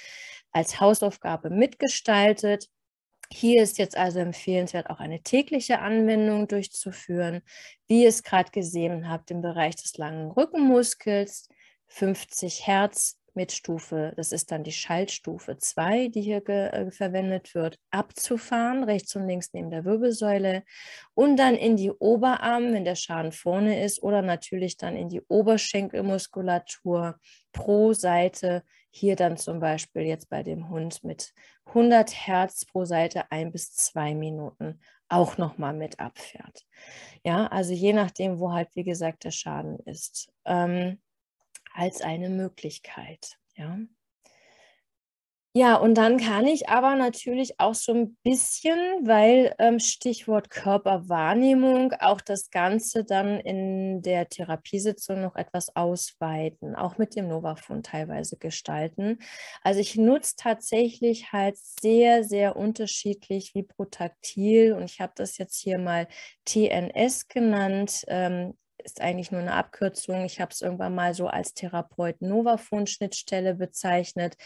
als 0.51 0.79
Hausaufgabe 0.79 1.49
mitgestaltet 1.49 2.69
hier 3.33 3.63
ist 3.63 3.79
jetzt 3.79 3.97
also 3.97 4.19
empfehlenswert, 4.19 4.91
auch 4.91 5.01
eine 5.01 5.23
tägliche 5.23 5.81
Anwendung 5.81 6.49
durchzuführen, 6.49 7.43
wie 7.89 8.03
ihr 8.03 8.09
es 8.09 8.23
gerade 8.23 8.51
gesehen 8.51 9.09
habt, 9.09 9.31
im 9.31 9.43
Bereich 9.43 9.77
des 9.77 9.97
langen 9.97 10.31
Rückenmuskels, 10.31 11.49
50 11.89 12.67
Hertz 12.67 13.19
mit 13.35 13.53
Stufe, 13.53 14.13
das 14.17 14.33
ist 14.33 14.53
dann 14.53 14.63
die 14.63 14.73
Schaltstufe 14.73 15.57
2, 15.57 16.09
die 16.09 16.21
hier 16.21 16.47
äh, 16.49 16.91
verwendet 16.91 17.55
wird, 17.55 17.79
abzufahren, 17.91 18.85
rechts 18.85 19.17
und 19.17 19.27
links 19.27 19.53
neben 19.53 19.71
der 19.71 19.85
Wirbelsäule 19.85 20.65
und 21.15 21.37
dann 21.39 21.55
in 21.55 21.77
die 21.77 21.91
Oberarm, 21.91 22.73
wenn 22.73 22.85
der 22.85 22.95
Schaden 22.95 23.33
vorne 23.33 23.83
ist, 23.83 24.03
oder 24.03 24.21
natürlich 24.21 24.77
dann 24.77 24.97
in 24.97 25.09
die 25.09 25.23
Oberschenkelmuskulatur 25.23 27.19
pro 27.53 27.93
Seite 27.95 28.65
hier 28.95 29.17
dann 29.17 29.39
zum 29.39 29.59
Beispiel 29.59 30.03
jetzt 30.03 30.29
bei 30.29 30.43
dem 30.43 30.69
Hund 30.69 31.03
mit 31.03 31.33
100 31.67 32.13
Hertz 32.27 32.67
pro 32.67 32.85
Seite 32.85 33.33
ein 33.33 33.51
bis 33.51 33.73
zwei 33.75 34.15
Minuten 34.15 34.81
auch 35.09 35.39
nochmal 35.39 35.73
mit 35.73 35.99
abfährt. 35.99 36.67
Ja, 37.25 37.47
also 37.47 37.73
je 37.73 37.95
nachdem, 37.95 38.39
wo 38.39 38.53
halt, 38.53 38.69
wie 38.75 38.85
gesagt, 38.85 39.25
der 39.25 39.31
Schaden 39.31 39.79
ist, 39.81 40.31
ähm, 40.45 41.01
als 41.73 42.03
eine 42.03 42.29
Möglichkeit. 42.29 43.39
Ja. 43.55 43.79
Ja, 45.55 45.77
und 45.77 45.97
dann 45.97 46.17
kann 46.17 46.47
ich 46.47 46.71
aber 46.71 46.95
natürlich 46.97 47.61
auch 47.61 47.75
so 47.75 47.93
ein 47.93 48.17
bisschen, 48.23 48.79
weil 49.07 49.55
ähm, 49.59 49.79
Stichwort 49.81 50.49
Körperwahrnehmung, 50.49 51.93
auch 52.01 52.23
das 52.23 52.49
Ganze 52.51 53.05
dann 53.05 53.39
in 53.39 54.01
der 54.01 54.31
Therapiesitzung 54.31 55.21
noch 55.21 55.37
etwas 55.37 55.77
ausweiten, 55.77 56.75
auch 56.75 56.97
mit 56.97 57.17
dem 57.17 57.29
Novafon 57.29 57.83
teilweise 57.83 58.39
gestalten. 58.39 59.19
Also 59.63 59.81
ich 59.81 59.97
nutze 59.97 60.37
tatsächlich 60.39 61.33
halt 61.33 61.59
sehr, 61.59 62.25
sehr 62.25 62.57
unterschiedlich 62.57 63.55
wie 63.55 63.63
Protaktil 63.65 64.73
und 64.73 64.85
ich 64.85 65.01
habe 65.03 65.13
das 65.17 65.37
jetzt 65.37 65.61
hier 65.61 65.77
mal 65.79 66.09
TNS 66.47 67.29
genannt. 67.29 68.05
Ähm, 68.09 68.55
ist 68.85 69.01
eigentlich 69.01 69.31
nur 69.31 69.41
eine 69.41 69.55
Abkürzung. 69.55 70.25
Ich 70.25 70.41
habe 70.41 70.51
es 70.53 70.61
irgendwann 70.61 70.95
mal 70.95 71.15
so 71.15 71.27
als 71.27 71.55
Therapeut 71.55 72.21
Novafon-Schnittstelle 72.21 73.55
bezeichnet, 73.55 74.37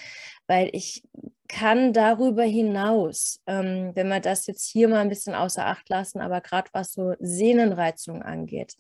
weil 0.47 0.71
ich 0.73 1.05
kann 1.49 1.93
darüber 1.93 2.43
hinaus, 2.43 3.41
ähm, 3.47 3.93
wenn 3.95 4.09
wir 4.09 4.21
das 4.21 4.47
jetzt 4.47 4.69
hier 4.69 4.89
mal 4.89 5.01
ein 5.01 5.09
bisschen 5.09 5.35
außer 5.35 5.67
Acht 5.67 5.89
lassen, 5.89 6.21
aber 6.21 6.41
gerade 6.41 6.71
was 6.73 6.93
so 6.93 7.15
Sehnenreizung 7.21 8.23
angeht, 8.23 8.75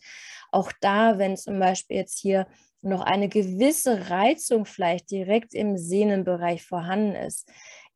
auch 0.50 0.72
da, 0.80 1.18
wenn 1.18 1.36
zum 1.36 1.58
Beispiel 1.58 1.96
jetzt 1.96 2.18
hier 2.18 2.46
noch 2.82 3.02
eine 3.02 3.28
gewisse 3.28 4.10
Reizung 4.10 4.64
vielleicht 4.64 5.10
direkt 5.10 5.54
im 5.54 5.76
Sehnenbereich 5.76 6.64
vorhanden 6.64 7.14
ist, 7.14 7.50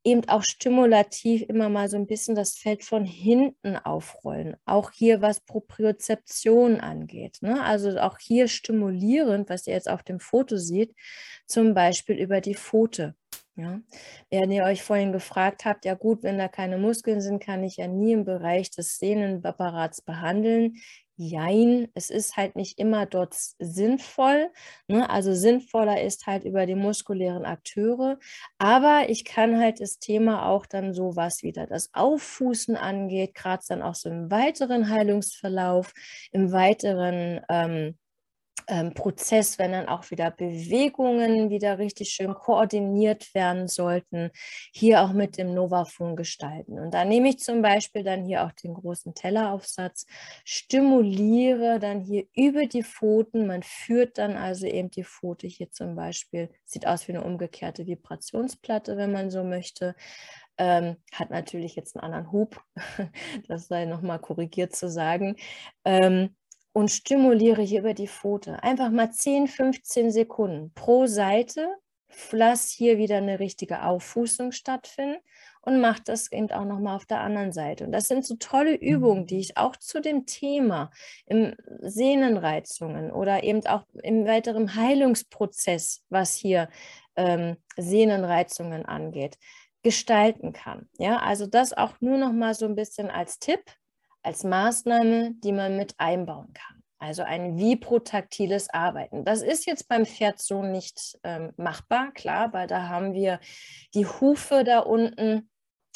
eben 0.04 0.26
auch 0.28 0.42
stimulativ 0.42 1.42
immer 1.42 1.68
mal 1.68 1.88
so 1.88 1.96
ein 1.96 2.06
bisschen 2.06 2.34
das 2.34 2.56
Feld 2.56 2.84
von 2.84 3.04
hinten 3.04 3.76
aufrollen. 3.76 4.56
Auch 4.64 4.90
hier, 4.92 5.20
was 5.20 5.40
Propriozeption 5.40 6.80
angeht. 6.80 7.38
Ne? 7.42 7.62
Also 7.62 7.98
auch 7.98 8.18
hier 8.18 8.48
stimulierend, 8.48 9.50
was 9.50 9.66
ihr 9.66 9.74
jetzt 9.74 9.90
auf 9.90 10.02
dem 10.02 10.20
Foto 10.20 10.56
seht, 10.56 10.94
zum 11.46 11.74
Beispiel 11.74 12.16
über 12.16 12.40
die 12.40 12.54
Pfote. 12.54 13.14
Ja? 13.56 13.80
Wenn 14.30 14.50
ihr 14.50 14.64
euch 14.64 14.82
vorhin 14.82 15.12
gefragt 15.12 15.64
habt, 15.66 15.84
ja 15.84 15.94
gut, 15.94 16.22
wenn 16.22 16.38
da 16.38 16.48
keine 16.48 16.78
Muskeln 16.78 17.20
sind, 17.20 17.42
kann 17.42 17.62
ich 17.62 17.76
ja 17.76 17.86
nie 17.86 18.12
im 18.12 18.24
Bereich 18.24 18.70
des 18.70 18.98
Sehnenapparats 18.98 20.00
behandeln. 20.02 20.76
Jein, 21.22 21.88
es 21.92 22.08
ist 22.08 22.38
halt 22.38 22.56
nicht 22.56 22.78
immer 22.78 23.04
dort 23.04 23.34
sinnvoll. 23.58 24.50
Ne? 24.88 25.10
Also 25.10 25.34
sinnvoller 25.34 26.00
ist 26.00 26.26
halt 26.26 26.44
über 26.44 26.64
die 26.64 26.74
muskulären 26.74 27.44
Akteure. 27.44 28.18
Aber 28.56 29.04
ich 29.10 29.26
kann 29.26 29.60
halt 29.60 29.80
das 29.82 29.98
Thema 29.98 30.46
auch 30.46 30.64
dann 30.64 30.94
so, 30.94 31.16
was 31.16 31.42
wieder 31.42 31.66
das 31.66 31.90
Auffußen 31.92 32.74
angeht, 32.74 33.34
gerade 33.34 33.62
dann 33.68 33.82
auch 33.82 33.96
so 33.96 34.08
im 34.08 34.30
weiteren 34.30 34.88
Heilungsverlauf, 34.88 35.92
im 36.32 36.52
weiteren 36.52 37.42
ähm, 37.50 37.98
ähm, 38.70 38.94
Prozess, 38.94 39.58
wenn 39.58 39.72
dann 39.72 39.88
auch 39.88 40.10
wieder 40.10 40.30
Bewegungen 40.30 41.50
wieder 41.50 41.78
richtig 41.78 42.10
schön 42.10 42.34
koordiniert 42.34 43.34
werden 43.34 43.68
sollten, 43.68 44.30
hier 44.72 45.02
auch 45.02 45.12
mit 45.12 45.36
dem 45.36 45.54
Novafon 45.54 46.16
gestalten. 46.16 46.78
Und 46.78 46.94
da 46.94 47.04
nehme 47.04 47.28
ich 47.28 47.40
zum 47.40 47.62
Beispiel 47.62 48.04
dann 48.04 48.24
hier 48.24 48.44
auch 48.44 48.52
den 48.52 48.74
großen 48.74 49.14
Telleraufsatz, 49.14 50.06
stimuliere 50.44 51.80
dann 51.80 52.00
hier 52.00 52.24
über 52.34 52.66
die 52.66 52.84
Pfoten, 52.84 53.46
man 53.46 53.62
führt 53.62 54.18
dann 54.18 54.36
also 54.36 54.66
eben 54.66 54.90
die 54.90 55.04
Pfote 55.04 55.48
hier 55.48 55.70
zum 55.72 55.96
Beispiel, 55.96 56.48
sieht 56.64 56.86
aus 56.86 57.08
wie 57.08 57.12
eine 57.12 57.24
umgekehrte 57.24 57.86
Vibrationsplatte, 57.86 58.96
wenn 58.96 59.10
man 59.12 59.30
so 59.30 59.42
möchte, 59.42 59.96
ähm, 60.58 60.96
hat 61.12 61.30
natürlich 61.30 61.74
jetzt 61.74 61.96
einen 61.96 62.04
anderen 62.04 62.32
Hub, 62.32 62.62
das 63.48 63.66
sei 63.66 63.86
nochmal 63.86 64.20
korrigiert 64.20 64.76
zu 64.76 64.88
sagen. 64.88 65.36
Ähm, 65.84 66.36
und 66.72 66.90
stimuliere 66.90 67.62
hier 67.62 67.80
über 67.80 67.94
die 67.94 68.08
Pfote. 68.08 68.62
Einfach 68.62 68.90
mal 68.90 69.10
10, 69.10 69.48
15 69.48 70.12
Sekunden 70.12 70.72
pro 70.74 71.06
Seite. 71.06 71.68
Lass 72.32 72.70
hier 72.70 72.98
wieder 72.98 73.18
eine 73.18 73.38
richtige 73.38 73.84
Auffußung 73.84 74.50
stattfinden 74.52 75.18
und 75.62 75.80
mach 75.80 75.98
das 76.00 76.32
eben 76.32 76.50
auch 76.50 76.64
nochmal 76.64 76.96
auf 76.96 77.06
der 77.06 77.20
anderen 77.20 77.52
Seite. 77.52 77.84
Und 77.84 77.92
das 77.92 78.08
sind 78.08 78.24
so 78.24 78.36
tolle 78.36 78.74
Übungen, 78.74 79.26
die 79.26 79.38
ich 79.38 79.56
auch 79.56 79.76
zu 79.76 80.00
dem 80.00 80.26
Thema 80.26 80.90
im 81.26 81.54
Sehnenreizungen 81.80 83.12
oder 83.12 83.44
eben 83.44 83.64
auch 83.66 83.84
im 84.02 84.26
weiteren 84.26 84.74
Heilungsprozess, 84.74 86.02
was 86.08 86.34
hier 86.34 86.68
ähm, 87.16 87.56
Sehnenreizungen 87.76 88.86
angeht, 88.86 89.38
gestalten 89.82 90.52
kann. 90.52 90.88
Ja, 90.98 91.18
also 91.18 91.46
das 91.46 91.72
auch 91.72 92.00
nur 92.00 92.18
noch 92.18 92.32
mal 92.32 92.54
so 92.54 92.66
ein 92.66 92.74
bisschen 92.74 93.10
als 93.10 93.38
Tipp 93.38 93.60
als 94.22 94.44
Maßnahme, 94.44 95.32
die 95.42 95.52
man 95.52 95.76
mit 95.76 95.94
einbauen 95.98 96.52
kann. 96.52 96.82
Also 96.98 97.22
ein 97.22 97.58
vibrotactiles 97.58 98.68
Arbeiten. 98.70 99.24
Das 99.24 99.42
ist 99.42 99.66
jetzt 99.66 99.88
beim 99.88 100.04
Pferd 100.04 100.38
so 100.38 100.62
nicht 100.62 101.18
ähm, 101.24 101.52
machbar, 101.56 102.12
klar, 102.12 102.52
weil 102.52 102.66
da 102.66 102.88
haben 102.88 103.14
wir 103.14 103.40
die 103.94 104.06
Hufe 104.06 104.64
da 104.64 104.80
unten 104.80 105.49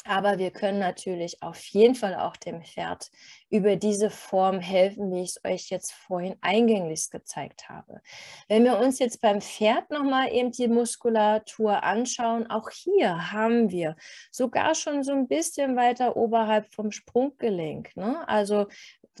aber 0.05 0.37
wir 0.37 0.51
können 0.51 0.79
natürlich 0.79 1.41
auf 1.41 1.63
jeden 1.65 1.95
Fall 1.95 2.15
auch 2.15 2.37
dem 2.37 2.61
Pferd 2.61 3.09
über 3.49 3.75
diese 3.75 4.09
Form 4.09 4.59
helfen, 4.59 5.11
wie 5.11 5.23
ich 5.23 5.37
es 5.37 5.43
euch 5.43 5.69
jetzt 5.69 5.93
vorhin 5.93 6.35
eingänglich 6.41 7.09
gezeigt 7.09 7.69
habe. 7.69 8.01
Wenn 8.47 8.63
wir 8.63 8.77
uns 8.77 8.99
jetzt 8.99 9.21
beim 9.21 9.41
Pferd 9.41 9.89
nochmal 9.89 10.31
eben 10.31 10.51
die 10.51 10.67
Muskulatur 10.67 11.83
anschauen, 11.83 12.49
auch 12.49 12.69
hier 12.69 13.31
haben 13.31 13.71
wir 13.71 13.95
sogar 14.31 14.75
schon 14.75 15.03
so 15.03 15.11
ein 15.11 15.27
bisschen 15.27 15.75
weiter 15.75 16.15
oberhalb 16.15 16.73
vom 16.73 16.91
Sprunggelenk. 16.91 17.95
Ne? 17.95 18.27
Also 18.27 18.67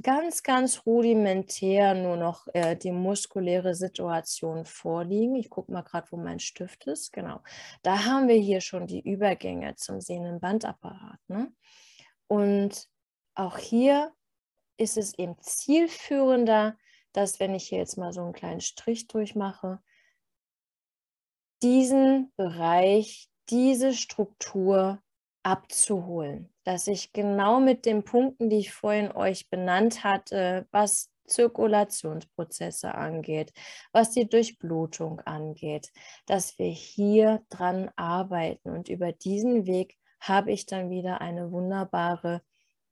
ganz, 0.03 0.43
ganz 0.43 0.85
rudimentär 0.85 1.93
nur 1.93 2.17
noch 2.17 2.47
äh, 2.53 2.75
die 2.75 2.91
muskuläre 2.91 3.75
Situation 3.75 4.65
vorliegen. 4.65 5.35
Ich 5.35 5.49
gucke 5.49 5.71
mal 5.71 5.83
gerade, 5.83 6.07
wo 6.11 6.17
mein 6.17 6.39
Stift 6.39 6.85
ist. 6.87 7.13
Genau. 7.13 7.41
Da 7.81 8.05
haben 8.05 8.27
wir 8.27 8.35
hier 8.35 8.61
schon 8.61 8.87
die 8.87 9.01
Übergänge 9.01 9.75
zum 9.75 10.01
Sehnenbandapparat. 10.01 11.19
Ne? 11.27 11.53
Und 12.27 12.89
auch 13.35 13.57
hier 13.57 14.13
ist 14.77 14.97
es 14.97 15.17
eben 15.17 15.37
zielführender, 15.39 16.77
dass 17.13 17.39
wenn 17.39 17.55
ich 17.55 17.69
hier 17.69 17.79
jetzt 17.79 17.97
mal 17.97 18.11
so 18.11 18.21
einen 18.21 18.33
kleinen 18.33 18.61
Strich 18.61 19.07
durchmache, 19.07 19.81
diesen 21.63 22.33
Bereich, 22.35 23.29
diese 23.49 23.93
Struktur 23.93 25.01
abzuholen, 25.45 26.49
dass 26.63 26.87
ich 26.87 27.13
genau 27.13 27.59
mit 27.59 27.85
den 27.85 28.03
Punkten, 28.03 28.49
die 28.49 28.57
ich 28.57 28.73
vorhin 28.73 29.11
euch 29.11 29.47
benannt 29.49 30.03
hatte, 30.03 30.67
was 30.71 31.11
Zirkulationsprozesse 31.27 32.95
angeht, 32.95 33.53
was 33.91 34.11
die 34.11 34.27
Durchblutung 34.27 35.21
angeht, 35.21 35.91
dass 36.25 36.57
wir 36.57 36.69
hier 36.69 37.43
dran 37.49 37.91
arbeiten 37.95 38.71
und 38.71 38.89
über 38.89 39.11
diesen 39.11 39.67
Weg 39.67 39.97
habe 40.19 40.51
ich 40.51 40.65
dann 40.65 40.89
wieder 40.89 41.21
eine 41.21 41.51
wunderbare 41.51 42.41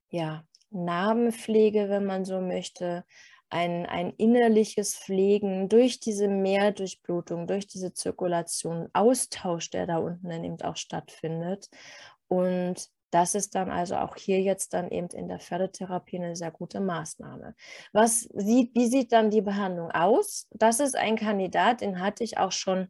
ja, 0.09 0.45
Narbenpflege, 0.69 1.89
wenn 1.89 2.05
man 2.05 2.23
so 2.23 2.39
möchte, 2.39 3.03
ein, 3.53 3.85
ein 3.85 4.11
innerliches 4.17 4.95
Pflegen 4.95 5.69
durch 5.69 5.99
diese 5.99 6.27
Mehrdurchblutung, 6.27 7.45
durch 7.45 7.67
diese 7.67 7.93
Zirkulation, 7.93 8.89
Austausch, 8.93 9.69
der 9.69 9.85
da 9.85 9.97
unten 9.97 10.27
dann 10.29 10.43
eben 10.43 10.59
auch 10.61 10.75
stattfindet. 10.75 11.69
Und 12.33 12.89
das 13.11 13.35
ist 13.35 13.53
dann 13.53 13.69
also 13.69 13.95
auch 13.97 14.15
hier 14.15 14.41
jetzt 14.41 14.73
dann 14.73 14.89
eben 14.89 15.07
in 15.09 15.27
der 15.27 15.39
Pferdetherapie 15.39 16.17
eine 16.17 16.35
sehr 16.35 16.49
gute 16.49 16.79
Maßnahme. 16.79 17.53
Was 17.91 18.21
sieht, 18.21 18.73
wie 18.73 18.87
sieht 18.87 19.11
dann 19.11 19.29
die 19.29 19.41
Behandlung 19.41 19.91
aus? 19.91 20.47
Das 20.49 20.79
ist 20.79 20.97
ein 20.97 21.15
Kandidat, 21.15 21.81
den 21.81 21.99
hatte 21.99 22.23
ich 22.23 22.39
auch 22.39 22.51
schon 22.51 22.87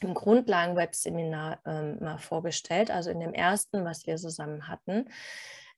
im 0.00 0.14
Grundlagen-Webseminar 0.14 1.60
ähm, 1.64 1.98
mal 2.00 2.18
vorgestellt, 2.18 2.90
also 2.90 3.10
in 3.10 3.20
dem 3.20 3.34
ersten, 3.34 3.84
was 3.84 4.04
wir 4.04 4.16
zusammen 4.16 4.66
hatten. 4.66 5.08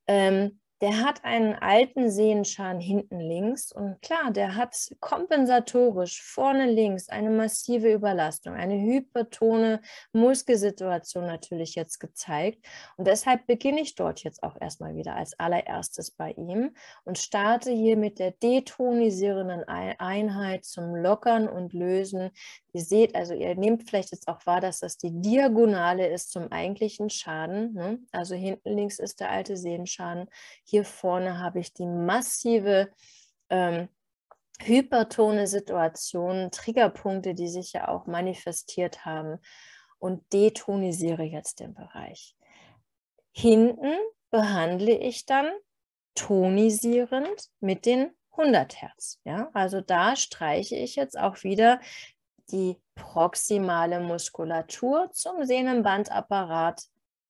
Ähm, 0.06 0.60
der 0.84 1.00
hat 1.02 1.24
einen 1.24 1.54
alten 1.54 2.10
Sehenschan 2.10 2.78
hinten 2.78 3.18
links 3.18 3.72
und 3.72 4.02
klar, 4.02 4.30
der 4.30 4.54
hat 4.54 4.76
kompensatorisch 5.00 6.22
vorne 6.22 6.70
links 6.70 7.08
eine 7.08 7.30
massive 7.30 7.90
Überlastung, 7.90 8.52
eine 8.52 8.74
hypertone 8.74 9.80
Muskelsituation 10.12 11.24
natürlich 11.24 11.74
jetzt 11.74 12.00
gezeigt. 12.00 12.62
Und 12.98 13.06
deshalb 13.06 13.46
beginne 13.46 13.80
ich 13.80 13.94
dort 13.94 14.24
jetzt 14.24 14.42
auch 14.42 14.60
erstmal 14.60 14.94
wieder 14.94 15.16
als 15.16 15.40
allererstes 15.40 16.10
bei 16.10 16.32
ihm 16.32 16.76
und 17.04 17.16
starte 17.16 17.70
hier 17.70 17.96
mit 17.96 18.18
der 18.18 18.32
detonisierenden 18.32 19.64
Einheit 19.66 20.66
zum 20.66 20.94
Lockern 20.94 21.48
und 21.48 21.72
Lösen 21.72 22.30
Ihr 22.74 22.82
seht, 22.82 23.14
also 23.14 23.34
ihr 23.34 23.54
nehmt 23.54 23.88
vielleicht 23.88 24.10
jetzt 24.10 24.26
auch 24.26 24.44
wahr, 24.46 24.60
dass 24.60 24.80
das 24.80 24.98
die 24.98 25.12
Diagonale 25.12 26.08
ist 26.08 26.32
zum 26.32 26.50
eigentlichen 26.50 27.08
Schaden. 27.08 27.72
Ne? 27.72 28.00
Also 28.10 28.34
hinten 28.34 28.68
links 28.68 28.98
ist 28.98 29.20
der 29.20 29.30
alte 29.30 29.56
Sehenschaden. 29.56 30.28
Hier 30.64 30.73
vorne 30.82 31.38
habe 31.38 31.60
ich 31.60 31.72
die 31.72 31.86
massive 31.86 32.90
ähm, 33.50 33.88
hypertone 34.60 35.46
Situation, 35.46 36.50
Triggerpunkte, 36.50 37.34
die 37.34 37.48
sich 37.48 37.72
ja 37.72 37.88
auch 37.88 38.06
manifestiert 38.06 39.04
haben 39.04 39.38
und 39.98 40.32
detonisiere 40.32 41.22
jetzt 41.22 41.60
den 41.60 41.74
Bereich. 41.74 42.36
Hinten 43.30 43.94
behandle 44.30 44.96
ich 44.96 45.26
dann 45.26 45.50
tonisierend 46.14 47.50
mit 47.60 47.86
den 47.86 48.10
100 48.32 48.82
Hertz. 48.82 49.20
Ja? 49.24 49.50
Also 49.52 49.80
da 49.80 50.16
streiche 50.16 50.76
ich 50.76 50.96
jetzt 50.96 51.18
auch 51.18 51.42
wieder 51.42 51.80
die 52.50 52.80
proximale 52.94 54.00
Muskulatur 54.00 55.10
zum 55.12 55.44
Sehnenbandapparat 55.44 56.84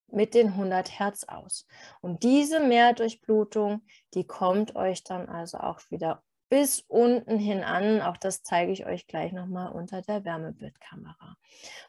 mit 0.09 0.35
den 0.35 0.49
100 0.49 0.99
Hertz 0.99 1.25
aus. 1.25 1.67
Und 2.01 2.23
diese 2.23 2.61
Mehrdurchblutung, 2.61 3.83
die 4.15 4.27
kommt 4.27 4.77
euch 4.77 5.05
dann 5.05 5.29
also 5.29 5.59
auch 5.59 5.81
wieder 5.91 6.23
bis 6.49 6.81
unten 6.81 7.39
hin 7.39 7.65
an. 7.65 8.01
Auch 8.01 8.17
das 8.17 8.43
zeige 8.43 8.71
ich 8.71 8.87
euch 8.87 9.07
gleich 9.07 9.33
nochmal 9.33 9.73
unter 9.73 10.03
der 10.03 10.25
Wärmebildkamera. 10.25 11.37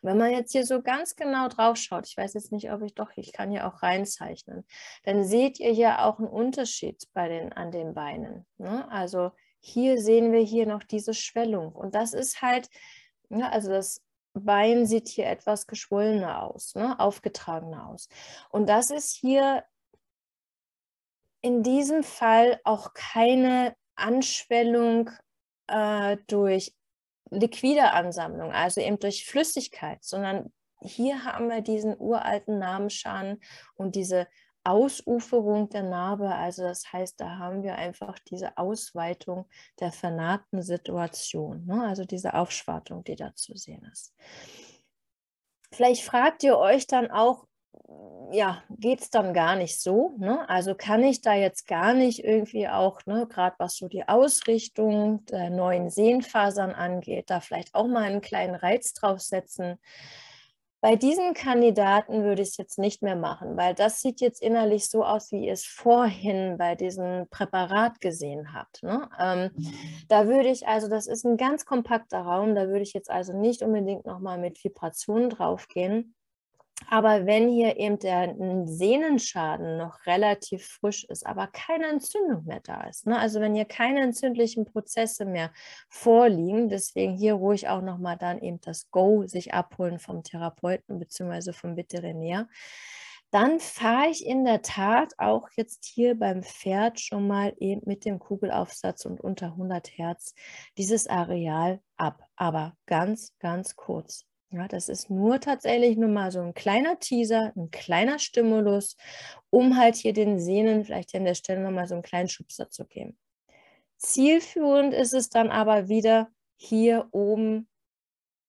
Wenn 0.02 0.18
man 0.18 0.32
jetzt 0.32 0.54
hier 0.54 0.66
so 0.66 0.82
ganz 0.82 1.16
genau 1.16 1.50
drauf 1.50 1.78
schaut, 1.78 2.08
ich 2.08 2.18
weiß 2.18 2.34
jetzt 2.34 2.52
nicht, 2.52 2.72
ob 2.72 2.82
ich 2.82 2.96
doch, 2.96 3.12
ich 3.16 3.32
kann 3.32 3.52
hier 3.52 3.68
auch 3.68 3.84
reinzeichnen, 3.84 4.66
dann 5.04 5.24
seht 5.24 5.60
ihr 5.60 5.72
hier 5.72 6.06
auch 6.06 6.18
einen 6.20 6.28
Unterschied 6.28 7.04
bei 7.14 7.28
den, 7.28 7.54
an 7.54 7.72
den 7.72 7.94
Beinen. 7.94 8.46
Ne? 8.58 8.90
Also 8.90 9.32
hier 9.60 10.00
sehen 10.00 10.32
wir 10.32 10.42
hier 10.42 10.66
noch 10.66 10.84
diese 10.84 11.14
Schwellung. 11.14 11.72
Und 11.72 11.94
das 11.94 12.14
ist 12.14 12.42
halt 12.42 12.70
ja, 13.30 13.50
also 13.50 13.70
das 13.70 14.02
Bein 14.36 14.86
sieht 14.86 15.08
hier 15.08 15.28
etwas 15.28 15.66
geschwollener 15.66 16.44
aus, 16.44 16.76
ne? 16.76 17.00
aufgetragener 17.00 17.88
aus. 17.88 18.10
Und 18.50 18.68
das 18.68 18.92
ist 18.92 19.16
hier 19.16 19.64
in 21.42 21.64
diesem 21.64 22.04
Fall 22.04 22.60
auch 22.64 22.94
keine 22.94 23.76
Anschwellung 23.96 25.10
äh, 25.68 26.18
durch 26.28 26.74
liquide 27.30 27.92
Ansammlung, 27.92 28.52
also 28.52 28.82
eben 28.82 29.00
durch 29.00 29.26
Flüssigkeit, 29.26 30.04
sondern 30.04 30.52
hier 30.82 31.24
haben 31.24 31.50
wir 31.50 31.62
diesen 31.62 31.98
uralten 31.98 32.60
Namenschan 32.60 33.40
und 33.76 33.96
diese 33.96 34.28
Ausuferung 34.66 35.70
der 35.70 35.84
Narbe. 35.84 36.34
Also 36.34 36.64
das 36.64 36.92
heißt, 36.92 37.20
da 37.20 37.38
haben 37.38 37.64
wir 37.64 37.76
einfach 37.76 38.20
diese 38.20 38.58
Ausweitung 38.58 39.46
der 39.80 39.92
vernarbten 39.92 40.62
Situation, 40.62 41.66
ne? 41.66 41.84
also 41.84 42.06
diese 42.06 42.34
Aufschwartung, 42.34 43.04
die 43.04 43.16
da 43.16 43.34
zu 43.36 43.56
sehen 43.56 43.88
ist. 43.92 44.14
Vielleicht 45.72 46.04
fragt 46.04 46.44
ihr 46.44 46.58
euch 46.58 46.88
dann 46.88 47.12
auch, 47.12 47.48
ja, 48.32 48.64
geht 48.70 49.02
es 49.02 49.10
dann 49.10 49.34
gar 49.34 49.56
nicht 49.56 49.80
so? 49.80 50.16
Ne? 50.18 50.48
Also 50.50 50.76
kann 50.76 51.04
ich 51.04 51.22
da 51.22 51.34
jetzt 51.34 51.68
gar 51.68 51.94
nicht 51.94 52.24
irgendwie 52.24 52.68
auch, 52.68 53.06
ne, 53.06 53.28
gerade 53.28 53.56
was 53.60 53.76
so 53.76 53.88
die 53.88 54.08
Ausrichtung 54.08 55.26
der 55.26 55.50
neuen 55.50 55.90
Sehnfasern 55.90 56.72
angeht, 56.72 57.30
da 57.30 57.40
vielleicht 57.40 57.76
auch 57.76 57.88
mal 57.88 58.04
einen 58.04 58.22
kleinen 58.22 58.56
Reiz 58.56 58.94
draufsetzen? 58.94 59.78
Bei 60.82 60.96
diesen 60.96 61.34
Kandidaten 61.34 62.24
würde 62.24 62.42
ich 62.42 62.50
es 62.50 62.58
jetzt 62.58 62.78
nicht 62.78 63.02
mehr 63.02 63.16
machen, 63.16 63.58
weil 63.58 63.74
das 63.74 64.02
sieht 64.02 64.22
jetzt 64.22 64.42
innerlich 64.42 64.90
so 64.90 65.04
aus, 65.04 65.32
wie 65.32 65.46
ihr 65.46 65.54
es 65.54 65.66
vorhin 65.66 66.58
bei 66.58 66.76
diesem 66.76 67.28
Präparat 67.30 68.02
gesehen 68.02 68.54
habt. 68.54 68.84
Ne? 68.84 69.10
Ähm, 69.20 69.52
da 70.08 70.28
würde 70.28 70.50
ich 70.50 70.68
also, 70.68 70.88
das 70.88 71.08
ist 71.08 71.26
ein 71.26 71.38
ganz 71.38 71.66
kompakter 71.66 72.20
Raum, 72.20 72.56
da 72.56 72.68
würde 72.68 72.82
ich 72.82 72.94
jetzt 72.94 73.10
also 73.10 73.34
nicht 73.34 73.62
unbedingt 73.62 74.06
nochmal 74.06 74.38
mit 74.38 74.64
Vibrationen 74.64 75.30
draufgehen. 75.30 76.15
Aber 76.90 77.26
wenn 77.26 77.50
hier 77.50 77.78
eben 77.78 77.98
der 78.00 78.36
Sehnenschaden 78.66 79.78
noch 79.78 80.06
relativ 80.06 80.66
frisch 80.68 81.06
ist, 81.06 81.26
aber 81.26 81.48
keine 81.48 81.88
Entzündung 81.88 82.46
mehr 82.46 82.60
da 82.60 82.84
ist, 82.84 83.08
ne? 83.08 83.18
also 83.18 83.40
wenn 83.40 83.56
hier 83.56 83.66
keine 83.66 84.02
entzündlichen 84.02 84.66
Prozesse 84.66 85.26
mehr 85.26 85.52
vorliegen, 85.90 86.70
deswegen 86.70 87.16
hier 87.16 87.36
ruhig 87.36 87.70
auch 87.70 87.82
nochmal 87.82 88.18
dann 88.18 88.40
eben 88.40 88.60
das 88.62 88.92
Go 88.92 89.26
sich 89.26 89.54
abholen 89.54 90.00
vom 90.00 90.24
Therapeuten 90.24 91.00
bzw. 91.00 91.54
vom 91.54 91.76
Veterinär, 91.76 92.48
dann 93.32 93.60
fahre 93.60 94.10
ich 94.10 94.26
in 94.26 94.46
der 94.46 94.62
Tat 94.62 95.14
auch 95.18 95.50
jetzt 95.56 95.86
hier 95.86 96.18
beim 96.18 96.44
Pferd 96.44 97.00
schon 97.00 97.28
mal 97.28 97.54
eben 97.60 97.82
mit 97.86 98.06
dem 98.06 98.20
Kugelaufsatz 98.20 99.06
und 99.06 99.20
unter 99.20 99.48
100 99.48 99.98
Hertz 99.98 100.36
dieses 100.78 101.08
Areal 101.08 101.82
ab, 101.98 102.22
aber 102.36 102.78
ganz, 102.86 103.34
ganz 103.40 103.76
kurz. 103.76 104.26
Ja, 104.56 104.70
das 104.70 104.88
ist 104.88 105.10
nur 105.10 105.42
tatsächlich 105.42 105.98
nur 105.98 106.08
mal 106.08 106.32
so 106.32 106.40
ein 106.40 106.54
kleiner 106.54 106.98
Teaser, 106.98 107.52
ein 107.58 107.72
kleiner 107.72 108.20
Stimulus, 108.20 108.96
um 109.50 109.76
halt 109.78 109.96
hier 109.98 110.14
den 110.14 110.40
Sehnen 110.40 110.86
vielleicht 110.86 111.14
an 111.14 111.26
der 111.26 111.36
Stelle 111.36 111.62
nochmal 111.62 111.88
so 111.88 111.96
einen 111.96 112.04
kleinen 112.04 112.30
Schubser 112.30 112.70
zu 112.70 112.86
geben. 112.86 113.18
Zielführend 113.98 114.94
ist 114.94 115.14
es 115.14 115.30
dann 115.30 115.50
aber 115.50 115.90
wieder 115.90 116.30
hier 116.58 117.10
oben 117.12 117.68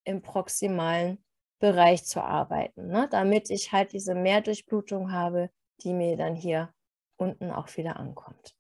im 0.05 0.23
proximalen 0.23 1.25
Bereich 1.59 2.05
zu 2.05 2.23
arbeiten, 2.23 2.89
ne? 2.89 3.09
damit 3.11 3.51
ich 3.51 3.73
halt 3.73 3.93
diese 3.93 4.15
Mehrdurchblutung 4.15 5.13
habe, 5.13 5.51
die 5.83 5.93
mir 5.93 6.17
dann 6.17 6.37
hier 6.37 6.73
unten 7.17 7.51
auch 7.51 7.77
wieder 7.77 7.97
ankommt. 7.97 8.56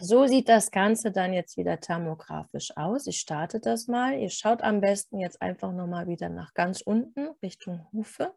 So 0.00 0.26
sieht 0.26 0.48
das 0.48 0.72
Ganze 0.72 1.12
dann 1.12 1.32
jetzt 1.32 1.56
wieder 1.56 1.78
thermografisch 1.78 2.76
aus. 2.76 3.06
Ich 3.06 3.20
starte 3.20 3.60
das 3.60 3.86
mal. 3.86 4.18
Ihr 4.18 4.30
schaut 4.30 4.62
am 4.62 4.80
besten 4.80 5.20
jetzt 5.20 5.40
einfach 5.40 5.72
nochmal 5.72 6.08
wieder 6.08 6.28
nach 6.28 6.52
ganz 6.52 6.80
unten, 6.80 7.28
Richtung 7.42 7.86
Hufe, 7.92 8.34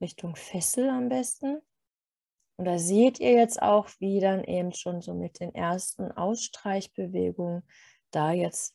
Richtung 0.00 0.34
Fessel 0.34 0.88
am 0.88 1.10
besten. 1.10 1.60
Und 2.56 2.64
da 2.64 2.78
seht 2.78 3.20
ihr 3.20 3.32
jetzt 3.32 3.60
auch, 3.60 3.88
wie 3.98 4.20
dann 4.20 4.42
eben 4.44 4.72
schon 4.72 5.02
so 5.02 5.14
mit 5.14 5.38
den 5.38 5.54
ersten 5.54 6.10
Ausstreichbewegungen 6.12 7.62
da 8.10 8.32
jetzt 8.32 8.74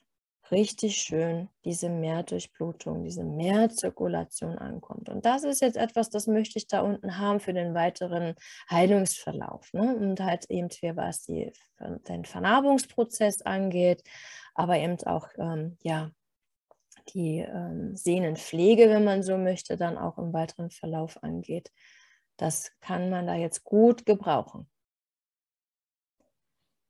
richtig 0.51 0.97
schön 0.97 1.49
diese 1.65 1.89
Mehrdurchblutung, 1.89 3.03
diese 3.03 3.23
Mehrzirkulation 3.23 4.57
ankommt. 4.57 5.09
Und 5.09 5.25
das 5.25 5.43
ist 5.43 5.61
jetzt 5.61 5.77
etwas, 5.77 6.09
das 6.09 6.27
möchte 6.27 6.57
ich 6.57 6.67
da 6.67 6.81
unten 6.81 7.17
haben 7.17 7.39
für 7.39 7.53
den 7.53 7.73
weiteren 7.73 8.35
Heilungsverlauf. 8.69 9.71
Ne? 9.73 9.95
Und 9.95 10.19
halt 10.19 10.49
eben 10.49 10.69
was 10.95 11.23
die, 11.23 11.51
den 12.07 12.25
Vernarbungsprozess 12.25 13.41
angeht, 13.41 14.03
aber 14.53 14.77
eben 14.77 14.97
auch 15.05 15.27
ähm, 15.37 15.77
ja, 15.83 16.11
die 17.13 17.39
ähm, 17.39 17.95
Sehnenpflege, 17.95 18.89
wenn 18.89 19.03
man 19.03 19.23
so 19.23 19.37
möchte, 19.37 19.77
dann 19.77 19.97
auch 19.97 20.17
im 20.17 20.33
weiteren 20.33 20.71
Verlauf 20.71 21.21
angeht. 21.23 21.71
Das 22.37 22.71
kann 22.81 23.09
man 23.09 23.27
da 23.27 23.35
jetzt 23.35 23.63
gut 23.63 24.05
gebrauchen. 24.05 24.69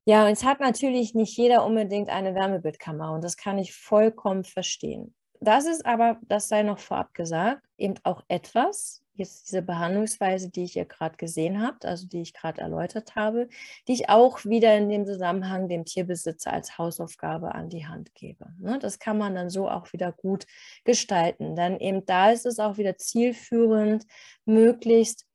Ja, 0.07 0.25
und 0.25 0.31
es 0.31 0.45
hat 0.45 0.61
natürlich 0.61 1.15
nicht 1.15 1.35
jeder 1.35 1.65
unbedingt 1.65 2.07
eine 2.07 2.33
Wärmebildkamera 2.33 3.13
und 3.13 3.21
das 3.25 3.35
kann 3.35 3.57
ich 3.57 3.73
vollkommen 3.73 4.45
verstehen. 4.45 5.13
Das 5.41 5.65
ist 5.65 5.85
aber, 5.85 6.17
das 6.21 6.47
sei 6.47 6.63
noch 6.63 6.79
vorab 6.79 7.13
gesagt, 7.13 7.61
eben 7.77 7.95
auch 8.03 8.23
etwas, 8.29 9.03
jetzt 9.15 9.49
diese 9.49 9.61
Behandlungsweise, 9.61 10.49
die 10.49 10.63
ich 10.63 10.73
hier 10.73 10.85
gerade 10.85 11.17
gesehen 11.17 11.61
habt, 11.61 11.85
also 11.85 12.07
die 12.07 12.21
ich 12.21 12.33
gerade 12.33 12.61
erläutert 12.61 13.15
habe, 13.15 13.49
die 13.89 13.91
ich 13.95 14.07
auch 14.07 14.45
wieder 14.45 14.77
in 14.77 14.87
dem 14.87 15.05
Zusammenhang 15.05 15.67
dem 15.67 15.83
Tierbesitzer 15.83 16.53
als 16.53 16.77
Hausaufgabe 16.77 17.53
an 17.53 17.67
die 17.67 17.85
Hand 17.85 18.15
gebe. 18.15 18.47
Ne, 18.59 18.79
das 18.79 18.99
kann 18.99 19.17
man 19.17 19.35
dann 19.35 19.49
so 19.49 19.69
auch 19.69 19.91
wieder 19.91 20.13
gut 20.13 20.45
gestalten. 20.85 21.57
Denn 21.57 21.81
eben 21.81 22.05
da 22.05 22.31
ist 22.31 22.45
es 22.45 22.59
auch 22.59 22.77
wieder 22.77 22.95
zielführend, 22.95 24.05
möglichst 24.45 25.25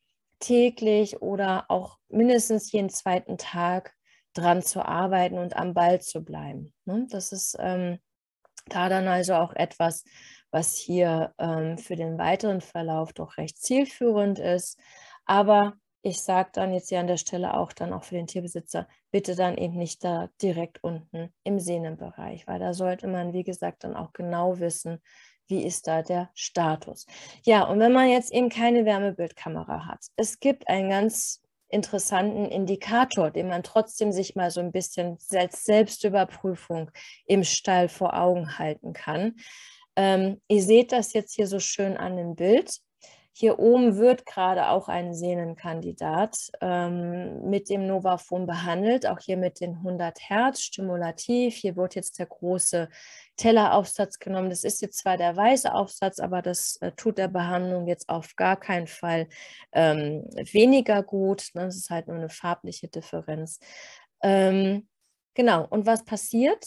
täglich 0.41 1.21
oder 1.21 1.67
auch 1.69 1.99
mindestens 2.09 2.73
jeden 2.73 2.89
zweiten 2.89 3.37
Tag 3.37 3.95
dran 4.35 4.63
zu 4.63 4.85
arbeiten 4.85 5.39
und 5.39 5.57
am 5.57 5.75
Ball 5.75 6.01
zu 6.01 6.25
bleiben. 6.25 6.73
Ne? 6.85 7.07
Das 7.11 7.33
ist 7.33 7.57
ähm, 7.59 7.99
da 8.67 8.89
dann 8.89 9.09
also 9.09 9.35
auch 9.35 9.55
etwas, 9.55 10.05
was 10.51 10.77
hier 10.77 11.35
ähm, 11.39 11.79
für 11.79 11.97
den 11.97 12.19
weiteren 12.19 12.61
Verlauf 12.61 13.13
doch 13.13 13.37
recht 13.37 13.59
zielführend 13.59 14.39
ist. 14.39 14.79
Aber 15.25 15.75
ich 16.03 16.21
sage 16.21 16.51
dann 16.53 16.75
jetzt 16.75 16.89
hier 16.89 17.01
an 17.01 17.07
der 17.07 17.17
Stelle 17.17 17.55
auch 17.55 17.73
dann 17.73 17.93
auch 17.93 18.05
für 18.05 18.17
den 18.17 18.27
Tierbesitzer, 18.27 18.89
bitte 19.11 19.37
dann 19.37 19.57
eben 19.57 19.77
nicht 19.77 20.03
da 20.03 20.29
direkt 20.43 20.83
unten 20.83 21.33
im 21.45 21.61
Sehnenbereich, 21.61 22.47
weil 22.47 22.59
da 22.59 22.75
sollte 22.75 23.07
man, 23.07 23.33
wie 23.33 23.45
gesagt, 23.45 23.85
dann 23.85 23.95
auch 23.95 24.13
genau 24.13 24.59
wissen, 24.59 25.01
wie 25.47 25.65
ist 25.65 25.87
da 25.87 26.03
der 26.03 26.31
Status. 26.35 27.07
Ja, 27.45 27.65
und 27.65 27.79
wenn 27.79 27.93
man 27.93 28.09
jetzt 28.09 28.33
eben 28.33 28.49
keine 28.49 28.85
Wärmebildkamera 28.85 29.87
hat, 29.87 30.01
es 30.17 30.41
gibt 30.41 30.69
ein 30.69 30.89
ganz 30.89 31.42
interessanten 31.73 32.47
Indikator, 32.47 33.31
den 33.31 33.49
man 33.49 33.63
trotzdem 33.63 34.13
sich 34.13 34.37
mal 34.37 34.51
so 34.51 34.61
ein 34.61 34.73
bisschen 34.73 35.19
als 35.33 35.65
Selbstüberprüfung 35.65 36.91
im 37.27 37.45
Stall 37.45 37.89
vor 37.89 38.17
Augen 38.17 38.59
halten 38.59 38.93
kann. 38.93 39.37
Ähm, 39.97 40.41
ihr 40.49 40.63
seht 40.63 40.93
das 40.93 41.13
jetzt 41.13 41.35
hier 41.35 41.47
so 41.47 41.59
schön 41.59 41.97
an 41.97 42.17
dem 42.17 42.35
Bild. 42.35 42.79
Hier 43.35 43.59
oben 43.59 43.97
wird 43.97 44.27
gerade 44.27 44.69
auch 44.69 44.89
ein 44.89 45.15
Sehnenkandidat 45.15 46.51
ähm, 46.61 47.49
mit 47.49 47.71
dem 47.71 47.87
Novafon 47.87 48.47
behandelt, 48.47 49.07
auch 49.07 49.21
hier 49.21 49.39
mit 49.39 49.61
den 49.61 49.77
100 49.77 50.19
Hertz 50.29 50.61
stimulativ. 50.61 51.55
Hier 51.55 51.75
wird 51.77 51.95
jetzt 51.95 52.19
der 52.19 52.27
große 52.27 52.91
Telleraufsatz 53.37 54.19
genommen. 54.19 54.51
Das 54.51 54.65
ist 54.65 54.83
jetzt 54.83 54.99
zwar 54.99 55.17
der 55.17 55.35
weiße 55.35 55.73
Aufsatz, 55.73 56.19
aber 56.19 56.43
das 56.43 56.77
äh, 56.83 56.93
tut 56.93 57.17
der 57.17 57.29
Behandlung 57.29 57.87
jetzt 57.87 58.11
auf 58.11 58.37
gar 58.37 58.61
keinen 58.61 58.87
Fall 58.87 59.29
ähm, 59.73 60.25
weniger 60.53 61.03
gut. 61.03 61.49
Ne? 61.55 61.65
Das 61.65 61.77
ist 61.77 61.89
halt 61.89 62.09
nur 62.09 62.17
eine 62.17 62.29
farbliche 62.29 62.89
Differenz. 62.89 63.61
Ähm, 64.23 64.89
genau, 65.33 65.67
und 65.69 65.87
was 65.87 66.05
passiert? 66.05 66.67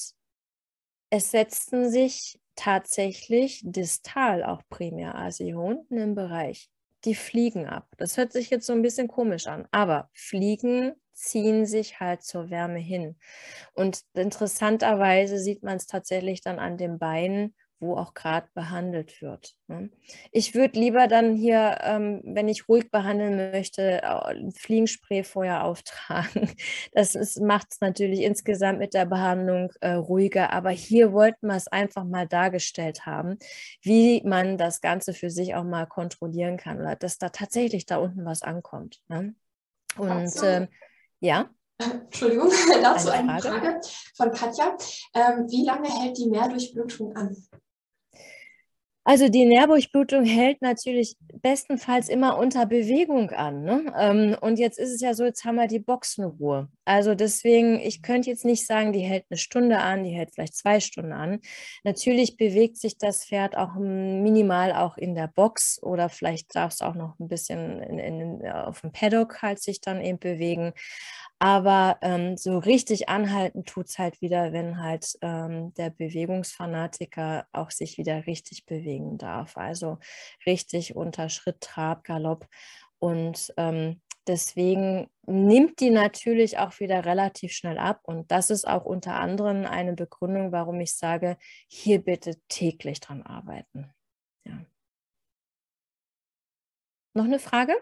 Es 1.11 1.29
setzten 1.29 1.91
sich 1.91 2.39
tatsächlich 2.55 3.61
distal 3.63 4.43
auch 4.43 4.61
primär, 4.69 5.15
also 5.15 5.43
hier 5.43 5.59
unten 5.59 5.97
im 5.97 6.15
Bereich, 6.15 6.69
die 7.05 7.15
fliegen 7.15 7.67
ab. 7.67 7.87
Das 7.97 8.17
hört 8.17 8.31
sich 8.33 8.49
jetzt 8.49 8.65
so 8.65 8.73
ein 8.73 8.81
bisschen 8.81 9.07
komisch 9.07 9.47
an, 9.47 9.67
aber 9.71 10.09
Fliegen 10.13 10.93
ziehen 11.13 11.65
sich 11.65 11.99
halt 11.99 12.23
zur 12.23 12.49
Wärme 12.49 12.79
hin. 12.79 13.17
Und 13.73 14.01
interessanterweise 14.13 15.39
sieht 15.39 15.63
man 15.63 15.77
es 15.77 15.87
tatsächlich 15.87 16.41
dann 16.41 16.59
an 16.59 16.77
den 16.77 16.99
Beinen 16.99 17.55
wo 17.79 17.97
auch 17.97 18.13
gerade 18.13 18.47
behandelt 18.53 19.21
wird. 19.21 19.55
Ne? 19.67 19.89
Ich 20.31 20.55
würde 20.55 20.79
lieber 20.79 21.07
dann 21.07 21.35
hier, 21.35 21.77
ähm, 21.81 22.21
wenn 22.23 22.47
ich 22.47 22.69
ruhig 22.69 22.89
behandeln 22.89 23.51
möchte, 23.51 24.03
ein 24.03 24.51
Fliegenspray 24.51 25.23
vorher 25.23 25.63
auftragen. 25.63 26.51
Das 26.93 27.37
macht 27.39 27.67
es 27.71 27.81
natürlich 27.81 28.21
insgesamt 28.21 28.79
mit 28.79 28.93
der 28.93 29.05
Behandlung 29.05 29.71
äh, 29.81 29.91
ruhiger, 29.91 30.53
aber 30.53 30.69
hier 30.69 31.11
wollten 31.11 31.47
wir 31.47 31.55
es 31.55 31.67
einfach 31.67 32.05
mal 32.05 32.27
dargestellt 32.27 33.05
haben, 33.05 33.37
wie 33.81 34.21
man 34.23 34.57
das 34.57 34.81
Ganze 34.81 35.13
für 35.13 35.29
sich 35.29 35.55
auch 35.55 35.63
mal 35.63 35.85
kontrollieren 35.85 36.57
kann 36.57 36.79
oder 36.79 36.95
dass 36.95 37.17
da 37.17 37.29
tatsächlich 37.29 37.85
da 37.85 37.97
unten 37.97 38.25
was 38.25 38.43
ankommt. 38.43 39.01
Ne? 39.07 39.35
Und 39.97 40.31
ähm, 40.43 40.67
ja. 41.19 41.49
Entschuldigung, 41.77 42.49
dazu 42.81 43.09
eine 43.09 43.39
Frage, 43.39 43.59
Frage 43.59 43.81
von 44.15 44.31
Katja. 44.31 44.77
Ähm, 45.13 45.47
wie 45.49 45.65
lange 45.65 45.89
hält 45.89 46.17
die 46.17 46.29
Mehrdurchblutung 46.29 47.15
an? 47.15 47.35
Also 49.07 49.29
die 49.29 49.45
Nährdurchblutung 49.45 50.25
hält 50.25 50.63
natürlich 50.63 51.15
bestenfalls 51.31 52.09
immer 52.09 52.39
unter 52.39 52.65
Bewegung 52.65 53.29
an. 53.29 53.63
Ne? 53.63 53.93
Ähm, 53.95 54.35
und 54.41 54.57
jetzt 54.57 54.79
ist 54.79 54.89
es 54.91 54.99
ja 54.99 55.13
so, 55.13 55.23
jetzt 55.25 55.45
haben 55.45 55.57
wir 55.57 55.67
die 55.67 55.77
Boxenruhe. 55.77 56.69
Also 56.85 57.13
deswegen, 57.13 57.79
ich 57.79 58.01
könnte 58.01 58.31
jetzt 58.31 58.45
nicht 58.45 58.65
sagen, 58.65 58.93
die 58.93 59.01
hält 59.01 59.25
eine 59.29 59.37
Stunde 59.37 59.77
an, 59.77 60.03
die 60.03 60.09
hält 60.09 60.31
vielleicht 60.33 60.55
zwei 60.55 60.79
Stunden 60.79 61.13
an. 61.13 61.39
Natürlich 61.83 62.35
bewegt 62.35 62.77
sich 62.77 62.97
das 62.97 63.25
Pferd 63.25 63.55
auch 63.55 63.75
minimal 63.75 64.73
auch 64.73 64.97
in 64.97 65.13
der 65.13 65.27
Box 65.27 65.81
oder 65.83 66.09
vielleicht 66.09 66.55
darf 66.55 66.73
es 66.73 66.81
auch 66.81 66.95
noch 66.95 67.19
ein 67.19 67.27
bisschen 67.27 67.83
in, 67.83 67.99
in, 67.99 68.47
auf 68.49 68.81
dem 68.81 68.91
Paddock 68.91 69.43
halt 69.43 69.61
sich 69.61 69.81
dann 69.81 70.01
eben 70.01 70.17
bewegen. 70.17 70.73
Aber 71.39 71.97
ähm, 72.01 72.37
so 72.37 72.57
richtig 72.57 73.09
anhalten 73.09 73.65
tut 73.65 73.87
es 73.87 73.99
halt 73.99 74.21
wieder, 74.21 74.53
wenn 74.53 74.81
halt 74.81 75.17
ähm, 75.21 75.73
der 75.73 75.89
Bewegungsfanatiker 75.89 77.45
auch 77.51 77.71
sich 77.71 77.97
wieder 77.97 78.25
richtig 78.25 78.65
bewegen 78.65 79.17
darf. 79.17 79.57
Also 79.57 79.99
richtig 80.45 80.95
unter 80.95 81.29
Schritt, 81.29 81.59
Trab, 81.61 82.05
Galopp. 82.05 82.47
Und 82.99 83.53
ähm, 83.57 84.01
deswegen 84.27 85.09
nimmt 85.27 85.79
die 85.81 85.89
natürlich 85.89 86.57
auch 86.57 86.79
wieder 86.79 87.05
relativ 87.05 87.51
schnell 87.51 87.77
ab. 87.77 87.99
Und 88.03 88.31
das 88.31 88.49
ist 88.49 88.65
auch 88.67 88.85
unter 88.85 89.15
anderem 89.15 89.65
eine 89.65 89.93
Begründung, 89.93 90.51
warum 90.53 90.79
ich 90.79 90.95
sage, 90.95 91.37
hier 91.67 92.01
bitte 92.01 92.39
täglich 92.47 93.01
dran 93.01 93.23
arbeiten. 93.23 93.91
Ja. 94.45 94.65
Noch 97.13 97.25
eine 97.25 97.39
Frage? 97.39 97.75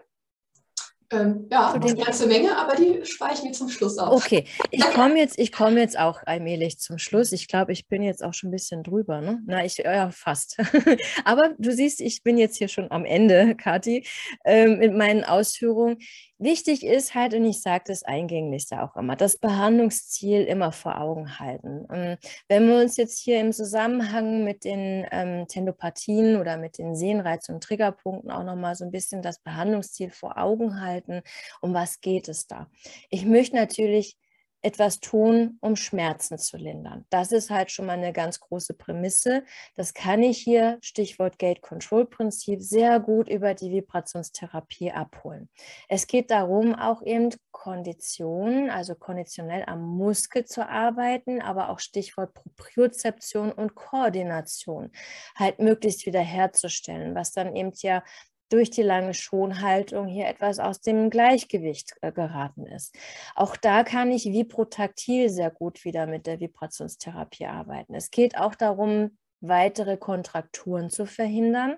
Ähm, 1.14 1.46
ja, 1.50 1.72
eine 1.72 1.94
ganze 1.94 2.26
Menge, 2.26 2.56
aber 2.56 2.74
die 2.74 3.04
spare 3.04 3.34
ich 3.34 3.42
mir 3.42 3.52
zum 3.52 3.68
Schluss 3.68 3.98
auf. 3.98 4.24
Okay, 4.24 4.44
ich 4.70 4.82
komme 4.92 5.18
jetzt, 5.18 5.38
komm 5.52 5.76
jetzt 5.76 5.98
auch 5.98 6.22
allmählich 6.26 6.78
zum 6.78 6.98
Schluss. 6.98 7.32
Ich 7.32 7.48
glaube, 7.48 7.72
ich 7.72 7.86
bin 7.86 8.02
jetzt 8.02 8.24
auch 8.24 8.34
schon 8.34 8.48
ein 8.48 8.52
bisschen 8.52 8.82
drüber. 8.82 9.20
Ne? 9.20 9.40
Na, 9.46 9.64
ich, 9.64 9.76
ja, 9.78 10.10
fast. 10.10 10.56
aber 11.24 11.54
du 11.58 11.72
siehst, 11.72 12.00
ich 12.00 12.22
bin 12.22 12.38
jetzt 12.38 12.56
hier 12.56 12.68
schon 12.68 12.90
am 12.90 13.04
Ende, 13.04 13.54
Kathi, 13.54 14.06
ähm, 14.44 14.78
mit 14.78 14.94
meinen 14.94 15.24
Ausführungen. 15.24 15.98
Wichtig 16.44 16.84
ist 16.84 17.14
halt, 17.14 17.32
und 17.32 17.46
ich 17.46 17.62
sage 17.62 17.84
das 17.86 18.02
eingänglichste 18.02 18.82
auch 18.82 18.96
immer, 18.96 19.16
das 19.16 19.38
Behandlungsziel 19.38 20.42
immer 20.42 20.72
vor 20.72 21.00
Augen 21.00 21.38
halten. 21.38 21.86
Ähm, 21.90 22.18
wenn 22.48 22.68
wir 22.68 22.82
uns 22.82 22.98
jetzt 22.98 23.18
hier 23.18 23.40
im 23.40 23.50
Zusammenhang 23.50 24.44
mit 24.44 24.64
den 24.64 25.06
ähm, 25.10 25.46
Tendopathien 25.48 26.36
oder 26.38 26.58
mit 26.58 26.76
den 26.76 26.96
Sehnreiz- 26.96 27.48
und 27.48 27.64
Triggerpunkten 27.64 28.30
auch 28.30 28.44
nochmal 28.44 28.74
so 28.74 28.84
ein 28.84 28.90
bisschen 28.90 29.22
das 29.22 29.38
Behandlungsziel 29.38 30.10
vor 30.10 30.36
Augen 30.36 30.82
halten, 30.82 31.22
um 31.62 31.72
was 31.72 32.02
geht 32.02 32.28
es 32.28 32.46
da? 32.46 32.68
Ich 33.08 33.24
möchte 33.24 33.56
natürlich 33.56 34.18
etwas 34.64 35.00
tun, 35.00 35.58
um 35.60 35.76
Schmerzen 35.76 36.38
zu 36.38 36.56
lindern. 36.56 37.04
Das 37.10 37.32
ist 37.32 37.50
halt 37.50 37.70
schon 37.70 37.84
mal 37.84 37.98
eine 37.98 38.14
ganz 38.14 38.40
große 38.40 38.72
Prämisse. 38.72 39.44
Das 39.74 39.92
kann 39.92 40.22
ich 40.22 40.38
hier, 40.38 40.78
Stichwort 40.80 41.38
Gate-Control-Prinzip, 41.38 42.62
sehr 42.62 42.98
gut 42.98 43.28
über 43.28 43.52
die 43.52 43.70
Vibrationstherapie 43.70 44.90
abholen. 44.90 45.50
Es 45.88 46.06
geht 46.06 46.30
darum, 46.30 46.74
auch 46.74 47.02
eben 47.02 47.28
Konditionen, 47.52 48.70
also 48.70 48.94
konditionell 48.94 49.64
am 49.66 49.82
Muskel 49.82 50.46
zu 50.46 50.66
arbeiten, 50.66 51.42
aber 51.42 51.68
auch 51.68 51.78
Stichwort 51.78 52.32
Propriozeption 52.32 53.52
und 53.52 53.74
Koordination 53.74 54.90
halt 55.36 55.58
möglichst 55.58 56.06
wiederherzustellen, 56.06 57.14
was 57.14 57.32
dann 57.32 57.54
eben 57.54 57.72
ja 57.76 58.02
durch 58.48 58.70
die 58.70 58.82
lange 58.82 59.14
Schonhaltung 59.14 60.06
hier 60.06 60.26
etwas 60.26 60.58
aus 60.58 60.80
dem 60.80 61.10
Gleichgewicht 61.10 61.94
äh, 62.02 62.12
geraten 62.12 62.66
ist. 62.66 62.94
Auch 63.34 63.56
da 63.56 63.84
kann 63.84 64.10
ich 64.10 64.26
viprotaktil 64.26 65.28
sehr 65.28 65.50
gut 65.50 65.84
wieder 65.84 66.06
mit 66.06 66.26
der 66.26 66.40
Vibrationstherapie 66.40 67.46
arbeiten. 67.46 67.94
Es 67.94 68.10
geht 68.10 68.38
auch 68.38 68.54
darum, 68.54 69.16
weitere 69.40 69.96
Kontrakturen 69.96 70.90
zu 70.90 71.06
verhindern. 71.06 71.76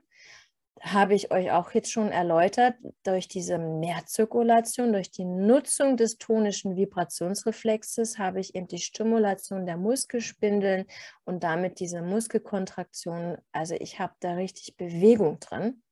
Habe 0.83 1.15
ich 1.15 1.31
euch 1.31 1.51
auch 1.53 1.71
jetzt 1.71 1.91
schon 1.91 2.11
erläutert, 2.11 2.75
durch 3.03 3.29
diese 3.29 3.57
Mehrzirkulation, 3.57 4.93
durch 4.93 5.11
die 5.11 5.25
Nutzung 5.25 5.97
des 5.97 6.19
tonischen 6.19 6.77
Vibrationsreflexes 6.77 8.19
habe 8.19 8.41
ich 8.41 8.55
eben 8.55 8.69
die 8.69 8.79
Stimulation 8.79 9.65
der 9.65 9.79
Muskelspindeln 9.79 10.85
und 11.25 11.43
damit 11.43 11.81
diese 11.81 12.03
Muskelkontraktion. 12.03 13.39
Also 13.53 13.75
ich 13.75 13.99
habe 13.99 14.13
da 14.21 14.35
richtig 14.35 14.77
Bewegung 14.77 15.41
drin. 15.41 15.83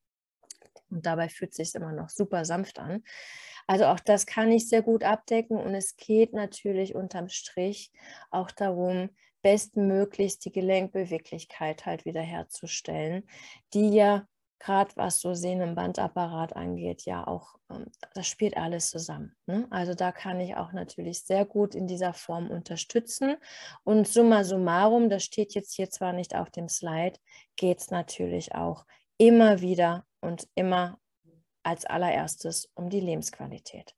Und 0.95 1.07
dabei 1.07 1.29
fühlt 1.29 1.51
es 1.51 1.57
sich 1.57 1.75
immer 1.75 1.93
noch 1.93 2.09
super 2.09 2.45
sanft 2.45 2.79
an. 2.79 3.03
Also 3.67 3.87
auch 3.87 4.01
das 4.01 4.27
kann 4.27 4.51
ich 4.51 4.69
sehr 4.69 4.83
gut 4.83 5.05
abdecken 5.05 5.57
und 5.59 5.75
es 5.75 5.97
geht 5.97 6.33
natürlich 6.33 6.95
unterm 6.95 7.29
Strich 7.29 7.91
auch 8.31 8.51
darum, 8.51 9.11
bestmöglichst 9.43 10.45
die 10.45 10.53
Gelenkbeweglichkeit 10.53 11.85
halt 11.85 12.05
wiederherzustellen, 12.05 13.25
die 13.75 13.91
ja 13.91 14.27
gerade 14.59 14.91
was 14.97 15.21
so 15.21 15.35
Sehnenbandapparat 15.35 16.57
angeht, 16.57 17.03
ja 17.03 17.27
auch, 17.27 17.57
ähm, 17.71 17.85
das 18.15 18.27
spielt 18.27 18.57
alles 18.57 18.89
zusammen. 18.89 19.37
Ne? 19.47 19.67
Also 19.71 19.95
da 19.95 20.11
kann 20.11 20.41
ich 20.41 20.57
auch 20.57 20.73
natürlich 20.73 21.23
sehr 21.23 21.45
gut 21.45 21.75
in 21.75 21.87
dieser 21.87 22.15
Form 22.15 22.51
unterstützen. 22.51 23.37
Und 23.83 24.09
summa 24.09 24.43
summarum, 24.45 25.11
das 25.11 25.25
steht 25.25 25.55
jetzt 25.55 25.75
hier 25.75 25.91
zwar 25.91 26.15
nicht 26.15 26.35
auf 26.35 26.51
dem 26.51 26.71
Slide, 26.71 27.19
geht 27.57 27.81
es 27.81 27.91
natürlich 27.91 28.55
auch 28.55 28.87
immer 29.19 29.61
wieder 29.61 30.07
und 30.25 30.49
immer 30.55 30.99
als 31.63 31.87
allererstes 31.87 32.71
um 32.75 32.91
die 32.91 33.01
Lebensqualität. 33.01 33.95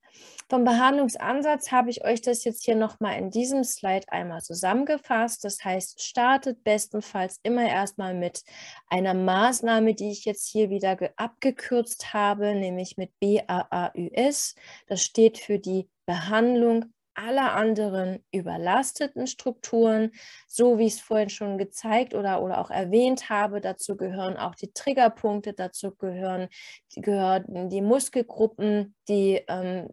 Vom 0.48 0.64
Behandlungsansatz 0.64 1.72
habe 1.72 1.90
ich 1.90 2.04
euch 2.04 2.22
das 2.22 2.44
jetzt 2.44 2.64
hier 2.64 2.76
nochmal 2.76 3.18
in 3.18 3.30
diesem 3.30 3.64
Slide 3.64 4.06
einmal 4.08 4.40
zusammengefasst. 4.40 5.44
Das 5.44 5.64
heißt, 5.64 6.02
startet 6.02 6.62
bestenfalls 6.64 7.40
immer 7.42 7.68
erstmal 7.68 8.14
mit 8.14 8.42
einer 8.88 9.12
Maßnahme, 9.12 9.94
die 9.94 10.10
ich 10.12 10.24
jetzt 10.24 10.48
hier 10.48 10.70
wieder 10.70 10.96
abgekürzt 11.16 12.14
habe, 12.14 12.54
nämlich 12.54 12.96
mit 12.96 13.10
BAAÜS. 13.20 14.54
Das 14.86 15.02
steht 15.02 15.38
für 15.38 15.58
die 15.58 15.88
Behandlung 16.06 16.86
aller 17.16 17.54
anderen 17.54 18.24
überlasteten 18.32 19.26
Strukturen, 19.26 20.12
so 20.46 20.78
wie 20.78 20.86
ich 20.86 20.94
es 20.94 21.00
vorhin 21.00 21.30
schon 21.30 21.58
gezeigt 21.58 22.14
oder, 22.14 22.42
oder 22.42 22.58
auch 22.58 22.70
erwähnt 22.70 23.30
habe. 23.30 23.60
Dazu 23.60 23.96
gehören 23.96 24.36
auch 24.36 24.54
die 24.54 24.72
Triggerpunkte, 24.72 25.52
dazu 25.52 25.94
gehören 25.94 26.48
die, 26.94 27.00
gehören 27.00 27.68
die 27.70 27.82
Muskelgruppen, 27.82 28.94
die 29.08 29.42
ähm, 29.48 29.88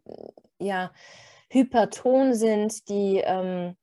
ja, 0.59 0.91
hyperton 1.49 2.33
sind, 2.33 2.89
die 2.89 3.21
ähm, 3.23 3.75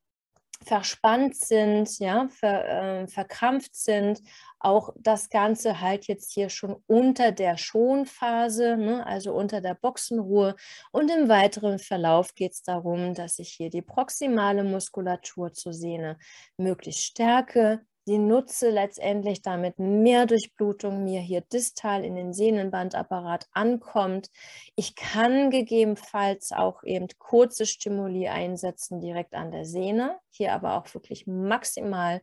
verspannt 0.65 1.37
sind, 1.37 1.99
ja, 1.99 2.29
ver, 2.29 3.03
äh, 3.03 3.09
verkrampft 3.09 3.75
sind. 3.75 4.21
Auch 4.59 4.91
das 4.99 5.31
Ganze 5.31 5.81
halt 5.81 6.07
jetzt 6.07 6.33
hier 6.33 6.51
schon 6.51 6.77
unter 6.87 7.33
der 7.33 7.57
Schonphase, 7.57 8.77
ne, 8.77 9.07
also 9.07 9.33
unter 9.33 9.61
der 9.61 9.75
Boxenruhe. 9.75 10.55
Und 10.93 11.11
im 11.11 11.29
weiteren 11.29 11.79
Verlauf 11.79 12.35
geht 12.35 12.53
es 12.53 12.63
darum, 12.63 13.15
dass 13.15 13.39
ich 13.39 13.51
hier 13.51 13.71
die 13.71 13.83
proximale 13.83 14.65
Muskulatur 14.65 15.53
zur 15.53 15.73
Sehne 15.73 16.19
möglichst 16.59 17.05
stärke, 17.05 17.81
die 18.07 18.19
nutze 18.19 18.71
letztendlich 18.71 19.43
damit 19.43 19.79
mehr 19.79 20.27
Durchblutung 20.27 21.05
mir 21.05 21.21
hier 21.21 21.43
distal 21.43 22.05
in 22.05 22.15
den 22.15 22.33
Sehnenbandapparat 22.33 23.47
ankommt. 23.53 24.31
Ich 24.77 24.95
kann 24.95 25.51
gegebenenfalls 25.51 26.53
auch 26.53 26.83
eben 26.83 27.09
kurze 27.19 27.67
Stimuli 27.67 28.29
einsetzen 28.29 29.01
direkt 29.01 29.35
an 29.35 29.51
der 29.51 29.65
Sehne, 29.65 30.19
hier 30.31 30.53
aber 30.55 30.79
auch 30.79 30.93
wirklich 30.95 31.27
maximal 31.27 32.21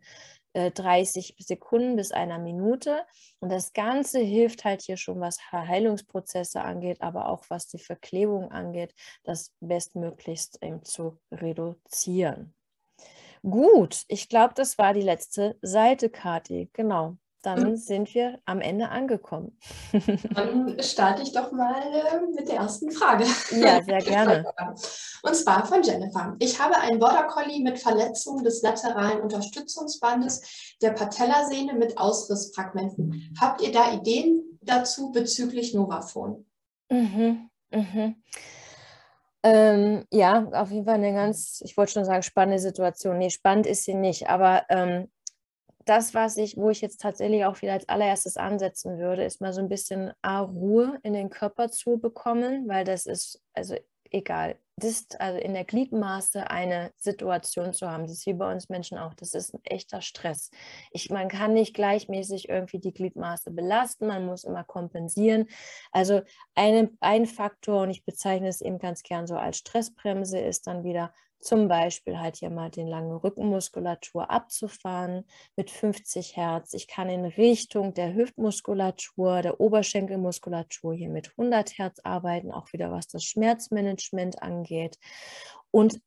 30 0.53 1.29
äh, 1.37 1.43
Sekunden 1.43 1.95
bis 1.95 2.11
einer 2.11 2.39
Minute. 2.39 3.05
Und 3.39 3.51
das 3.51 3.73
Ganze 3.73 4.19
hilft 4.19 4.65
halt 4.65 4.81
hier 4.81 4.97
schon, 4.97 5.19
was 5.19 5.39
Heilungsprozesse 5.51 6.61
angeht, 6.61 7.01
aber 7.01 7.29
auch 7.29 7.45
was 7.49 7.67
die 7.67 7.79
Verklebung 7.79 8.51
angeht, 8.51 8.93
das 9.23 9.53
bestmöglichst 9.59 10.63
eben 10.63 10.83
zu 10.83 11.19
reduzieren. 11.31 12.56
Gut, 13.49 14.03
ich 14.07 14.29
glaube, 14.29 14.53
das 14.55 14.77
war 14.77 14.93
die 14.93 15.01
letzte 15.01 15.57
Seite, 15.61 16.09
Kati. 16.09 16.69
Genau. 16.73 17.17
Dann 17.43 17.71
mhm. 17.71 17.75
sind 17.77 18.13
wir 18.13 18.39
am 18.45 18.59
Ende 18.59 18.89
angekommen. 18.89 19.57
Dann 20.33 20.81
starte 20.81 21.21
ich 21.21 21.31
doch 21.31 21.51
mal 21.51 21.81
äh, 21.81 22.19
mit 22.35 22.49
der 22.49 22.57
ersten 22.57 22.91
Frage. 22.91 23.25
Ja, 23.51 23.81
sehr 23.83 23.99
gerne. 24.03 24.43
Und 25.21 25.35
zwar 25.35 25.65
von 25.65 25.81
Jennifer. 25.81 26.35
Ich 26.39 26.59
habe 26.59 26.77
einen 26.77 26.99
Border 26.99 27.27
Collie 27.27 27.61
mit 27.61 27.79
Verletzung 27.79 28.43
des 28.43 28.63
lateralen 28.63 29.21
Unterstützungsbandes 29.21 30.75
der 30.81 30.91
Patellasehne 30.91 31.75
mit 31.75 31.97
Ausrissfragmenten. 31.97 33.33
Habt 33.39 33.61
ihr 33.61 33.71
da 33.71 33.93
Ideen 33.93 34.59
dazu 34.61 35.11
bezüglich 35.11 35.73
Novafon? 35.73 36.45
Mhm, 36.89 37.49
mhm. 37.71 38.15
Ähm, 39.43 40.05
ja, 40.11 40.47
auf 40.51 40.71
jeden 40.71 40.85
Fall 40.85 40.95
eine 40.95 41.13
ganz, 41.13 41.61
ich 41.63 41.77
wollte 41.77 41.93
schon 41.93 42.05
sagen, 42.05 42.23
spannende 42.23 42.59
Situation. 42.59 43.17
Nee, 43.17 43.29
spannend 43.29 43.67
ist 43.67 43.83
sie 43.83 43.93
nicht, 43.93 44.27
aber 44.29 44.65
ähm, 44.69 45.09
das, 45.85 46.13
was 46.13 46.37
ich, 46.37 46.57
wo 46.57 46.69
ich 46.69 46.81
jetzt 46.81 47.01
tatsächlich 47.01 47.45
auch 47.45 47.61
wieder 47.61 47.73
als 47.73 47.87
allererstes 47.87 48.37
ansetzen 48.37 48.97
würde, 48.99 49.23
ist 49.23 49.41
mal 49.41 49.53
so 49.53 49.61
ein 49.61 49.69
bisschen 49.69 50.11
A, 50.21 50.41
Ruhe 50.41 50.99
in 51.03 51.13
den 51.13 51.29
Körper 51.29 51.69
zu 51.69 51.97
bekommen, 51.97 52.67
weil 52.67 52.83
das 52.83 53.05
ist, 53.05 53.41
also 53.53 53.75
egal, 54.11 54.57
Dist, 54.81 55.19
also 55.19 55.39
in 55.39 55.53
der 55.53 55.65
Gliedmaße 55.65 56.51
eine 56.51 56.91
Situation 56.97 57.73
zu 57.73 57.89
haben, 57.89 58.03
das 58.03 58.11
ist 58.11 58.25
wie 58.27 58.33
bei 58.33 58.51
uns 58.51 58.69
Menschen 58.69 58.99
auch, 58.99 59.15
das 59.15 59.33
ist 59.33 59.55
ein 59.55 59.61
echter 59.63 60.01
Stress. 60.01 60.51
Ich, 60.91 61.09
man 61.09 61.29
kann 61.29 61.53
nicht 61.53 61.73
gleichmäßig 61.73 62.49
irgendwie 62.49 62.79
die 62.79 62.93
Gliedmaße 62.93 63.49
belasten, 63.49 64.05
man 64.05 64.25
muss 64.27 64.43
immer 64.43 64.63
kompensieren. 64.63 65.47
Also 65.91 66.21
eine, 66.53 66.91
ein 66.99 67.25
Faktor, 67.25 67.81
und 67.81 67.89
ich 67.89 68.05
bezeichne 68.05 68.49
es 68.49 68.61
eben 68.61 68.77
ganz 68.77 69.01
gern 69.01 69.25
so 69.25 69.35
als 69.35 69.57
Stressbremse, 69.57 70.39
ist 70.39 70.67
dann 70.67 70.83
wieder 70.83 71.11
zum 71.39 71.67
Beispiel 71.67 72.19
halt 72.19 72.37
hier 72.37 72.49
mal 72.49 72.69
den 72.69 72.87
langen 72.87 73.15
Rückenmuskulatur 73.15 74.29
abzufahren 74.29 75.25
mit 75.55 75.69
50 75.69 76.35
Hertz. 76.35 76.73
Ich 76.73 76.87
kann 76.87 77.09
in 77.09 77.25
Richtung 77.25 77.93
der 77.93 78.13
Hüftmuskulatur, 78.13 79.41
der 79.41 79.59
Oberschenkelmuskulatur 79.59 80.93
hier 80.93 81.09
mit 81.09 81.31
100 81.31 81.77
Hertz 81.77 81.99
arbeiten, 82.03 82.51
auch 82.51 82.73
wieder 82.73 82.91
was 82.91 83.07
das 83.07 83.23
Schmerzmanagement 83.23 84.41
angeht. 84.41 84.97
Und 85.71 86.01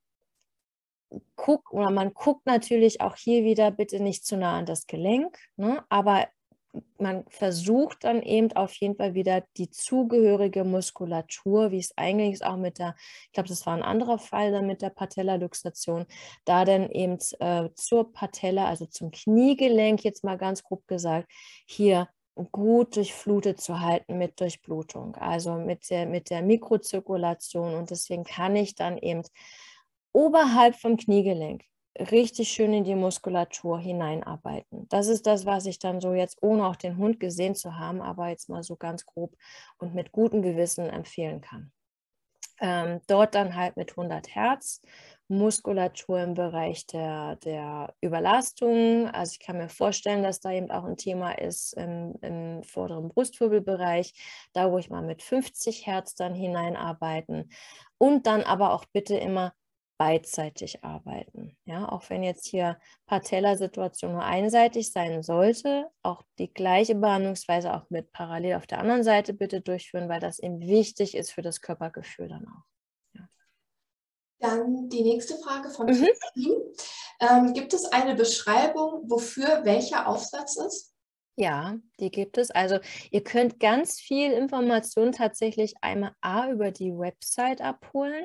guck, 1.37 1.73
oder 1.73 1.91
man 1.91 2.13
guckt 2.15 2.47
natürlich 2.47 3.01
auch 3.01 3.17
hier 3.17 3.45
wieder 3.45 3.71
bitte 3.71 4.01
nicht 4.01 4.25
zu 4.25 4.37
nah 4.37 4.59
an 4.59 4.67
das 4.67 4.87
Gelenk, 4.87 5.39
ne? 5.57 5.85
aber 5.89 6.29
man 6.99 7.25
versucht 7.29 8.05
dann 8.05 8.23
eben 8.23 8.53
auf 8.53 8.75
jeden 8.75 8.97
Fall 8.97 9.15
wieder 9.15 9.43
die 9.57 9.71
zugehörige 9.71 10.65
Muskulatur, 10.65 11.71
wie 11.71 11.79
es 11.79 11.97
eigentlich 11.97 12.45
auch 12.45 12.57
mit 12.57 12.79
der, 12.79 12.95
ich 13.27 13.33
glaube, 13.33 13.49
das 13.49 13.67
war 13.67 13.75
ein 13.75 13.83
anderer 13.83 14.19
Fall 14.19 14.53
dann 14.53 14.67
mit 14.67 14.83
der 14.83 14.91
Patellaluxation, 14.91 16.07
da 16.45 16.65
dann 16.65 16.91
eben 16.91 17.19
äh, 17.41 17.71
zur 17.75 18.13
Patella, 18.13 18.67
also 18.67 18.87
zum 18.87 19.11
Kniegelenk, 19.11 20.05
jetzt 20.05 20.25
mal 20.25 20.39
ganz 20.39 20.63
grob 20.63 20.87
gesagt, 20.87 21.31
hier 21.67 22.09
gut 22.53 22.97
durchflutet 22.97 23.61
zu 23.61 23.81
halten 23.81 24.19
mit 24.19 24.41
Durchblutung, 24.41 25.17
also 25.17 25.55
mit 25.55 25.91
der, 25.91 26.07
mit 26.07 26.31
der 26.31 26.43
Mikrozirkulation. 26.43 27.75
Und 27.75 27.91
deswegen 27.91 28.25
kann 28.25 28.57
ich 28.57 28.75
dann 28.75 28.97
eben 28.99 29.23
oberhalb 30.13 30.77
vom 30.77 30.97
Kniegelenk 30.97 31.65
richtig 31.99 32.51
schön 32.51 32.73
in 32.73 32.85
die 32.85 32.95
Muskulatur 32.95 33.79
hineinarbeiten. 33.79 34.89
Das 34.89 35.09
ist 35.09 35.27
das, 35.27 35.47
was 35.47 35.67
ich 35.67 35.79
dann 35.79 36.01
so 36.01 36.15
jetzt, 36.15 36.39
ohne 36.43 36.67
auch 36.67 36.77
den 36.77 36.97
Hund 36.97 37.21
gesehen 37.21 37.55
zu 37.55 37.79
haben, 37.79 38.01
aber 38.01 38.29
jetzt 38.29 38.49
mal 38.49 38.63
so 38.63 38.77
ganz 38.77 39.05
grob 39.07 39.37
und 39.79 39.95
mit 39.95 40.13
gutem 40.13 40.43
Gewissen 40.43 40.89
empfehlen 40.89 41.41
kann. 41.41 41.73
Ähm, 42.61 43.01
dort 43.07 43.35
dann 43.35 43.57
halt 43.57 43.77
mit 43.77 43.91
100 43.93 44.35
Hertz 44.35 44.83
Muskulatur 45.31 46.21
im 46.21 46.35
Bereich 46.35 46.87
der, 46.87 47.37
der 47.37 47.95
Überlastung. 48.01 49.09
Also 49.09 49.33
ich 49.33 49.41
kann 49.47 49.59
mir 49.59 49.69
vorstellen, 49.69 50.23
dass 50.25 50.41
da 50.41 50.51
eben 50.51 50.71
auch 50.71 50.85
ein 50.85 50.97
Thema 50.97 51.33
ist 51.33 51.73
im, 51.75 52.17
im 52.21 52.63
vorderen 52.65 53.09
Brustwirbelbereich, 53.09 54.13
da 54.53 54.71
wo 54.73 54.79
ich 54.79 54.91
mal 54.91 55.03
mit 55.03 55.23
50 55.23 55.87
Hertz 55.87 56.17
dann 56.17 56.35
hineinarbeiten 56.35 57.51
und 57.97 58.27
dann 58.27 58.43
aber 58.43 58.75
auch 58.75 58.85
bitte 58.93 59.17
immer 59.17 59.55
beidseitig 60.01 60.83
arbeiten. 60.83 61.59
Ja, 61.67 61.87
auch 61.87 62.09
wenn 62.09 62.23
jetzt 62.23 62.47
hier 62.47 62.79
Patella-Situation 63.05 64.13
nur 64.13 64.25
einseitig 64.25 64.93
sein 64.93 65.23
sollte, 65.23 65.91
auch 66.03 66.23
die 66.39 66.51
gleiche 66.51 66.95
Behandlungsweise 66.95 67.75
auch 67.75 67.91
mit 67.91 68.11
parallel 68.11 68.55
auf 68.55 68.67
der 68.67 68.79
anderen 68.79 69.05
Seite 69.05 69.35
bitte 69.35 69.61
durchführen, 69.61 70.09
weil 70.09 70.19
das 70.19 70.39
eben 70.39 70.59
wichtig 70.63 71.15
ist 71.15 71.33
für 71.33 71.43
das 71.43 71.61
Körpergefühl 71.61 72.29
dann 72.29 72.47
auch. 72.47 72.65
Ja. 73.13 73.29
Dann 74.39 74.89
die 74.89 75.03
nächste 75.03 75.37
Frage 75.37 75.69
von 75.69 75.89
mhm. 75.89 76.09
Ähm, 77.21 77.53
gibt 77.53 77.75
es 77.75 77.85
eine 77.93 78.15
Beschreibung, 78.15 79.03
wofür 79.11 79.67
welcher 79.67 80.09
Aufsatz 80.09 80.57
ist? 80.57 80.95
Ja, 81.37 81.77
die 81.99 82.11
gibt 82.11 82.39
es. 82.39 82.51
Also 82.51 82.79
ihr 83.11 83.23
könnt 83.23 83.61
ganz 83.61 84.01
viel 84.01 84.33
Information 84.33 85.13
tatsächlich 85.13 85.75
einmal 85.83 86.15
A 86.23 86.49
über 86.49 86.71
die 86.71 86.93
Website 86.93 87.61
abholen. 87.61 88.25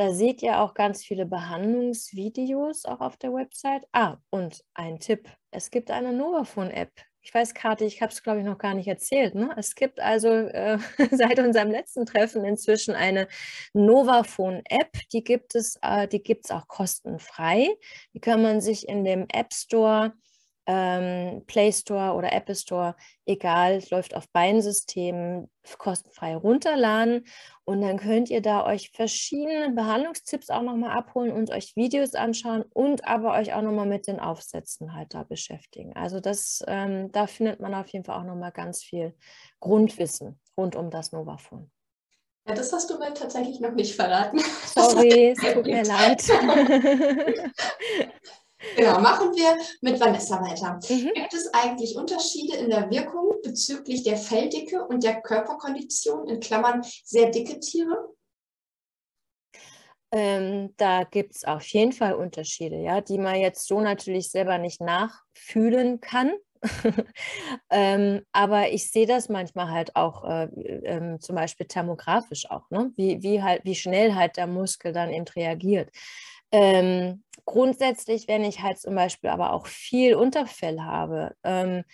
Da 0.00 0.14
seht 0.14 0.42
ihr 0.42 0.60
auch 0.60 0.72
ganz 0.72 1.04
viele 1.04 1.26
Behandlungsvideos 1.26 2.86
auch 2.86 3.00
auf 3.00 3.18
der 3.18 3.34
Website. 3.34 3.86
Ah, 3.92 4.16
und 4.30 4.64
ein 4.72 4.98
Tipp. 4.98 5.28
Es 5.50 5.70
gibt 5.70 5.90
eine 5.90 6.14
Novaphone-App. 6.14 6.90
Ich 7.20 7.34
weiß, 7.34 7.52
Kathi, 7.52 7.84
ich 7.84 8.00
habe 8.00 8.10
es, 8.10 8.22
glaube 8.22 8.38
ich, 8.38 8.46
noch 8.46 8.56
gar 8.56 8.72
nicht 8.72 8.88
erzählt. 8.88 9.34
Ne? 9.34 9.50
Es 9.58 9.74
gibt 9.74 10.00
also 10.00 10.30
äh, 10.30 10.78
seit 11.10 11.38
unserem 11.38 11.70
letzten 11.70 12.06
Treffen 12.06 12.46
inzwischen 12.46 12.94
eine 12.94 13.28
Novaphone-App. 13.74 14.90
Die 15.12 15.22
gibt 15.22 15.54
es, 15.54 15.78
äh, 15.82 16.08
die 16.08 16.22
gibt 16.22 16.50
auch 16.50 16.66
kostenfrei. 16.66 17.68
Die 18.14 18.20
kann 18.20 18.40
man 18.40 18.62
sich 18.62 18.88
in 18.88 19.04
dem 19.04 19.26
App 19.30 19.52
Store 19.52 20.14
ähm, 20.72 21.42
Play 21.46 21.72
Store 21.72 22.14
oder 22.14 22.32
Apple 22.32 22.54
Store, 22.54 22.94
egal, 23.26 23.82
läuft 23.90 24.14
auf 24.14 24.28
beiden 24.30 24.62
Systemen 24.62 25.50
kostenfrei 25.78 26.36
runterladen 26.36 27.26
und 27.64 27.80
dann 27.80 27.98
könnt 27.98 28.30
ihr 28.30 28.40
da 28.40 28.64
euch 28.64 28.92
verschiedene 28.94 29.70
Behandlungstipps 29.70 30.48
auch 30.48 30.62
nochmal 30.62 30.96
abholen 30.96 31.32
und 31.32 31.50
euch 31.50 31.74
Videos 31.74 32.14
anschauen 32.14 32.64
und 32.72 33.04
aber 33.04 33.32
euch 33.32 33.52
auch 33.52 33.62
nochmal 33.62 33.86
mit 33.86 34.06
den 34.06 34.20
Aufsätzen 34.20 34.94
halt 34.94 35.12
da 35.12 35.24
beschäftigen. 35.24 35.96
Also 35.96 36.20
das, 36.20 36.62
ähm, 36.68 37.10
da 37.10 37.26
findet 37.26 37.58
man 37.58 37.74
auf 37.74 37.88
jeden 37.88 38.04
Fall 38.04 38.20
auch 38.20 38.26
nochmal 38.26 38.52
ganz 38.52 38.84
viel 38.84 39.16
Grundwissen 39.58 40.38
rund 40.56 40.76
um 40.76 40.90
das 40.90 41.10
Novaphone. 41.10 41.68
Ja, 42.46 42.54
das 42.54 42.72
hast 42.72 42.88
du 42.90 42.98
mir 42.98 43.12
tatsächlich 43.12 43.58
noch 43.58 43.72
nicht 43.72 43.96
verraten. 43.96 44.40
Sorry, 44.66 45.34
es 45.36 45.52
tut 45.52 45.66
mir 45.66 45.82
leid. 45.82 46.22
Genau, 48.76 49.00
machen 49.00 49.34
wir 49.34 49.56
mit 49.80 49.98
Vanessa 49.98 50.40
weiter. 50.40 50.78
Mhm. 50.88 51.12
Gibt 51.14 51.34
es 51.34 51.52
eigentlich 51.54 51.96
Unterschiede 51.96 52.56
in 52.56 52.70
der 52.70 52.90
Wirkung 52.90 53.40
bezüglich 53.42 54.02
der 54.02 54.16
Felldicke 54.16 54.84
und 54.86 55.02
der 55.02 55.22
Körperkondition, 55.22 56.28
in 56.28 56.40
Klammern 56.40 56.82
sehr 57.04 57.30
dicke 57.30 57.58
Tiere? 57.60 58.10
Ähm, 60.12 60.74
da 60.76 61.04
gibt 61.04 61.36
es 61.36 61.44
auf 61.44 61.64
jeden 61.68 61.92
Fall 61.92 62.14
Unterschiede, 62.14 62.76
ja, 62.76 63.00
die 63.00 63.18
man 63.18 63.36
jetzt 63.36 63.66
so 63.66 63.80
natürlich 63.80 64.30
selber 64.30 64.58
nicht 64.58 64.80
nachfühlen 64.80 66.00
kann. 66.00 66.32
ähm, 67.70 68.22
aber 68.32 68.70
ich 68.70 68.90
sehe 68.90 69.06
das 69.06 69.28
manchmal 69.28 69.70
halt 69.70 69.96
auch 69.96 70.24
äh, 70.24 70.44
äh, 70.44 71.18
zum 71.20 71.36
Beispiel 71.36 71.66
thermografisch 71.66 72.50
auch, 72.50 72.68
ne? 72.70 72.92
wie, 72.96 73.22
wie, 73.22 73.42
halt, 73.42 73.64
wie 73.64 73.74
schnell 73.74 74.14
halt 74.14 74.36
der 74.36 74.46
Muskel 74.46 74.92
dann 74.92 75.10
eben 75.10 75.24
reagiert. 75.28 75.90
Ähm, 76.52 77.24
grundsätzlich, 77.44 78.28
wenn 78.28 78.44
ich 78.44 78.62
halt 78.62 78.78
zum 78.78 78.94
Beispiel 78.94 79.30
aber 79.30 79.52
auch 79.52 79.66
viel 79.66 80.14
Unterfell 80.14 80.80
habe, 80.80 81.34
ähm, 81.44 81.84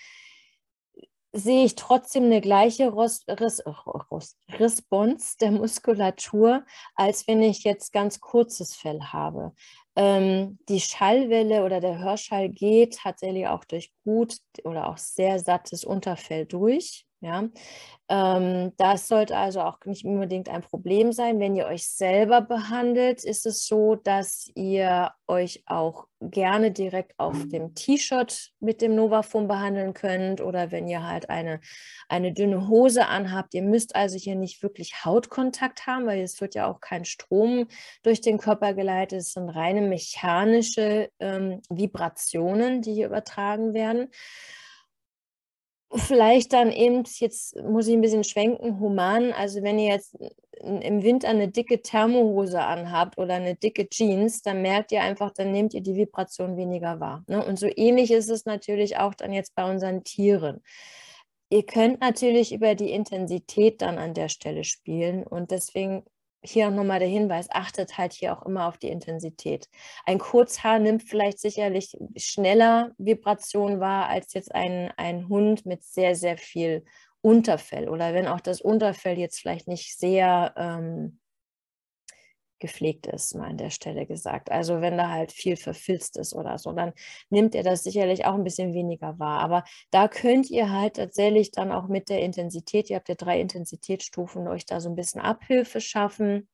sehe 1.33 1.65
ich 1.65 1.75
trotzdem 1.75 2.25
eine 2.25 2.41
gleiche 2.41 2.89
Ros 2.89 3.23
Res 3.29 3.63
Res 3.67 4.37
Response 4.51 5.37
der 5.41 5.51
Muskulatur, 5.51 6.65
als 6.95 7.29
wenn 7.29 7.43
ich 7.43 7.65
jetzt 7.65 7.93
ganz 7.93 8.21
kurzes 8.21 8.75
Fell 8.75 9.01
habe. 9.03 9.53
Ähm, 9.97 10.59
die 10.69 10.81
Schallwelle 10.81 11.65
oder 11.65 11.81
der 11.81 11.99
Hörschall 11.99 12.49
geht 12.49 12.99
tatsächlich 12.99 13.47
auch 13.49 13.65
durch 13.65 13.93
gut 14.05 14.37
oder 14.65 14.89
auch 14.89 14.99
sehr 14.99 15.39
sattes 15.39 15.85
Unterfell 15.85 16.47
durch. 16.47 17.07
Ja, 17.27 17.43
ähm, 18.09 18.73
das 18.77 19.09
sollte 19.09 19.37
also 19.37 19.61
auch 19.63 19.85
nicht 19.85 20.05
unbedingt 20.05 20.49
ein 20.49 20.63
Problem 20.63 21.11
sein. 21.13 21.41
Wenn 21.41 21.57
ihr 21.57 21.67
euch 21.67 21.89
selber 21.89 22.41
behandelt, 22.41 23.25
ist 23.25 23.47
es 23.47 23.67
so, 23.67 23.97
dass 23.97 24.49
ihr 24.55 25.11
euch 25.27 25.65
auch 25.67 26.07
gerne 26.21 26.71
direkt 26.71 27.19
auf 27.19 27.37
dem 27.49 27.75
T-Shirt 27.75 28.53
mit 28.61 28.81
dem 28.81 28.95
Novafon 28.95 29.49
behandeln 29.49 29.93
könnt 29.93 30.41
oder 30.41 30.71
wenn 30.71 30.87
ihr 30.87 31.03
halt 31.03 31.31
eine, 31.31 31.61
eine 32.09 32.33
dünne 32.33 32.69
Hose 32.69 33.09
anhabt. 33.09 33.55
Ihr 33.55 33.63
müsst 33.63 33.97
also 33.97 34.17
hier 34.17 34.37
nicht 34.37 34.63
wirklich 34.63 35.05
Hautkontakt 35.05 35.89
haben, 35.89 36.07
weil 36.07 36.21
es 36.21 36.41
wird 36.41 36.55
ja 36.55 36.71
auch 36.71 36.81
kein 36.81 37.05
Strom 37.05 37.67
durch 38.05 38.21
den 38.21 38.39
Körper 38.39 38.73
geleitet. 38.73 39.19
Es 39.19 39.33
sind 39.33 39.49
reine 39.49 39.81
mechanische 39.81 41.11
ähm, 41.19 41.61
Vibrationen, 41.71 42.83
die 42.83 42.95
hier 42.95 43.07
übertragen 43.07 43.75
werden 43.75 44.11
vielleicht 45.95 46.53
dann 46.53 46.73
eben, 46.73 47.05
jetzt 47.19 47.57
muss 47.63 47.87
ich 47.87 47.95
ein 47.95 48.01
bisschen 48.01 48.25
schwenken, 48.25 48.81
human. 48.81 49.33
Also 49.33 49.63
wenn 49.63 49.79
ihr 49.79 49.89
jetzt 49.95 50.17
im 50.63 51.03
Winter 51.03 51.29
eine 51.29 51.49
dicke 51.49 51.83
Thermohose 51.83 52.61
anhabt 52.61 53.19
oder 53.19 53.35
eine 53.35 53.55
dicke 53.55 53.89
Jeans, 53.89 54.43
dann 54.43 54.63
merkt 54.63 54.91
ihr 54.93 55.03
einfach, 55.03 55.31
dann 55.33 55.53
nehmt 55.53 55.75
ihr 55.75 55.83
die 55.83 55.97
Vibration 55.97 56.57
weniger 56.57 56.99
wahr. 56.99 57.25
Ne? 57.29 57.45
Und 57.45 57.59
so 57.59 57.69
ähnlich 57.75 58.11
ist 58.11 58.31
es 58.31 58.47
natürlich 58.47 58.99
auch 58.99 59.15
dann 59.15 59.33
jetzt 59.33 59.55
bei 59.55 59.71
unseren 59.71 60.03
Tieren. 60.03 60.63
Ihr 61.51 61.65
könnt 61.65 62.01
natürlich 62.01 62.53
über 62.53 62.75
die 62.75 62.91
Intensität 62.91 63.81
dann 63.81 63.99
an 63.99 64.15
der 64.15 64.29
Stelle 64.29 64.65
spielen 64.65 65.25
und 65.25 65.53
deswegen 65.53 66.05
hier 66.47 66.69
auch 66.69 66.73
nochmal 66.73 66.99
der 66.99 67.09
Hinweis, 67.09 67.49
achtet 67.51 67.99
halt 67.99 68.13
hier 68.13 68.37
auch 68.37 68.45
immer 68.47 68.67
auf 68.67 68.79
die 68.79 68.89
Intensität. 68.89 69.69
Ein 70.05 70.19
Kurzhaar 70.19 70.79
nimmt 70.79 71.03
vielleicht 71.03 71.39
sicherlich 71.39 71.97
schneller 72.17 72.93
Vibration 72.99 73.81
wahr 73.81 74.09
als 74.09 74.33
jetzt 74.35 74.55
ein, 74.55 74.93
ein 74.97 75.29
Hund 75.29 75.67
mit 75.67 75.85
sehr, 75.85 76.15
sehr 76.15 76.39
viel 76.39 76.85
Unterfell 77.21 77.89
oder 77.89 78.15
wenn 78.15 78.29
auch 78.29 78.41
das 78.41 78.61
Unterfell 78.61 79.19
jetzt 79.19 79.41
vielleicht 79.41 79.67
nicht 79.67 79.99
sehr 79.99 80.55
ähm, 80.57 81.19
gepflegt 82.61 83.07
ist, 83.07 83.35
mal 83.35 83.49
an 83.49 83.57
der 83.59 83.71
Stelle 83.71 84.07
gesagt. 84.07 84.51
Also 84.51 84.81
wenn 84.81 84.97
da 84.99 85.11
halt 85.11 85.33
viel 85.33 85.57
verfilzt 85.57 86.17
ist 86.19 86.35
oder 86.35 86.59
so, 86.59 86.73
dann 86.73 86.93
nimmt 87.31 87.55
er 87.55 87.63
das 87.63 87.83
sicherlich 87.85 88.25
auch 88.27 88.35
ein 88.35 88.45
bisschen 88.45 88.73
weniger 88.75 89.19
wahr. 89.19 89.41
Aber 89.41 89.65
da 89.91 90.09
könnt 90.09 90.51
ihr 90.51 90.71
halt 90.71 90.97
tatsächlich 90.97 91.51
dann 91.51 91.73
auch 91.73 91.89
mit 91.89 92.09
der 92.09 92.21
Intensität, 92.21 92.91
ihr 92.91 92.97
habt 92.97 93.09
ja 93.09 93.15
drei 93.15 93.41
Intensitätsstufen, 93.41 94.49
euch 94.49 94.67
da 94.67 94.81
so 94.81 94.89
ein 94.89 94.97
bisschen 94.97 95.21
Abhilfe 95.21 95.81
schaffen. 95.81 96.49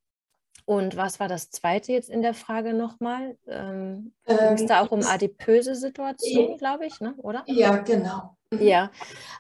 Und 0.65 0.97
was 0.97 1.21
war 1.21 1.29
das 1.29 1.51
zweite 1.51 1.93
jetzt 1.93 2.11
in 2.11 2.23
der 2.23 2.35
Frage 2.35 2.75
nochmal? 2.75 3.37
Ähm, 3.47 4.13
ähm, 4.27 4.55
es 4.55 4.67
da 4.67 4.81
auch 4.81 4.91
um 4.91 5.03
adipöse 5.03 5.75
Situation, 5.75 6.57
glaube 6.59 6.87
ich, 6.87 7.01
ne? 7.01 7.15
oder? 7.19 7.43
Ja, 7.47 7.77
genau. 7.79 8.37
Mhm. 8.53 8.63
Ja, 8.63 8.91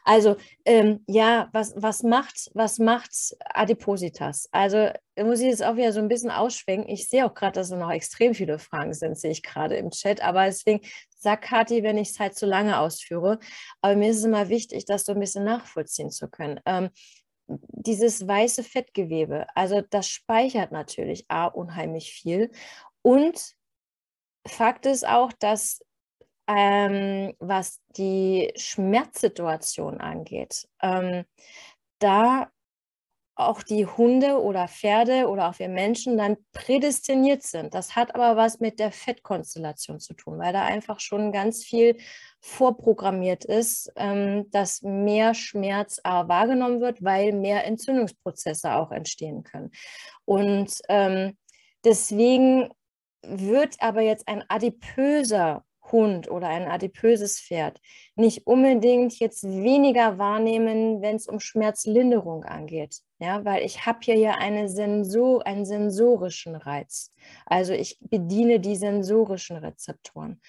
also 0.04 0.36
ähm, 0.64 1.04
ja, 1.06 1.48
was, 1.52 1.74
was, 1.76 2.02
macht, 2.02 2.50
was 2.54 2.78
macht 2.78 3.12
Adipositas? 3.40 4.48
Also 4.52 4.90
muss 5.18 5.40
ich 5.40 5.46
jetzt 5.46 5.62
auch 5.62 5.76
wieder 5.76 5.92
so 5.92 6.00
ein 6.00 6.08
bisschen 6.08 6.30
ausschwenken. 6.30 6.88
Ich 6.88 7.08
sehe 7.08 7.26
auch 7.26 7.34
gerade, 7.34 7.52
dass 7.52 7.68
da 7.68 7.76
noch 7.76 7.90
extrem 7.90 8.34
viele 8.34 8.58
Fragen 8.58 8.94
sind, 8.94 9.18
sehe 9.18 9.30
ich 9.30 9.42
gerade 9.42 9.76
im 9.76 9.90
Chat. 9.90 10.22
Aber 10.22 10.46
deswegen 10.46 10.80
sag 11.16 11.42
Kathi, 11.42 11.82
wenn 11.82 11.98
ich 11.98 12.10
es 12.10 12.20
halt 12.20 12.34
zu 12.34 12.46
lange 12.46 12.78
ausführe. 12.78 13.38
Aber 13.80 13.96
mir 13.96 14.10
ist 14.10 14.18
es 14.18 14.24
immer 14.24 14.48
wichtig, 14.48 14.86
das 14.86 15.04
so 15.04 15.12
ein 15.12 15.20
bisschen 15.20 15.44
nachvollziehen 15.44 16.10
zu 16.10 16.28
können. 16.28 16.60
Ähm, 16.64 16.90
dieses 17.68 18.26
weiße 18.26 18.62
Fettgewebe, 18.62 19.46
also 19.54 19.80
das 19.80 20.08
speichert 20.08 20.72
natürlich 20.72 21.26
A 21.28 21.46
unheimlich 21.46 22.12
viel. 22.12 22.50
Und 23.02 23.54
Fakt 24.46 24.86
ist 24.86 25.06
auch, 25.06 25.32
dass 25.32 25.80
ähm, 26.48 27.34
was 27.38 27.80
die 27.96 28.52
Schmerzsituation 28.56 30.00
angeht, 30.00 30.68
ähm, 30.82 31.24
da 31.98 32.50
auch 33.34 33.62
die 33.62 33.86
Hunde 33.86 34.42
oder 34.42 34.68
Pferde 34.68 35.28
oder 35.28 35.48
auch 35.48 35.58
wir 35.58 35.68
Menschen 35.68 36.16
dann 36.18 36.36
prädestiniert 36.52 37.42
sind. 37.42 37.74
Das 37.74 37.96
hat 37.96 38.14
aber 38.14 38.36
was 38.36 38.60
mit 38.60 38.78
der 38.78 38.92
Fettkonstellation 38.92 40.00
zu 40.00 40.14
tun, 40.14 40.38
weil 40.38 40.52
da 40.52 40.64
einfach 40.64 41.00
schon 41.00 41.32
ganz 41.32 41.64
viel 41.64 41.96
vorprogrammiert 42.44 43.44
ist, 43.44 43.92
ähm, 43.94 44.50
dass 44.50 44.82
mehr 44.82 45.32
Schmerz 45.32 46.00
A 46.02 46.28
wahrgenommen 46.28 46.80
wird, 46.80 47.02
weil 47.02 47.32
mehr 47.32 47.64
Entzündungsprozesse 47.64 48.74
auch 48.74 48.90
entstehen 48.90 49.44
können. 49.44 49.70
Und 50.24 50.82
ähm, 50.88 51.38
deswegen 51.84 52.68
wird 53.22 53.76
aber 53.78 54.00
jetzt 54.00 54.26
ein 54.26 54.44
adipöser 54.48 55.64
Hund 55.92 56.28
oder 56.30 56.48
ein 56.48 56.66
adipöses 56.66 57.40
Pferd 57.40 57.80
nicht 58.16 58.46
unbedingt 58.46 59.18
jetzt 59.18 59.44
weniger 59.44 60.18
wahrnehmen, 60.18 61.02
wenn 61.02 61.16
es 61.16 61.28
um 61.28 61.38
Schmerzlinderung 61.38 62.44
angeht. 62.44 62.96
Ja, 63.18 63.44
weil 63.44 63.64
ich 63.64 63.86
habe 63.86 64.00
hier 64.02 64.16
ja 64.16 64.32
eine 64.32 64.68
Sensor, 64.68 65.46
einen 65.46 65.64
sensorischen 65.64 66.56
Reiz. 66.56 67.12
Also 67.46 67.72
ich 67.72 67.98
bediene 68.00 68.58
die 68.58 68.76
sensorischen 68.76 69.56
Rezeptoren. 69.56 70.40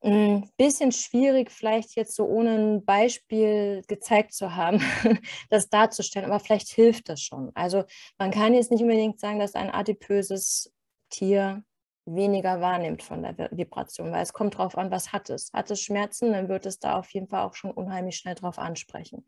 Ein 0.00 0.42
hm, 0.42 0.50
bisschen 0.56 0.92
schwierig, 0.92 1.50
vielleicht 1.50 1.96
jetzt 1.96 2.14
so 2.14 2.24
ohne 2.24 2.54
ein 2.54 2.84
Beispiel 2.84 3.82
gezeigt 3.88 4.32
zu 4.32 4.54
haben, 4.54 4.80
das 5.50 5.68
darzustellen, 5.70 6.30
aber 6.30 6.38
vielleicht 6.38 6.68
hilft 6.68 7.08
das 7.08 7.20
schon. 7.20 7.50
Also 7.54 7.84
man 8.16 8.30
kann 8.30 8.54
jetzt 8.54 8.70
nicht 8.70 8.82
unbedingt 8.82 9.18
sagen, 9.18 9.40
dass 9.40 9.54
ein 9.54 9.70
adipöses 9.70 10.72
Tier 11.10 11.64
weniger 12.06 12.60
wahrnimmt 12.60 13.02
von 13.02 13.22
der 13.22 13.36
Vibration, 13.50 14.12
weil 14.12 14.22
es 14.22 14.32
kommt 14.32 14.54
darauf 14.54 14.78
an, 14.78 14.90
was 14.90 15.12
hat 15.12 15.30
es. 15.30 15.52
Hat 15.52 15.70
es 15.70 15.80
Schmerzen, 15.82 16.32
dann 16.32 16.48
wird 16.48 16.66
es 16.66 16.78
da 16.78 16.96
auf 16.98 17.10
jeden 17.10 17.28
Fall 17.28 17.42
auch 17.42 17.54
schon 17.54 17.70
unheimlich 17.70 18.16
schnell 18.16 18.36
drauf 18.36 18.58
ansprechen. 18.58 19.26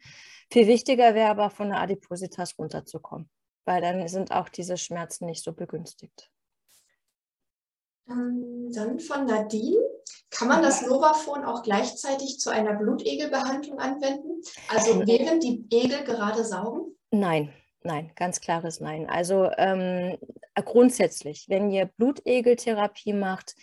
Viel 0.52 0.66
wichtiger 0.66 1.14
wäre 1.14 1.30
aber 1.30 1.50
von 1.50 1.68
der 1.68 1.80
Adipositas 1.80 2.58
runterzukommen, 2.58 3.28
weil 3.64 3.80
dann 3.82 4.06
sind 4.08 4.32
auch 4.32 4.48
diese 4.48 4.76
Schmerzen 4.76 5.26
nicht 5.26 5.42
so 5.42 5.52
begünstigt. 5.52 6.30
Ähm, 8.10 8.70
dann 8.72 8.98
von 8.98 9.26
Nadine. 9.26 9.80
Kann 10.30 10.48
man 10.48 10.62
das 10.62 10.82
Novaphone 10.82 11.44
auch 11.44 11.62
gleichzeitig 11.62 12.38
zu 12.38 12.50
einer 12.50 12.74
Blutegelbehandlung 12.74 13.78
anwenden? 13.78 14.42
Also 14.68 15.00
während 15.06 15.42
die 15.42 15.64
Egel 15.70 16.04
gerade 16.04 16.44
saugen? 16.44 16.96
Nein, 17.10 17.52
Nein, 17.82 18.12
ganz 18.14 18.40
klares 18.40 18.80
Nein. 18.80 19.08
Also 19.08 19.50
ähm, 19.56 20.18
grundsätzlich, 20.54 21.46
wenn 21.48 21.70
ihr 21.70 21.86
Blutegeltherapie 21.86 23.14
macht, 23.14 23.54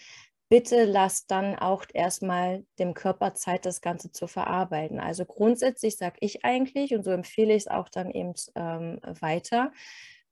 bitte 0.50 0.86
lasst 0.86 1.30
dann 1.30 1.56
auch 1.56 1.86
erstmal 1.94 2.66
dem 2.80 2.94
Körper 2.94 3.34
Zeit, 3.36 3.66
das 3.66 3.82
Ganze 3.82 4.12
zu 4.12 4.28
verarbeiten. 4.28 5.00
Also 5.00 5.26
grundsätzlich 5.26 5.98
sage 5.98 6.18
ich 6.22 6.44
eigentlich, 6.44 6.96
und 6.96 7.04
so 7.04 7.12
empfehle 7.12 7.54
ich 7.54 7.64
es 7.64 7.68
auch 7.68 7.90
dann 7.90 8.10
eben 8.10 8.34
ähm, 8.56 9.00
weiter, 9.20 9.72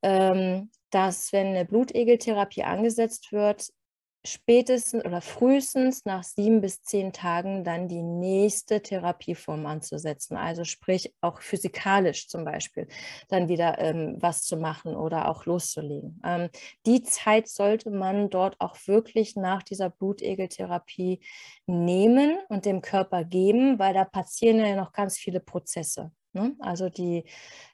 ähm, 0.02 0.72
dass 0.90 1.32
wenn 1.32 1.48
eine 1.48 1.66
Blutegeltherapie 1.66 2.64
angesetzt 2.64 3.32
wird, 3.32 3.72
spätestens 4.26 5.06
oder 5.06 5.22
frühestens 5.22 6.06
nach 6.06 6.24
sieben 6.24 6.62
bis 6.62 6.84
zehn 6.84 7.14
Tagen 7.14 7.64
dann 7.64 7.88
die 7.88 8.02
nächste 8.02 8.82
Therapieform 8.82 9.66
anzusetzen. 9.66 10.36
Also 10.36 10.64
sprich 10.64 11.14
auch 11.22 11.42
physikalisch 11.42 12.28
zum 12.28 12.44
Beispiel 12.46 12.88
dann 13.30 13.48
wieder 13.48 13.80
ähm, 13.80 14.18
was 14.20 14.44
zu 14.44 14.58
machen 14.58 14.96
oder 14.96 15.30
auch 15.30 15.46
loszulegen. 15.46 16.22
Ähm, 16.26 16.50
die 16.86 17.04
Zeit 17.04 17.48
sollte 17.48 17.92
man 17.92 18.30
dort 18.30 18.60
auch 18.60 18.76
wirklich 18.86 19.36
nach 19.36 19.64
dieser 19.64 19.90
Blutegeltherapie 19.90 21.22
nehmen 21.66 22.38
und 22.50 22.66
dem 22.66 22.82
Körper 22.82 23.24
geben, 23.24 23.80
weil 23.80 23.94
da 23.94 24.06
passieren 24.06 24.60
ja 24.60 24.76
noch 24.76 24.92
ganz 24.92 25.18
viele 25.18 25.40
Prozesse. 25.40 26.12
Ne? 26.36 26.56
Also 26.60 26.90
die, 26.90 27.24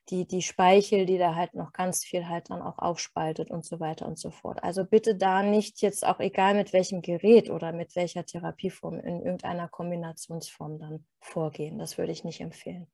die, 0.09 0.27
die 0.27 0.43
Speichel, 0.43 1.07
die 1.07 1.17
da 1.17 1.35
halt 1.35 1.55
noch 1.55 1.73
ganz 1.73 2.05
viel 2.05 2.29
halt 2.29 2.51
dann 2.51 2.61
auch 2.61 2.77
aufspaltet 2.77 3.49
und 3.49 3.65
so 3.65 3.79
weiter 3.79 4.05
und 4.07 4.19
so 4.19 4.29
fort. 4.29 4.63
Also 4.63 4.85
bitte 4.85 5.15
da 5.15 5.41
nicht 5.41 5.81
jetzt 5.81 6.05
auch 6.05 6.19
egal 6.19 6.53
mit 6.53 6.71
welchem 6.71 7.01
Gerät 7.01 7.49
oder 7.49 7.73
mit 7.73 7.95
welcher 7.95 8.23
Therapieform 8.25 8.99
in 8.99 9.21
irgendeiner 9.21 9.67
Kombinationsform 9.67 10.79
dann 10.79 11.05
vorgehen. 11.19 11.79
Das 11.79 11.97
würde 11.97 12.11
ich 12.11 12.23
nicht 12.23 12.39
empfehlen. 12.39 12.88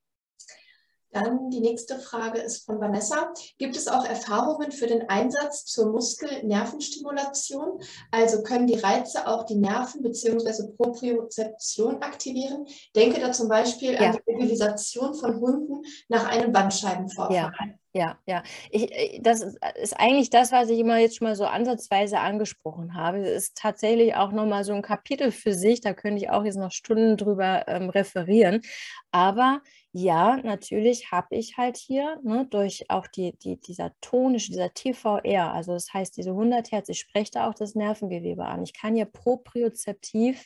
Dann 1.11 1.49
die 1.49 1.61
nächste 1.61 1.99
Frage 1.99 2.39
ist 2.39 2.65
von 2.65 2.79
Vanessa. 2.79 3.33
Gibt 3.57 3.75
es 3.75 3.87
auch 3.87 4.05
Erfahrungen 4.05 4.71
für 4.71 4.87
den 4.87 5.09
Einsatz 5.09 5.65
zur 5.65 5.91
Muskelnervenstimulation? 5.91 7.81
Also 8.11 8.43
können 8.43 8.67
die 8.67 8.79
Reize 8.79 9.27
auch 9.27 9.45
die 9.45 9.55
Nerven 9.55 10.01
bzw. 10.01 10.73
Propriozeption 10.75 12.01
aktivieren? 12.01 12.65
Denke 12.95 13.21
da 13.21 13.31
zum 13.31 13.47
Beispiel 13.47 13.93
ja. 13.93 13.99
an 13.99 14.17
die 14.17 14.33
Mobilisation 14.33 15.13
von 15.13 15.39
Hunden 15.39 15.81
nach 16.09 16.27
einem 16.27 16.51
Bandscheibenvorfall. 16.51 17.35
Ja. 17.35 17.51
Ja, 17.97 18.19
ja. 18.27 18.43
Ich, 18.69 18.91
äh, 18.91 19.19
das 19.21 19.41
ist 19.81 19.99
eigentlich 19.99 20.29
das, 20.29 20.51
was 20.51 20.69
ich 20.69 20.77
immer 20.77 20.99
jetzt 20.99 21.17
schon 21.17 21.27
mal 21.27 21.35
so 21.35 21.45
ansatzweise 21.45 22.19
angesprochen 22.19 22.93
habe. 22.93 23.17
Es 23.19 23.45
ist 23.45 23.57
tatsächlich 23.57 24.15
auch 24.15 24.31
nochmal 24.31 24.63
so 24.63 24.73
ein 24.73 24.83
Kapitel 24.83 25.31
für 25.31 25.53
sich. 25.53 25.81
Da 25.81 25.93
könnte 25.93 26.21
ich 26.21 26.29
auch 26.29 26.45
jetzt 26.45 26.57
noch 26.57 26.71
Stunden 26.71 27.17
drüber 27.17 27.67
ähm, 27.67 27.89
referieren. 27.89 28.61
Aber 29.09 29.61
ja, 29.93 30.37
natürlich 30.37 31.11
habe 31.11 31.35
ich 31.35 31.57
halt 31.57 31.75
hier 31.75 32.19
ne, 32.23 32.45
durch 32.47 32.85
auch 32.89 33.07
die, 33.07 33.35
die, 33.39 33.59
dieser 33.59 33.93
tonische, 33.99 34.51
dieser 34.51 34.71
TVR, 34.75 35.51
also 35.51 35.73
das 35.73 35.91
heißt 35.91 36.17
diese 36.17 36.29
100 36.31 36.71
Hertz, 36.71 36.89
ich 36.89 36.99
spreche 36.99 37.31
da 37.31 37.49
auch 37.49 37.55
das 37.55 37.73
Nervengewebe 37.73 38.45
an. 38.45 38.61
Ich 38.61 38.73
kann 38.73 38.93
hier 38.93 39.05
propriozeptiv 39.05 40.45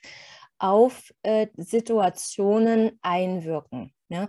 auf 0.58 1.12
äh, 1.24 1.48
Situationen 1.58 2.98
einwirken. 3.02 3.94
Ja, 4.12 4.28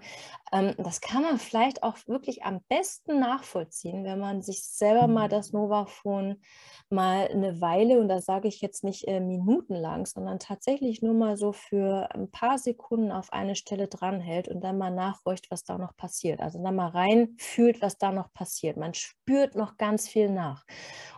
ähm, 0.52 0.74
das 0.78 1.00
kann 1.00 1.22
man 1.22 1.38
vielleicht 1.40 1.82
auch 1.82 1.96
wirklich 2.06 2.44
am 2.44 2.60
besten 2.68 3.18
nachvollziehen, 3.18 4.04
wenn 4.04 4.20
man 4.20 4.40
sich 4.40 4.62
selber 4.62 5.08
mal 5.08 5.28
das 5.28 5.52
Novaphone 5.52 6.40
mal 6.88 7.26
eine 7.26 7.60
Weile, 7.60 7.98
und 7.98 8.06
da 8.08 8.20
sage 8.20 8.46
ich 8.46 8.60
jetzt 8.60 8.84
nicht 8.84 9.08
äh, 9.08 9.18
minutenlang, 9.18 10.06
sondern 10.06 10.38
tatsächlich 10.38 11.02
nur 11.02 11.14
mal 11.14 11.36
so 11.36 11.52
für 11.52 12.14
ein 12.14 12.30
paar 12.30 12.58
Sekunden 12.58 13.10
auf 13.10 13.32
eine 13.32 13.56
Stelle 13.56 13.88
dranhält 13.88 14.46
und 14.46 14.60
dann 14.62 14.78
mal 14.78 14.90
nachhorcht, 14.90 15.50
was 15.50 15.64
da 15.64 15.78
noch 15.78 15.96
passiert. 15.96 16.40
Also 16.40 16.62
dann 16.62 16.76
mal 16.76 16.90
rein 16.90 17.34
fühlt, 17.38 17.82
was 17.82 17.98
da 17.98 18.12
noch 18.12 18.32
passiert. 18.32 18.76
Man 18.76 18.94
spürt 18.94 19.56
noch 19.56 19.78
ganz 19.78 20.06
viel 20.06 20.30
nach. 20.30 20.64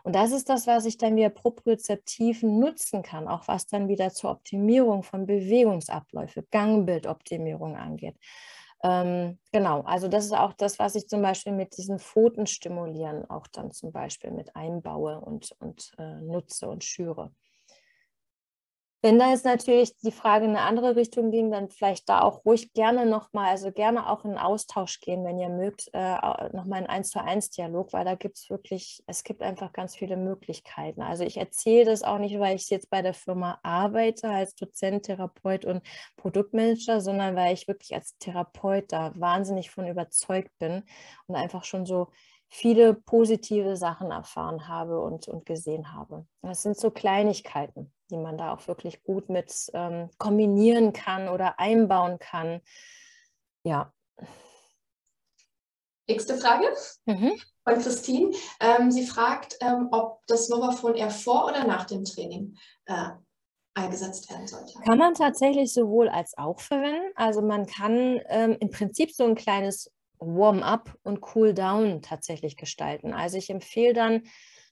Und 0.05 0.15
das 0.15 0.33
ist 0.33 0.49
das, 0.49 0.67
was 0.67 0.87
ich 0.87 0.97
dann 0.97 1.17
wieder 1.17 1.29
propriozeptiv 1.29 2.43
nutzen 2.43 3.03
kann, 3.03 3.29
auch 3.29 3.47
was 3.47 3.67
dann 3.67 3.89
wieder 3.89 4.11
zur 4.11 4.31
Optimierung 4.31 5.03
von 5.03 5.27
Bewegungsabläufe, 5.27 6.45
Gangbildoptimierung 6.51 7.77
angeht. 7.77 8.17
Ähm, 8.85 9.39
genau, 9.53 9.81
also 9.83 10.07
das 10.09 10.27
ist 10.27 10.33
auch 10.33 10.53
das, 10.53 10.79
was 10.79 10.95
ich 10.95 11.09
zum 11.09 11.23
Beispiel 11.23 11.53
mit 11.53 11.77
diesen 11.77 11.99
Pfoten 11.99 12.47
stimulieren 12.47 13.29
auch 13.31 13.47
dann 13.49 13.73
zum 13.73 13.91
Beispiel 13.93 14.31
mit 14.31 14.55
einbaue 14.57 15.21
und, 15.21 15.53
und 15.59 15.91
äh, 15.99 16.21
nutze 16.21 16.69
und 16.69 16.85
schüre. 16.85 17.33
Wenn 19.05 19.19
da 19.19 19.29
jetzt 19.29 19.45
natürlich 19.45 19.99
die 19.99 20.13
Frage 20.13 20.47
in 20.47 20.53
eine 20.53 20.63
andere 20.63 20.97
Richtung 20.97 21.31
ging, 21.31 21.51
dann 21.51 21.69
vielleicht 21.69 22.09
da 22.09 22.23
auch 22.23 22.47
ruhig 22.47 22.73
gerne 22.73 23.05
nochmal, 23.05 23.51
also 23.51 23.71
gerne 23.71 24.09
auch 24.09 24.25
in 24.25 24.39
Austausch 24.39 24.99
gehen, 25.01 25.27
wenn 25.27 25.39
ihr 25.39 25.51
mögt, 25.51 25.91
äh, 25.93 26.17
nochmal 26.55 26.81
in 26.81 26.87
1 26.87 27.11
zu 27.11 27.23
1 27.23 27.51
Dialog, 27.51 27.93
weil 27.93 28.07
da 28.07 28.15
gibt 28.15 28.39
es 28.39 28.49
wirklich, 28.49 29.05
es 29.07 29.23
gibt 29.23 29.43
einfach 29.43 29.75
ganz 29.75 29.95
viele 29.95 30.17
Möglichkeiten. 30.17 31.03
Also 31.03 31.23
ich 31.23 31.37
erzähle 31.37 31.85
das 31.85 32.03
auch 32.03 32.17
nicht, 32.17 32.39
weil 32.39 32.57
ich 32.57 32.71
jetzt 32.71 32.89
bei 32.89 33.03
der 33.03 33.13
Firma 33.13 33.59
arbeite 33.63 34.31
als 34.31 34.55
Dozent, 34.55 35.05
Therapeut 35.05 35.67
und 35.67 35.83
Produktmanager, 36.17 37.03
sondern 37.03 37.37
weil 37.37 37.53
ich 37.53 37.69
wirklich 37.69 37.95
als 37.95 38.17
Therapeut 38.17 38.91
da 38.91 39.13
wahnsinnig 39.17 39.71
von 39.71 39.87
überzeugt 39.87 40.59
bin 40.59 40.83
und 41.27 41.37
einfach 41.37 41.65
schon 41.65 41.85
so 41.85 42.09
viele 42.55 42.95
positive 42.95 43.77
Sachen 43.77 44.11
erfahren 44.11 44.69
habe 44.69 45.01
und, 45.01 45.29
und 45.29 45.45
gesehen 45.45 45.93
habe. 45.93 46.27
Das 46.43 46.63
sind 46.63 46.77
so 46.77 46.91
Kleinigkeiten 46.91 47.93
die 48.11 48.17
man 48.17 48.39
da 48.39 48.53
auch 48.53 48.67
wirklich 48.69 49.03
gut 49.03 49.29
mit 49.29 49.71
ähm, 49.75 50.11
kombinieren 50.19 50.93
kann 50.93 51.29
oder 51.29 51.59
einbauen 51.59 52.19
kann. 52.19 52.61
Ja. 53.65 53.93
Nächste 56.07 56.37
Frage 56.37 56.67
mhm. 57.07 57.41
von 57.65 57.79
Christine. 57.79 58.37
Ähm, 58.61 58.91
sie 58.91 59.07
fragt, 59.07 59.57
ähm, 59.61 59.89
ob 59.91 60.21
das 60.27 60.49
Novaphone 60.49 60.95
eher 60.95 61.11
vor 61.11 61.47
oder 61.47 61.67
nach 61.67 61.85
dem 61.85 62.05
Training 62.05 62.57
äh, 62.87 63.11
eingesetzt 63.75 64.31
werden 64.31 64.47
sollte. 64.47 64.79
Kann 64.85 64.99
man 64.99 65.15
tatsächlich 65.15 65.73
sowohl 65.73 66.09
als 66.09 66.37
auch 66.37 66.61
verwenden. 66.61 67.11
Also 67.17 67.41
man 67.41 67.67
kann 67.67 68.21
ähm, 68.27 68.57
im 68.61 68.71
Prinzip 68.71 69.13
so 69.13 69.25
ein 69.25 69.35
kleines 69.35 69.91
Warm-up 70.19 70.97
und 71.03 71.21
Cool-down 71.35 72.03
tatsächlich 72.03 72.57
gestalten. 72.57 73.13
Also 73.13 73.37
ich 73.37 73.51
empfehle 73.51 73.95
dann, 73.95 74.23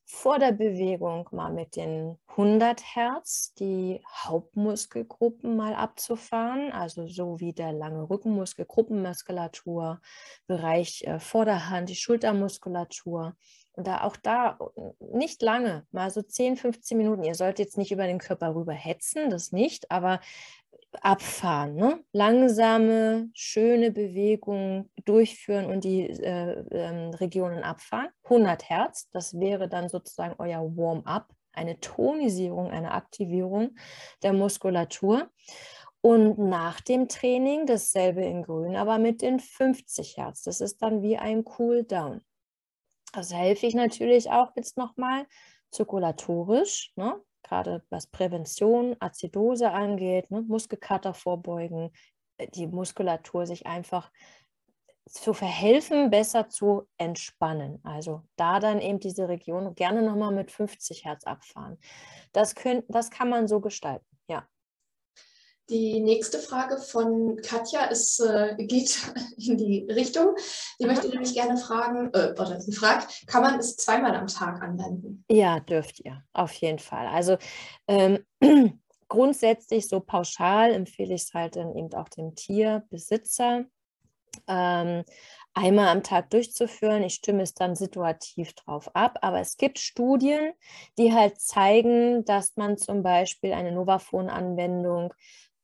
vor 0.04 0.38
der 0.38 0.52
Bewegung 0.52 1.28
mal 1.32 1.52
mit 1.52 1.76
den 1.76 2.18
100 2.28 2.82
Hertz 2.94 3.54
die 3.54 4.02
Hauptmuskelgruppen 4.06 5.56
mal 5.56 5.74
abzufahren, 5.74 6.72
also 6.72 7.06
so 7.06 7.40
wie 7.40 7.52
der 7.52 7.72
lange 7.72 8.08
Rückenmuskel, 8.08 8.66
Gruppenmuskulatur, 8.66 10.00
Bereich 10.46 11.04
äh, 11.04 11.18
Vorderhand, 11.18 11.88
die 11.88 11.96
Schultermuskulatur. 11.96 13.36
Und 13.74 13.86
da 13.86 14.02
auch 14.02 14.16
da 14.16 14.58
nicht 15.00 15.40
lange, 15.40 15.86
mal 15.92 16.10
so 16.10 16.20
10, 16.20 16.56
15 16.58 16.98
Minuten. 16.98 17.24
Ihr 17.24 17.34
sollt 17.34 17.58
jetzt 17.58 17.78
nicht 17.78 17.90
über 17.90 18.06
den 18.06 18.18
Körper 18.18 18.54
rüber 18.54 18.74
hetzen, 18.74 19.30
das 19.30 19.50
nicht, 19.50 19.90
aber 19.90 20.20
abfahren. 21.00 21.74
Ne? 21.74 22.04
Langsame, 22.12 23.30
schöne 23.34 23.90
Bewegungen 23.90 24.90
durchführen 25.04 25.66
und 25.66 25.84
die 25.84 26.02
äh, 26.08 26.64
äh, 26.70 27.08
Regionen 27.16 27.62
abfahren. 27.62 28.08
100 28.24 28.68
Hertz, 28.68 29.08
das 29.10 29.38
wäre 29.38 29.68
dann 29.68 29.88
sozusagen 29.88 30.34
euer 30.38 30.60
Warm-up, 30.76 31.28
eine 31.52 31.80
Tonisierung, 31.80 32.70
eine 32.70 32.92
Aktivierung 32.92 33.76
der 34.22 34.32
Muskulatur. 34.32 35.30
Und 36.00 36.36
nach 36.36 36.80
dem 36.80 37.08
Training 37.08 37.66
dasselbe 37.66 38.24
in 38.24 38.42
Grün, 38.42 38.74
aber 38.74 38.98
mit 38.98 39.22
den 39.22 39.38
50 39.38 40.16
Hertz. 40.16 40.42
Das 40.42 40.60
ist 40.60 40.82
dann 40.82 41.00
wie 41.00 41.16
ein 41.16 41.44
Cool 41.58 41.84
Down. 41.84 42.22
Also 43.12 43.36
helfe 43.36 43.66
ich 43.66 43.74
natürlich 43.74 44.30
auch 44.30 44.50
jetzt 44.56 44.76
nochmal 44.76 45.26
zirkulatorisch, 45.70 46.92
ne? 46.96 47.20
Gerade 47.42 47.82
was 47.90 48.06
Prävention, 48.06 48.96
Azidose 49.00 49.70
angeht, 49.70 50.30
ne? 50.30 50.42
Muskelkater 50.42 51.14
vorbeugen, 51.14 51.90
äh, 52.38 52.48
die 52.48 52.66
Muskulatur 52.66 53.46
sich 53.46 53.66
einfach 53.66 54.10
zu 55.06 55.34
verhelfen, 55.34 56.10
besser 56.10 56.48
zu 56.48 56.88
entspannen. 56.96 57.80
Also 57.82 58.22
da 58.36 58.60
dann 58.60 58.80
eben 58.80 59.00
diese 59.00 59.28
Region 59.28 59.74
gerne 59.74 60.02
nochmal 60.02 60.32
mit 60.32 60.50
50 60.50 61.04
Hertz 61.04 61.24
abfahren. 61.24 61.78
Das, 62.32 62.54
können, 62.54 62.84
das 62.88 63.10
kann 63.10 63.28
man 63.28 63.48
so 63.48 63.60
gestalten, 63.60 64.06
ja. 64.28 64.46
Die 65.72 66.00
nächste 66.00 66.38
Frage 66.38 66.76
von 66.76 67.40
Katja 67.40 67.86
ist, 67.86 68.20
äh, 68.20 68.56
geht 68.58 68.94
in 69.38 69.56
die 69.56 69.86
Richtung. 69.90 70.36
Die 70.78 70.84
möchte 70.84 71.08
nämlich 71.08 71.32
gerne 71.32 71.56
fragen, 71.56 72.10
äh, 72.12 72.32
oder 72.32 72.60
sie 72.60 72.72
fragt, 72.72 73.26
kann 73.26 73.40
man 73.40 73.58
es 73.58 73.76
zweimal 73.76 74.14
am 74.14 74.26
Tag 74.26 74.60
anwenden? 74.60 75.24
Ja, 75.30 75.60
dürft 75.60 76.00
ihr, 76.00 76.22
auf 76.34 76.52
jeden 76.52 76.78
Fall. 76.78 77.06
Also 77.06 77.38
ähm, 77.88 78.18
grundsätzlich 79.08 79.88
so 79.88 80.00
pauschal 80.00 80.74
empfehle 80.74 81.14
ich 81.14 81.22
es 81.22 81.32
halt 81.32 81.56
dann 81.56 81.74
eben 81.74 81.94
auch 81.94 82.10
dem 82.10 82.34
Tierbesitzer, 82.34 83.64
ähm, 84.48 85.04
einmal 85.54 85.88
am 85.88 86.02
Tag 86.02 86.28
durchzuführen. 86.28 87.02
Ich 87.02 87.14
stimme 87.14 87.44
es 87.44 87.54
dann 87.54 87.76
situativ 87.76 88.52
drauf 88.52 88.94
ab. 88.94 89.18
Aber 89.22 89.40
es 89.40 89.56
gibt 89.56 89.78
Studien, 89.78 90.52
die 90.98 91.14
halt 91.14 91.40
zeigen, 91.40 92.26
dass 92.26 92.56
man 92.56 92.76
zum 92.76 93.02
Beispiel 93.02 93.54
eine 93.54 93.72
Novafon-Anwendung 93.72 95.14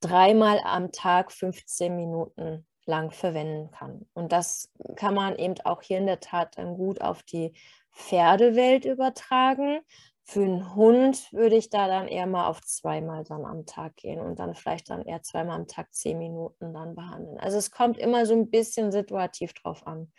dreimal 0.01 0.61
am 0.65 0.93
Tag 0.93 1.33
15 1.33 1.95
Minuten 1.95 2.67
lang 2.87 3.11
verwenden 3.11 3.71
kann. 3.71 4.07
Und 4.15 4.33
das 4.33 4.71
kann 4.97 5.15
man 5.15 5.37
eben 5.37 5.55
auch 5.65 5.83
hier 5.83 5.99
in 5.99 6.07
der 6.07 6.21
Tat 6.21 6.57
dann 6.57 6.77
gut 6.77 7.01
auf 7.01 7.23
die 7.23 7.53
Pferdewelt 7.93 8.85
übertragen. 8.85 9.81
Für 10.25 10.43
einen 10.43 10.75
Hund 10.75 11.33
würde 11.33 11.57
ich 11.57 11.71
da 11.71 11.87
dann 11.89 12.07
eher 12.07 12.27
mal 12.27 12.49
auf 12.49 12.61
zweimal 12.63 13.25
dann 13.25 13.45
am 13.45 13.67
Tag 13.67 13.97
gehen 13.97 14.21
und 14.21 14.39
dann 14.39 14.55
vielleicht 14.55 14.91
dann 14.91 15.03
eher 15.03 15.23
zweimal 15.23 15.57
am 15.57 15.69
Tag 15.69 15.93
zehn 15.93 16.19
Minuten 16.19 16.75
dann 16.75 16.95
behandeln. 16.95 17.39
Also 17.39 17.57
es 17.57 17.71
kommt 17.71 17.99
immer 17.99 18.27
so 18.27 18.35
ein 18.35 18.51
bisschen 18.51 18.93
situativ 18.93 19.55
drauf 19.55 19.87
an 19.87 20.13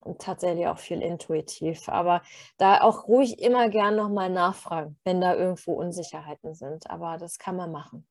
und 0.00 0.20
tatsächlich 0.20 0.66
auch 0.66 0.78
viel 0.78 1.00
intuitiv. 1.02 1.88
Aber 1.88 2.22
da 2.56 2.80
auch 2.80 3.06
ruhig 3.06 3.40
immer 3.40 3.68
gern 3.68 3.96
nochmal 3.96 4.30
nachfragen, 4.30 4.98
wenn 5.04 5.20
da 5.20 5.34
irgendwo 5.34 5.74
Unsicherheiten 5.74 6.54
sind. 6.54 6.90
Aber 6.90 7.16
das 7.16 7.38
kann 7.38 7.56
man 7.56 7.70
machen. 7.70 8.06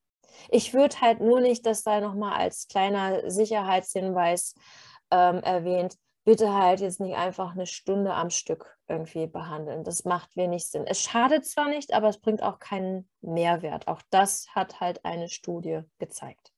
Ich 0.50 0.74
würde 0.74 1.02
halt 1.02 1.20
nur 1.20 1.42
nicht, 1.42 1.66
dass 1.66 1.84
da 1.84 2.00
nochmal 2.00 2.40
als 2.40 2.68
kleiner 2.68 3.30
Sicherheitshinweis 3.30 4.56
ähm, 5.12 5.42
erwähnt, 5.44 5.96
bitte 6.24 6.54
halt 6.54 6.80
jetzt 6.80 7.00
nicht 7.00 7.16
einfach 7.16 7.54
eine 7.54 7.66
Stunde 7.66 8.14
am 8.14 8.30
Stück 8.30 8.78
irgendwie 8.88 9.28
behandeln. 9.28 9.84
Das 9.84 10.06
macht 10.06 10.36
wenig 10.36 10.68
Sinn. 10.68 10.86
Es 10.86 11.02
schadet 11.02 11.46
zwar 11.46 11.70
nicht, 11.70 11.94
aber 11.94 12.10
es 12.10 12.20
bringt 12.20 12.44
auch 12.44 12.60
keinen 12.60 13.10
Mehrwert. 13.22 13.88
Auch 13.88 14.02
das 14.10 14.48
hat 14.54 14.80
halt 14.80 15.04
eine 15.06 15.30
Studie 15.30 15.82
gezeigt. 15.98 16.52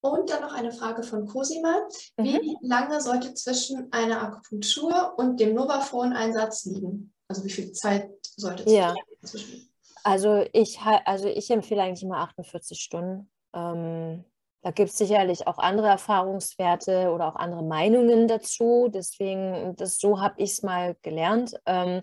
Und 0.00 0.30
dann 0.30 0.42
noch 0.42 0.52
eine 0.52 0.70
Frage 0.70 1.02
von 1.02 1.26
Cosima. 1.26 1.88
Wie 2.16 2.38
mhm. 2.38 2.56
lange 2.60 3.00
sollte 3.00 3.34
zwischen 3.34 3.92
einer 3.92 4.22
Akupunktur 4.22 5.14
und 5.16 5.40
dem 5.40 5.54
Novafon-Einsatz 5.54 6.66
liegen? 6.66 7.12
Also 7.28 7.44
wie 7.44 7.50
viel 7.50 7.72
Zeit 7.72 8.10
sollte 8.36 8.70
ja. 8.70 8.94
zwischen? 9.24 9.68
Also 10.06 10.46
ich, 10.52 10.78
also 11.04 11.26
ich 11.26 11.50
empfehle 11.50 11.82
eigentlich 11.82 12.04
immer 12.04 12.18
48 12.18 12.80
Stunden. 12.80 13.28
Ähm, 13.52 14.24
da 14.62 14.70
gibt 14.70 14.90
es 14.90 14.98
sicherlich 14.98 15.48
auch 15.48 15.58
andere 15.58 15.88
Erfahrungswerte 15.88 17.10
oder 17.10 17.26
auch 17.26 17.34
andere 17.34 17.64
Meinungen 17.64 18.28
dazu. 18.28 18.88
Deswegen, 18.88 19.74
das, 19.74 19.98
so 19.98 20.20
habe 20.20 20.40
ich 20.40 20.52
es 20.52 20.62
mal 20.62 20.94
gelernt. 21.02 21.54
Ähm, 21.66 22.02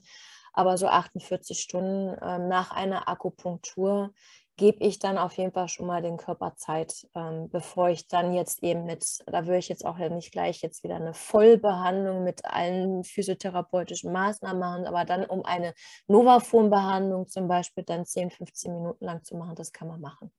aber 0.52 0.78
so 0.78 0.88
48 0.88 1.58
Stunden 1.58 2.18
ähm, 2.22 2.50
nach 2.50 2.72
einer 2.72 3.08
Akupunktur 3.08 4.14
gebe 4.58 4.84
ich 4.84 5.00
dann 5.00 5.18
auf 5.18 5.34
jeden 5.38 5.52
Fall 5.52 5.68
schon 5.68 5.88
mal 5.88 6.02
den 6.02 6.18
Körper 6.18 6.56
Zeit, 6.56 7.08
ähm, 7.16 7.50
bevor 7.50 7.90
ich 7.90 8.08
dann 8.08 8.34
jetzt 8.34 8.62
eben 8.64 8.86
mit, 8.86 9.24
da 9.26 9.46
würde 9.46 9.58
ich 9.58 9.70
jetzt 9.70 9.86
auch 9.86 9.98
nicht 9.98 10.32
gleich 10.32 10.62
jetzt 10.62 10.84
wieder 10.84 10.96
eine 10.96 11.14
Vollbehandlung 11.14 12.24
mit 12.24 12.46
allen 12.46 13.04
physiotherapeutischen 13.04 14.12
Maßnahmen 14.12 14.60
machen, 14.60 14.86
aber 14.86 15.06
dann 15.06 15.26
um 15.26 15.44
eine 15.46 15.74
Novafon-Behandlung 16.08 17.28
zum 17.28 17.48
Beispiel 17.48 17.84
dann 17.84 18.06
10, 18.06 18.30
15 18.30 18.74
Minuten 18.74 19.06
lang 19.06 19.24
zu 19.24 19.36
machen, 19.36 19.56
das 19.56 19.72
kann 19.72 19.88
man 19.88 20.02
machen. 20.02 20.32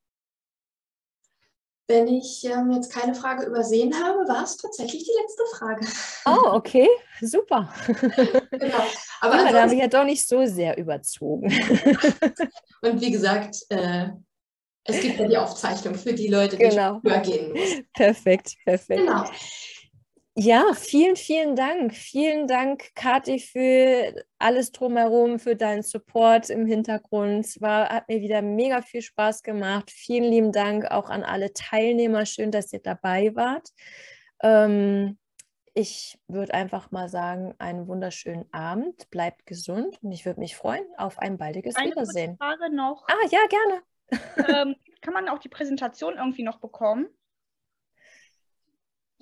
Wenn 1.87 2.09
ich 2.09 2.43
ähm, 2.45 2.71
jetzt 2.73 2.91
keine 2.91 3.15
Frage 3.15 3.45
übersehen 3.45 3.95
habe, 3.95 4.27
war 4.27 4.45
es 4.45 4.57
tatsächlich 4.57 5.05
die 5.05 5.13
letzte 5.21 5.45
Frage. 5.57 5.87
Oh, 6.25 6.57
okay, 6.57 6.89
super. 7.21 7.73
genau. 7.87 8.85
Aber 9.21 9.37
ja, 9.37 9.53
da 9.53 9.63
habe 9.63 9.75
ich 9.75 9.81
ja 9.81 9.89
doch 9.89 10.05
nicht 10.05 10.27
so 10.27 10.47
sehr 10.47 10.79
überzogen. 10.79 11.49
Und 12.83 13.01
wie 13.03 13.11
gesagt, 13.11 13.57
äh, 13.69 14.09
es 14.85 15.01
gibt 15.01 15.19
ja 15.19 15.29
die 15.29 15.37
Aufzeichnung 15.37 15.95
für 15.95 16.15
die 16.15 16.29
Leute, 16.29 16.57
die 16.57 16.65
genau. 16.65 17.01
übergehen 17.03 17.53
müssen. 17.53 17.87
Perfekt, 17.93 18.55
perfekt. 18.65 19.01
Genau. 19.01 19.25
Ja, 20.37 20.73
vielen, 20.75 21.15
vielen 21.15 21.55
Dank. 21.55 21.95
Vielen 21.95 22.49
Dank, 22.49 22.93
Kathi, 22.97 23.39
für 23.39 24.25
alles 24.39 24.73
drumherum, 24.73 25.39
für 25.39 25.55
deinen 25.55 25.83
Support 25.83 26.51
im 26.51 26.67
Hintergrund. 26.67 27.45
Es 27.45 27.61
war, 27.61 27.89
hat 27.89 28.09
mir 28.09 28.21
wieder 28.21 28.43
mega 28.43 28.83
viel 28.83 29.01
Spaß 29.01 29.45
gemacht. 29.45 29.93
Vielen 29.93 30.25
lieben 30.25 30.51
Dank 30.51 30.91
auch 30.91 31.09
an 31.09 31.23
alle 31.23 31.53
Teilnehmer. 31.53 32.27
Schön, 32.27 32.51
dass 32.51 32.73
ihr 32.73 32.81
dabei 32.81 33.35
wart. 33.37 33.69
Ähm, 34.43 35.19
ich 35.73 36.19
würde 36.27 36.55
einfach 36.55 36.91
mal 36.91 37.09
sagen, 37.09 37.55
einen 37.59 37.87
wunderschönen 37.87 38.53
Abend. 38.53 39.09
Bleibt 39.11 39.47
gesund 39.47 39.99
und 40.03 40.11
ich 40.11 40.27
würde 40.27 40.41
mich 40.41 40.57
freuen 40.57 40.85
auf 40.97 41.21
ein 41.21 41.39
baldiges 41.39 41.77
Eine 41.77 41.93
Wiedersehen. 41.93 42.37
Eine 42.41 42.57
Frage 42.59 42.75
noch. 42.75 43.07
Ah, 43.07 43.29
ja, 43.31 43.41
gerne. 43.49 43.83
Ähm, 44.49 44.77
kann 45.01 45.15
man 45.15 45.29
auch 45.29 45.39
die 45.39 45.49
Präsentation 45.49 46.17
irgendwie 46.17 46.43
noch 46.43 46.59
bekommen? 46.59 47.09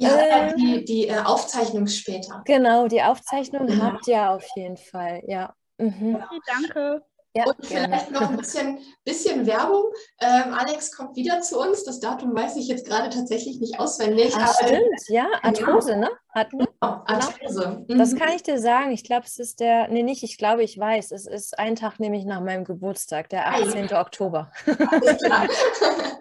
Ja, 0.03 0.49
äh, 0.49 0.55
die, 0.57 0.85
die 0.85 1.09
äh, 1.09 1.19
Aufzeichnung 1.19 1.87
später. 1.87 2.43
Genau, 2.45 2.89
die 2.89 3.03
Aufzeichnung 3.03 3.69
ja. 3.69 3.79
habt 3.79 4.09
ihr 4.09 4.31
auf 4.31 4.45
jeden 4.57 4.77
Fall, 4.77 5.23
ja. 5.27 5.55
Mhm. 5.79 6.17
Okay, 6.17 6.41
danke. 6.47 7.03
Ja, 7.35 7.47
und 7.47 7.65
vielleicht 7.65 8.11
noch 8.11 8.29
ein 8.29 8.37
bisschen, 8.37 8.79
bisschen 9.05 9.47
Werbung. 9.47 9.85
Ähm, 10.21 10.53
Alex 10.53 10.95
kommt 10.95 11.17
wieder 11.17 11.41
zu 11.41 11.59
uns. 11.59 11.83
Das 11.83 11.99
Datum 11.99 12.35
weiß 12.35 12.57
ich 12.57 12.69
jetzt 12.69 12.87
gerade 12.87 13.09
tatsächlich 13.09 13.59
nicht 13.59 13.81
auswendig. 13.81 14.35
Ach, 14.37 14.55
stimmt, 14.55 15.01
ja. 15.09 15.27
Arthrose, 15.41 15.97
ne? 15.97 16.11
Hat, 16.29 16.53
ne? 16.53 16.67
Genau, 16.67 17.03
Arthrose. 17.07 17.87
Mhm. 17.89 17.99
Das 17.99 18.15
kann 18.15 18.35
ich 18.35 18.43
dir 18.43 18.59
sagen. 18.59 18.91
Ich 18.91 19.03
glaube, 19.03 19.25
es 19.25 19.39
ist 19.39 19.61
der, 19.61 19.89
nee, 19.89 20.03
nicht, 20.03 20.23
ich 20.23 20.37
glaube, 20.37 20.63
ich 20.63 20.79
weiß. 20.79 21.11
Es 21.13 21.27
ist 21.27 21.59
ein 21.59 21.75
Tag 21.75 22.01
nämlich 22.01 22.27
nach 22.27 22.43
meinem 22.43 22.65
Geburtstag, 22.65 23.31
der 23.31 23.49
18. 23.49 23.91
Ei. 23.91 24.01
Oktober. 24.01 24.53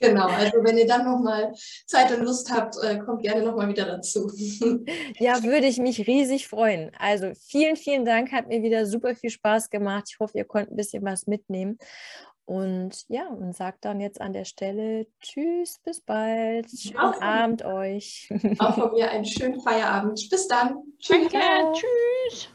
genau, 0.00 0.26
also 0.26 0.58
wenn 0.62 0.78
ihr 0.78 0.86
dann 0.86 1.04
nochmal 1.04 1.52
Zeit 1.86 2.10
und 2.16 2.24
Lust 2.24 2.50
habt, 2.52 2.76
äh, 2.82 2.98
kommt 2.98 3.22
gerne 3.22 3.42
nochmal 3.42 3.68
wieder 3.68 3.84
dazu. 3.84 4.30
ja, 5.18 5.42
würde 5.42 5.66
ich 5.66 5.78
mich 5.78 6.06
riesig 6.06 6.48
freuen. 6.48 6.90
Also 6.98 7.32
vielen, 7.34 7.76
vielen 7.76 8.04
Dank. 8.04 8.32
Hat 8.32 8.48
mir 8.48 8.62
wieder 8.62 8.86
super 8.86 9.14
viel 9.14 9.30
Spaß 9.30 9.70
gemacht. 9.70 10.08
Ich 10.10 10.18
hoffe, 10.18 10.38
ihr 10.38 10.44
konntet 10.44 10.72
ein 10.72 10.76
bisschen 10.76 11.04
was 11.04 11.26
mitnehmen. 11.26 11.78
Und 12.50 13.04
ja, 13.06 13.28
und 13.28 13.54
sagt 13.54 13.84
dann 13.84 14.00
jetzt 14.00 14.20
an 14.20 14.32
der 14.32 14.44
Stelle 14.44 15.06
Tschüss, 15.20 15.78
bis 15.84 16.00
bald. 16.00 16.68
Schönen 16.68 16.96
Abend 16.98 17.64
euch. 17.64 18.28
Auch 18.58 18.74
von 18.74 18.92
mir 18.92 19.08
einen 19.08 19.24
schönen 19.24 19.60
Feierabend. 19.60 20.28
Bis 20.28 20.48
dann. 20.48 20.78
Tschüss. 20.98 21.28
Danke. 21.30 21.78
Tschüss. 21.78 22.50